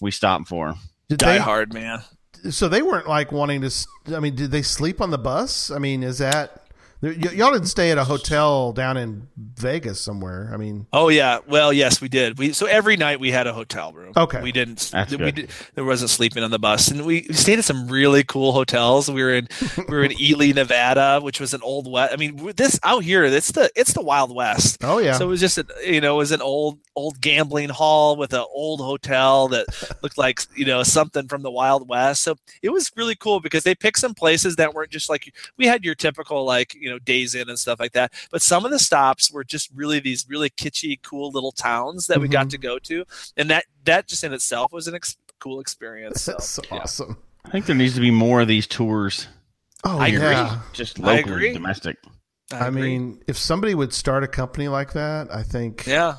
we 0.00 0.10
stop 0.10 0.46
for. 0.48 0.74
Did 1.08 1.18
die 1.18 1.34
they, 1.34 1.38
hard, 1.40 1.74
man. 1.74 2.02
so 2.50 2.68
they 2.68 2.80
weren't 2.82 3.08
like 3.08 3.30
wanting 3.30 3.60
to. 3.60 3.70
i 4.16 4.20
mean, 4.20 4.34
did 4.34 4.50
they 4.50 4.62
sleep 4.62 5.00
on 5.00 5.10
the 5.10 5.18
bus? 5.18 5.70
I 5.70 5.78
mean, 5.78 6.02
is 6.02 6.18
that 6.18 6.61
y- 7.02 7.32
y'all 7.32 7.52
didn't 7.52 7.66
stay 7.66 7.90
at 7.90 7.98
a 7.98 8.04
hotel 8.04 8.72
down 8.72 8.96
in 8.96 9.28
Vegas 9.36 10.00
somewhere? 10.00 10.50
I 10.52 10.56
mean, 10.56 10.86
Oh 10.92 11.08
yeah, 11.08 11.38
well 11.46 11.72
yes, 11.72 12.00
we 12.00 12.08
did. 12.08 12.38
We 12.38 12.52
so 12.52 12.66
every 12.66 12.96
night 12.96 13.20
we 13.20 13.30
had 13.30 13.46
a 13.46 13.52
hotel 13.52 13.92
room. 13.92 14.12
Okay. 14.16 14.40
we 14.40 14.52
didn't. 14.52 14.90
That's 14.92 15.10
we 15.10 15.16
good. 15.18 15.34
did, 15.34 15.50
there 15.74 15.84
wasn't 15.84 16.10
sleeping 16.10 16.42
on 16.42 16.50
the 16.50 16.58
bus, 16.58 16.88
and 16.88 17.04
we 17.04 17.24
stayed 17.32 17.58
at 17.58 17.64
some 17.64 17.88
really 17.88 18.22
cool 18.24 18.52
hotels. 18.52 19.10
We 19.10 19.22
were 19.22 19.34
in 19.34 19.48
we 19.88 19.94
were 19.94 20.04
in 20.04 20.12
Ely, 20.20 20.52
Nevada, 20.52 21.20
which 21.22 21.40
was 21.40 21.54
an 21.54 21.60
old 21.62 21.90
west. 21.90 22.12
I 22.12 22.16
mean, 22.16 22.52
this 22.56 22.78
out 22.82 23.02
here, 23.04 23.24
it's 23.24 23.52
the 23.52 23.70
it's 23.74 23.92
the 23.92 24.02
Wild 24.02 24.34
West. 24.34 24.78
oh 24.82 24.98
yeah, 24.98 25.14
So 25.18 25.24
it 25.24 25.28
was 25.28 25.40
just, 25.40 25.58
a, 25.58 25.66
you 25.84 26.00
know, 26.00 26.14
it 26.14 26.18
was 26.18 26.32
an 26.32 26.42
old, 26.42 26.78
old 26.96 27.20
gambling 27.20 27.68
hall 27.70 28.16
with 28.16 28.32
an 28.32 28.44
old 28.52 28.80
hotel 28.80 29.48
that 29.48 29.66
looked 30.02 30.18
like, 30.18 30.40
you 30.56 30.64
know, 30.64 30.82
something 30.82 31.28
from 31.28 31.42
the 31.42 31.50
Wild 31.50 31.88
West. 31.88 32.22
So 32.22 32.36
it 32.62 32.70
was 32.70 32.90
really 32.96 33.14
cool 33.16 33.40
because 33.40 33.64
they 33.64 33.74
picked 33.74 33.98
some 33.98 34.14
places 34.14 34.56
that 34.56 34.74
weren't 34.74 34.90
just 34.90 35.08
like 35.08 35.32
we 35.56 35.66
had 35.66 35.84
your 35.84 35.94
typical 35.94 36.44
like, 36.44 36.74
you 36.74 36.90
know, 36.90 36.91
Days 36.98 37.34
in 37.34 37.48
and 37.48 37.58
stuff 37.58 37.80
like 37.80 37.92
that. 37.92 38.12
But 38.30 38.42
some 38.42 38.64
of 38.64 38.70
the 38.70 38.78
stops 38.78 39.30
were 39.32 39.44
just 39.44 39.70
really 39.74 40.00
these 40.00 40.26
really 40.28 40.50
kitschy, 40.50 41.00
cool 41.02 41.30
little 41.30 41.52
towns 41.52 42.06
that 42.06 42.20
we 42.20 42.28
got 42.28 42.50
to 42.50 42.58
mm-hmm. 42.58 42.68
go 42.68 42.78
to, 42.80 43.04
and 43.36 43.50
that 43.50 43.64
that 43.84 44.08
just 44.08 44.24
in 44.24 44.32
itself 44.32 44.72
was 44.72 44.88
an 44.88 44.94
ex- 44.94 45.16
cool 45.40 45.60
experience. 45.60 46.22
So, 46.22 46.32
that's 46.32 46.48
so 46.48 46.62
yeah. 46.70 46.78
awesome. 46.78 47.18
I 47.44 47.50
think 47.50 47.66
there 47.66 47.76
needs 47.76 47.94
to 47.94 48.00
be 48.00 48.10
more 48.10 48.40
of 48.40 48.48
these 48.48 48.66
tours. 48.66 49.28
Oh 49.84 49.98
I 49.98 50.08
agree. 50.08 50.20
yeah. 50.20 50.60
Just 50.72 51.00
I 51.00 51.16
local, 51.16 51.32
agree. 51.32 51.52
domestic. 51.52 51.96
I, 52.52 52.68
agree. 52.68 52.82
mean, 52.82 53.22
if 53.26 53.36
somebody 53.36 53.74
would 53.74 53.92
start 53.92 54.24
a 54.24 54.28
company 54.28 54.68
like 54.68 54.92
that, 54.92 55.34
I 55.34 55.42
think 55.42 55.86
yeah, 55.86 56.16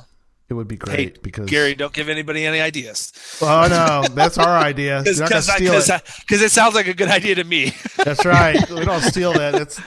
it 0.54 0.56
would 0.56 0.68
be 0.68 0.76
great 0.76 0.98
Hey, 0.98 1.14
because 1.22 1.50
Gary, 1.50 1.74
don't 1.74 1.92
give 1.92 2.08
anybody 2.08 2.46
any 2.46 2.60
ideas 2.60 3.12
Oh 3.40 3.66
no, 3.68 4.04
that's 4.14 4.38
our 4.38 4.56
idea. 4.56 5.02
You're 5.06 5.16
not 5.16 5.30
gonna 5.30 5.42
steal 5.42 5.74
it. 5.74 6.02
because 6.20 6.42
it 6.42 6.50
sounds 6.50 6.74
like 6.74 6.86
a 6.86 6.94
good 6.94 7.08
idea 7.08 7.34
to 7.36 7.44
me. 7.44 7.72
That's 7.96 8.24
right. 8.24 8.56
We 8.70 8.84
don't 8.84 9.00
steal 9.14 9.32
that. 9.32 9.54
It's 9.54 9.80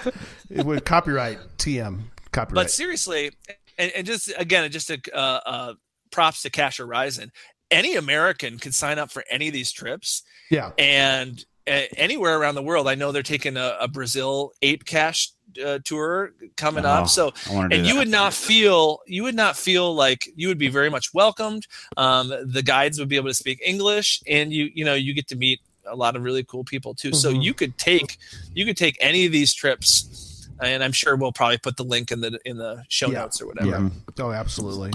it 0.49 0.65
would 0.65 0.86
copyright 0.86 1.39
TM 1.57 2.01
copyright. 2.32 2.55
But 2.65 2.72
seriously, 2.72 3.32
and, 3.78 3.91
and 3.95 4.07
just 4.07 4.32
again, 4.38 4.70
just 4.72 4.89
a 4.89 4.99
uh, 5.13 5.39
uh, 5.45 5.74
props 6.11 6.41
to 6.43 6.49
Cache 6.49 6.78
Horizon. 6.78 7.32
Any 7.70 7.95
American 7.95 8.59
can 8.59 8.72
sign 8.72 8.97
up 8.97 9.11
for 9.11 9.24
any 9.30 9.47
of 9.47 9.53
these 9.53 9.72
trips, 9.72 10.24
yeah, 10.49 10.72
and 10.78 11.43
uh, 11.68 11.82
anywhere 11.95 12.39
around 12.39 12.55
the 12.55 12.63
world. 12.63 12.88
I 12.88 12.95
know 12.95 13.11
they're 13.11 13.24
taking 13.24 13.57
a, 13.57 13.78
a 13.80 13.88
Brazil 13.88 14.51
ape 14.61 14.86
cache 14.86 15.32
uh, 15.65 15.79
tour 15.83 16.33
coming 16.55 16.85
Oh, 16.85 16.89
up. 16.89 17.07
So 17.09 17.33
I 17.49 17.53
want 17.53 17.73
and 17.73 17.83
that. 17.83 17.87
you 17.87 17.95
would 17.97 18.07
not 18.09 18.33
feel 18.33 18.99
you 19.07 19.23
would 19.23 19.35
not 19.35 19.55
feel 19.57 19.93
like 19.95 20.27
you 20.35 20.47
would 20.49 20.57
be 20.57 20.67
very 20.67 20.89
much 20.89 21.13
welcomed 21.13 21.67
um, 21.95 22.31
the 22.45 22.61
guides 22.61 22.99
would 22.99 23.09
be 23.09 23.15
able 23.15 23.29
to 23.29 23.33
speak 23.33 23.61
english 23.65 24.21
and 24.27 24.51
you 24.53 24.69
you 24.73 24.83
know 24.85 24.93
you 24.93 25.13
get 25.13 25.27
to 25.29 25.35
meet 25.35 25.59
a 25.89 25.95
lot 25.95 26.15
of 26.15 26.21
really 26.21 26.43
cool 26.43 26.63
people 26.63 26.93
too 26.93 27.13
so 27.13 27.31
Mhm. 27.33 27.43
you 27.43 27.53
could 27.53 27.77
take 27.77 28.17
you 28.53 28.65
could 28.65 28.77
take 28.77 28.97
any 28.99 29.25
of 29.25 29.31
these 29.31 29.53
trips 29.53 30.47
and 30.61 30.83
i'm 30.83 30.91
sure 30.91 31.15
we'll 31.15 31.31
probably 31.31 31.57
put 31.57 31.77
the 31.77 31.83
link 31.85 32.11
in 32.11 32.19
the 32.21 32.37
in 32.45 32.57
the 32.57 32.83
show 32.89 33.09
Yeah. 33.09 33.19
notes 33.21 33.41
or 33.41 33.47
whatever 33.47 33.69
yeah. 33.69 33.89
Oh, 34.19 34.31
absolutely. 34.31 34.91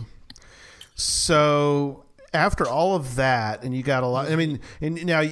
So 0.95 2.05
after 2.35 2.69
all 2.69 2.95
of 2.95 3.17
that, 3.17 3.63
and 3.65 3.75
you 3.75 3.83
got 3.83 4.03
a 4.03 4.07
lot. 4.07 4.31
I 4.31 4.37
mean, 4.37 4.61
and 4.81 5.05
now. 5.07 5.23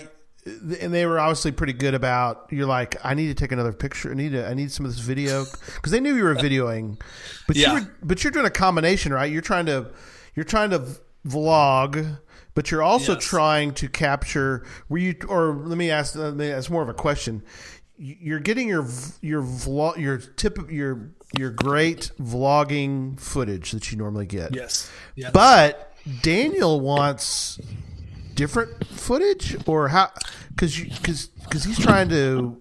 And 0.46 0.92
they 0.94 1.04
were 1.04 1.20
obviously 1.20 1.52
pretty 1.52 1.74
good 1.74 1.92
about. 1.94 2.46
You're 2.50 2.66
like, 2.66 2.96
I 3.04 3.12
need 3.14 3.28
to 3.28 3.34
take 3.34 3.52
another 3.52 3.72
picture. 3.74 4.10
I 4.10 4.14
need 4.14 4.32
to. 4.32 4.48
I 4.48 4.54
need 4.54 4.72
some 4.72 4.86
of 4.86 4.92
this 4.92 5.00
video 5.00 5.44
because 5.76 5.92
they 5.92 6.00
knew 6.00 6.14
you 6.14 6.24
were 6.24 6.34
videoing, 6.34 6.98
but 7.46 7.56
Yeah. 7.56 7.74
you 7.74 7.80
were. 7.80 7.94
But 8.02 8.24
you're 8.24 8.30
doing 8.30 8.46
a 8.46 8.50
combination, 8.50 9.12
right? 9.12 9.30
You're 9.30 9.42
trying 9.42 9.66
to. 9.66 9.86
You're 10.34 10.44
trying 10.44 10.70
to 10.70 10.86
vlog, 11.26 12.18
but 12.54 12.70
you're 12.70 12.82
also 12.82 13.14
Yes. 13.14 13.24
trying 13.24 13.74
to 13.74 13.88
capture. 13.88 14.64
Were 14.88 14.98
you? 14.98 15.14
Or 15.28 15.52
let 15.54 15.76
me 15.76 15.90
ask. 15.90 16.14
Let 16.16 16.34
me 16.36 16.50
ask 16.50 16.70
more 16.70 16.82
of 16.82 16.88
a 16.88 16.94
question. 16.94 17.42
You're 17.98 18.40
getting 18.40 18.66
your 18.66 18.86
your 19.20 19.42
vlog 19.42 19.98
your 19.98 20.16
tip 20.16 20.56
your 20.70 21.10
your 21.38 21.50
great 21.50 22.10
vlogging 22.18 23.20
footage 23.20 23.72
that 23.72 23.92
you 23.92 23.98
normally 23.98 24.24
get. 24.26 24.54
yes 24.54 24.90
yeah 25.16 25.30
But 25.30 25.92
Daniel 26.22 26.80
wants 26.80 27.60
different 28.40 28.86
footage 28.86 29.54
or 29.66 29.88
how 29.88 30.08
you 30.62 30.86
cuz 31.02 31.28
cuz 31.50 31.64
he's 31.64 31.78
trying 31.78 32.08
to 32.08 32.56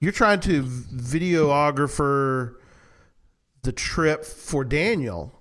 you're 0.00 0.12
trying 0.12 0.38
to 0.38 0.62
videographer 0.62 2.54
the 3.62 3.72
trip 3.72 4.24
for 4.24 4.62
Daniel 4.62 5.40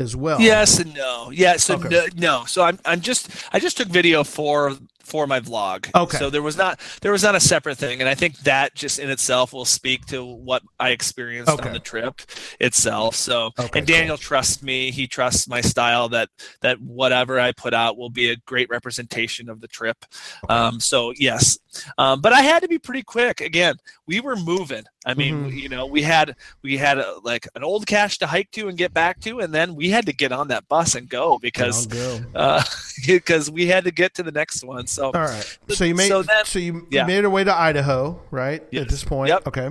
as 0.00 0.16
well. 0.16 0.40
Yes 0.40 0.80
and 0.80 0.92
no. 0.94 1.30
Yes 1.30 1.62
so 1.62 1.76
Okay. 1.76 1.88
no, 1.88 2.06
no. 2.16 2.44
So 2.46 2.64
I'm 2.64 2.80
I'm 2.84 3.00
just 3.00 3.28
I 3.52 3.60
just 3.60 3.76
took 3.76 3.86
video 3.86 4.24
for 4.24 4.76
for 5.06 5.26
my 5.26 5.38
vlog. 5.40 5.88
Okay. 5.94 6.18
So 6.18 6.30
there 6.30 6.42
was 6.42 6.56
not 6.56 6.80
there 7.00 7.12
was 7.12 7.22
not 7.22 7.34
a 7.34 7.40
separate 7.40 7.78
thing, 7.78 8.00
and 8.00 8.08
I 8.08 8.14
think 8.14 8.36
that 8.40 8.74
just 8.74 8.98
in 8.98 9.08
itself 9.08 9.52
will 9.52 9.64
speak 9.64 10.04
to 10.06 10.24
what 10.24 10.62
I 10.80 10.90
experienced 10.90 11.50
Okay. 11.52 11.68
on 11.68 11.72
the 11.72 11.78
trip 11.80 12.20
itself. 12.60 13.14
So 13.14 13.50
Okay, 13.58 13.78
and 13.78 13.86
Daniel 13.86 14.16
trusts 14.16 14.62
me. 14.62 14.90
He 14.90 15.06
trusts 15.06 15.48
my 15.48 15.60
style. 15.60 16.08
That 16.08 16.28
that 16.60 16.80
whatever 16.80 17.38
I 17.38 17.52
put 17.52 17.72
out 17.72 17.96
will 17.96 18.10
be 18.10 18.30
a 18.30 18.36
great 18.46 18.68
representation 18.68 19.48
of 19.48 19.60
the 19.60 19.68
trip. 19.68 20.04
Um, 20.48 20.80
so 20.80 21.12
yes, 21.16 21.58
um, 21.98 22.20
but 22.20 22.32
I 22.32 22.42
had 22.42 22.60
to 22.62 22.68
be 22.68 22.78
pretty 22.78 23.02
quick. 23.02 23.40
Again, 23.40 23.76
we 24.06 24.20
were 24.20 24.36
moving. 24.36 24.84
I 25.06 25.14
mean, 25.14 25.50
Mhm. 25.52 25.56
you 25.62 25.68
know, 25.68 25.86
we 25.86 26.02
had 26.02 26.34
we 26.62 26.76
had 26.76 26.98
a, 26.98 27.14
like 27.22 27.46
an 27.54 27.62
old 27.62 27.86
cache 27.86 28.18
to 28.18 28.26
hike 28.26 28.50
to 28.50 28.66
and 28.68 28.76
get 28.76 28.92
back 28.92 29.20
to, 29.20 29.38
and 29.38 29.54
then 29.54 29.76
we 29.76 29.88
had 29.88 30.04
to 30.06 30.12
get 30.12 30.32
on 30.32 30.48
that 30.48 30.66
bus 30.68 30.96
and 30.96 31.08
go 31.08 31.38
because 31.38 31.86
I'll 31.94 32.24
uh, 32.34 32.62
because 33.06 33.48
we 33.50 33.66
had 33.68 33.84
to 33.84 33.92
get 33.92 34.14
to 34.14 34.22
the 34.24 34.32
next 34.32 34.64
one. 34.64 34.86
So 34.88 35.06
All 35.06 35.12
right. 35.12 35.58
So 35.68 35.84
you 35.84 35.94
made 35.94 36.08
So 36.08 36.24
so, 36.44 36.58
you 36.58 36.86
yeah. 36.90 37.06
made 37.06 37.20
your 37.20 37.30
way 37.30 37.44
to 37.44 37.54
Idaho, 37.54 38.20
right? 38.32 38.62
At 38.74 38.88
this 38.88 39.04
point. 39.04 39.28
Yep. 39.28 39.46
Okay. 39.46 39.70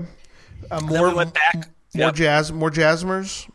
Uh, 0.71 0.79
more 0.81 1.09
we 1.09 1.15
went 1.15 1.33
back. 1.33 1.55
more 1.93 2.07
Yep. 2.07 2.15
jazz 2.15 2.51
more 2.53 2.71
Jasmers. 2.71 3.49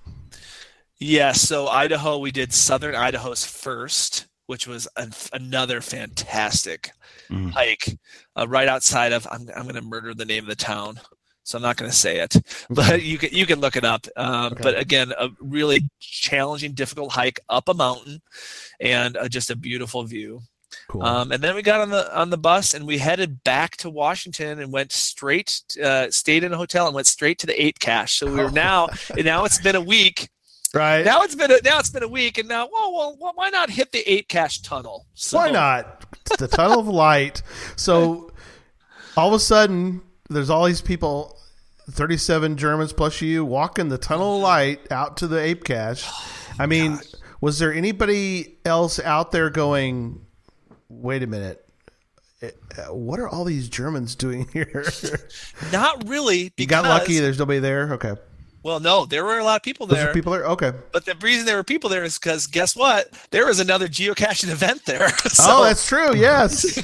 Yeah, 0.99 1.33
so 1.33 1.67
Idaho, 1.67 2.19
we 2.19 2.31
did 2.31 2.53
Southern 2.53 2.95
Idaho's 2.95 3.43
first, 3.47 4.27
which 4.47 4.67
was 4.67 4.87
an, 4.99 5.13
another 5.33 5.81
fantastic 5.81 6.91
Mhm. 7.31 7.53
hike 7.53 7.97
uh, 8.37 8.47
right 8.47 8.69
outside 8.69 9.13
of. 9.13 9.27
I'm 9.31 9.49
I'm 9.57 9.63
going 9.63 9.77
to 9.77 9.81
murder 9.83 10.13
the 10.13 10.27
name 10.27 10.43
of 10.45 10.49
the 10.51 10.57
town, 10.57 11.01
so 11.43 11.59
I'm 11.59 11.63
not 11.63 11.77
going 11.77 11.91
to 11.91 11.97
say 11.97 12.21
it, 12.21 12.37
but 12.71 13.03
you 13.03 13.19
can 13.19 13.31
you 13.33 13.47
can 13.47 13.61
look 13.61 13.77
it 13.77 13.85
up. 13.85 14.07
Um, 14.17 14.53
Okay. 14.53 14.63
But 14.63 14.79
again, 14.79 15.13
a 15.19 15.29
really 15.41 15.89
challenging, 16.01 16.73
difficult 16.73 17.13
hike 17.13 17.41
up 17.49 17.69
a 17.69 17.75
mountain, 17.75 18.21
and 18.81 19.17
uh, 19.17 19.29
just 19.29 19.51
a 19.51 19.57
beautiful 19.57 20.03
view. 20.05 20.43
Cool. 20.89 21.03
Um, 21.03 21.33
and 21.33 21.43
then 21.43 21.55
we 21.55 21.63
got 21.63 21.81
on 21.81 21.91
the 21.91 22.17
on 22.17 22.31
the 22.31 22.39
bus 22.39 22.75
and 22.75 22.87
we 22.87 22.99
headed 22.99 23.43
back 23.45 23.77
to 23.79 23.91
Washington 23.91 24.61
and 24.61 24.73
went 24.73 24.93
straight, 24.93 25.61
uh, 25.83 26.11
stayed 26.11 26.45
in 26.45 26.53
a 26.53 26.57
hotel 26.57 26.87
and 26.87 26.95
went 26.95 27.07
straight 27.07 27.39
to 27.41 27.47
the 27.47 27.61
Ape 27.61 27.79
Cache. 27.79 28.19
So 28.19 28.27
we 28.27 28.37
were 28.43 28.51
now, 28.51 28.89
and 29.11 29.25
now 29.25 29.45
it's 29.45 29.61
been 29.61 29.77
a 29.77 29.81
week. 29.81 30.29
right. 30.75 31.05
Now 31.05 31.23
it's 31.23 31.35
been 31.35 31.51
a, 31.51 31.59
now 31.65 31.81
it's 31.81 31.91
been 31.91 32.03
a 32.05 32.09
week, 32.09 32.39
and 32.39 32.49
now, 32.49 32.69
well, 32.73 32.93
well, 32.93 33.17
well 33.21 33.33
why 33.35 33.51
not 33.51 33.71
hit 33.71 33.93
the 33.93 34.09
Ape 34.11 34.29
Cache 34.29 34.61
tunnel? 34.63 35.07
So, 35.15 35.39
Why 35.39 35.51
not? 35.51 36.05
It's 36.27 36.37
the 36.37 36.49
tunnel 36.49 36.81
of 36.81 36.89
light. 36.89 37.43
So 37.77 38.31
all 39.17 39.29
of 39.29 39.35
a 39.35 39.41
sudden, 39.41 40.03
there's 40.31 40.49
all 40.51 40.65
these 40.65 40.81
people, 40.81 41.39
37 41.91 42.57
Germans 42.57 42.93
plus 42.93 43.21
you, 43.21 43.45
walking 43.45 43.89
the 43.89 43.99
tunnel 43.99 44.37
of 44.37 44.43
light 44.43 44.91
out 44.93 45.17
to 45.19 45.27
the 45.27 45.39
ape 45.39 45.65
cache. 45.65 46.09
I 46.59 46.67
mean, 46.67 46.99
was 47.41 47.59
there 47.59 47.73
anybody 47.73 48.59
else 48.65 48.99
out 49.01 49.33
there 49.33 49.51
going, 49.51 50.25
wait 50.89 51.23
a 51.23 51.27
minute? 51.27 51.65
eh, 52.43 52.51
uh, 52.79 52.95
What 52.95 53.19
are 53.21 53.29
all 53.29 53.45
these 53.45 53.69
Germans 53.69 54.15
doing 54.15 54.47
here? 54.53 54.85
Not 55.73 56.09
really. 56.09 56.45
Because, 56.57 56.59
you 56.59 56.67
got 56.67 56.85
lucky. 56.85 57.19
There's 57.19 57.39
nobody 57.39 57.59
there. 57.59 57.95
Okay, 57.95 58.15
Well, 58.63 58.79
no, 58.81 59.07
there 59.07 59.25
were 59.25 59.39
a 59.39 59.45
lot 59.45 59.57
of 59.57 59.63
people 59.63 59.87
those 59.87 59.99
there. 59.99 60.11
are 60.11 60.15
people 60.15 60.33
there. 60.33 60.45
Okay. 60.47 60.73
But 60.93 61.07
the 61.07 61.15
reason 61.23 61.47
there 61.47 61.57
were 61.57 61.65
people 61.65 61.91
there 61.91 62.05
is 62.05 62.19
because 62.19 62.47
guess 62.47 62.77
what? 62.77 63.09
There 63.31 63.47
was 63.47 63.59
another 63.59 63.89
geocaching 63.89 64.49
event 64.53 64.85
there. 64.85 65.09
so, 65.29 65.45
oh, 65.47 65.65
that's 65.65 65.87
true. 65.89 66.15
Yes, 66.15 66.77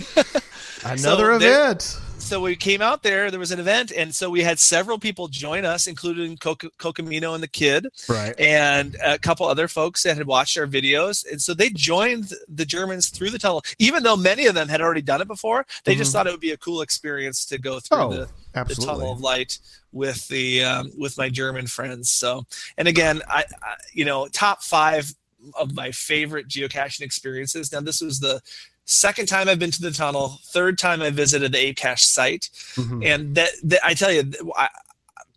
another 0.85 0.99
So 1.35 1.39
there- 1.39 1.65
event. 1.71 2.01
So 2.27 2.41
we 2.41 2.57
came 2.57 2.83
out 2.83 3.03
there. 3.03 3.31
There 3.31 3.39
was 3.41 3.53
an 3.53 3.61
event, 3.61 3.93
and 3.93 4.15
so 4.15 4.29
we 4.29 4.43
had 4.43 4.59
several 4.59 4.99
people 4.99 5.29
join 5.29 5.65
us, 5.65 5.87
including 5.87 6.37
Coca- 6.37 6.71
Cocamino 6.79 7.35
and 7.35 7.43
the 7.43 7.49
kid. 7.49 7.87
Right. 8.09 8.39
and 8.39 8.97
a 9.05 9.19
couple 9.19 9.47
other 9.47 9.69
folks 9.69 10.03
that 10.03 10.17
had 10.17 10.27
watched 10.27 10.59
our 10.59 10.67
videos. 10.67 11.25
And 11.31 11.41
so 11.41 11.55
they 11.55 11.71
joined 11.71 12.33
the 12.49 12.65
Germans 12.65 13.11
through 13.11 13.31
the 13.31 13.39
tunnel, 13.39 13.63
even 13.79 14.03
though 14.03 14.17
many 14.17 14.47
of 14.47 14.55
them 14.55 14.69
had 14.69 14.81
already 14.81 15.03
done 15.03 15.21
it 15.21 15.29
before. 15.29 15.65
They 15.85 15.95
just 15.95 16.13
thought 16.13 16.27
it 16.27 16.33
would 16.33 16.41
be 16.41 16.51
a 16.51 16.57
cool 16.57 16.81
experience 16.83 17.45
to 17.47 17.59
go 17.59 17.81
through 17.81 17.97
Mm-hmm. 17.97 18.23
Oh, 18.57 18.65
the, 18.65 18.75
the 18.75 18.83
tunnel 18.83 19.13
of 19.13 19.21
light 19.21 19.59
with 19.93 20.27
the 20.29 20.65
um, 20.65 20.91
with 20.99 21.17
my 21.17 21.29
German 21.29 21.67
friends. 21.67 22.11
So, 22.11 22.45
and 22.77 22.89
again, 22.89 23.23
I, 23.29 23.45
I 23.63 23.75
you 23.93 24.05
know 24.05 24.27
top 24.29 24.63
five 24.63 25.13
of 25.59 25.75
my 25.75 25.91
favorite 25.93 26.49
geocaching 26.49 27.03
experiences. 27.03 27.73
Now 27.73 27.81
this 27.81 28.01
was 28.01 28.19
the 28.21 28.41
second 28.87 29.27
time 29.27 29.49
I've 29.49 29.59
been 29.59 29.71
to 29.73 29.83
the 29.83 29.91
tunnel, 29.91 30.39
third 30.45 30.79
time 30.79 31.03
I 31.03 31.11
visited 31.11 31.53
the 31.53 31.59
Ape 31.59 31.77
Cache 31.77 32.05
site, 32.05 32.49
Mhm. 32.77 33.05
and 33.05 33.35
that, 33.35 33.51
that 33.65 33.81
I 33.85 33.95
tell 33.95 34.11
you, 34.13 34.31
I, 34.57 34.69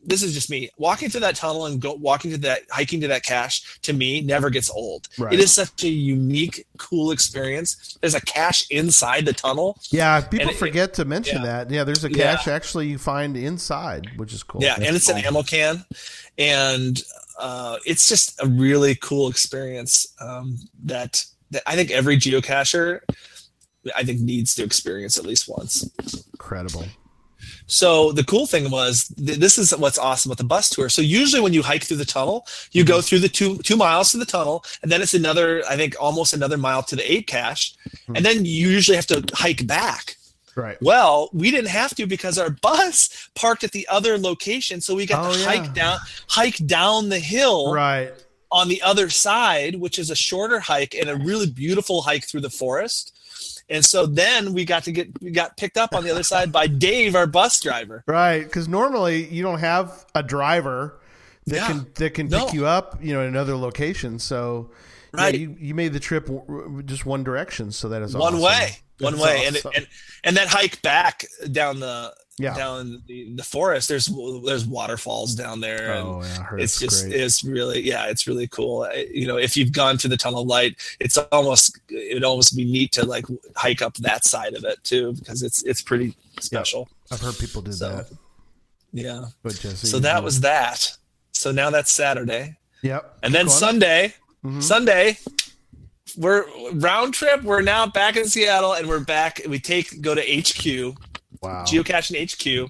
this 0.06 0.24
is 0.24 0.34
just 0.34 0.50
me 0.50 0.70
walking 0.78 1.10
through 1.10 1.20
that 1.20 1.36
tunnel 1.36 1.66
and 1.66 1.82
go 1.82 1.94
walking 1.94 2.32
to 2.32 2.38
that 2.38 2.62
hiking 2.72 3.02
to 3.02 3.08
that 3.10 3.22
cache 3.22 3.80
to 3.82 3.92
me 3.92 4.22
never 4.22 4.50
gets 4.50 4.70
old. 4.70 5.10
Right. 5.18 5.34
It 5.34 5.42
is 5.42 5.52
such 5.52 5.84
a 5.84 5.90
unique, 5.90 6.66
cool 6.78 7.12
experience. 7.12 7.98
There's 8.00 8.16
a 8.16 8.22
cache 8.22 8.66
inside 8.70 9.26
the 9.26 9.34
tunnel. 9.34 9.78
Yeah, 9.92 10.22
people 10.22 10.48
And 10.48 10.52
it- 10.52 10.58
forget 10.58 10.94
to 10.96 11.06
mention 11.06 11.40
yeah. 11.42 11.46
that. 11.66 11.70
Yeah, 11.72 11.84
there's 11.84 12.06
a 12.06 12.10
Yeah. 12.12 12.36
cache 12.38 12.48
actually 12.48 12.88
you 12.88 12.98
find 12.98 13.36
inside, 13.36 14.08
which 14.16 14.32
is 14.34 14.42
cool. 14.42 14.64
Yeah, 14.64 14.76
and 14.76 14.96
it's 14.96 15.10
an 15.10 15.18
ammo 15.18 15.44
can, 15.44 15.84
and 16.38 17.02
uh, 17.38 17.78
it's 17.86 18.08
just 18.08 18.42
a 18.42 18.48
really 18.48 18.96
cool 18.96 19.30
experience 19.30 20.08
um, 20.22 20.60
that 20.86 21.26
that 21.52 21.64
I 21.68 21.76
think 21.76 21.90
every 21.92 22.16
geocacher, 22.18 23.00
I 23.96 24.04
think, 24.04 24.20
needs 24.20 24.56
to 24.56 24.64
experience 24.64 25.18
at 25.18 25.26
least 25.26 25.48
once. 25.48 25.90
incredible. 26.34 26.86
So 27.68 28.12
the 28.12 28.24
cool 28.24 28.46
thing 28.48 28.70
was 28.72 29.08
th- 29.10 29.40
this 29.40 29.58
is 29.58 29.72
what's 29.78 29.98
awesome 29.98 30.30
with 30.30 30.40
the 30.40 30.44
bus 30.44 30.70
tour. 30.70 30.90
So 30.90 31.02
usually 31.02 31.42
when 31.42 31.54
you 31.54 31.62
hike 31.62 31.84
through 31.84 31.98
the 31.98 32.06
tunnel, 32.06 32.46
you 32.72 32.84
go 32.84 32.96
mm-hmm. 32.96 33.02
through 33.02 33.20
the 33.20 33.30
two 33.30 33.58
two 33.60 33.78
miles 33.78 34.12
to 34.12 34.18
the 34.18 34.26
tunnel, 34.26 34.64
and 34.82 34.92
then 34.92 35.02
it's 35.02 35.14
another, 35.14 35.64
I 35.70 35.76
think, 35.76 35.96
almost 36.00 36.34
another 36.34 36.58
mile 36.58 36.84
to 36.84 36.96
the 36.96 37.10
ape 37.12 37.28
cache, 37.28 37.76
mm-hmm. 37.90 38.16
and 38.16 38.26
then 38.26 38.44
you 38.46 38.68
usually 38.70 38.96
have 38.96 39.08
to 39.08 39.24
hike 39.34 39.66
back. 39.68 40.16
Right. 40.56 40.78
Well, 40.82 41.30
we 41.32 41.52
didn't 41.52 41.70
have 41.70 41.96
to 41.96 42.06
because 42.08 42.38
our 42.38 42.50
bus 42.50 43.30
parked 43.36 43.64
at 43.64 43.72
the 43.72 43.88
other 43.88 44.18
location, 44.18 44.82
so 44.82 44.96
we 44.96 45.06
got 45.06 45.26
Oh, 45.26 45.34
to 45.34 45.40
yeah. 45.40 45.46
hike 45.46 45.74
down 45.74 46.00
hike 46.28 46.58
down 46.68 47.10
the 47.10 47.20
hill 47.20 47.72
Right. 47.74 48.12
on 48.52 48.68
the 48.68 48.82
other 48.82 49.10
side, 49.10 49.76
which 49.76 49.98
is 50.00 50.10
a 50.10 50.16
shorter 50.16 50.60
hike 50.60 50.96
and 50.96 51.08
a 51.10 51.16
really 51.16 51.50
beautiful 51.50 52.02
hike 52.02 52.26
through 52.28 52.42
the 52.42 52.50
forest. 52.50 53.16
And 53.70 53.86
so 53.86 54.06
then 54.06 54.54
we 54.54 54.66
got 54.66 54.84
to 54.86 54.92
get 54.92 55.10
we 55.22 55.32
got 55.32 55.56
picked 55.58 55.78
up 55.78 55.94
on 55.94 56.04
the 56.04 56.12
other 56.12 56.24
side 56.24 56.52
by 56.52 56.68
Dave, 56.68 57.16
our 57.16 57.28
bus 57.28 57.60
driver. 57.60 58.04
Right. 58.08 58.44
Because 58.44 58.68
normally 58.68 59.26
you 59.28 59.44
don't 59.44 59.60
have 59.60 60.06
a 60.16 60.24
driver 60.24 61.00
that 61.46 61.56
Yeah. 61.56 61.68
can 61.68 61.88
that 61.96 62.14
can 62.16 62.28
No. 62.30 62.46
pick 62.46 62.54
you 62.56 62.66
up, 62.66 62.98
you 63.02 63.14
know, 63.14 63.22
in 63.22 63.28
another 63.28 63.56
location. 63.56 64.18
So 64.20 64.72
yeah, 65.14 65.22
Right. 65.22 65.36
you, 65.40 65.56
you 65.60 65.74
made 65.76 65.94
the 65.94 66.00
trip 66.00 66.26
w- 66.28 66.46
w- 66.46 66.84
just 66.84 67.06
one 67.06 67.24
direction, 67.24 67.72
so 67.72 67.90
that 67.90 68.02
is 68.02 68.16
one 68.16 68.34
awesome. 68.36 68.44
way 68.46 68.78
one 69.00 69.14
That's 69.14 69.26
way 69.26 69.46
and, 69.46 69.56
it, 69.56 69.66
and 69.76 69.88
and 70.24 70.38
that 70.38 70.48
hike 70.48 70.82
back 70.82 71.26
down 71.52 71.80
the 71.80 72.14
Yeah. 72.40 72.56
down 72.56 73.04
the, 73.08 73.34
the 73.36 73.44
forest 73.44 73.90
there's 73.90 74.08
there's 74.46 74.66
waterfalls 74.66 75.36
down 75.36 75.60
there 75.60 75.92
and 75.94 76.08
Oh, 76.08 76.22
yeah, 76.24 76.48
it's 76.64 76.76
it's 76.76 76.80
just 76.80 77.04
great. 77.06 77.20
it's 77.22 77.44
really 77.44 77.82
yeah 77.82 78.06
it's 78.12 78.28
really 78.28 78.48
cool 78.48 78.84
I- 78.84 79.08
you 79.14 79.28
know 79.28 79.38
if 79.38 79.58
you've 79.58 79.74
gone 79.74 79.98
to 79.98 80.08
the 80.08 80.16
tunnel 80.18 80.42
of 80.44 80.48
light 80.48 80.74
it's 81.02 81.18
almost 81.32 81.80
it'd 81.90 82.24
almost 82.24 82.56
be 82.56 82.64
neat 82.64 82.92
to 82.94 83.06
like 83.06 83.26
hike 83.58 83.82
up 83.82 83.96
that 83.98 84.24
side 84.24 84.54
of 84.56 84.64
it 84.64 84.82
too 84.84 85.14
because 85.20 85.44
it's 85.44 85.64
it's 85.64 85.82
pretty 85.82 86.16
special 86.40 86.88
I've 87.12 87.20
heard 87.22 87.38
people 87.38 87.62
do 87.62 87.72
So, 87.74 87.90
that. 87.90 88.06
yeah 88.94 89.26
But 89.44 89.56
Jesse, 89.60 89.88
so 89.88 90.00
that 90.00 90.20
do- 90.20 90.24
was 90.26 90.40
that 90.42 90.80
so 91.32 91.52
now 91.52 91.70
that's 91.70 91.92
saturday 91.92 92.58
Yep. 92.84 93.18
and 93.24 93.34
then 93.36 93.50
sunday 93.50 94.14
Mhm. 94.46 94.64
Sunday, 94.64 95.18
we're 96.18 96.46
round 96.74 97.14
trip. 97.14 97.44
We're 97.44 97.62
now 97.62 97.88
back 97.88 98.16
in 98.18 98.26
Seattle, 98.28 98.74
and 98.74 98.88
we're 98.88 99.00
back. 99.00 99.42
We 99.48 99.60
take 99.60 100.02
go 100.02 100.16
to 100.16 100.22
HQ, 100.22 100.96
Wow. 101.42 101.64
geocaching 101.66 102.16
HQ. 102.20 102.70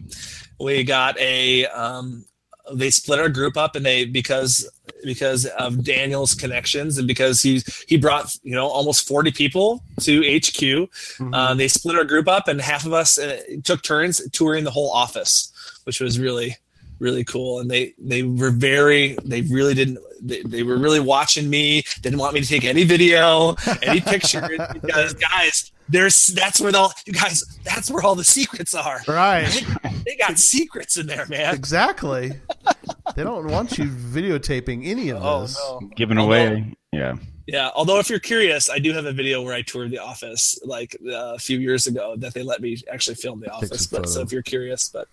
We 0.60 0.84
got 0.84 1.18
a. 1.20 1.66
Um, 1.68 2.26
they 2.72 2.92
split 2.92 3.18
our 3.20 3.30
group 3.30 3.58
up, 3.58 3.76
and 3.76 3.86
they 3.86 4.06
because 4.06 4.70
because 5.04 5.46
of 5.46 5.84
Daniel's 5.84 6.36
connections, 6.36 6.98
and 6.98 7.08
because 7.08 7.42
he 7.42 7.64
he 7.88 7.98
brought 7.98 8.36
you 8.44 8.54
know 8.54 8.68
almost 8.68 9.08
forty 9.08 9.32
people 9.32 9.82
to 10.02 10.20
HQ. 10.22 10.90
Mhm. 11.18 11.34
Uh, 11.34 11.54
they 11.56 11.68
split 11.68 11.96
our 11.96 12.04
group 12.04 12.28
up, 12.28 12.48
and 12.48 12.62
half 12.62 12.86
of 12.86 12.94
us 12.94 13.18
uh, 13.18 13.42
took 13.64 13.82
turns 13.82 14.22
touring 14.32 14.66
the 14.66 14.72
whole 14.72 14.92
office, 14.92 15.52
which 15.86 16.00
was 16.00 16.20
really 16.20 16.58
really 17.00 17.24
cool. 17.24 17.60
And 17.60 17.72
they 17.72 17.94
they 17.98 18.22
were 18.24 18.52
very 18.52 19.18
they 19.24 19.42
really 19.42 19.74
didn't 19.74 19.98
they, 20.22 20.42
they 20.44 20.64
were 20.64 20.78
really 20.78 21.00
watching 21.00 21.50
me. 21.50 21.84
Didn't 22.02 22.20
want 22.20 22.34
me 22.34 22.42
to 22.42 22.48
take 22.48 22.66
any 22.66 22.84
video, 22.84 23.56
any 23.82 24.02
pictures 24.14 24.60
because 24.74 25.14
guys, 25.16 25.72
there's 25.88 26.28
that's 26.28 26.60
where 26.62 26.72
the 26.72 26.94
you 27.06 27.14
guys 27.14 27.44
that's 27.64 27.90
where 27.90 28.04
all 28.04 28.16
the 28.16 28.24
secrets 28.24 28.74
are. 28.74 29.02
right. 29.08 29.66
They 30.06 30.16
got 30.16 30.38
secrets 30.40 30.98
in 30.98 31.08
there, 31.08 31.26
man. 31.28 31.54
exactly. 31.56 32.34
they 33.16 33.24
don't 33.24 33.48
want 33.48 33.78
you 33.78 33.86
videotaping 33.86 34.86
any 34.86 35.10
of 35.10 35.24
Oh 35.24 35.42
this. 35.42 35.58
no. 35.58 35.80
Giving 35.96 36.18
Although- 36.18 36.34
away. 36.34 36.76
Yeah. 36.92 37.16
Yeah, 37.52 37.72
although 37.74 37.98
if 37.98 38.12
you're 38.12 38.20
curious, 38.20 38.70
I 38.70 38.78
do 38.78 38.94
have 38.94 39.06
a 39.06 39.12
video 39.12 39.42
where 39.42 39.56
I 39.56 39.64
toured 39.64 39.90
the 39.90 39.98
office 39.98 40.60
like 40.64 40.96
uh, 41.04 41.34
a 41.34 41.40
few 41.40 41.58
years 41.58 41.88
ago 41.88 42.16
that 42.18 42.36
they 42.36 42.44
let 42.44 42.62
me 42.62 42.78
actually 42.92 43.16
film 43.16 43.40
the 43.40 43.50
office. 43.52 43.88
some 43.90 44.02
But 44.02 44.08
so 44.08 44.22
if 44.22 44.32
you're 44.32 44.44
curious, 44.44 44.88
but 44.90 45.08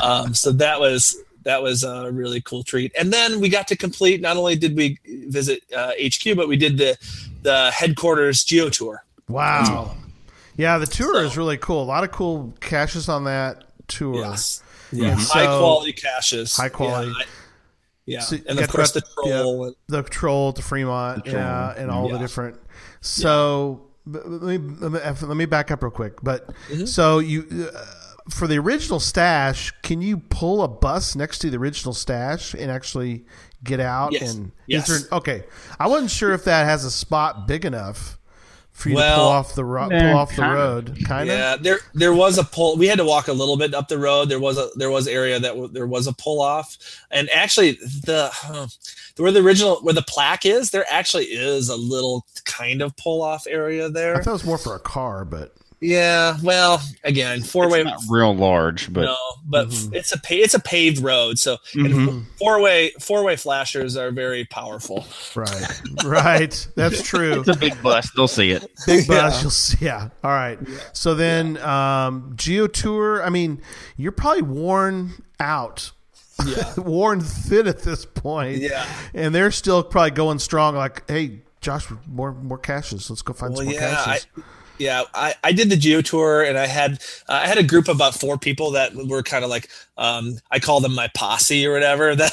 um, 0.00 0.32
so 0.32 0.52
that 0.52 0.78
was 0.78 1.16
that 1.44 1.62
was 1.62 1.84
a 1.84 2.10
really 2.12 2.40
cool 2.40 2.62
treat. 2.62 2.92
And 2.98 3.12
then 3.12 3.40
we 3.40 3.48
got 3.48 3.66
to 3.68 3.76
complete. 3.76 4.20
Not 4.20 4.36
only 4.36 4.56
did 4.56 4.76
we 4.76 4.98
visit 5.28 5.62
uh, 5.76 5.92
HQ, 6.02 6.36
but 6.36 6.48
we 6.48 6.56
did 6.56 6.76
the 6.78 6.96
the 7.42 7.70
headquarters 7.72 8.44
geo 8.44 8.68
tour. 8.68 9.04
Wow. 9.28 9.96
Yeah, 10.56 10.76
the 10.78 10.86
tour 10.86 11.14
So- 11.14 11.20
is 11.22 11.36
really 11.36 11.56
cool. 11.56 11.82
A 11.82 11.84
lot 11.84 12.04
of 12.04 12.10
cool 12.12 12.52
caches 12.60 13.08
on 13.08 13.24
that 13.24 13.64
tour. 13.88 14.16
Yes, 14.16 14.62
And 14.90 15.00
yeah, 15.00 15.14
high 15.14 15.46
quality 15.46 15.92
caches, 15.92 16.54
High 16.56 16.68
quality. 16.68 17.08
Yeah, 17.08 17.14
I- 17.18 17.26
yeah. 18.06 18.20
So 18.20 18.36
and 18.48 18.58
of 18.58 18.68
course 18.68 18.92
the 18.92 19.00
to- 19.00 19.06
yeah. 19.24 19.32
troll. 19.38 19.64
and- 19.66 19.76
the 19.88 20.02
troll 20.02 20.52
to 20.52 20.60
Fremont, 20.62 21.24
The 21.24 21.30
troll. 21.30 21.42
yeah, 21.42 21.74
and 21.76 21.90
all 21.90 22.08
the 22.08 22.18
different. 22.18 22.56
So 23.00 23.86
but 24.06 24.28
let 24.28 24.42
me 24.42 24.58
let 24.80 24.92
me 24.92 24.98
let 25.28 25.36
me 25.36 25.44
back 25.46 25.70
up 25.70 25.82
real 25.82 25.90
quick. 25.90 26.14
But 26.22 26.46
Mm-hmm. 26.68 26.84
so 26.86 27.18
you 27.20 27.70
uh, 27.74 27.84
for 28.28 28.46
the 28.46 28.58
original 28.58 29.00
stash, 29.00 29.72
can 29.82 30.02
you 30.02 30.18
pull 30.18 30.62
a 30.62 30.68
bus 30.68 31.14
next 31.16 31.38
to 31.40 31.50
the 31.50 31.56
original 31.56 31.94
stash 31.94 32.54
and 32.54 32.70
actually 32.70 33.24
get 33.64 33.80
out? 33.80 34.12
Yes. 34.12 34.34
And 34.34 34.52
Yes. 34.66 34.88
is 34.88 35.08
there 35.08 35.18
okay? 35.18 35.44
I 35.78 35.88
wasn't 35.88 36.10
sure 36.10 36.32
if 36.32 36.44
that 36.44 36.64
has 36.64 36.84
a 36.84 36.90
spot 36.90 37.46
big 37.48 37.64
enough 37.64 38.18
for 38.72 38.88
you 38.88 38.96
to 38.96 39.02
pull 39.02 39.24
off 39.26 39.54
the 39.54 39.64
ro- 39.64 39.88
pull 39.90 40.16
off 40.16 40.30
the 40.30 40.36
kinda. 40.36 40.54
road, 40.54 40.98
kind 41.04 41.28
of. 41.28 41.36
Yeah, 41.38 41.56
there 41.60 41.80
there 41.94 42.14
was 42.14 42.38
a 42.38 42.44
pull. 42.44 42.76
We 42.76 42.86
had 42.86 42.98
to 42.98 43.04
walk 43.04 43.28
a 43.28 43.32
little 43.32 43.56
bit 43.58 43.74
up 43.74 43.88
the 43.88 43.98
road. 43.98 44.28
There 44.30 44.38
was 44.40 44.56
a 44.58 44.68
there 44.76 44.90
was 44.90 45.06
area 45.06 45.38
that 45.38 45.48
w- 45.50 45.68
there 45.68 45.86
was 45.86 46.06
a 46.06 46.12
pull 46.14 46.40
off, 46.40 46.78
and 47.10 47.28
actually 47.30 47.72
the 48.04 48.30
huh, 48.32 48.68
where 49.18 49.32
the 49.32 49.40
original 49.40 49.76
where 49.82 49.92
the 49.92 50.02
plaque 50.02 50.46
is, 50.46 50.70
there 50.70 50.86
actually 50.88 51.24
is 51.26 51.68
a 51.68 51.76
little 51.76 52.24
kind 52.44 52.80
of 52.80 52.96
pull 52.96 53.22
off 53.22 53.46
area 53.46 53.90
there. 53.90 54.12
I 54.12 54.14
there. 54.14 54.22
thought 54.22 54.30
it 54.30 54.34
was 54.34 54.44
more 54.44 54.56
for 54.58 54.74
a 54.76 54.80
car, 54.80 55.24
but 55.26 55.54
Yeah, 55.82 56.36
well, 56.42 56.82
again, 57.04 57.42
four 57.42 57.70
way 57.70 57.82
not 57.82 58.00
real 58.10 58.34
large, 58.36 58.92
but 58.92 59.06
no, 59.06 59.16
but 59.46 59.68
Mhm. 59.70 59.94
it's 59.94 60.12
a 60.12 60.18
pa- 60.18 60.26
it's 60.34 60.52
a 60.52 60.60
paved 60.60 60.98
road, 61.02 61.38
so 61.38 61.56
Mhm. 61.74 62.24
four 62.38 62.60
way 62.60 62.92
four 63.00 63.24
way 63.24 63.34
flashers 63.36 63.96
are 63.96 64.10
very 64.10 64.44
powerful. 64.44 65.06
right, 65.34 65.80
right. 66.04 66.68
That's 66.76 67.02
true. 67.08 67.40
it's 67.40 67.48
a 67.48 67.56
big 67.56 67.80
bus. 67.82 68.10
They'll 68.14 68.28
see 68.28 68.50
it. 68.50 68.70
Big 68.86 69.08
bus, 69.08 69.36
Yeah. 69.36 69.40
you'll 69.40 69.50
see. 69.50 69.78
Yeah. 69.80 70.08
All 70.22 70.30
right. 70.32 70.58
So 70.92 71.14
then, 71.14 71.56
um, 71.58 72.32
Geo 72.36 72.66
Tour. 72.66 73.22
I 73.24 73.30
mean, 73.30 73.62
you're 73.96 74.12
probably 74.12 74.42
worn 74.42 75.22
out, 75.40 75.92
Yeah, 76.44 76.74
worn 76.76 77.20
thin 77.22 77.66
at 77.66 77.84
this 77.84 78.04
point. 78.04 78.58
yeah. 78.58 78.84
And 79.14 79.34
they're 79.34 79.50
still 79.50 79.82
probably 79.82 80.10
going 80.10 80.40
strong. 80.40 80.74
Like, 80.76 81.08
hey, 81.10 81.40
Josh, 81.62 81.86
more 82.06 82.32
more 82.32 82.58
caches. 82.58 83.08
Let's 83.08 83.22
go 83.22 83.32
find 83.32 83.52
Well, 83.54 83.58
some 83.64 83.72
more 83.72 83.74
yeah, 83.80 84.00
I, 84.00 84.04
caches. 84.04 84.26
Yeah. 84.80 85.04
I, 85.14 85.34
I 85.44 85.52
did 85.52 85.70
the 85.70 85.76
geo 85.76 86.00
tour, 86.00 86.42
and 86.42 86.58
I 86.58 86.66
had 86.66 86.94
uh, 87.28 87.40
I 87.44 87.46
had 87.46 87.58
a 87.58 87.62
group 87.62 87.86
of 87.88 87.94
about 87.96 88.14
four 88.14 88.36
people 88.38 88.72
that 88.72 88.94
were 88.94 89.22
kind 89.22 89.44
of 89.44 89.50
like 89.50 89.68
um, 89.96 90.38
I 90.50 90.58
call 90.58 90.80
them 90.80 90.94
my 90.94 91.08
posse 91.14 91.64
or 91.66 91.72
whatever. 91.72 92.16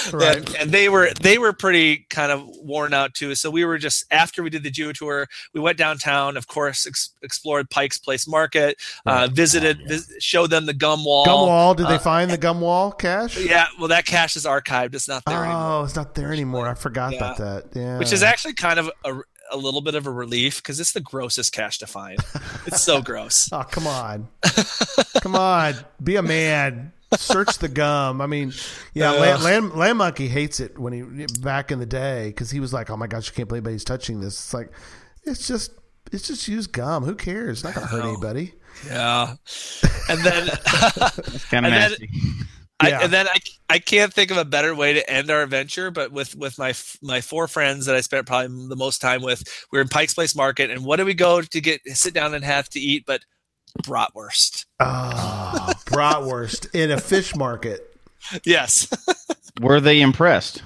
That, 0.00 0.12
Right. 0.12 0.46
that- 0.46 0.56
and 0.60 0.70
they 0.70 0.88
were 0.88 1.10
they 1.20 1.36
were 1.36 1.52
pretty 1.52 2.06
kind 2.10 2.32
of 2.32 2.42
worn 2.62 2.94
out 2.94 3.12
too. 3.12 3.34
So 3.34 3.50
we 3.50 3.64
were 3.64 3.76
just 3.76 4.04
after 4.10 4.42
we 4.42 4.48
did 4.48 4.62
the 4.62 4.70
geo 4.70 4.92
tour, 4.92 5.26
we 5.52 5.60
went 5.60 5.76
downtown. 5.76 6.36
Of 6.36 6.46
course, 6.46 6.86
ex- 6.86 7.10
explored 7.22 7.68
Pike's 7.70 7.98
Place 7.98 8.26
Market, 8.28 8.76
uh, 9.04 9.28
visited, 9.30 9.80
vis- 9.88 10.10
showed 10.20 10.48
them 10.50 10.64
the 10.66 10.72
gum 10.72 11.04
wall. 11.04 11.24
Gum 11.26 11.40
wall. 11.48 11.74
Did 11.74 11.88
they 11.88 11.96
uh, 11.96 11.98
find 11.98 12.30
the 12.30 12.38
gum 12.38 12.60
wall 12.60 12.92
cache? 12.92 13.36
Yeah, 13.38 13.66
well, 13.78 13.88
that 13.88 14.06
cache 14.06 14.36
is 14.36 14.46
archived. 14.46 14.94
It's 14.94 15.08
not 15.08 15.24
there 15.26 15.44
anymore. 15.44 15.60
Oh, 15.80 15.84
it's 15.84 15.96
not 15.96 16.14
there 16.14 16.32
anymore. 16.32 16.68
I 16.68 16.74
forgot 16.74 17.12
Yeah. 17.12 17.18
about 17.18 17.36
that. 17.38 17.64
Yeah. 17.74 17.98
which 17.98 18.12
is 18.12 18.22
actually 18.22 18.54
kind 18.54 18.78
of 18.78 18.90
a, 19.04 19.12
a 19.50 19.56
little 19.56 19.80
bit 19.80 19.94
of 19.94 20.06
a 20.06 20.10
relief 20.10 20.56
because 20.62 20.80
it's 20.80 20.92
the 20.92 21.00
grossest 21.00 21.52
cache 21.52 21.78
to 21.78 21.86
find. 21.86 22.18
It's 22.66 22.80
so 22.82 23.02
gross. 23.10 23.48
Oh, 23.52 23.62
come 23.62 23.86
on. 23.86 24.28
come 25.20 25.34
on. 25.34 25.74
Be 26.02 26.16
a 26.16 26.22
man. 26.22 26.92
Search 27.16 27.58
the 27.58 27.68
gum. 27.68 28.20
I 28.20 28.26
mean, 28.26 28.52
yeah, 28.94 29.10
Uh. 29.10 29.18
Land, 29.20 29.42
Land, 29.42 29.72
Land 29.74 29.98
Monkey 29.98 30.28
hates 30.28 30.60
it 30.60 30.78
when 30.78 30.92
he 30.92 31.26
back 31.40 31.72
in 31.72 31.80
the 31.80 31.86
day 31.86 32.28
because 32.28 32.50
he 32.52 32.60
was 32.60 32.72
like, 32.72 32.88
"Oh 32.88 32.96
my 32.96 33.08
gosh, 33.08 33.26
you 33.28 33.32
can't 33.34 33.48
believe 33.48 33.64
anybody's 33.64 33.82
touching 33.84 34.20
this." 34.20 34.34
It's 34.34 34.54
like, 34.54 34.70
it's 35.24 35.48
just, 35.48 35.72
it's 36.12 36.28
just 36.28 36.46
used 36.46 36.70
gum. 36.72 37.02
Who 37.04 37.16
cares? 37.16 37.58
It's 37.58 37.64
not 37.64 37.74
gonna 37.74 37.88
hurt 37.88 38.04
anybody. 38.04 38.54
Yeah, 38.86 39.34
and 40.08 40.20
then 40.20 40.46
It's 41.26 41.44
kind 41.46 41.66
of 41.66 41.72
And 41.72 41.82
then- 41.82 41.90
nasty. 41.90 42.10
I, 42.80 42.90
and 42.90 43.12
then 43.12 43.28
I, 43.28 43.36
I 43.68 43.78
can't 43.78 44.12
think 44.12 44.30
of 44.30 44.38
a 44.38 44.44
better 44.44 44.74
way 44.74 44.94
to 44.94 45.10
end 45.10 45.30
our 45.30 45.42
adventure. 45.42 45.90
But 45.90 46.12
with 46.12 46.34
with 46.34 46.58
my 46.58 46.72
my 47.02 47.20
four 47.20 47.46
friends 47.46 47.86
that 47.86 47.94
I 47.94 48.00
spent 48.00 48.26
probably 48.26 48.68
the 48.68 48.76
most 48.76 49.00
time 49.00 49.22
with, 49.22 49.44
we 49.70 49.78
are 49.78 49.82
in 49.82 49.88
Pikes 49.88 50.14
Place 50.14 50.34
Market, 50.34 50.70
and 50.70 50.84
what 50.84 50.96
do 50.96 51.04
we 51.04 51.14
go 51.14 51.42
to 51.42 51.60
get 51.60 51.80
sit 51.88 52.14
down 52.14 52.34
and 52.34 52.44
have 52.44 52.68
to 52.70 52.80
eat? 52.80 53.04
But 53.06 53.22
bratwurst. 53.82 54.64
Oh, 54.80 55.72
bratwurst 55.86 56.74
in 56.74 56.90
a 56.90 56.98
fish 56.98 57.36
market. 57.36 57.96
Yes. 58.44 58.88
Were 59.60 59.80
they 59.80 60.00
impressed? 60.00 60.62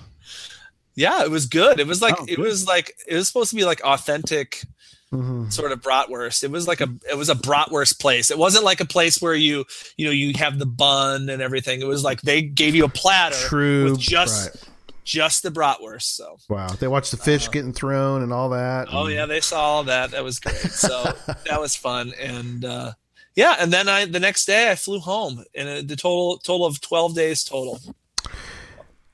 yeah, 0.96 1.24
it 1.24 1.30
was 1.30 1.46
good. 1.46 1.80
It 1.80 1.86
was 1.86 2.00
like 2.00 2.14
Oh, 2.18 2.26
it 2.28 2.38
was 2.38 2.66
like 2.66 2.94
it 3.06 3.14
was 3.16 3.26
supposed 3.26 3.50
to 3.50 3.56
be 3.56 3.64
like 3.64 3.80
authentic 3.82 4.64
hmm 5.10 5.48
sort 5.50 5.72
of 5.72 5.80
bratwurst. 5.80 6.42
It 6.42 6.50
was 6.50 6.66
like 6.66 6.80
a 6.80 6.88
it 7.08 7.16
was 7.16 7.28
a 7.28 7.34
bratwurst 7.34 8.00
place. 8.00 8.30
It 8.30 8.38
wasn't 8.38 8.64
like 8.64 8.80
a 8.80 8.84
place 8.84 9.20
where 9.20 9.34
you 9.34 9.64
you 9.96 10.06
know 10.06 10.12
you 10.12 10.32
have 10.36 10.58
the 10.58 10.66
bun 10.66 11.28
and 11.28 11.40
everything. 11.40 11.80
It 11.80 11.86
was 11.86 12.02
like 12.02 12.22
they 12.22 12.42
gave 12.42 12.74
you 12.74 12.84
a 12.84 12.88
platter 12.88 13.36
True. 13.36 13.84
with 13.84 14.00
just 14.00 14.54
right. 14.54 14.64
just 15.04 15.42
the 15.42 15.50
bratwurst. 15.50 16.02
So 16.02 16.38
Wow. 16.48 16.68
They 16.68 16.88
watched 16.88 17.10
the 17.10 17.16
fish 17.16 17.50
getting 17.50 17.72
thrown 17.72 18.22
and 18.22 18.32
all 18.32 18.50
that. 18.50 18.88
oh 18.90 19.06
yeah, 19.06 19.26
they 19.26 19.40
saw 19.40 19.60
all 19.60 19.84
that. 19.84 20.12
That 20.12 20.24
was 20.24 20.38
great. 20.40 20.56
So 20.56 21.02
that 21.46 21.60
was 21.60 21.76
fun 21.76 22.12
and 22.20 22.64
uh 22.64 22.92
yeah, 23.36 23.56
and 23.58 23.72
then 23.72 23.88
I 23.88 24.04
the 24.04 24.20
next 24.20 24.44
day 24.44 24.70
I 24.70 24.76
flew 24.76 25.00
home 25.00 25.44
and 25.54 25.68
uh, 25.68 25.82
the 25.84 25.96
total 25.96 26.38
total 26.38 26.66
of 26.66 26.80
12 26.80 27.14
days 27.14 27.44
total. 27.44 27.80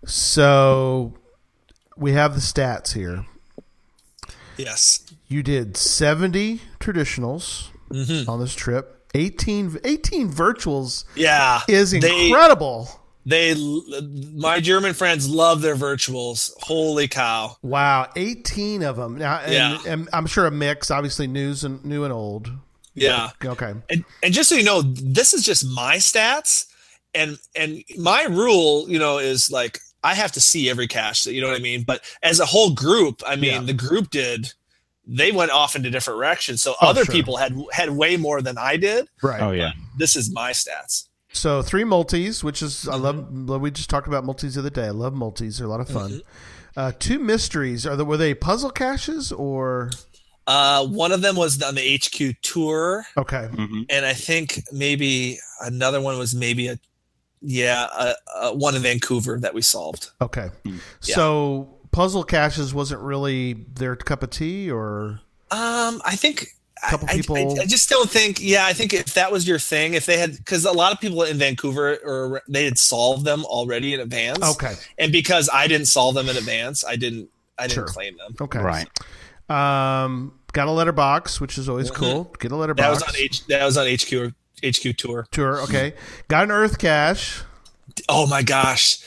So 0.05 1.15
we 1.97 2.12
have 2.12 2.35
the 2.35 2.41
stats 2.41 2.93
here. 2.95 3.27
Yes. 4.62 5.01
You 5.28 5.43
did 5.43 5.77
70 5.77 6.61
traditionals 6.81 7.69
Mhm. 7.93 8.28
on 8.28 8.41
this 8.41 8.55
trip. 8.55 8.97
18, 9.15 9.78
18 9.85 10.31
virtuals 10.32 11.05
Yeah. 11.16 11.62
is 11.69 11.93
incredible. 11.93 12.89
They 13.27 13.55
my 14.35 14.61
German 14.61 14.95
friends 14.95 15.28
love 15.28 15.61
their 15.61 15.77
virtuals. 15.77 16.51
Holy 16.62 17.07
cow. 17.07 17.57
wow, 17.62 18.09
18 18.16 18.82
of 18.82 18.97
them. 18.97 19.19
Now, 19.19 19.39
and, 19.41 19.53
Yeah. 19.53 19.78
and 19.93 20.09
I'm 20.12 20.27
sure 20.27 20.47
a 20.47 20.51
mix, 20.51 20.91
obviously 20.91 21.27
news 21.27 21.62
and 21.65 21.85
new 21.85 22.05
and 22.05 22.12
old. 22.12 22.51
Yeah. 22.95 23.31
Okay. 23.45 23.74
and, 23.91 24.05
and 24.23 24.32
just 24.35 24.49
so 24.49 24.55
you 24.57 24.65
know 24.65 24.82
this 24.82 25.35
is 25.35 25.43
just 25.43 25.65
my 25.66 25.97
stats 25.97 26.65
and 27.15 27.39
and 27.55 27.82
my 27.99 28.23
rule 28.24 28.87
you 28.89 28.99
know 28.99 29.19
is 29.19 29.51
like 29.51 29.81
i 30.05 30.14
have 30.14 30.32
to 30.32 30.40
see 30.40 30.68
every 30.70 30.86
cache 30.86 31.27
you 31.27 31.40
know 31.40 31.48
what 31.48 31.56
i 31.56 31.62
mean 31.62 31.82
but 31.82 32.02
as 32.22 32.40
a 32.40 32.47
whole 32.47 32.70
group 32.74 33.22
i 33.27 33.36
mean 33.36 33.52
Yeah. 33.52 33.60
the 33.60 33.72
group 33.74 34.10
did 34.10 34.52
they 35.06 35.32
went 35.32 35.51
off 35.51 35.74
into 35.77 35.90
different 35.90 36.18
directions 36.20 36.62
so 36.62 36.74
Oh, 36.81 36.89
other 36.89 37.05
sure. 37.05 37.12
people 37.14 37.36
had 37.36 37.55
had 37.72 37.90
way 37.90 38.16
more 38.16 38.40
than 38.43 38.59
i 38.59 38.77
did 38.77 39.09
Right. 39.22 39.40
Oh 39.43 39.51
yeah. 39.52 39.72
this 39.98 40.16
is 40.16 40.32
my 40.32 40.52
stats 40.52 41.09
So 41.32 41.62
three 41.62 41.85
multis, 41.85 42.43
which 42.43 42.60
is 42.60 42.89
I 42.89 42.97
love. 42.97 43.16
Mm-hmm. 43.16 43.60
We 43.60 43.70
just 43.70 43.89
talked 43.89 44.09
about 44.09 44.24
multis 44.24 44.55
the 44.55 44.60
other 44.60 44.70
day. 44.70 44.86
I 44.86 44.90
love 44.90 45.14
multis; 45.14 45.59
they're 45.59 45.66
a 45.68 45.70
lot 45.70 45.78
of 45.81 45.89
fun. 45.89 46.10
Mm-hmm. 46.10 46.81
Uh, 46.81 46.90
two 46.98 47.20
mysteries. 47.20 47.86
Are 47.86 47.94
they 47.97 48.02
were 48.02 48.16
they 48.16 48.35
puzzle 48.35 48.70
caches 48.70 49.31
or 49.31 49.90
uh 50.48 50.85
one 50.86 51.12
of 51.12 51.22
them 51.22 51.36
was 51.36 51.62
on 51.62 51.77
the 51.77 51.98
hq 51.98 52.35
tour 52.43 53.05
okay? 53.16 53.47
Mhm. 53.52 53.86
and 53.90 54.05
i 54.06 54.12
think 54.14 54.60
maybe 54.72 55.39
another 55.60 56.01
one 56.01 56.18
was 56.18 56.35
maybe 56.35 56.66
a 56.68 56.78
yeah 57.43 57.87
a, 57.99 58.15
a 58.49 58.55
one 58.55 58.75
in 58.77 58.83
vancouver 58.83 59.39
that 59.41 59.55
we 59.55 59.62
solved 59.62 60.11
Okay. 60.21 60.49
Yeah. 60.65 60.75
So 61.01 61.79
puzzle 61.93 62.23
caches 62.25 62.73
wasn't 62.75 63.01
really 63.03 63.55
their 63.75 63.97
cup 63.97 64.23
of 64.23 64.31
tea, 64.31 64.71
or 64.71 65.21
Um, 65.51 66.01
I 66.05 66.17
think 66.17 66.49
Couple 66.89 67.09
I, 67.11 67.12
I- 67.12 67.17
people- 67.17 67.59
I, 67.59 67.62
I 67.62 67.67
just 67.67 67.91
don't 67.91 68.09
think. 68.09 68.41
Yeah, 68.41 68.65
I 68.65 68.73
think 68.73 68.95
if 68.95 69.12
that 69.15 69.31
was 69.31 69.47
your 69.47 69.59
thing, 69.59 69.93
if 69.95 70.07
they 70.07 70.17
had, 70.19 70.35
because 70.37 70.65
a 70.65 70.73
lot 70.73 70.93
of 70.93 71.01
people 71.01 71.23
in 71.25 71.37
Vancouver 71.37 71.99
or 72.05 72.41
they 72.49 72.65
had 72.65 72.79
solved 72.79 73.27
them 73.27 73.45
already 73.45 73.93
in 73.93 74.01
advance. 74.01 74.43
okay, 74.55 74.75
And 74.97 75.12
because 75.12 75.51
I 75.53 75.67
didn't 75.67 75.89
solve 75.89 76.15
them 76.15 76.29
in 76.31 76.37
advance, 76.39 76.83
I 76.85 76.97
didn't. 76.97 77.29
I 77.59 77.65
didn't 77.67 77.75
Sure. 77.75 77.87
claim 77.87 78.17
them. 78.17 78.35
okay, 78.41 78.59
Right. 78.61 78.89
Um, 79.51 80.33
got 80.53 80.69
a 80.69 80.71
letterbox, 80.71 81.41
which 81.41 81.59
is 81.59 81.69
always 81.69 81.91
cool. 81.91 82.33
Get 82.39 82.53
a 82.53 82.57
letterbox. 82.57 82.83
Mm-hmm. 82.87 82.99
That 83.01 83.07
was 83.07 83.15
on 83.15 83.17
H. 83.23 83.47
That 83.49 83.65
was 83.65 83.77
on 83.77 83.87
HQ 83.87 84.12
or 84.15 84.35
HQ 84.65 84.97
tour. 84.97 85.27
tour. 85.31 85.61
Okay, 85.62 85.95
got 86.28 86.45
an 86.45 86.51
Earth 86.51 86.78
cache. 86.78 87.43
Oh 88.09 88.27
my 88.27 88.43
gosh. 88.43 88.99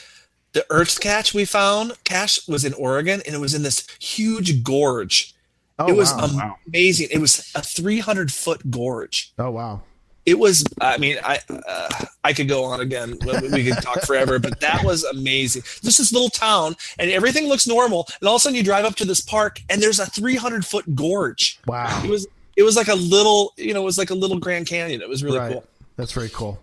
The 0.52 0.64
Earth 0.70 1.00
cache 1.00 1.34
we 1.34 1.44
found, 1.44 1.92
cache 2.04 2.46
was 2.46 2.64
in 2.64 2.74
Oregon, 2.74 3.20
and 3.26 3.34
it 3.34 3.38
was 3.40 3.54
in 3.54 3.62
this 3.64 3.86
huge 3.98 4.62
gorge. 4.62 5.34
Oh 5.78 5.88
it 5.88 5.96
was 5.96 6.12
wow. 6.14 6.28
wow. 6.32 6.56
amazing. 6.68 7.08
It 7.10 7.18
was 7.18 7.50
a 7.56 7.62
300 7.62 8.30
foot 8.32 8.70
gorge. 8.70 9.32
oh 9.40 9.50
wow. 9.50 9.82
it 10.24 10.38
was 10.38 10.64
i 10.80 10.96
mean 10.96 11.16
i 11.24 11.38
uh, 11.68 11.88
i 12.22 12.32
could 12.32 12.48
go 12.48 12.62
on 12.64 12.80
again 12.80 13.18
we, 13.26 13.48
we 13.50 13.64
could 13.64 13.82
talk 13.82 14.00
forever 14.02 14.38
but 14.38 14.58
that 14.60 14.82
was 14.84 15.02
amazing 15.04 15.60
just 15.82 15.98
this 15.98 16.12
little 16.12 16.30
town 16.30 16.74
and 16.98 17.10
everything 17.10 17.46
looks 17.48 17.66
normal 17.66 18.06
and 18.20 18.28
all 18.28 18.36
of 18.36 18.38
a 18.38 18.42
sudden 18.42 18.56
you 18.56 18.62
drive 18.62 18.84
up 18.86 18.94
to 18.94 19.04
this 19.04 19.20
park 19.20 19.60
and 19.68 19.82
there's 19.82 19.98
a 19.98 20.06
300 20.06 20.64
foot 20.64 20.94
gorge 20.94 21.58
Wow. 21.66 22.00
it 22.04 22.08
was 22.08 22.26
it 22.56 22.62
was 22.62 22.76
like 22.76 22.88
a 22.88 22.94
little 22.94 23.52
you 23.56 23.74
know 23.74 23.82
it 23.82 23.84
was 23.84 23.98
like 23.98 24.10
a 24.10 24.14
little 24.14 24.38
grand 24.38 24.66
canyon 24.66 25.00
it 25.02 25.08
was 25.08 25.22
really 25.24 25.38
right. 25.38 25.52
cool 25.52 25.64
That's 25.96 26.12
very 26.12 26.30
cool. 26.30 26.62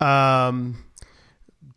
Um, 0.00 0.84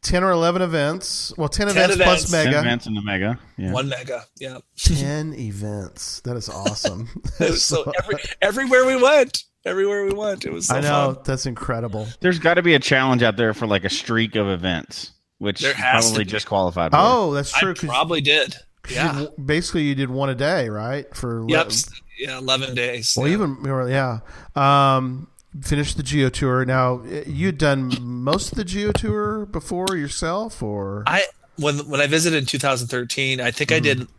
ten 0.02 0.24
or 0.24 0.32
eleven 0.32 0.62
events. 0.62 1.34
Well, 1.38 1.50
ten, 1.50 1.68
10 1.68 1.78
events, 1.78 1.96
plus 1.98 2.28
events. 2.28 2.32
Ten 2.32 2.46
mega. 2.46 2.60
events 2.60 2.88
in 2.88 2.94
the 2.94 3.02
mega. 3.02 3.40
Yeah. 3.58 3.72
one 3.72 3.90
mega 3.90 4.24
yeah 4.40 4.60
Ten 4.78 5.34
events. 5.34 6.22
That 6.22 6.36
is 6.36 6.50
awesome. 6.50 7.10
so 7.56 7.92
every, 8.02 8.16
everywhere 8.42 8.86
we 8.86 9.02
went 9.02 9.44
everywhere 9.66 10.06
we 10.06 10.14
went 10.14 10.46
it 10.46 10.54
was 10.54 10.68
so 10.68 10.76
I 10.76 10.82
know 10.82 11.14
fun 11.16 11.24
that's 11.26 11.46
incredible. 11.46 12.08
There's 12.20 12.40
got 12.40 12.56
to 12.56 12.62
be 12.62 12.76
a 12.76 12.80
challenge 12.80 13.24
out 13.24 13.36
there 13.36 13.54
for 13.54 13.68
like 13.68 13.84
a 13.84 13.90
streak 13.90 14.36
of 14.36 14.48
events, 14.48 15.12
which 15.40 15.62
There 15.62 15.74
has 15.74 16.06
probably 16.06 16.24
be. 16.24 16.32
just 16.32 16.46
qualified. 16.48 16.92
For. 16.92 16.98
Oh, 17.00 17.34
that's 17.34 17.54
i 17.56 17.74
probably 17.74 18.22
did 18.22 18.56
yeah 18.90 19.20
did- 19.20 19.46
basically, 19.46 19.84
you 19.84 19.96
did 19.96 20.10
one 20.10 20.30
a 20.30 20.36
day, 20.36 20.70
right? 20.70 21.06
For 21.16 21.42
le- 21.44 21.50
yep 21.50 21.72
yeah 22.18 22.38
11 22.38 22.76
days 22.76 23.14
Well, 23.18 23.28
yeah. 23.28 23.34
even 23.34 23.52
more, 23.62 23.90
yeah. 23.90 24.20
Um, 24.56 25.28
finished 25.62 25.98
the 25.98 26.04
Geo 26.04 26.30
Tour. 26.30 26.66
Now, 26.66 27.02
you'd 27.26 27.58
done 27.58 27.92
most 28.02 28.52
of 28.52 28.58
the 28.58 28.66
Geo 28.66 28.92
Tour 28.92 29.46
before 29.46 29.96
yourself, 29.96 30.62
or 30.64 31.04
I 31.08 31.24
when 31.58 31.78
when 31.90 32.02
I 32.02 32.08
visited 32.08 32.38
in 32.38 32.46
2013, 32.46 33.40
I 33.42 33.52
think 33.52 33.72
I 33.72 33.80
did 33.80 34.00
Mm-hmm. 34.00 34.12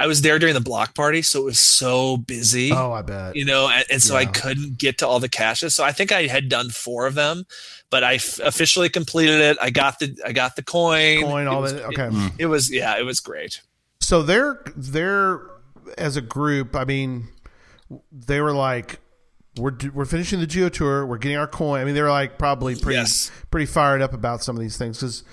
I 0.00 0.06
was 0.06 0.22
there 0.22 0.38
during 0.38 0.54
the 0.54 0.60
block 0.60 0.94
party, 0.94 1.22
so 1.22 1.40
it 1.40 1.44
was 1.44 1.58
so 1.58 2.18
busy. 2.18 2.70
Oh, 2.70 2.92
I 2.92 3.02
bet. 3.02 3.34
You 3.34 3.44
know, 3.44 3.68
and, 3.68 3.84
and 3.90 4.00
so 4.00 4.14
I 4.14 4.26
couldn't 4.26 4.78
get 4.78 4.98
to 4.98 5.08
all 5.08 5.18
the 5.18 5.28
caches. 5.28 5.74
So 5.74 5.82
I 5.82 5.90
think 5.90 6.12
I 6.12 6.28
had 6.28 6.48
done 6.48 6.70
four 6.70 7.08
of 7.08 7.16
them, 7.16 7.46
but 7.90 8.04
I 8.04 8.14
f- 8.14 8.38
officially 8.38 8.88
completed 8.88 9.40
it. 9.40 9.56
I 9.60 9.70
got 9.70 9.98
the 9.98 10.16
I 10.24 10.30
got 10.30 10.54
the 10.54 10.62
coin. 10.62 11.22
Coin, 11.22 11.46
It 11.46 11.48
all 11.48 11.62
was- 11.62 11.72
that. 11.74 11.84
Okay. 11.86 12.10
Mm. 12.10 12.32
It 12.38 12.46
was 12.46 12.70
yeah, 12.72 12.96
it 12.96 13.02
was 13.02 13.18
great. 13.18 13.60
So 14.00 14.22
they're 14.22 14.62
they're 14.76 15.40
as 15.98 16.16
a 16.16 16.20
group. 16.22 16.76
I 16.76 16.84
mean, 16.84 17.26
they 18.12 18.40
were 18.40 18.52
like, 18.52 19.00
we're 19.58 19.72
we're 19.92 20.04
finishing 20.04 20.40
the 20.40 20.46
Geo 20.46 20.68
Tour. 20.68 21.04
We're 21.06 21.18
getting 21.18 21.36
our 21.38 21.48
coin. 21.48 21.80
I 21.80 21.84
mean, 21.84 21.94
they 21.94 22.02
were 22.02 22.10
like 22.10 22.38
probably 22.38 22.76
pretty 22.76 22.98
Yes. 22.98 23.30
pretty 23.50 23.66
fired 23.66 24.02
up 24.02 24.12
about 24.12 24.42
some 24.42 24.56
of 24.56 24.60
these 24.62 24.76
things 24.76 24.98
because 24.98 25.24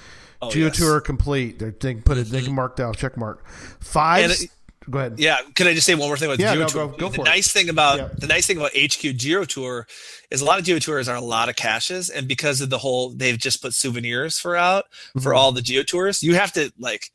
Oh, 0.41 0.51
Geo 0.51 0.65
yes. 0.67 0.75
Mm-hmm. 0.75 0.83
Tour 0.85 1.01
complete. 1.01 1.59
They're, 1.59 1.71
they 1.71 1.93
can 1.93 2.03
put 2.03 2.17
it. 2.17 2.27
They 2.27 2.41
can 2.41 2.53
mark 2.53 2.75
down 2.75 2.93
check 2.93 3.17
mark 3.17 3.45
five. 3.79 4.31
It- 4.31 4.49
go 4.89 4.99
ahead. 4.99 5.15
Yeah, 5.17 5.37
can 5.55 5.65
I 5.65 5.73
just 5.73 5.85
say 5.87 5.95
one 5.95 6.07
more 6.09 6.17
thing 6.17 6.27
about 6.27 6.39
Yeah, 6.39 6.53
Geo 6.53 6.61
no, 6.63 6.67
Tour? 6.67 6.87
go- 6.89 6.97
go 6.97 7.09
the 7.09 7.15
for 7.15 7.21
it. 7.21 7.25
nice 7.25 7.51
thing 7.51 7.69
about 7.69 7.97
Yeah. 7.97 8.09
the 8.17 8.27
nice 8.27 8.45
thing 8.45 8.57
about 8.57 8.71
HQ 8.75 9.15
Geo 9.15 9.43
Tour 9.45 9.87
is 10.29 10.41
a 10.41 10.45
lot 10.45 10.59
of 10.59 10.65
Geo 10.65 10.77
Tours 10.77 11.07
are 11.07 11.15
a 11.15 11.21
lot 11.21 11.49
of 11.49 11.55
caches, 11.55 12.09
and 12.09 12.27
because 12.27 12.61
of 12.61 12.69
the 12.69 12.77
whole, 12.77 13.09
they've 13.11 13.37
just 13.37 13.61
put 13.63 13.73
souvenirs 13.73 14.37
for 14.37 14.55
out 14.55 14.85
for 15.21 15.31
Mhm. 15.31 15.37
all 15.37 15.51
the 15.53 15.61
Geo 15.63 15.81
Tours. 15.83 16.21
You 16.21 16.35
have 16.35 16.51
to 16.53 16.71
like 16.77 17.09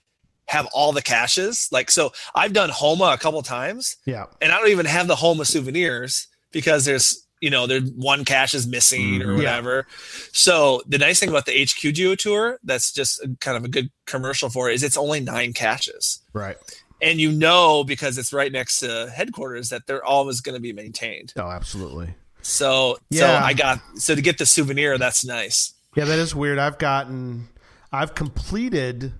have 0.51 0.67
all 0.75 0.93
the 0.93 1.03
caches. 1.03 1.69
Like 1.71 1.91
so, 1.91 2.13
I've 2.35 2.53
done 2.53 2.71
Homa 2.71 3.07
a 3.15 3.19
couple 3.19 3.41
times, 3.43 3.97
Yeah. 4.05 4.27
and 4.41 4.53
I 4.53 4.59
don't 4.59 4.71
even 4.71 4.87
have 4.87 5.07
the 5.07 5.17
Homa 5.17 5.45
souvenirs 5.45 6.27
because 6.53 6.85
there's 6.85 7.25
you 7.41 7.49
know 7.49 7.67
there's 7.67 7.89
one 7.97 8.25
cache 8.27 8.53
is 8.55 8.67
missing 8.67 9.23
or 9.23 9.29
Mhm. 9.29 9.43
Yeah. 9.43 9.57
whatever. 9.57 9.87
So 10.33 10.83
the 10.87 10.99
nice 10.99 11.19
thing 11.21 11.29
about 11.31 11.47
the 11.47 11.53
HQ 11.63 11.93
Geo 11.95 12.15
Tour, 12.15 12.59
that's 12.65 12.93
just 12.93 13.21
kind 13.41 13.57
of 13.57 13.65
a 13.65 13.69
good 13.69 13.89
commercial 14.07 14.51
for 14.51 14.69
it, 14.71 14.75
is 14.75 14.83
it's 14.83 14.97
only 14.99 15.21
nine 15.21 15.53
caches 15.55 16.21
Right. 16.35 16.59
and 17.01 17.19
you 17.19 17.33
know 17.33 17.83
because 17.85 18.19
it's 18.19 18.33
right 18.33 18.53
next 18.53 18.81
to 18.81 19.11
headquarters 19.15 19.71
that 19.71 19.87
they're 19.87 20.05
always 20.05 20.41
going 20.43 20.55
to 20.57 20.61
be 20.61 20.73
maintained. 20.75 21.33
Oh, 21.37 21.49
absolutely. 21.51 22.15
So, 22.43 22.95
so 22.95 23.27
Yeah. 23.27 23.43
I 23.43 23.53
got 23.55 23.81
so 23.97 24.15
to 24.15 24.21
get 24.21 24.37
the 24.39 24.45
souvenir, 24.47 24.99
that's 24.99 25.25
nice. 25.25 25.73
Yeah, 25.97 26.05
that 26.07 26.19
is 26.19 26.35
weird. 26.35 26.59
I've 26.59 26.79
gotten, 26.79 27.49
I've 27.93 28.15
completed. 28.15 29.13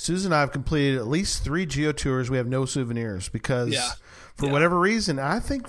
Susan 0.00 0.26
and 0.32 0.36
I 0.36 0.40
have 0.40 0.52
completed 0.52 0.96
at 0.96 1.08
least 1.08 1.42
three 1.42 1.66
Geo 1.66 1.90
tours. 1.90 2.30
We 2.30 2.36
have 2.36 2.46
no 2.46 2.64
souvenirs 2.66 3.28
because, 3.28 3.70
Yeah. 3.70 3.90
for 4.36 4.46
Yeah. 4.46 4.52
whatever 4.52 4.78
reason, 4.78 5.18
I 5.18 5.40
think 5.40 5.66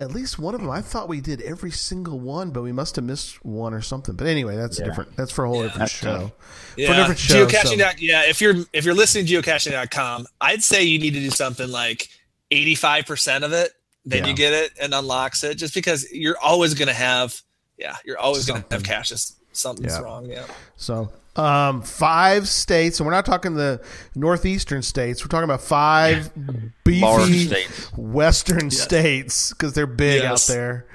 at 0.00 0.10
least 0.10 0.40
one 0.40 0.56
of 0.56 0.60
them. 0.60 0.68
I 0.70 0.82
thought 0.82 1.08
we 1.08 1.20
did 1.20 1.40
every 1.40 1.70
single 1.70 2.18
one, 2.18 2.50
but 2.50 2.62
we 2.62 2.72
must 2.72 2.96
have 2.96 3.04
missed 3.04 3.44
one 3.44 3.72
or 3.72 3.80
something. 3.80 4.16
But 4.16 4.26
anyway, 4.26 4.56
that's 4.56 4.78
different. 4.78 5.16
That's 5.16 5.30
for 5.30 5.44
a 5.44 5.48
whole 5.48 5.62
different 5.62 5.88
show. 5.88 6.32
Yeah, 6.76 6.88
For 6.88 6.92
a 6.94 6.96
different 6.96 7.20
show, 7.20 7.46
geocaching. 7.46 7.78
so- 7.78 7.96
Yeah, 7.98 8.22
if 8.26 8.40
you're 8.40 8.56
if 8.72 8.84
you're 8.84 8.92
listening 8.94 9.26
to 9.26 9.40
geocaching.com, 9.40 10.26
I'd 10.40 10.64
say 10.64 10.82
you 10.82 10.98
need 10.98 11.14
to 11.14 11.20
do 11.20 11.30
something 11.30 11.70
like 11.70 12.08
85 12.50 13.06
percent 13.06 13.44
of 13.44 13.52
it. 13.52 13.70
Then 14.04 14.24
Yeah. 14.24 14.30
you 14.30 14.34
get 14.34 14.52
it 14.52 14.72
and 14.80 14.92
unlocks 14.92 15.44
it, 15.44 15.54
just 15.58 15.74
because 15.74 16.06
you're 16.12 16.38
always 16.38 16.74
going 16.74 16.88
to 16.88 16.92
have. 16.94 17.40
Yeah, 17.78 17.96
you're 18.04 18.18
always 18.18 18.46
going 18.46 18.62
to 18.64 18.68
have 18.72 18.82
caches. 18.82 19.34
Something's 19.52 19.92
Yeah. 19.92 20.00
wrong. 20.00 20.26
Yeah. 20.28 20.44
So, 20.76 21.10
um, 21.36 21.82
five 21.82 22.48
states, 22.48 23.00
and 23.00 23.06
we're 23.06 23.12
not 23.12 23.26
talking 23.26 23.54
the 23.54 23.82
northeastern 24.14 24.82
states. 24.82 25.22
We're 25.24 25.28
talking 25.28 25.44
about 25.44 25.62
five 25.62 26.30
beefy 26.84 27.46
states. 27.46 27.92
western 27.96 28.70
states 28.70 29.52
because 29.52 29.72
they're 29.72 29.86
big 29.86 30.22
Yes. 30.22 30.48
out 30.50 30.52
there. 30.54 30.86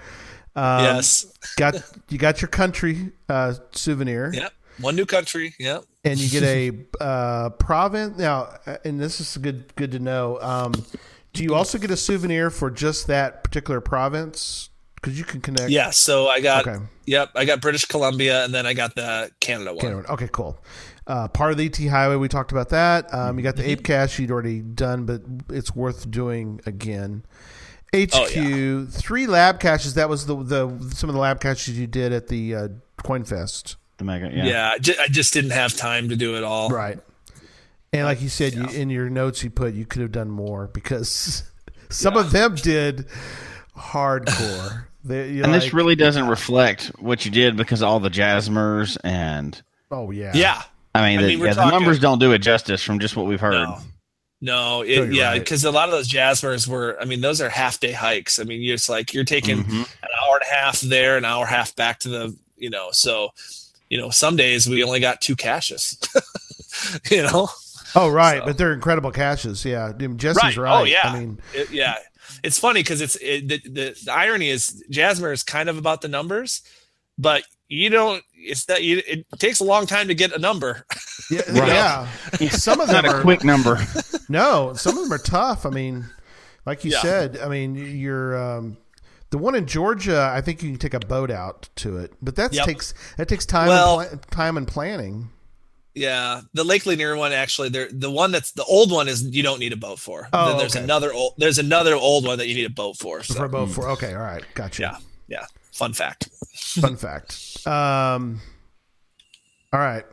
Um, 0.55 0.83
yes. 0.83 1.25
got 1.57 1.75
you 2.09 2.17
got 2.17 2.41
your 2.41 2.49
country 2.49 3.11
uh, 3.27 3.53
souvenir. 3.71 4.31
Yep. 4.33 4.53
One 4.81 4.95
new 4.95 5.05
country. 5.05 5.53
Yep. 5.59 5.83
and 6.05 6.17
you 6.19 6.29
get 6.29 6.43
a 6.43 6.71
uh, 7.03 7.49
province 7.51 8.17
now. 8.17 8.49
uh, 8.65 8.77
And 8.85 8.99
this 8.99 9.19
is 9.19 9.35
good 9.37 9.73
good 9.75 9.91
to 9.91 9.99
know. 9.99 10.39
Um, 10.41 10.73
do 11.33 11.43
you 11.43 11.53
also 11.53 11.77
get 11.77 11.91
a 11.91 11.97
souvenir 11.97 12.49
for 12.49 12.71
just 12.71 13.07
that 13.07 13.43
particular 13.43 13.81
province? 13.81 14.69
Because 15.01 15.17
you 15.17 15.23
can 15.25 15.39
connect. 15.41 15.69
Yeah. 15.69 15.89
So 15.91 16.27
I 16.27 16.41
got. 16.41 16.67
Okay. 16.67 16.83
Yep. 17.05 17.31
I 17.35 17.45
got 17.45 17.61
British 17.61 17.85
Columbia, 17.85 18.43
and 18.43 18.53
then 18.53 18.65
I 18.65 18.73
got 18.73 18.95
the 18.95 19.31
Canada 19.39 19.71
one. 19.73 19.79
Canada. 19.81 20.11
Okay, 20.13 20.29
cool. 20.31 20.59
Uh, 21.07 21.27
part 21.27 21.51
of 21.51 21.57
the 21.57 21.65
ET 21.65 21.75
Highway, 21.89 22.17
we 22.17 22.27
talked 22.27 22.51
about 22.51 22.69
that. 22.69 23.11
Um, 23.13 23.37
you 23.39 23.43
got 23.43 23.55
Mm-hmm. 23.55 23.63
the 23.63 23.71
Ape 23.71 23.83
Cache 23.83 24.19
you'd 24.19 24.29
already 24.31 24.59
done, 24.59 25.05
but 25.05 25.21
it's 25.49 25.75
worth 25.75 26.09
doing 26.11 26.61
again. 26.65 27.23
HQ 27.95 28.09
Oh, 28.13 28.27
yeah. 28.27 28.85
three 28.87 29.25
lab 29.25 29.59
caches. 29.59 29.95
That 29.95 30.07
was 30.09 30.27
the 30.27 30.35
the 30.43 30.67
some 30.93 31.09
of 31.09 31.15
the 31.15 31.19
lab 31.21 31.39
caches 31.41 31.79
you 31.79 31.87
did 31.87 32.13
at 32.13 32.27
the 32.27 32.53
uh, 32.55 32.67
Coin 33.03 33.23
Fest, 33.23 33.77
The 33.97 34.03
mega, 34.03 34.29
yeah. 34.31 34.45
Yeah, 34.45 34.69
I 34.75 34.77
ju- 34.77 34.93
I 34.99 35.07
just 35.07 35.33
didn't 35.33 35.51
have 35.51 35.75
time 35.75 36.09
to 36.09 36.15
do 36.15 36.35
it 36.37 36.43
all. 36.43 36.69
right? 36.69 36.99
And 37.91 38.03
like 38.05 38.21
you 38.21 38.29
said, 38.29 38.53
you, 38.53 38.65
in 38.67 38.91
your 38.91 39.09
notes 39.09 39.43
you 39.43 39.49
put 39.49 39.73
you 39.73 39.87
could 39.87 40.03
have 40.03 40.11
done 40.11 40.29
more 40.29 40.67
because 40.67 41.41
some 41.89 42.15
of 42.17 42.31
them 42.31 42.53
did 42.53 43.07
hardcore. 43.75 44.85
They, 45.03 45.39
And 45.39 45.51
like, 45.51 45.61
this 45.61 45.73
really 45.73 45.95
doesn't 45.95 46.27
reflect 46.27 46.87
what 46.99 47.23
you 47.25 47.31
did 47.31 47.55
because 47.55 47.81
all 47.81 47.99
the 47.99 48.09
Jasmers 48.09 48.97
and 49.03 49.59
oh 49.91 50.11
yeah, 50.11 50.31
Yeah. 50.35 50.61
I 50.93 51.07
mean, 51.09 51.19
I 51.19 51.21
the, 51.21 51.27
mean, 51.29 51.39
we're 51.39 51.47
yeah, 51.47 51.53
the 51.53 51.69
numbers 51.69 51.99
don't 51.99 52.19
do 52.19 52.31
it 52.33 52.39
justice 52.39 52.83
from 52.83 52.99
just 52.99 53.15
what 53.15 53.25
we've 53.27 53.39
heard. 53.39 53.53
No. 53.53 53.77
No, 54.41 54.79
No, 54.79 54.81
it, 54.81 54.89
you're 54.95 55.11
yeah, 55.11 55.29
right. 55.31 55.39
because 55.39 55.63
a 55.65 55.71
lot 55.71 55.87
of 55.89 55.91
those 55.91 56.07
Jasmers 56.09 56.67
were, 56.67 56.97
I 57.01 57.05
mean, 57.05 57.21
those 57.21 57.41
are 57.41 57.49
half 57.49 57.79
day 57.79 57.91
hikes. 57.91 58.39
I 58.39 58.43
mean, 58.43 58.61
you're- 58.61 58.73
it's 58.73 58.89
like 58.89 59.13
you're 59.13 59.23
taking 59.25 59.63
Mhm. 59.63 59.81
an 60.03 60.09
hour 60.23 60.35
and 60.35 60.43
a 60.49 60.53
half 60.55 60.79
there, 60.81 61.17
an 61.17 61.25
hour 61.25 61.45
and 61.45 61.53
a 61.53 61.55
half 61.57 61.75
back 61.75 61.99
to 61.99 62.09
the, 62.09 62.35
you 62.57 62.69
know, 62.69 62.89
so, 62.91 63.29
you 63.89 63.97
know, 63.97 64.09
some 64.09 64.35
days 64.35 64.67
we 64.67 64.83
only 64.83 64.99
got 64.99 65.21
two 65.21 65.35
caches, 65.35 65.97
you 67.11 67.21
know? 67.23 67.49
Oh 67.95 68.09
right, 68.09 68.39
So- 68.39 68.45
but 68.45 68.57
they're 68.57 68.73
incredible 68.73 69.11
caches. 69.11 69.63
Yeah, 69.65 69.85
I 69.85 69.93
mean, 69.93 70.17
Jesse's 70.17 70.41
Right. 70.43 70.57
right. 70.57 70.81
Oh, 70.81 70.83
yeah. 70.83 71.01
I 71.11 71.19
mean, 71.19 71.39
It- 71.53 71.71
yeah. 71.71 71.95
It's 72.43 72.57
funny 72.59 72.81
because 72.81 73.01
it's 73.01 73.15
it, 73.17 73.47
the, 73.47 73.57
the, 73.59 74.01
the 74.05 74.11
irony 74.13 74.49
is 74.49 74.83
Jasmer 74.89 75.31
is 75.31 75.43
kind 75.43 75.69
of 75.69 75.77
about 75.77 76.01
the 76.01 76.07
numbers, 76.07 76.61
but 77.17 77.43
you 77.67 77.89
don't, 77.89 78.23
it's 78.33 78.65
that 78.65 78.83
you, 78.83 79.01
it 79.07 79.25
takes 79.37 79.59
a 79.59 79.63
long 79.63 79.85
time 79.85 80.07
to 80.07 80.15
get 80.15 80.31
a 80.31 80.39
number. 80.39 80.85
yeah, 81.31 81.41
Right. 81.51 81.67
yeah. 82.39 82.49
Some 82.49 82.79
of 82.81 82.87
them 82.87 83.03
Not 83.03 83.11
them 83.11 83.19
a 83.19 83.21
quick 83.21 83.43
number. 83.43 83.79
no. 84.29 84.73
Some 84.73 84.97
of 84.97 85.03
them 85.03 85.13
are 85.13 85.17
tough. 85.23 85.65
I 85.65 85.69
mean, 85.69 86.05
like 86.65 86.83
you 86.83 86.91
Yeah. 86.91 87.01
said. 87.01 87.37
I 87.37 87.47
mean, 87.47 87.75
you're 87.75 88.35
um, 88.41 88.77
the 89.29 89.37
one 89.37 89.53
in 89.53 89.67
Georgia. 89.67 90.31
I 90.33 90.41
think 90.41 90.63
you 90.63 90.69
can 90.71 90.79
take 90.79 90.95
a 90.95 90.99
boat 90.99 91.29
out 91.29 91.69
to 91.77 91.97
it, 91.97 92.13
but 92.21 92.35
that 92.37 92.53
Yep. 92.53 92.65
takes 92.65 92.93
that 93.17 93.27
takes 93.27 93.45
time. 93.45 93.67
Well- 93.67 93.99
and 93.99 94.21
pla- 94.21 94.31
time 94.35 94.57
and 94.57 94.67
planning. 94.67 95.29
Yeah, 95.95 96.41
the 96.53 96.63
Lake 96.63 96.85
Lanier 96.85 97.15
one 97.17 97.33
actually, 97.33 97.69
there 97.69 97.89
the 97.91 98.11
one 98.11 98.31
that's 98.31 98.51
the 98.51 98.63
old 98.63 98.91
one 98.91 99.07
is 99.07 99.23
you 99.23 99.43
don't 99.43 99.59
need 99.59 99.73
a 99.73 99.77
boat 99.77 99.99
for. 99.99 100.29
Oh, 100.31 100.49
then 100.49 100.57
there's 100.57 100.75
okay. 100.75 100.83
another 100.83 101.11
old 101.11 101.33
there's 101.37 101.57
another 101.57 101.95
old 101.95 102.25
one 102.25 102.37
that 102.37 102.47
you 102.47 102.55
need 102.55 102.65
a 102.65 102.69
boat 102.69 102.97
for. 102.97 103.23
So 103.23 103.33
for 103.33 103.45
a 103.45 103.49
boat 103.49 103.69
for 103.69 103.89
okay, 103.89 104.13
all 104.13 104.21
right, 104.21 104.43
gotcha. 104.53 104.81
yeah, 104.81 104.97
yeah. 105.27 105.45
Fun 105.71 105.93
fact. 105.93 106.29
Fun 106.55 106.95
fact. 106.95 107.65
Um, 107.65 108.41
all 109.73 109.79
right. 109.79 110.05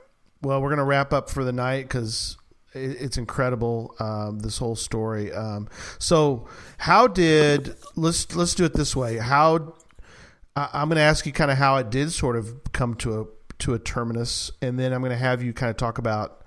Well, 0.42 0.62
we're 0.62 0.70
gonna 0.70 0.84
wrap 0.84 1.12
up 1.12 1.28
for 1.28 1.44
the 1.44 1.52
night 1.52 1.82
because 1.82 2.36
it, 2.72 2.96
it's 3.00 3.18
incredible. 3.18 3.94
Um, 3.98 4.38
this 4.38 4.58
whole 4.58 4.76
story. 4.76 5.32
Um, 5.32 5.68
so, 5.98 6.48
how 6.78 7.06
did 7.06 7.74
let's 7.96 8.34
let's 8.34 8.54
do 8.54 8.64
it 8.64 8.74
this 8.74 8.96
way. 8.96 9.18
How 9.18 9.74
I, 10.54 10.68
I'm 10.72 10.88
gonna 10.88 11.00
ask 11.00 11.26
you 11.26 11.32
kind 11.32 11.50
of 11.50 11.58
how 11.58 11.76
it 11.76 11.90
did 11.90 12.12
sort 12.12 12.36
of 12.36 12.72
come 12.72 12.94
to 12.96 13.20
a 13.20 13.26
to 13.60 13.74
a 13.74 13.78
terminus, 13.78 14.50
and 14.62 14.78
then 14.78 14.92
I'm 14.92 15.02
gonna 15.02 15.16
have 15.16 15.42
you 15.42 15.52
kind 15.52 15.70
of 15.70 15.76
talk 15.76 15.98
about. 15.98 16.42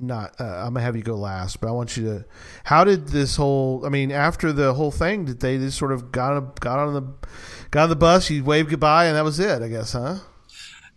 Not, 0.00 0.34
uh, 0.40 0.44
I'm 0.44 0.74
gonna 0.74 0.80
have 0.80 0.96
you 0.96 1.02
go 1.02 1.14
last, 1.14 1.60
but 1.60 1.68
I 1.68 1.70
want 1.70 1.96
you 1.96 2.04
to. 2.04 2.24
How 2.64 2.84
did 2.84 3.08
this 3.08 3.36
whole? 3.36 3.86
I 3.86 3.88
mean, 3.88 4.10
after 4.10 4.52
the 4.52 4.74
whole 4.74 4.90
thing, 4.90 5.24
did 5.24 5.40
they 5.40 5.56
just 5.56 5.78
sort 5.78 5.92
of 5.92 6.10
got 6.10 6.60
got 6.60 6.78
on 6.78 6.94
the 6.94 7.28
got 7.70 7.84
on 7.84 7.88
the 7.90 7.96
bus? 7.96 8.28
You 8.28 8.42
waved 8.44 8.70
goodbye, 8.70 9.06
and 9.06 9.16
that 9.16 9.24
was 9.24 9.38
it, 9.38 9.62
I 9.62 9.68
guess, 9.68 9.92
huh? 9.92 10.16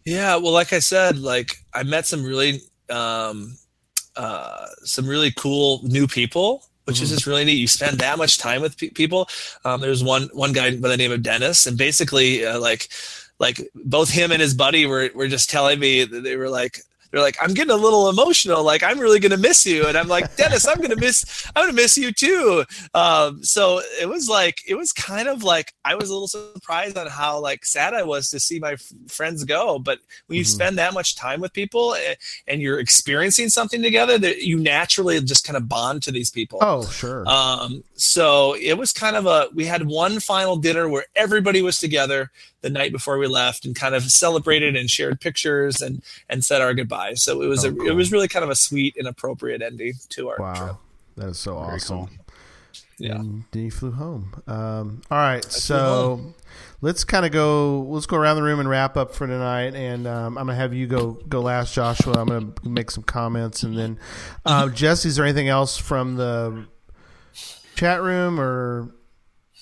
Yeah, 0.04 0.38
well, 0.38 0.52
like 0.52 0.74
I 0.74 0.80
said, 0.80 1.20
like 1.20 1.58
I 1.74 1.84
met 1.84 2.08
some 2.08 2.24
really 2.24 2.62
um 2.90 3.58
uh 4.16 4.66
some 4.84 5.06
really 5.08 5.32
cool 5.32 5.82
new 5.84 6.08
people 6.08 6.64
which 6.88 7.02
is 7.02 7.10
just 7.10 7.28
really 7.28 7.44
neat. 7.44 7.58
You 7.58 7.68
spend 7.68 8.00
that 8.00 8.18
much 8.18 8.38
time 8.38 8.62
with 8.62 8.78
pe- 8.78 8.90
people. 8.90 9.28
Um, 9.66 9.82
there's 9.82 10.02
one 10.02 10.30
one 10.32 10.54
guy 10.54 10.74
by 10.78 10.88
the 10.88 10.96
name 10.96 11.12
of 11.12 11.22
Dennis, 11.22 11.68
and 11.68 11.78
basically, 11.78 12.46
uh, 12.46 12.62
like, 12.62 12.88
like 13.40 13.62
both 13.76 14.10
him 14.10 14.32
and 14.32 14.42
his 14.42 14.54
buddy 14.54 14.86
were 14.86 15.10
were 15.14 15.28
just 15.28 15.50
telling 15.50 15.80
me 15.80 16.04
that 16.04 16.22
they 16.22 16.36
were 16.38 16.50
like. 16.50 16.80
They're 17.10 17.22
like, 17.22 17.38
I'm 17.42 17.54
getting 17.54 17.72
a 17.72 17.78
little 17.78 18.10
emotional. 18.10 18.66
Like, 18.66 18.84
I'm 18.84 19.00
really 19.00 19.22
gonna 19.22 19.38
miss 19.38 19.66
you, 19.66 19.88
and 19.88 19.98
I'm 19.98 20.10
like, 20.10 20.36
Dennis, 20.36 20.68
I'm 20.68 20.82
gonna 20.82 20.98
miss, 20.98 21.50
I'm 21.56 21.64
gonna 21.64 21.72
miss 21.74 21.98
you 21.98 22.12
too. 22.12 22.66
Um, 22.94 23.42
so 23.46 23.82
it 24.02 24.10
was 24.10 24.28
like, 24.28 24.58
it 24.68 24.76
was 24.76 24.92
kind 24.92 25.30
of 25.30 25.42
like 25.42 25.72
I 25.86 25.96
was 25.96 26.10
a 26.10 26.14
little 26.14 26.28
surprised 26.28 26.98
on 26.98 27.08
how 27.08 27.40
like 27.40 27.64
sad 27.66 27.94
I 27.94 28.04
was 28.04 28.30
to 28.32 28.42
see 28.42 28.60
my 28.60 28.74
f- 28.74 28.92
friends 29.08 29.46
go. 29.46 29.80
But 29.80 30.00
when 30.26 30.38
you 30.38 30.44
Mhm. 30.44 30.48
spend 30.48 30.78
that 30.80 30.94
much 30.94 31.16
time 31.16 31.40
with 31.40 31.54
people 31.54 31.94
eh, 31.96 32.16
and 32.46 32.62
you're 32.62 32.78
experiencing 32.78 33.48
something 33.48 33.82
together, 33.82 34.18
that 34.18 34.42
you 34.44 34.60
naturally 34.60 35.22
just 35.22 35.46
kind 35.46 35.56
of 35.56 35.70
bond 35.70 36.04
to 36.04 36.12
these 36.12 36.30
people. 36.30 36.60
Oh, 36.62 36.86
sure. 36.90 37.24
Um, 37.26 37.86
so 37.96 38.54
it 38.56 38.74
was 38.78 38.92
kind 38.92 39.16
of 39.16 39.26
a 39.26 39.48
we 39.56 39.64
had 39.64 39.88
one 39.88 40.20
final 40.20 40.58
dinner 40.58 40.90
where 40.90 41.06
everybody 41.16 41.62
was 41.62 41.80
together 41.80 42.32
the 42.62 42.70
night 42.70 42.92
before 42.92 43.18
we 43.18 43.28
left 43.28 43.66
and 43.66 43.76
kind 43.76 43.94
of 43.96 44.04
celebrated 44.04 44.76
and 44.76 44.90
shared 44.90 45.22
pictures 45.22 45.82
and 45.82 46.02
and 46.30 46.44
said 46.44 46.62
our 46.62 46.74
goodbyes. 46.74 47.22
So 47.24 47.42
it 47.42 47.48
was 47.48 47.64
Oh, 47.66 47.70
a 47.70 47.74
cool. 47.74 47.88
it 47.88 47.92
was 47.96 48.12
really 48.12 48.28
kind 48.28 48.44
of 48.44 48.50
a 48.50 48.56
sweet 48.56 48.96
and 48.98 49.08
appropriate 49.08 49.62
ending 49.62 49.94
to 50.10 50.30
our 50.30 50.36
trip. 50.38 50.46
wow. 50.48 50.54
trip. 50.66 50.76
That 51.18 51.28
is 51.30 51.40
so 51.40 51.60
Very 51.60 51.76
awesome. 51.76 51.98
cool. 51.98 52.10
Yeah. 53.00 53.16
And 53.16 53.44
then 53.52 53.64
you 53.66 53.72
flew 53.72 53.92
home. 53.92 54.42
Um, 54.48 55.02
all 55.12 55.20
right, 55.20 55.44
so 55.46 56.34
let's 56.82 57.04
kind 57.04 57.28
of 57.28 57.32
go. 57.32 57.82
Let's 57.82 58.08
go 58.08 58.18
around 58.18 58.38
the 58.38 58.42
room 58.44 58.60
and 58.60 58.68
wrap 58.68 58.98
up 58.98 59.14
for 59.14 59.28
tonight. 59.28 59.76
And 59.76 60.08
um, 60.08 60.36
I'm 60.36 60.48
gonna 60.48 60.56
have 60.56 60.74
you 60.74 60.88
go 60.88 61.12
go 61.30 61.42
last, 61.42 61.76
Joshua. 61.76 62.14
I'm 62.14 62.28
gonna 62.28 62.54
make 62.64 62.90
some 62.90 63.04
comments, 63.04 63.62
and 63.62 63.78
then 63.78 64.00
uh, 64.46 64.68
Jesse. 64.74 65.10
Is 65.10 65.16
there 65.16 65.26
anything 65.26 65.48
else 65.48 65.78
from 65.78 66.16
the 66.16 66.66
chat 67.76 68.02
room 68.02 68.40
or? 68.40 68.90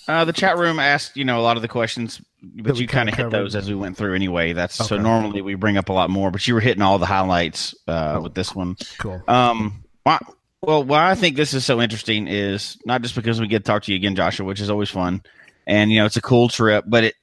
Uh, 0.07 0.23
the 0.26 0.34
chat 0.34 0.57
room 0.57 0.80
asked, 0.80 1.18
you 1.18 1.26
know, 1.26 1.40
a 1.40 1.41
lot 1.41 1.56
of 1.57 1.61
the 1.61 1.68
questions, 1.68 2.22
but 2.44 2.77
you 2.77 2.88
kind 2.88 3.10
kinda 3.10 3.23
hit 3.23 3.32
those 3.32 3.56
as 3.56 3.68
we 3.68 3.76
went 3.76 3.98
through 3.98 4.14
anyway. 4.15 4.53
That's 4.53 4.76
so 4.76 4.98
normally 4.98 5.41
we 5.41 5.56
bring 5.56 5.77
up 5.77 5.90
a 5.90 5.94
lot 5.94 6.10
more, 6.10 6.30
but 6.32 6.48
you 6.48 6.53
were 6.53 6.60
hitting 6.60 6.84
all 6.84 6.99
the 6.99 7.06
highlights 7.07 7.73
uh, 7.88 8.15
Oh. 8.18 8.22
with 8.22 8.36
this 8.36 8.53
one. 8.53 8.76
Cool. 8.99 9.22
Um, 9.27 9.84
why, 10.03 10.19
well, 10.61 10.84
why 10.84 11.10
I 11.10 11.15
think 11.15 11.36
this 11.38 11.53
is 11.53 11.65
so 11.65 11.82
interesting 11.82 12.27
is 12.27 12.77
not 12.86 13.02
just 13.02 13.15
because 13.15 13.41
we 13.41 13.48
get 13.48 13.60
to 13.60 13.64
talk 13.64 13.84
to 13.84 13.91
you 13.91 13.95
again, 13.95 14.15
Joshua, 14.15 14.45
which 14.45 14.61
is 14.61 14.69
always 14.69 14.90
fun, 14.91 15.23
and 15.65 15.91
you 15.91 15.99
know 15.99 16.06
it's 16.06 16.18
a 16.18 16.22
cool 16.22 16.49
trip, 16.49 16.86
but 16.88 17.03
it 17.03 17.15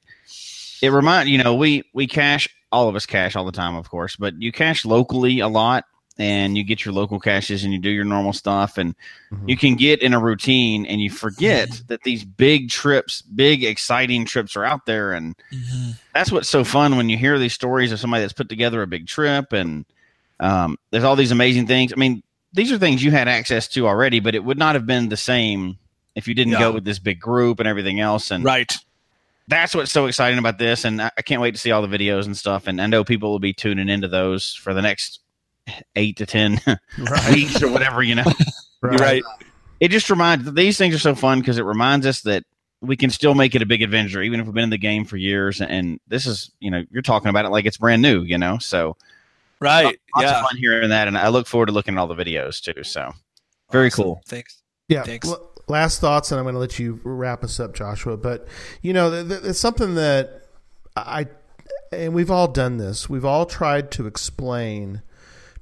it 0.82 0.90
remind 0.90 1.28
you 1.28 1.38
know 1.42 1.54
we 1.54 1.84
we 1.94 2.06
cache 2.08 2.48
all 2.72 2.88
of 2.88 2.96
us 2.96 3.06
cache 3.06 3.36
all 3.36 3.44
the 3.44 3.52
time, 3.52 3.76
of 3.76 3.88
course, 3.90 4.16
but 4.16 4.34
you 4.40 4.50
cache 4.50 4.84
locally 4.84 5.38
a 5.40 5.46
lot, 5.48 5.84
and 6.18 6.56
you 6.56 6.64
get 6.64 6.84
your 6.84 6.94
local 6.94 7.18
caches 7.20 7.64
and 7.64 7.72
you 7.72 7.78
do 7.80 7.90
your 7.90 8.04
normal 8.04 8.32
stuff, 8.32 8.78
and 8.78 8.94
Mhm. 9.32 9.48
you 9.48 9.56
can 9.56 9.74
get 9.76 10.02
in 10.02 10.12
a 10.14 10.20
routine 10.20 10.84
and 10.86 11.00
you 11.00 11.10
forget 11.10 11.82
that 11.88 12.02
these 12.02 12.24
big 12.24 12.68
trips, 12.68 13.22
big 13.22 13.64
exciting 13.64 14.24
trips 14.24 14.56
are 14.56 14.64
out 14.64 14.86
there, 14.86 15.12
and 15.12 15.34
that's 16.14 16.30
what's 16.30 16.48
so 16.48 16.64
fun 16.64 16.96
when 16.96 17.08
you 17.08 17.16
hear 17.16 17.38
these 17.38 17.54
stories 17.54 17.90
of 17.92 17.98
somebody 18.00 18.22
that's 18.22 18.32
put 18.34 18.48
together 18.48 18.82
a 18.82 18.86
big 18.86 19.06
trip 19.06 19.52
and 19.52 19.86
um, 20.40 20.76
there's 20.90 21.04
all 21.04 21.16
these 21.16 21.30
amazing 21.30 21.66
things. 21.66 21.92
I 21.92 21.96
mean, 21.96 22.22
these 22.52 22.70
are 22.72 22.78
things 22.78 23.02
you 23.02 23.10
had 23.12 23.28
access 23.28 23.68
to 23.68 23.86
already, 23.86 24.18
but 24.20 24.34
it 24.34 24.42
would 24.44 24.58
not 24.58 24.74
have 24.74 24.86
been 24.86 25.08
the 25.08 25.16
same 25.16 25.78
if 26.16 26.26
you 26.28 26.34
didn't 26.34 26.52
Yeah. 26.54 26.58
go 26.58 26.72
with 26.72 26.84
this 26.84 26.98
big 26.98 27.20
group 27.20 27.60
and 27.60 27.68
everything 27.68 28.00
else. 28.00 28.30
And 28.30 28.44
Right. 28.44 28.70
that's 29.48 29.74
what's 29.74 29.92
so 29.92 30.06
exciting 30.06 30.38
about 30.38 30.58
this. 30.58 30.84
And 30.84 31.00
I, 31.00 31.10
I 31.16 31.22
can't 31.22 31.40
wait 31.40 31.52
to 31.52 31.58
see 31.60 31.70
all 31.70 31.86
the 31.86 31.96
videos 31.98 32.26
and 32.26 32.36
stuff. 32.36 32.66
And 32.66 32.80
I 32.82 32.86
know 32.86 33.04
people 33.04 33.30
will 33.30 33.38
be 33.38 33.52
tuning 33.52 33.88
into 33.88 34.08
those 34.08 34.52
for 34.52 34.74
the 34.74 34.82
next 34.82 35.20
eight 35.96 36.16
to 36.18 36.26
10 36.26 36.60
Right. 36.98 37.30
weeks 37.34 37.62
or 37.62 37.70
whatever, 37.70 38.02
you 38.02 38.14
know 38.16 38.24
You're 38.82 38.92
right. 38.92 39.22
it 39.80 39.88
just 39.90 40.10
reminds 40.10 40.52
these 40.54 40.76
things 40.78 40.94
are 40.94 40.98
so 40.98 41.14
fun 41.14 41.38
because 41.40 41.58
it 41.58 41.64
reminds 41.64 42.06
us 42.06 42.22
that 42.22 42.44
we 42.80 42.96
can 42.96 43.10
still 43.10 43.34
make 43.34 43.54
it 43.54 43.62
a 43.62 43.66
big 43.66 43.80
adventure 43.82 44.20
even 44.22 44.40
if 44.40 44.46
we've 44.46 44.54
been 44.54 44.64
in 44.64 44.70
the 44.70 44.78
game 44.78 45.04
for 45.04 45.16
years 45.16 45.60
and 45.60 46.00
this 46.08 46.26
is 46.26 46.50
you 46.58 46.70
know 46.70 46.82
you're 46.90 47.00
talking 47.02 47.28
about 47.28 47.44
it 47.44 47.50
like 47.50 47.64
it's 47.64 47.76
brand 47.76 48.02
new 48.02 48.22
you 48.22 48.36
know 48.38 48.58
so 48.58 48.96
Right. 49.60 49.84
lots 50.16 50.24
yeah. 50.26 50.40
of 50.40 50.46
fun 50.48 50.56
hearing 50.56 50.88
that 50.88 51.06
and 51.06 51.16
i 51.16 51.28
look 51.28 51.46
forward 51.46 51.66
to 51.66 51.72
looking 51.72 51.94
at 51.94 52.00
all 52.00 52.08
the 52.08 52.16
videos 52.16 52.60
too 52.60 52.82
so 52.82 53.12
very 53.70 53.86
Awesome. 53.86 54.04
cool 54.04 54.22
Thanks. 54.26 54.60
Yeah. 54.88 55.04
Thanks. 55.04 55.28
l- 55.28 55.48
last 55.68 56.00
thoughts, 56.00 56.32
and 56.32 56.38
I'm 56.40 56.44
going 56.44 56.54
to 56.54 56.58
let 56.58 56.78
you 56.78 57.00
wrap 57.04 57.42
us 57.44 57.58
up, 57.60 57.72
Joshua. 57.72 58.16
But 58.18 58.46
you 58.82 58.92
know, 58.92 59.10
th- 59.10 59.28
th- 59.28 59.40
it's 59.50 59.58
something 59.60 59.94
that 59.94 60.42
I 60.96 61.28
and 61.92 62.12
we've 62.12 62.30
all 62.32 62.48
done 62.48 62.76
this. 62.76 63.08
We've 63.08 63.24
all 63.24 63.46
tried 63.46 63.90
to 63.92 64.06
explain 64.06 65.00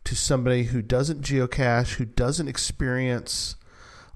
to 0.05 0.17
somebody 0.17 0.65
who 0.65 0.83
doesn't 0.83 1.23
geocache, 1.23 1.95
who 1.95 2.05
doesn't 2.05 2.49
experience 2.49 3.57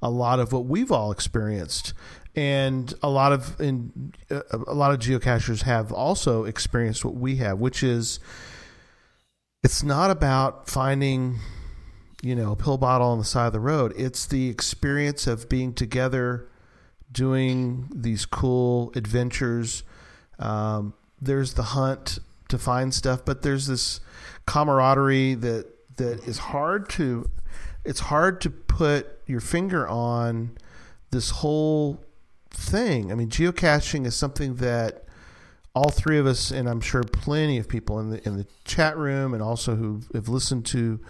a 0.02 0.10
lot 0.10 0.40
of 0.40 0.52
what 0.52 0.66
we've 0.66 0.92
all 0.92 1.12
experienced. 1.12 1.94
And 2.36 2.92
a 3.02 3.08
lot 3.08 3.32
of 3.32 3.60
in, 3.60 4.12
uh, 4.30 4.40
a 4.66 4.74
lot 4.74 4.92
of 4.92 4.98
geocachers 4.98 5.62
have 5.62 5.92
also 5.92 6.44
experienced 6.44 7.04
what 7.04 7.14
we 7.14 7.36
have, 7.36 7.58
which 7.58 7.82
is 7.82 8.18
it's 9.62 9.82
not 9.82 10.10
about 10.10 10.68
finding 10.68 11.38
you 12.24 12.34
know, 12.34 12.52
a 12.52 12.56
pill 12.56 12.78
bottle 12.78 13.08
on 13.08 13.18
the 13.18 13.24
side 13.24 13.48
of 13.48 13.52
the 13.52 13.60
road. 13.60 13.92
It's 13.96 14.24
the 14.24 14.48
experience 14.48 15.26
of 15.26 15.46
being 15.46 15.74
together, 15.74 16.48
doing 17.12 17.90
these 17.94 18.24
cool 18.24 18.92
adventures. 18.96 19.82
Um, 20.38 20.94
there's 21.20 21.52
the 21.52 21.62
hunt 21.62 22.18
to 22.48 22.56
find 22.56 22.94
stuff, 22.94 23.26
but 23.26 23.42
there's 23.42 23.66
this 23.66 24.00
camaraderie 24.46 25.34
that 25.34 25.66
that 25.96 26.26
is 26.26 26.38
hard 26.38 26.88
to. 26.90 27.30
It's 27.84 28.00
hard 28.00 28.40
to 28.42 28.50
put 28.50 29.20
your 29.26 29.40
finger 29.40 29.86
on 29.86 30.56
this 31.10 31.30
whole 31.30 32.02
thing. 32.50 33.12
I 33.12 33.14
mean, 33.14 33.28
geocaching 33.28 34.06
is 34.06 34.14
something 34.16 34.56
that 34.56 35.04
all 35.74 35.90
three 35.90 36.18
of 36.18 36.26
us, 36.26 36.50
and 36.50 36.68
I'm 36.68 36.80
sure 36.80 37.02
plenty 37.02 37.58
of 37.58 37.68
people 37.68 37.98
in 38.00 38.10
the 38.10 38.26
in 38.26 38.36
the 38.36 38.46
chat 38.64 38.96
room, 38.96 39.34
and 39.34 39.42
also 39.42 39.76
who 39.76 40.02
have 40.14 40.28
listened 40.28 40.66
to 40.66 41.00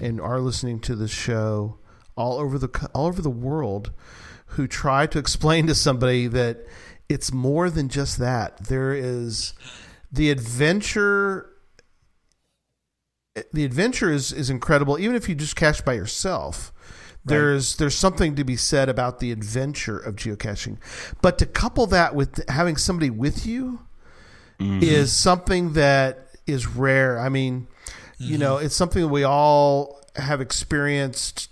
and 0.00 0.20
are 0.20 0.40
listening 0.40 0.80
to 0.80 0.96
this 0.96 1.10
show 1.10 1.78
all 2.16 2.38
over 2.38 2.58
the 2.58 2.90
all 2.94 3.06
over 3.06 3.20
the 3.20 3.30
world, 3.30 3.92
who 4.46 4.66
try 4.66 5.06
to 5.06 5.18
explain 5.18 5.66
to 5.66 5.74
somebody 5.74 6.26
that 6.28 6.66
it's 7.08 7.32
more 7.32 7.70
than 7.70 7.88
just 7.88 8.18
that. 8.18 8.64
There 8.64 8.94
is 8.94 9.54
the 10.10 10.30
adventure. 10.30 11.50
The 13.52 13.64
adventure 13.64 14.10
is, 14.10 14.32
is 14.32 14.50
incredible, 14.50 14.98
even 14.98 15.16
if 15.16 15.28
you 15.28 15.34
just 15.34 15.56
cache 15.56 15.80
by 15.80 15.94
yourself. 15.94 16.72
There's 17.24 17.74
there's 17.74 17.96
something 17.96 18.36
to 18.36 18.44
be 18.44 18.54
said 18.54 18.88
about 18.88 19.18
the 19.18 19.32
adventure 19.32 19.98
of 19.98 20.14
geocaching, 20.14 20.78
but 21.22 21.38
to 21.38 21.46
couple 21.46 21.88
that 21.88 22.14
with 22.14 22.48
having 22.48 22.76
somebody 22.76 23.10
with 23.10 23.44
you, 23.44 23.80
mm-hmm. 24.60 24.80
is 24.80 25.12
something 25.12 25.72
that 25.72 26.28
is 26.46 26.68
rare. 26.68 27.18
I 27.18 27.28
mean, 27.28 27.66
you 28.18 28.38
know, 28.38 28.56
mm-hmm. 28.56 28.66
it's 28.66 28.76
something 28.76 29.02
that 29.02 29.08
we 29.08 29.24
all 29.24 30.02
have 30.14 30.40
experienced 30.40 31.48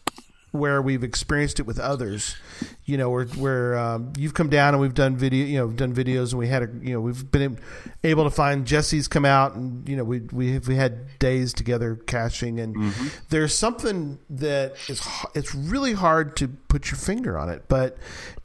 where 0.55 0.81
we've 0.81 1.03
experienced 1.03 1.59
it 1.59 1.65
with 1.65 1.81
others. 1.81 2.37
You 2.85 2.97
know, 2.97 3.11
where 3.11 3.25
where 3.27 3.77
um, 3.77 4.13
you've 4.17 4.35
come 4.35 4.49
down 4.49 4.73
and 4.73 4.81
we've 4.81 4.95
done 4.95 5.17
video, 5.17 5.45
you 5.47 5.59
know, 5.59 5.69
done 5.69 5.93
videos, 5.93 6.31
and 6.31 6.39
we 6.39 6.47
had 6.47 6.63
a, 6.63 6.69
you 6.81 6.95
know, 6.95 7.01
we've 7.01 7.29
been 7.29 7.59
able 8.05 8.23
to 8.23 8.31
find 8.31 8.65
Jesse's 8.65 9.09
come 9.09 9.25
out, 9.25 9.57
and 9.57 9.89
you 9.89 9.97
know, 9.97 10.05
we 10.05 10.21
we 10.33 10.59
we 10.61 10.77
had 10.77 11.19
days 11.19 11.53
together 11.53 11.97
caching, 11.97 12.61
and 12.61 12.95
there's 13.31 13.53
something 13.53 14.19
that 14.31 14.77
is 14.89 15.03
it's 15.35 15.55
really 15.55 15.95
hard 15.95 16.37
to 16.37 16.47
put 16.47 16.91
your 16.91 16.99
finger 16.99 17.37
on 17.37 17.49
it, 17.49 17.65
but 17.69 17.99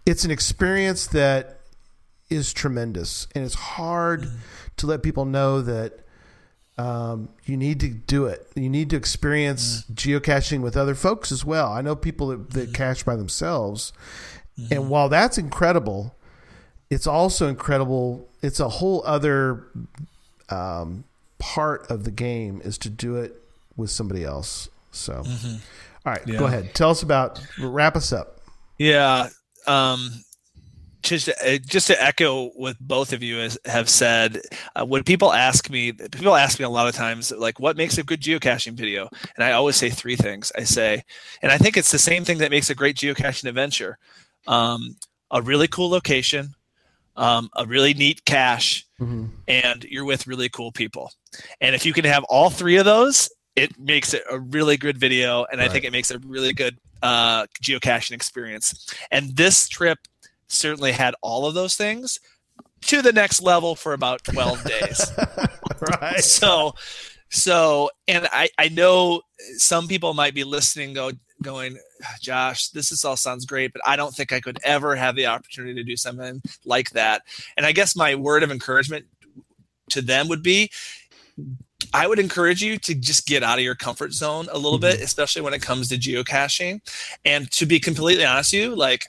it's 0.06 0.26
an 0.26 0.32
experience 0.32 1.06
that 1.08 1.60
is 2.32 2.54
tremendous, 2.54 3.28
and 3.36 3.46
it's 3.46 3.54
hard 3.56 4.28
to 4.78 4.88
let 4.88 5.04
people 5.04 5.26
know 5.26 5.62
that 5.62 6.00
um, 6.80 7.28
you 7.44 7.58
need 7.58 7.82
to 7.82 7.90
do 7.90 8.26
it. 8.26 8.48
You 8.56 8.70
need 8.70 8.90
to 8.92 8.96
experience 8.96 9.84
geocaching 9.94 10.62
with 10.62 10.78
other 10.78 10.96
folks 10.96 11.30
as 11.30 11.44
well. 11.44 11.74
I 11.74 11.82
know 11.82 11.94
people 11.94 12.28
that, 12.28 12.52
that 12.52 12.74
cache 12.74 13.04
by 13.04 13.18
themselves, 13.18 13.92
and 14.72 14.90
while 14.90 15.10
that's 15.10 15.38
incredible, 15.38 16.16
it's 16.90 17.06
also 17.06 17.48
incredible. 17.48 18.30
It's 18.42 18.62
a 18.62 18.70
whole 18.70 19.04
other 19.06 19.68
um, 20.48 21.04
part 21.38 21.92
of 21.92 22.06
the 22.06 22.12
game 22.12 22.62
is 22.64 22.78
to 22.80 22.90
do 22.90 23.18
it 23.18 23.36
with 23.76 23.90
somebody 23.90 24.24
else. 24.24 24.70
So, 24.92 25.24
all 25.26 26.14
right, 26.14 26.26
go 26.26 26.46
ahead. 26.46 26.74
Tell 26.74 26.92
us 26.92 27.04
about. 27.04 27.42
Wrap 27.60 27.98
us 27.98 28.14
up. 28.14 28.40
Yeah. 28.78 29.28
Um, 29.68 30.12
just 31.10 31.26
to, 31.26 31.56
uh, 31.56 31.58
just 31.58 31.88
to 31.88 32.02
echo 32.02 32.50
what 32.50 32.78
both 32.80 33.14
of 33.14 33.24
you 33.24 33.38
has, 33.38 33.58
have 33.66 33.90
said, 33.90 34.42
uh, 34.76 34.86
when 34.86 35.04
people 35.04 35.34
ask 35.34 35.70
me, 35.70 35.92
people 35.92 36.36
ask 36.36 36.60
me 36.60 36.66
a 36.66 36.70
lot 36.70 36.88
of 36.88 36.96
times, 36.96 37.32
like, 37.32 37.60
what 37.60 37.78
makes 37.78 37.98
a 37.98 38.04
good 38.04 38.22
geocaching 38.22 38.74
video? 38.74 39.10
And 39.36 39.44
I 39.44 39.54
always 39.54 39.76
say 39.76 39.90
three 39.90 40.16
things. 40.16 40.52
I 40.56 40.64
say, 40.64 41.04
and 41.42 41.52
I 41.52 41.58
think 41.58 41.78
it's 41.78 41.92
the 41.92 42.00
same 42.00 42.24
thing 42.24 42.38
that 42.40 42.52
makes 42.52 42.70
a 42.70 42.76
great 42.76 42.96
geocaching 42.96 43.50
adventure: 43.50 43.98
um, 44.48 44.96
a 45.32 45.42
really 45.42 45.68
cool 45.68 45.90
location, 45.90 46.54
um, 47.16 47.50
a 47.56 47.66
really 47.66 47.94
neat 47.94 48.24
cache, 48.26 48.86
and 49.48 49.84
you're 49.86 50.06
with 50.06 50.28
really 50.28 50.50
cool 50.50 50.72
people. 50.72 51.12
And 51.62 51.76
if 51.76 51.86
you 51.86 51.94
can 51.94 52.06
have 52.06 52.24
all 52.26 52.50
three 52.50 52.78
of 52.78 52.86
those, 52.86 53.30
it 53.56 53.78
makes 53.80 54.14
it 54.14 54.24
a 54.30 54.40
really 54.40 54.78
good 54.78 54.98
video, 54.98 55.46
and 55.52 55.60
I 55.62 55.68
think 55.68 55.86
it 55.86 55.92
makes 55.92 56.12
a 56.12 56.20
really 56.20 56.54
good 56.54 56.78
uh, 57.02 57.46
geocaching 57.64 58.12
experience. 58.14 58.94
And 59.12 59.36
this 59.36 59.68
trip 59.68 59.98
certainly 60.50 60.92
had 60.92 61.16
all 61.22 61.46
of 61.46 61.54
those 61.54 61.76
things 61.76 62.20
to 62.82 63.02
the 63.02 63.14
next 63.14 63.42
level 63.42 63.76
for 63.76 63.94
about 63.94 64.24
12 64.24 64.64
days. 64.64 65.12
right. 66.02 66.24
so, 66.24 66.74
so, 67.30 67.90
and 68.08 68.28
I, 68.32 68.50
I 68.58 68.70
know 68.70 69.22
some 69.58 69.88
people 69.88 70.14
might 70.14 70.34
be 70.34 70.44
listening, 70.44 70.94
go, 70.94 71.12
going, 71.42 71.78
Josh, 72.22 72.70
this 72.70 72.92
is 72.92 73.06
all 73.06 73.18
sounds 73.18 73.46
great, 73.46 73.74
but 73.74 73.82
I 73.86 73.96
don't 73.96 74.14
think 74.14 74.32
I 74.32 74.40
could 74.40 74.60
ever 74.64 74.96
have 74.96 75.16
the 75.16 75.28
opportunity 75.28 75.76
to 75.76 75.84
do 75.84 75.96
something 75.96 76.42
like 76.66 76.92
that. 76.92 77.22
And 77.58 77.66
I 77.66 77.72
guess 77.72 77.96
my 77.96 78.16
word 78.16 78.44
of 78.44 78.52
encouragement 78.52 79.06
to 79.92 80.02
them 80.02 80.28
would 80.28 80.44
be 80.44 80.70
I 81.94 82.08
would 82.08 82.20
encourage 82.20 82.62
you 82.62 82.78
to 82.80 82.94
just 82.94 83.26
get 83.26 83.42
out 83.42 83.58
of 83.58 83.64
your 83.64 83.76
comfort 83.76 84.14
zone 84.14 84.48
a 84.52 84.58
little 84.58 84.78
mm-hmm. 84.78 84.98
bit, 84.98 85.02
especially 85.02 85.42
when 85.42 85.54
it 85.54 85.62
comes 85.62 85.90
to 85.90 85.98
geocaching. 85.98 86.82
And 87.26 87.50
to 87.52 87.66
be 87.66 87.80
completely 87.80 88.26
honest 88.26 88.54
with 88.54 88.62
you, 88.62 88.76
like 88.76 89.06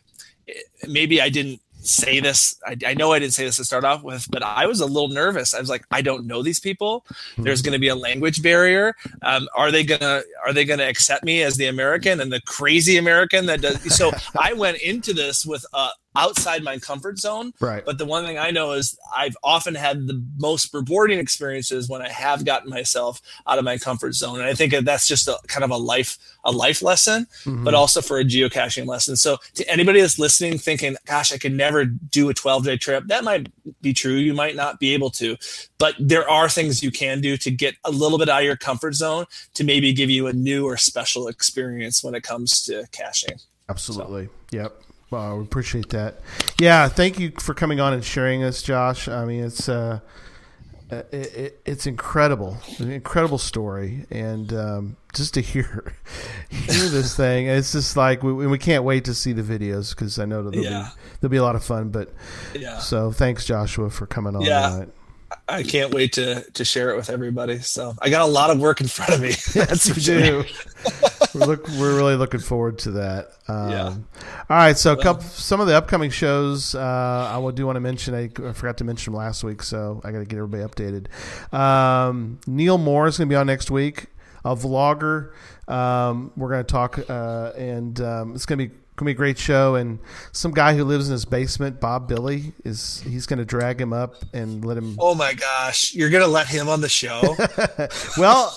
maybe 0.86 1.20
I 1.20 1.28
didn't 1.28 1.60
say 1.82 2.20
this. 2.20 2.58
I, 2.66 2.76
I 2.86 2.94
know 2.94 3.12
I 3.12 3.18
didn't 3.18 3.32
say 3.32 3.44
this 3.44 3.56
to 3.56 3.64
start 3.64 3.84
off 3.84 4.02
with, 4.02 4.26
but 4.30 4.42
I 4.42 4.66
was 4.66 4.80
a 4.80 4.86
little 4.86 5.08
nervous. 5.08 5.54
I 5.54 5.60
was 5.60 5.70
like, 5.70 5.84
I 5.90 6.02
don't 6.02 6.26
know 6.26 6.42
these 6.42 6.60
people. 6.60 7.04
There's 7.38 7.62
going 7.62 7.72
to 7.72 7.78
be 7.78 7.88
a 7.88 7.94
language 7.94 8.42
barrier. 8.42 8.94
Um, 9.22 9.48
are 9.54 9.70
they 9.70 9.84
gonna 9.84 10.22
Are 10.44 10.52
they 10.52 10.64
gonna 10.64 10.84
accept 10.84 11.24
me 11.24 11.42
as 11.42 11.56
the 11.56 11.66
American 11.66 12.20
and 12.20 12.32
the 12.32 12.40
crazy 12.42 12.96
American 12.96 13.46
that 13.46 13.60
does? 13.60 13.96
So 13.96 14.10
I 14.38 14.52
went 14.52 14.78
into 14.78 15.12
this 15.12 15.46
with 15.46 15.64
uh, 15.72 15.90
outside 16.16 16.62
my 16.62 16.78
comfort 16.78 17.18
zone. 17.18 17.52
Right. 17.60 17.84
But 17.84 17.98
the 17.98 18.04
one 18.04 18.24
thing 18.24 18.38
I 18.38 18.50
know 18.50 18.72
is 18.72 18.98
I've 19.16 19.36
often 19.44 19.74
had 19.74 20.06
the 20.06 20.22
most 20.38 20.72
rewarding 20.74 21.18
experiences 21.18 21.88
when 21.88 22.02
I 22.02 22.08
have 22.08 22.44
gotten 22.44 22.68
myself 22.70 23.20
out 23.46 23.58
of 23.58 23.64
my 23.64 23.78
comfort 23.78 24.14
zone, 24.14 24.40
and 24.40 24.48
I 24.48 24.54
think 24.54 24.72
that 24.72 24.84
that's 24.84 25.06
just 25.06 25.28
a 25.28 25.38
kind 25.46 25.64
of 25.64 25.70
a 25.70 25.76
life 25.76 26.18
a 26.42 26.50
life 26.50 26.80
lesson, 26.80 27.26
Mhm. 27.44 27.64
but 27.64 27.74
also 27.74 28.00
for 28.00 28.18
a 28.18 28.24
geocaching 28.24 28.86
lesson. 28.86 29.14
So 29.14 29.36
to 29.56 29.70
anybody 29.70 30.00
that's 30.00 30.18
listening, 30.18 30.56
thinking, 30.58 30.96
"Gosh, 31.04 31.32
I 31.32 31.36
could 31.38 31.52
never 31.52 31.84
do 31.84 32.30
a 32.30 32.34
12 32.34 32.64
day 32.64 32.78
trip," 32.78 33.04
that 33.08 33.24
might 33.24 33.48
be 33.82 33.92
true. 33.92 34.14
You 34.14 34.32
might 34.32 34.56
not 34.56 34.80
be 34.80 34.94
able 34.94 35.10
to, 35.10 35.36
but 35.76 35.94
there 35.98 36.26
are 36.28 36.48
things 36.48 36.82
you 36.82 36.90
can 36.90 37.20
do 37.20 37.36
to 37.36 37.50
get 37.50 37.74
a 37.84 37.90
little 37.90 38.16
bit 38.16 38.30
out 38.30 38.40
of 38.40 38.46
your 38.46 38.56
comfort 38.56 38.94
zone 38.94 39.26
to 39.52 39.64
maybe 39.64 39.92
give 39.92 40.08
you 40.08 40.28
a 40.28 40.32
new 40.32 40.64
or 40.66 40.78
special 40.78 41.28
experience 41.28 42.02
when 42.02 42.14
it 42.14 42.22
comes 42.22 42.62
to 42.62 42.86
caching. 42.90 43.38
Absolutely. 43.68 44.30
Yep. 44.50 44.80
Well, 45.10 45.38
we 45.38 45.42
appreciate 45.44 45.88
that. 45.90 46.20
Yeah, 46.58 46.88
thank 46.88 47.18
you 47.18 47.32
for 47.38 47.52
coming 47.54 47.80
on 47.80 47.92
and 47.92 48.04
sharing 48.04 48.40
this, 48.42 48.62
Josh. 48.62 49.08
I 49.08 49.24
mean, 49.24 49.42
it's 49.44 49.68
uh, 49.68 50.00
uh, 50.92 51.02
it, 51.12 51.36
it, 51.36 51.60
it's 51.64 51.86
incredible, 51.86 52.58
an 52.78 52.90
incredible 52.92 53.38
story, 53.38 54.06
and 54.10 54.52
um, 54.52 54.96
just 55.12 55.34
to 55.34 55.40
hear 55.40 55.94
hear 56.50 56.88
this 56.88 57.16
thing, 57.16 57.46
it's 57.46 57.72
just 57.72 57.96
like 57.96 58.22
we, 58.22 58.32
we 58.46 58.58
can't 58.58 58.84
wait 58.84 59.04
to 59.06 59.14
see 59.14 59.32
the 59.32 59.42
videos 59.42 59.90
because 59.90 60.18
I 60.18 60.26
know 60.26 60.44
that 60.44 60.50
there'll 60.52 60.64
Yeah. 60.64 60.90
be 60.94 61.00
there'll 61.20 61.30
be 61.30 61.36
a 61.38 61.42
lot 61.42 61.56
of 61.56 61.64
fun. 61.64 61.88
But 61.90 62.12
Yeah. 62.54 62.78
so 62.78 63.10
thanks, 63.10 63.44
Joshua, 63.44 63.90
for 63.90 64.06
coming 64.06 64.36
on. 64.36 64.42
Yeah. 64.42 64.68
tonight. 64.70 64.88
I 65.48 65.62
can't 65.62 65.92
wait 65.94 66.12
to 66.14 66.44
to 66.52 66.64
share 66.64 66.90
it 66.90 66.96
with 66.96 67.08
everybody. 67.10 67.58
So 67.60 67.94
I 68.00 68.10
got 68.10 68.22
a 68.22 68.30
lot 68.30 68.50
of 68.50 68.58
work 68.60 68.80
in 68.80 68.86
front 68.88 69.14
of 69.14 69.20
me. 69.20 69.28
Yes, 69.54 69.94
we 69.94 70.02
do. 70.02 70.44
We're 71.34 71.46
look, 71.46 71.68
we're 71.68 71.96
really 71.96 72.16
looking 72.16 72.40
forward 72.40 72.78
to 72.80 72.92
that. 72.92 73.32
Um, 73.48 73.70
Yeah. 73.70 73.88
All 73.88 74.56
right, 74.56 74.76
so 74.76 74.92
a 74.92 75.02
couple, 75.02 75.22
some 75.22 75.60
of 75.60 75.66
the 75.66 75.76
upcoming 75.76 76.10
shows 76.10 76.74
uh, 76.74 77.28
I 77.32 77.38
will 77.38 77.52
do 77.52 77.66
want 77.66 77.76
to 77.76 77.80
mention. 77.80 78.14
I, 78.14 78.30
I 78.46 78.52
forgot 78.52 78.78
to 78.78 78.84
mention 78.84 79.12
them 79.12 79.18
last 79.18 79.44
week, 79.44 79.62
so 79.62 80.00
I 80.04 80.12
got 80.12 80.18
to 80.18 80.24
get 80.24 80.38
everybody 80.38 80.62
updated. 80.62 81.54
Um, 81.54 82.40
Neil 82.46 82.78
Moore 82.78 83.06
is 83.06 83.18
going 83.18 83.28
to 83.28 83.32
be 83.32 83.36
on 83.36 83.46
next 83.46 83.70
week, 83.70 84.06
a 84.44 84.56
vlogger. 84.56 85.32
Um, 85.68 86.32
we're 86.36 86.50
going 86.50 86.64
to 86.64 86.72
talk, 86.72 86.98
uh, 87.08 87.52
and 87.56 88.00
um, 88.00 88.34
it's 88.34 88.46
going 88.46 88.58
to 88.58 88.68
be 88.68 88.74
to 89.06 89.08
be 89.10 89.12
a 89.12 89.14
great 89.14 89.38
show. 89.38 89.74
And 89.74 89.98
some 90.32 90.52
guy 90.52 90.76
who 90.76 90.84
lives 90.84 91.08
in 91.08 91.12
his 91.12 91.24
basement, 91.24 91.80
Bob 91.80 92.08
Billy, 92.08 92.52
is 92.64 93.00
he's 93.00 93.26
going 93.26 93.38
to 93.38 93.44
drag 93.44 93.80
him 93.80 93.92
up 93.92 94.14
and 94.32 94.64
let 94.64 94.76
him 94.76 94.96
Oh 94.98 95.14
my 95.14 95.34
gosh, 95.34 95.94
you're 95.94 96.10
gonna 96.10 96.26
let 96.26 96.46
him 96.46 96.68
on 96.68 96.80
the 96.80 96.88
show? 96.88 97.20
well, 98.18 98.52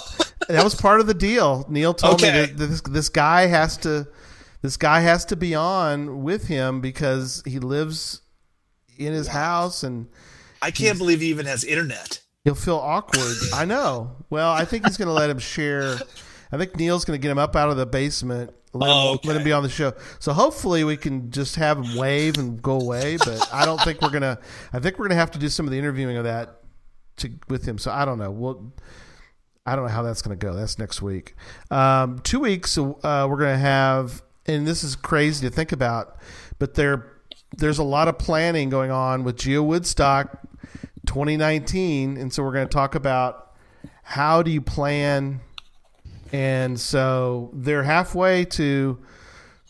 that 0.48 0.64
was 0.64 0.76
part 0.76 1.00
of 1.00 1.08
the 1.08 1.14
deal. 1.14 1.66
Neil 1.70 1.94
told 1.94 2.22
me 2.22 2.30
that 2.30 2.58
this 2.58 2.82
this 2.82 3.10
guy 3.10 3.48
has 3.48 3.78
to 3.78 4.08
this 4.62 4.78
guy 4.78 5.02
has 5.02 5.26
to 5.26 5.36
be 5.36 5.56
on 5.56 6.24
with 6.24 6.48
him 6.48 6.82
because 6.82 7.44
he 7.46 7.60
lives 7.60 8.22
in 8.98 9.14
his 9.14 9.28
house 9.28 9.84
and 9.84 10.08
I 10.62 10.72
can't 10.72 10.98
believe 10.98 11.20
he 11.20 11.28
even 11.28 11.46
has 11.46 11.64
internet. 11.66 12.22
he'll 12.46 12.56
feel 12.56 12.78
awkward. 12.78 13.36
I 13.54 13.66
know. 13.66 14.16
Well, 14.30 14.52
I 14.52 14.64
think 14.64 14.86
he's 14.86 14.96
going 14.96 15.10
to 15.10 15.14
let 15.14 15.30
him 15.30 15.40
share. 15.40 15.98
I 16.54 16.58
think 16.58 16.76
Neil's 16.76 17.04
going 17.04 17.20
to 17.20 17.22
get 17.22 17.32
him 17.32 17.38
up 17.40 17.56
out 17.56 17.70
of 17.70 17.78
the 17.78 17.86
basement. 17.86 18.54
Let, 18.74 18.88
him, 18.88 18.94
Oh, 18.96 19.14
okay. 19.16 19.28
let 19.28 19.38
him 19.38 19.44
be 19.44 19.52
on 19.52 19.64
the 19.64 19.70
show. 19.70 19.94
So 20.20 20.34
hopefully 20.34 20.84
we 20.84 20.98
can 20.98 21.32
just 21.32 21.56
have 21.58 21.78
him 21.78 21.96
wave 21.96 22.38
and 22.38 22.62
go 22.62 22.80
away. 22.80 23.18
But 23.18 23.50
I 23.52 23.66
don't 23.66 23.82
think 23.82 24.02
we're 24.02 24.10
gonna. 24.12 24.40
I 24.72 24.80
think 24.80 24.98
we're 25.00 25.06
gonna 25.08 25.20
have 25.20 25.32
to 25.32 25.40
do 25.40 25.50
some 25.50 25.66
of 25.66 25.72
the 25.72 25.78
interviewing 25.78 26.18
of 26.18 26.24
that 26.26 26.62
to 27.18 27.32
with 27.50 27.66
him. 27.66 27.78
So 27.78 27.92
I 27.92 28.06
don't 28.06 28.20
know. 28.20 28.32
We'll. 28.32 28.74
I 29.66 29.76
don't 29.76 29.86
know 29.86 29.92
how 29.92 30.04
that's 30.04 30.22
going 30.22 30.38
to 30.38 30.46
go. 30.46 30.54
That's 30.54 30.78
next 30.78 31.02
week. 31.02 31.36
Um, 31.72 32.20
two 32.20 32.42
weeks, 32.42 32.78
uh, 32.78 32.92
we're 33.30 33.38
going 33.38 33.54
to 33.54 33.58
have, 33.58 34.22
and 34.46 34.68
this 34.68 34.84
is 34.84 34.98
crazy 34.98 35.48
to 35.48 35.56
think 35.56 35.72
about, 35.72 36.18
but 36.60 36.74
there, 36.74 37.14
there's 37.56 37.78
a 37.78 37.84
lot 37.84 38.10
of 38.10 38.18
planning 38.18 38.70
going 38.70 38.92
on 38.92 39.24
with 39.24 39.38
Geo 39.38 39.64
Woodstock 39.64 40.38
2019, 41.06 42.18
and 42.18 42.34
so 42.34 42.44
we're 42.44 42.52
going 42.52 42.68
to 42.68 42.74
talk 42.74 42.96
about 42.96 43.54
how 44.04 44.44
do 44.44 44.52
you 44.52 44.60
plan, 44.60 45.40
and 46.34 46.80
so 46.80 47.52
they're 47.54 47.84
halfway 47.84 48.44
to 48.46 49.00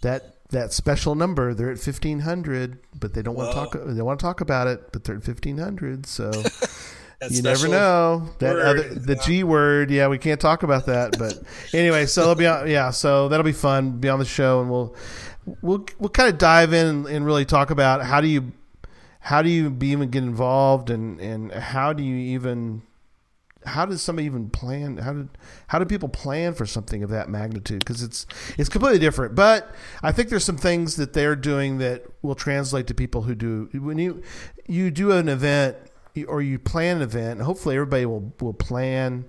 that 0.01 0.33
that 0.49 0.71
special 0.71 1.13
number. 1.13 1.53
They're 1.53 1.71
at 1.71 1.77
1500, 1.77 2.79
but 2.99 3.13
they 3.13 3.21
don't 3.21 3.35
want 3.35 3.51
to 3.51 3.55
talk. 3.55 3.77
They 3.85 4.01
want 4.01 4.19
to 4.19 4.23
talk 4.23 4.39
about 4.39 4.67
it, 4.67 4.91
but 4.93 5.03
they're 5.03 5.17
at 5.17 5.27
1500. 5.27 6.05
So 6.05 6.31
you 7.29 7.41
never 7.41 7.67
know 7.67 8.29
that 8.39 8.55
word. 8.55 8.65
other 8.65 8.95
the 8.95 9.15
G 9.15 9.43
word. 9.43 9.91
Yeah, 9.91 10.07
we 10.07 10.17
can't 10.17 10.39
talk 10.39 10.63
about 10.63 10.85
that. 10.85 11.19
But 11.19 11.43
anyway, 11.73 12.05
so 12.05 12.21
it'll 12.21 12.35
be 12.35 12.47
on, 12.47 12.67
yeah, 12.69 12.91
so 12.91 13.27
that'll 13.27 13.43
be 13.43 13.51
fun. 13.51 13.99
Be 13.99 14.07
on 14.07 14.19
the 14.19 14.25
show, 14.25 14.61
and 14.61 14.71
we'll 14.71 14.95
we'll 15.61 15.85
we'll 15.99 16.09
kind 16.09 16.29
of 16.29 16.37
dive 16.37 16.71
in 16.71 16.87
and, 16.87 17.05
and 17.07 17.25
really 17.25 17.45
talk 17.45 17.71
about 17.71 18.03
how 18.03 18.21
do 18.21 18.27
you 18.27 18.53
how 19.19 19.41
do 19.41 19.49
you 19.49 19.69
be 19.69 19.87
even 19.87 20.09
get 20.09 20.23
involved, 20.23 20.89
and 20.89 21.19
and 21.19 21.51
how 21.51 21.91
do 21.91 22.03
you 22.03 22.15
even 22.15 22.83
how 23.65 23.85
does 23.85 24.01
somebody 24.01 24.25
even 24.25 24.49
plan 24.49 24.97
how 24.97 25.13
did 25.13 25.29
how 25.67 25.79
do 25.79 25.85
people 25.85 26.09
plan 26.09 26.53
for 26.53 26.65
something 26.65 27.03
of 27.03 27.09
that 27.09 27.29
magnitude? 27.29 27.79
Because 27.79 28.01
it's 28.01 28.25
it's 28.57 28.69
completely 28.69 28.99
different. 28.99 29.35
But 29.35 29.73
i 30.01 30.11
think 30.11 30.29
there's 30.29 30.43
some 30.43 30.57
things 30.57 30.95
that 30.95 31.13
they're 31.13 31.35
doing 31.35 31.77
that 31.79 32.03
will 32.21 32.35
translate 32.35 32.87
to 32.87 32.93
people 32.93 33.23
who 33.23 33.35
do 33.35 33.69
when 33.73 33.97
you 33.97 34.21
you 34.67 34.91
do 34.91 35.11
an 35.11 35.29
event 35.29 35.77
or 36.27 36.41
you 36.41 36.59
plan 36.59 36.97
an 36.97 37.03
event 37.03 37.41
hopefully 37.41 37.75
everybody 37.75 38.05
will 38.05 38.33
will 38.39 38.53
plan 38.53 39.25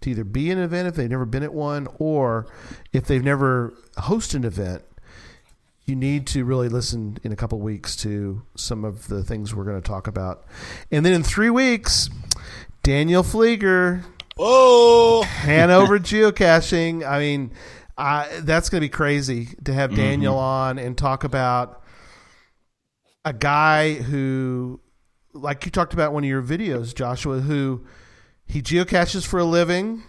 to 0.00 0.10
either 0.10 0.24
be 0.24 0.50
an 0.50 0.58
event 0.58 0.86
if 0.86 0.94
they've 0.94 1.10
never 1.10 1.26
been 1.26 1.42
at 1.42 1.52
one 1.52 1.88
or 1.98 2.46
if 2.92 3.06
they've 3.06 3.24
never 3.24 3.74
hosted 3.96 4.36
an 4.36 4.44
event 4.44 4.82
you 5.88 5.96
need 5.96 6.26
to 6.26 6.44
really 6.44 6.68
listen 6.68 7.18
in 7.24 7.32
a 7.32 7.36
couple 7.36 7.58
weeks 7.58 7.96
to 7.96 8.42
some 8.54 8.84
of 8.84 9.08
the 9.08 9.24
things 9.24 9.54
we're 9.54 9.64
going 9.64 9.80
to 9.80 9.88
talk 9.88 10.06
about. 10.06 10.44
And 10.92 11.04
then 11.04 11.14
in 11.14 11.22
three 11.22 11.48
weeks 11.48 12.10
Daniel 12.88 13.22
Flieger, 13.22 14.02
Oh, 14.38 15.22
Hanover 15.22 15.98
geocaching. 15.98 17.06
I 17.06 17.18
mean, 17.18 17.52
I, 17.98 18.40
that's 18.40 18.70
going 18.70 18.80
to 18.80 18.84
be 18.86 18.88
crazy 18.88 19.50
to 19.64 19.74
have 19.74 19.90
mm-hmm. 19.90 20.00
Daniel 20.00 20.38
on 20.38 20.78
and 20.78 20.96
talk 20.96 21.22
about 21.22 21.84
a 23.26 23.34
guy 23.34 23.92
who, 23.92 24.80
like 25.34 25.66
you 25.66 25.70
talked 25.70 25.92
about 25.92 26.14
one 26.14 26.24
of 26.24 26.30
your 26.30 26.42
videos, 26.42 26.94
Joshua, 26.94 27.40
who 27.40 27.84
he 28.46 28.62
geocaches 28.62 29.26
for 29.26 29.38
a 29.38 29.44
living. 29.44 30.02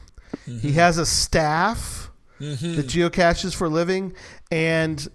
Mm-hmm. 0.47 0.59
He 0.59 0.71
has 0.71 0.97
a 0.97 1.05
staff 1.05 2.09
mm-hmm. 2.39 2.77
that 2.77 2.85
geocaches 2.85 3.53
for 3.53 3.65
a 3.65 3.69
living, 3.69 4.13
and 4.49 5.05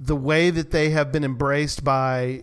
the 0.00 0.16
way 0.16 0.50
that 0.50 0.72
they 0.72 0.90
have 0.90 1.12
been 1.12 1.22
embraced 1.22 1.84
by 1.84 2.42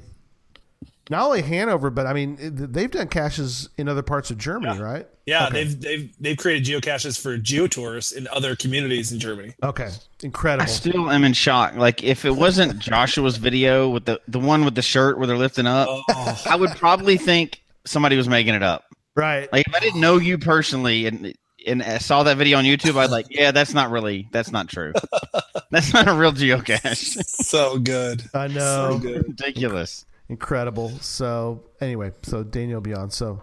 not 1.09 1.25
only 1.25 1.41
Hanover, 1.41 1.89
but 1.89 2.07
I 2.07 2.13
mean, 2.13 2.37
they've 2.39 2.89
done 2.89 3.07
caches 3.07 3.69
in 3.77 3.87
other 3.87 4.01
parts 4.01 4.31
of 4.31 4.37
Germany, 4.37 4.79
right? 4.79 5.07
Yeah, 5.25 5.47
Okay. 5.47 5.63
they've 5.63 5.81
they've 5.81 6.15
they've 6.19 6.37
created 6.37 6.65
geocaches 6.83 7.19
for 7.19 7.37
geotours 7.37 8.15
in 8.15 8.27
other 8.27 8.55
communities 8.55 9.11
in 9.11 9.19
Germany. 9.19 9.53
Okay, 9.63 9.89
incredible. 10.21 10.63
I 10.63 10.65
still 10.67 11.09
am 11.11 11.23
in 11.23 11.33
shock. 11.33 11.75
Like 11.75 12.03
if 12.03 12.25
it 12.25 12.35
wasn't 12.35 12.77
Joshua's 12.79 13.37
video 13.37 13.89
with 13.89 14.05
the 14.05 14.21
the 14.27 14.39
one 14.39 14.65
with 14.65 14.75
the 14.75 14.81
shirt 14.83 15.17
where 15.17 15.25
they're 15.27 15.37
lifting 15.37 15.65
up, 15.67 15.87
Oh, 15.89 16.41
I 16.45 16.55
would 16.55 16.71
probably 16.71 17.17
think 17.17 17.61
somebody 17.85 18.17
was 18.17 18.27
making 18.29 18.53
it 18.53 18.61
up. 18.63 18.83
Right. 19.15 19.51
Like 19.51 19.65
if 19.67 19.73
I 19.73 19.79
didn't 19.79 20.01
know 20.01 20.17
you 20.17 20.37
personally 20.37 21.07
and 21.07 21.33
and 21.65 21.81
I 21.81 21.97
saw 21.97 22.21
that 22.21 22.37
video 22.37 22.59
on 22.59 22.63
YouTube, 22.65 22.95
I'd 22.95 23.09
like, 23.09 23.25
yeah, 23.31 23.49
that's 23.51 23.73
not 23.73 23.89
really 23.89 24.27
that's 24.31 24.51
not 24.51 24.67
true. 24.69 24.93
that's 25.71 25.91
not 25.93 26.07
a 26.07 26.13
real 26.13 26.33
geocache. 26.33 27.23
so 27.25 27.79
good. 27.79 28.23
I 28.35 28.47
know. 28.47 28.91
So 28.91 28.99
good. 28.99 29.23
Ridiculous. 29.27 30.05
Incredible. 30.29 30.89
So 30.99 31.63
anyway, 31.81 32.11
so 32.23 32.43
Daniel 32.43 32.77
will 32.77 32.81
be 32.81 32.93
on. 32.93 33.09
So 33.11 33.41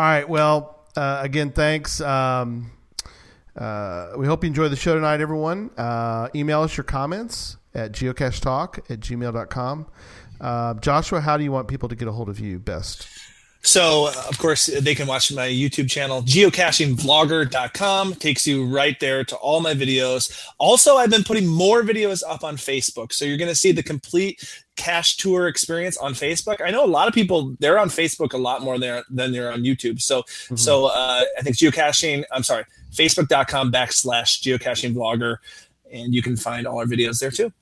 all 0.00 0.06
right. 0.06 0.28
Well, 0.28 0.78
uh, 0.96 1.20
again, 1.22 1.50
thanks. 1.50 2.00
Um, 2.00 2.70
uh, 3.56 4.12
we 4.16 4.26
hope 4.26 4.42
you 4.44 4.48
enjoy 4.48 4.68
the 4.68 4.76
show 4.76 4.94
tonight, 4.94 5.20
everyone. 5.20 5.70
Uh, 5.76 6.28
email 6.34 6.62
us 6.62 6.76
your 6.76 6.84
comments 6.84 7.58
at 7.74 7.92
geocachetalk 7.92 8.78
at 8.90 9.00
gmail.com. 9.00 9.86
Uh, 10.40 10.74
Joshua, 10.74 11.20
how 11.20 11.36
do 11.36 11.44
you 11.44 11.52
want 11.52 11.68
people 11.68 11.88
to 11.88 11.94
get 11.94 12.08
a 12.08 12.12
hold 12.12 12.28
of 12.28 12.40
you 12.40 12.58
best? 12.58 13.06
So, 13.62 14.08
of 14.26 14.38
course, 14.38 14.66
they 14.66 14.94
can 14.94 15.06
watch 15.06 15.30
my 15.30 15.46
YouTube 15.46 15.90
channel, 15.90 16.22
geocachingvlogger.com. 16.22 18.14
Takes 18.14 18.46
you 18.46 18.64
right 18.66 18.98
there 19.00 19.22
to 19.22 19.36
all 19.36 19.60
my 19.60 19.74
videos. 19.74 20.46
Also, 20.56 20.96
I've 20.96 21.10
been 21.10 21.24
putting 21.24 21.46
more 21.46 21.82
videos 21.82 22.22
up 22.26 22.42
on 22.42 22.56
Facebook. 22.56 23.12
So, 23.12 23.26
you're 23.26 23.36
going 23.36 23.50
to 23.50 23.54
see 23.54 23.72
the 23.72 23.82
complete 23.82 24.64
cache 24.84 25.16
tour 25.16 25.46
experience 25.48 25.96
on 25.98 26.14
Facebook. 26.14 26.60
I 26.64 26.70
know 26.70 26.84
a 26.84 26.92
lot 26.98 27.06
of 27.08 27.14
people, 27.14 27.54
they're 27.60 27.78
on 27.78 27.88
Facebook 27.90 28.32
a 28.32 28.38
lot 28.38 28.62
more 28.62 28.78
there 28.78 29.04
than 29.10 29.32
they're 29.32 29.52
on 29.52 29.62
YouTube. 29.62 30.00
So, 30.00 30.22
so 30.56 30.86
uh, 30.86 31.22
I 31.38 31.42
think 31.42 31.56
geocaching, 31.56 32.24
I'm 32.32 32.42
sorry, 32.42 32.64
facebook.com 32.92 33.70
backslash 33.72 34.40
geocaching 34.42 34.94
vlogger. 34.94 35.36
And 35.92 36.14
you 36.14 36.22
can 36.22 36.36
find 36.36 36.66
all 36.66 36.78
our 36.78 36.86
videos 36.86 37.20
there 37.20 37.30
too. 37.32 37.52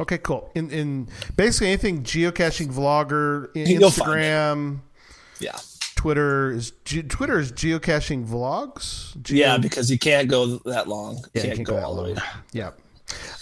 Okay, 0.00 0.18
cool. 0.18 0.50
In 0.54 0.70
in 0.70 1.08
basically 1.36 1.68
anything 1.68 2.02
geocaching 2.02 2.72
vlogger, 2.72 3.48
i- 3.56 3.68
You'll 3.68 3.90
find 3.90 4.12
it. 4.12 4.24
Instagram, 4.24 4.80
Yeah. 5.40 5.58
Twitter 5.96 6.50
is 6.52 6.72
ge- 6.84 7.06
Twitter 7.08 7.38
is 7.38 7.52
geocaching 7.52 8.26
vlogs. 8.26 9.20
Geo- 9.22 9.36
Yeah, 9.38 9.58
because 9.58 9.90
you 9.90 9.98
can't 9.98 10.28
go 10.28 10.58
that 10.64 10.88
long. 10.88 11.16
You 11.16 11.22
Yeah, 11.34 11.42
can't 11.42 11.54
can't 11.56 11.68
go 11.68 11.74
go 11.80 11.84
all 11.86 11.94
the 11.96 12.02
way. 12.04 12.16
Yep. 12.52 12.78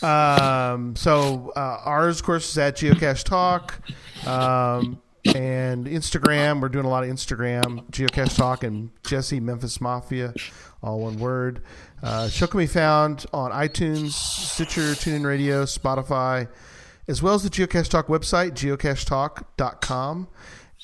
Um, 0.02 0.96
so 0.96 1.52
uh, 1.56 1.80
ours, 1.84 2.20
of 2.20 2.26
course, 2.26 2.50
is 2.50 2.58
at 2.58 2.76
Geocache 2.76 3.24
Talk, 3.24 3.80
um, 4.26 5.00
and 5.26 5.86
Instagram. 5.86 6.60
We're 6.60 6.68
doing 6.68 6.86
a 6.86 6.88
lot 6.88 7.04
of 7.04 7.10
Instagram, 7.10 7.90
Geocache 7.90 8.36
Talk, 8.36 8.64
and 8.64 8.90
Jesse 9.06 9.40
Memphis 9.40 9.80
Mafia, 9.80 10.34
all 10.82 11.00
one 11.00 11.18
word. 11.18 11.62
Uh, 12.02 12.28
show 12.28 12.46
can 12.46 12.58
be 12.58 12.66
found 12.66 13.26
on 13.32 13.50
iTunes, 13.52 14.12
Stitcher, 14.12 14.92
TuneIn 14.92 15.24
Radio, 15.24 15.64
Spotify, 15.64 16.48
as 17.08 17.22
well 17.22 17.34
as 17.34 17.42
the 17.42 17.50
Geocache 17.50 17.88
Talk 17.88 18.06
website, 18.06 18.52
geocachetalk.com. 18.52 20.28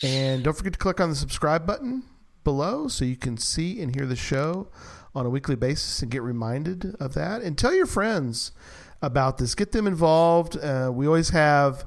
And 0.03 0.45
don't 0.45 0.57
forget 0.57 0.75
to 0.75 0.79
click 0.79 1.01
on 1.01 1.09
the 1.09 1.17
subscribe 1.17 1.67
button 1.67 2.03
below 2.45 2.87
so 2.87 3.05
you 3.05 3.17
can 3.17 3.39
see 3.39 3.81
and 3.81 3.95
hear 3.95 4.07
the 4.07 4.17
show 4.17 4.69
on 5.17 5.25
a 5.25 5.31
weekly 5.31 5.57
basis 5.57 6.03
and 6.03 6.11
get 6.11 6.23
reminded 6.23 6.95
of 7.01 7.15
that. 7.15 7.41
And 7.41 7.57
tell 7.57 7.75
your 7.75 7.87
friends 7.87 8.53
about 9.01 9.39
this. 9.39 9.55
Get 9.55 9.73
them 9.73 9.87
involved. 9.87 10.57
Uh, 10.57 10.91
we 10.93 11.07
always 11.07 11.31
have 11.31 11.87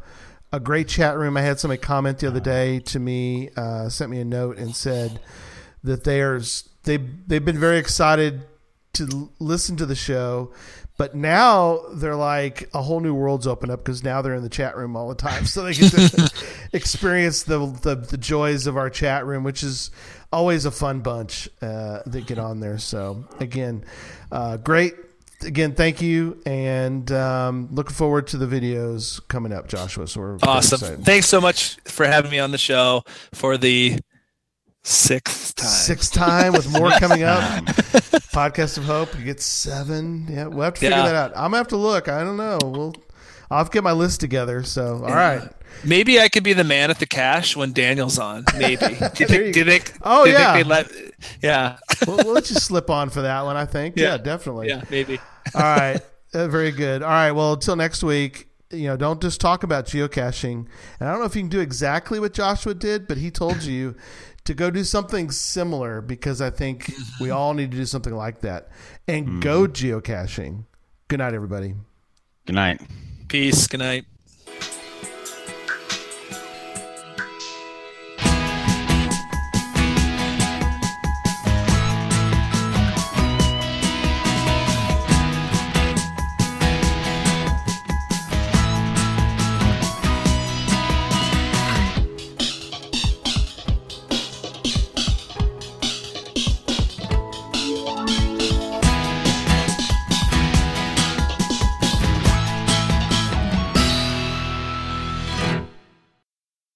a 0.52 0.60
great 0.60 0.88
chat 0.88 1.16
room. 1.16 1.38
I 1.38 1.42
had 1.42 1.60
somebody 1.60 1.80
comment 1.80 2.20
the 2.20 2.28
other 2.28 2.40
day 2.40 2.80
to 2.80 3.00
me, 3.00 3.50
uh, 3.56 3.88
sent 3.90 4.10
me 4.10 4.20
a 4.20 4.26
note 4.26 4.58
and 4.58 4.76
said 4.76 5.20
that 5.84 6.04
there's 6.04 6.68
they 6.84 6.98
they've 6.98 7.46
been 7.46 7.60
very 7.60 7.78
excited 7.78 8.42
to 8.94 9.32
listen 9.40 9.78
to 9.78 9.86
the 9.86 9.96
show, 9.96 10.52
but 10.98 11.14
now 11.14 11.82
they're 11.94 12.16
like 12.16 12.68
a 12.74 12.82
whole 12.82 13.00
new 13.00 13.14
world's 13.14 13.46
opened 13.46 13.72
up 13.72 13.80
because 13.80 14.04
now 14.04 14.22
they're 14.24 14.34
in 14.34 14.44
the 14.44 14.50
chat 14.50 14.76
room 14.76 14.96
all 14.96 15.08
the 15.08 15.16
time, 15.16 15.46
so 15.46 15.64
they 15.64 15.74
get 15.74 15.92
to 15.92 16.32
experience 16.74 17.44
the, 17.44 17.60
the 17.84 17.96
the 17.96 18.18
joys 18.18 18.66
of 18.66 18.76
our 18.76 18.90
chat 18.90 19.26
room, 19.26 19.44
which 19.44 19.62
is 19.62 19.92
always 20.32 20.66
a 20.66 20.72
fun 20.72 21.00
bunch 21.02 21.50
uh, 21.62 22.00
that 22.06 22.26
get 22.28 22.38
on 22.38 22.60
there. 22.60 22.78
So 22.78 23.26
again, 23.40 23.84
uh, 24.32 24.58
great. 24.58 24.94
Again, 25.42 25.74
thank 25.74 26.02
you, 26.02 26.42
and 26.46 27.10
um, 27.14 27.70
looking 27.72 27.94
forward 27.96 28.28
to 28.28 28.38
the 28.38 28.46
videos 28.46 29.26
coming 29.30 29.54
up, 29.54 29.70
Joshua. 29.70 30.06
So 30.06 30.20
we're 30.20 30.38
Awesome. 30.44 31.02
Thanks 31.02 31.28
so 31.28 31.40
much 31.40 31.78
for 31.86 32.06
having 32.06 32.30
me 32.30 32.40
on 32.40 32.52
the 32.52 32.58
show 32.58 33.04
for 33.34 33.58
the 33.58 33.98
sixth 34.84 35.56
time. 35.56 35.68
Sixth 35.70 36.14
time 36.14 36.52
with 36.52 36.70
more 36.72 36.92
coming 36.92 37.24
up. 37.24 37.42
Podcast 38.34 38.78
of 38.78 38.84
Hope. 38.84 39.18
You 39.18 39.24
get 39.24 39.40
seven. 39.42 40.28
Yeah, 40.30 40.48
we'll 40.48 40.64
have 40.66 40.74
to 40.74 40.80
figure 40.82 40.98
Yeah. 40.98 41.04
that 41.06 41.16
out. 41.16 41.32
I'm 41.38 41.44
gonna 41.52 41.58
have 41.58 41.68
to 41.70 41.78
look. 41.78 42.10
I 42.10 42.22
don't 42.24 42.36
know. 42.38 42.58
We'll. 42.64 42.94
I'll 43.50 43.60
have 43.60 43.70
to 43.70 43.74
get 43.74 43.84
my 43.84 43.94
list 43.94 44.20
together. 44.20 44.62
So, 44.64 44.96
all 45.06 45.16
right. 45.16 45.42
Maybe 45.84 46.20
I 46.20 46.28
could 46.30 46.44
be 46.44 46.54
the 46.54 46.64
man 46.64 46.90
at 46.90 47.00
the 47.00 47.06
cache 47.06 47.56
when 47.56 47.74
Daniel's 47.74 48.20
on. 48.20 48.44
Maybe. 48.58 48.76
Do 48.88 48.88
you 48.94 48.98
There 48.98 49.20
you 49.20 49.26
think? 49.28 49.54
Do 49.54 49.60
you 49.60 49.66
think? 49.66 49.94
Oh, 50.02 50.26
do 50.26 50.32
you 50.32 50.38
yeah. 50.38 50.54
Think 50.54 50.68
they'd 50.68 50.70
let, 50.70 50.92
yeah. 51.42 51.78
we'll, 52.06 52.18
we'll 52.18 52.34
let 52.34 52.50
you 52.50 52.56
slip 52.58 52.90
on 52.90 53.10
for 53.10 53.22
that 53.22 53.44
one. 53.44 53.56
I 53.58 53.66
think. 53.66 53.96
Yeah, 53.98 54.12
Yeah. 54.12 54.18
definitely. 54.18 54.68
Yeah. 54.70 54.84
Maybe. 54.90 55.20
All 55.56 55.62
right. 55.62 56.00
Uh, 56.34 56.48
very 56.48 56.72
good. 56.72 57.02
All 57.02 57.10
right. 57.10 57.32
Well, 57.32 57.54
until 57.54 57.76
next 57.76 58.04
week. 58.04 58.48
You 58.72 58.86
know, 58.90 58.98
don't 58.98 59.20
just 59.20 59.42
talk 59.42 59.64
about 59.64 59.88
geocaching. 59.88 60.68
And 61.00 61.10
I 61.10 61.12
don't 61.12 61.20
know 61.22 61.26
if 61.26 61.36
you 61.36 61.42
can 61.42 61.50
do 61.50 61.60
exactly 61.60 62.20
what 62.20 62.34
Joshua 62.34 62.76
did, 62.76 63.08
but 63.08 63.18
he 63.18 63.32
told 63.32 63.64
you 63.64 63.96
to 64.44 64.54
go 64.54 64.70
do 64.70 64.84
something 64.84 65.32
similar 65.32 66.02
because 66.02 66.40
I 66.40 66.52
think 66.52 66.94
we 67.20 67.32
all 67.32 67.56
need 67.56 67.72
to 67.72 67.78
do 67.78 67.86
something 67.88 68.14
like 68.14 68.42
that 68.42 68.70
and 69.08 69.42
go 69.42 69.66
geocaching. 69.66 70.66
Good 71.08 71.18
night, 71.18 71.34
everybody. 71.34 71.74
Good 72.46 72.54
night. 72.56 72.80
Peace. 73.28 73.66
Good 73.66 73.80
night. 73.80 74.06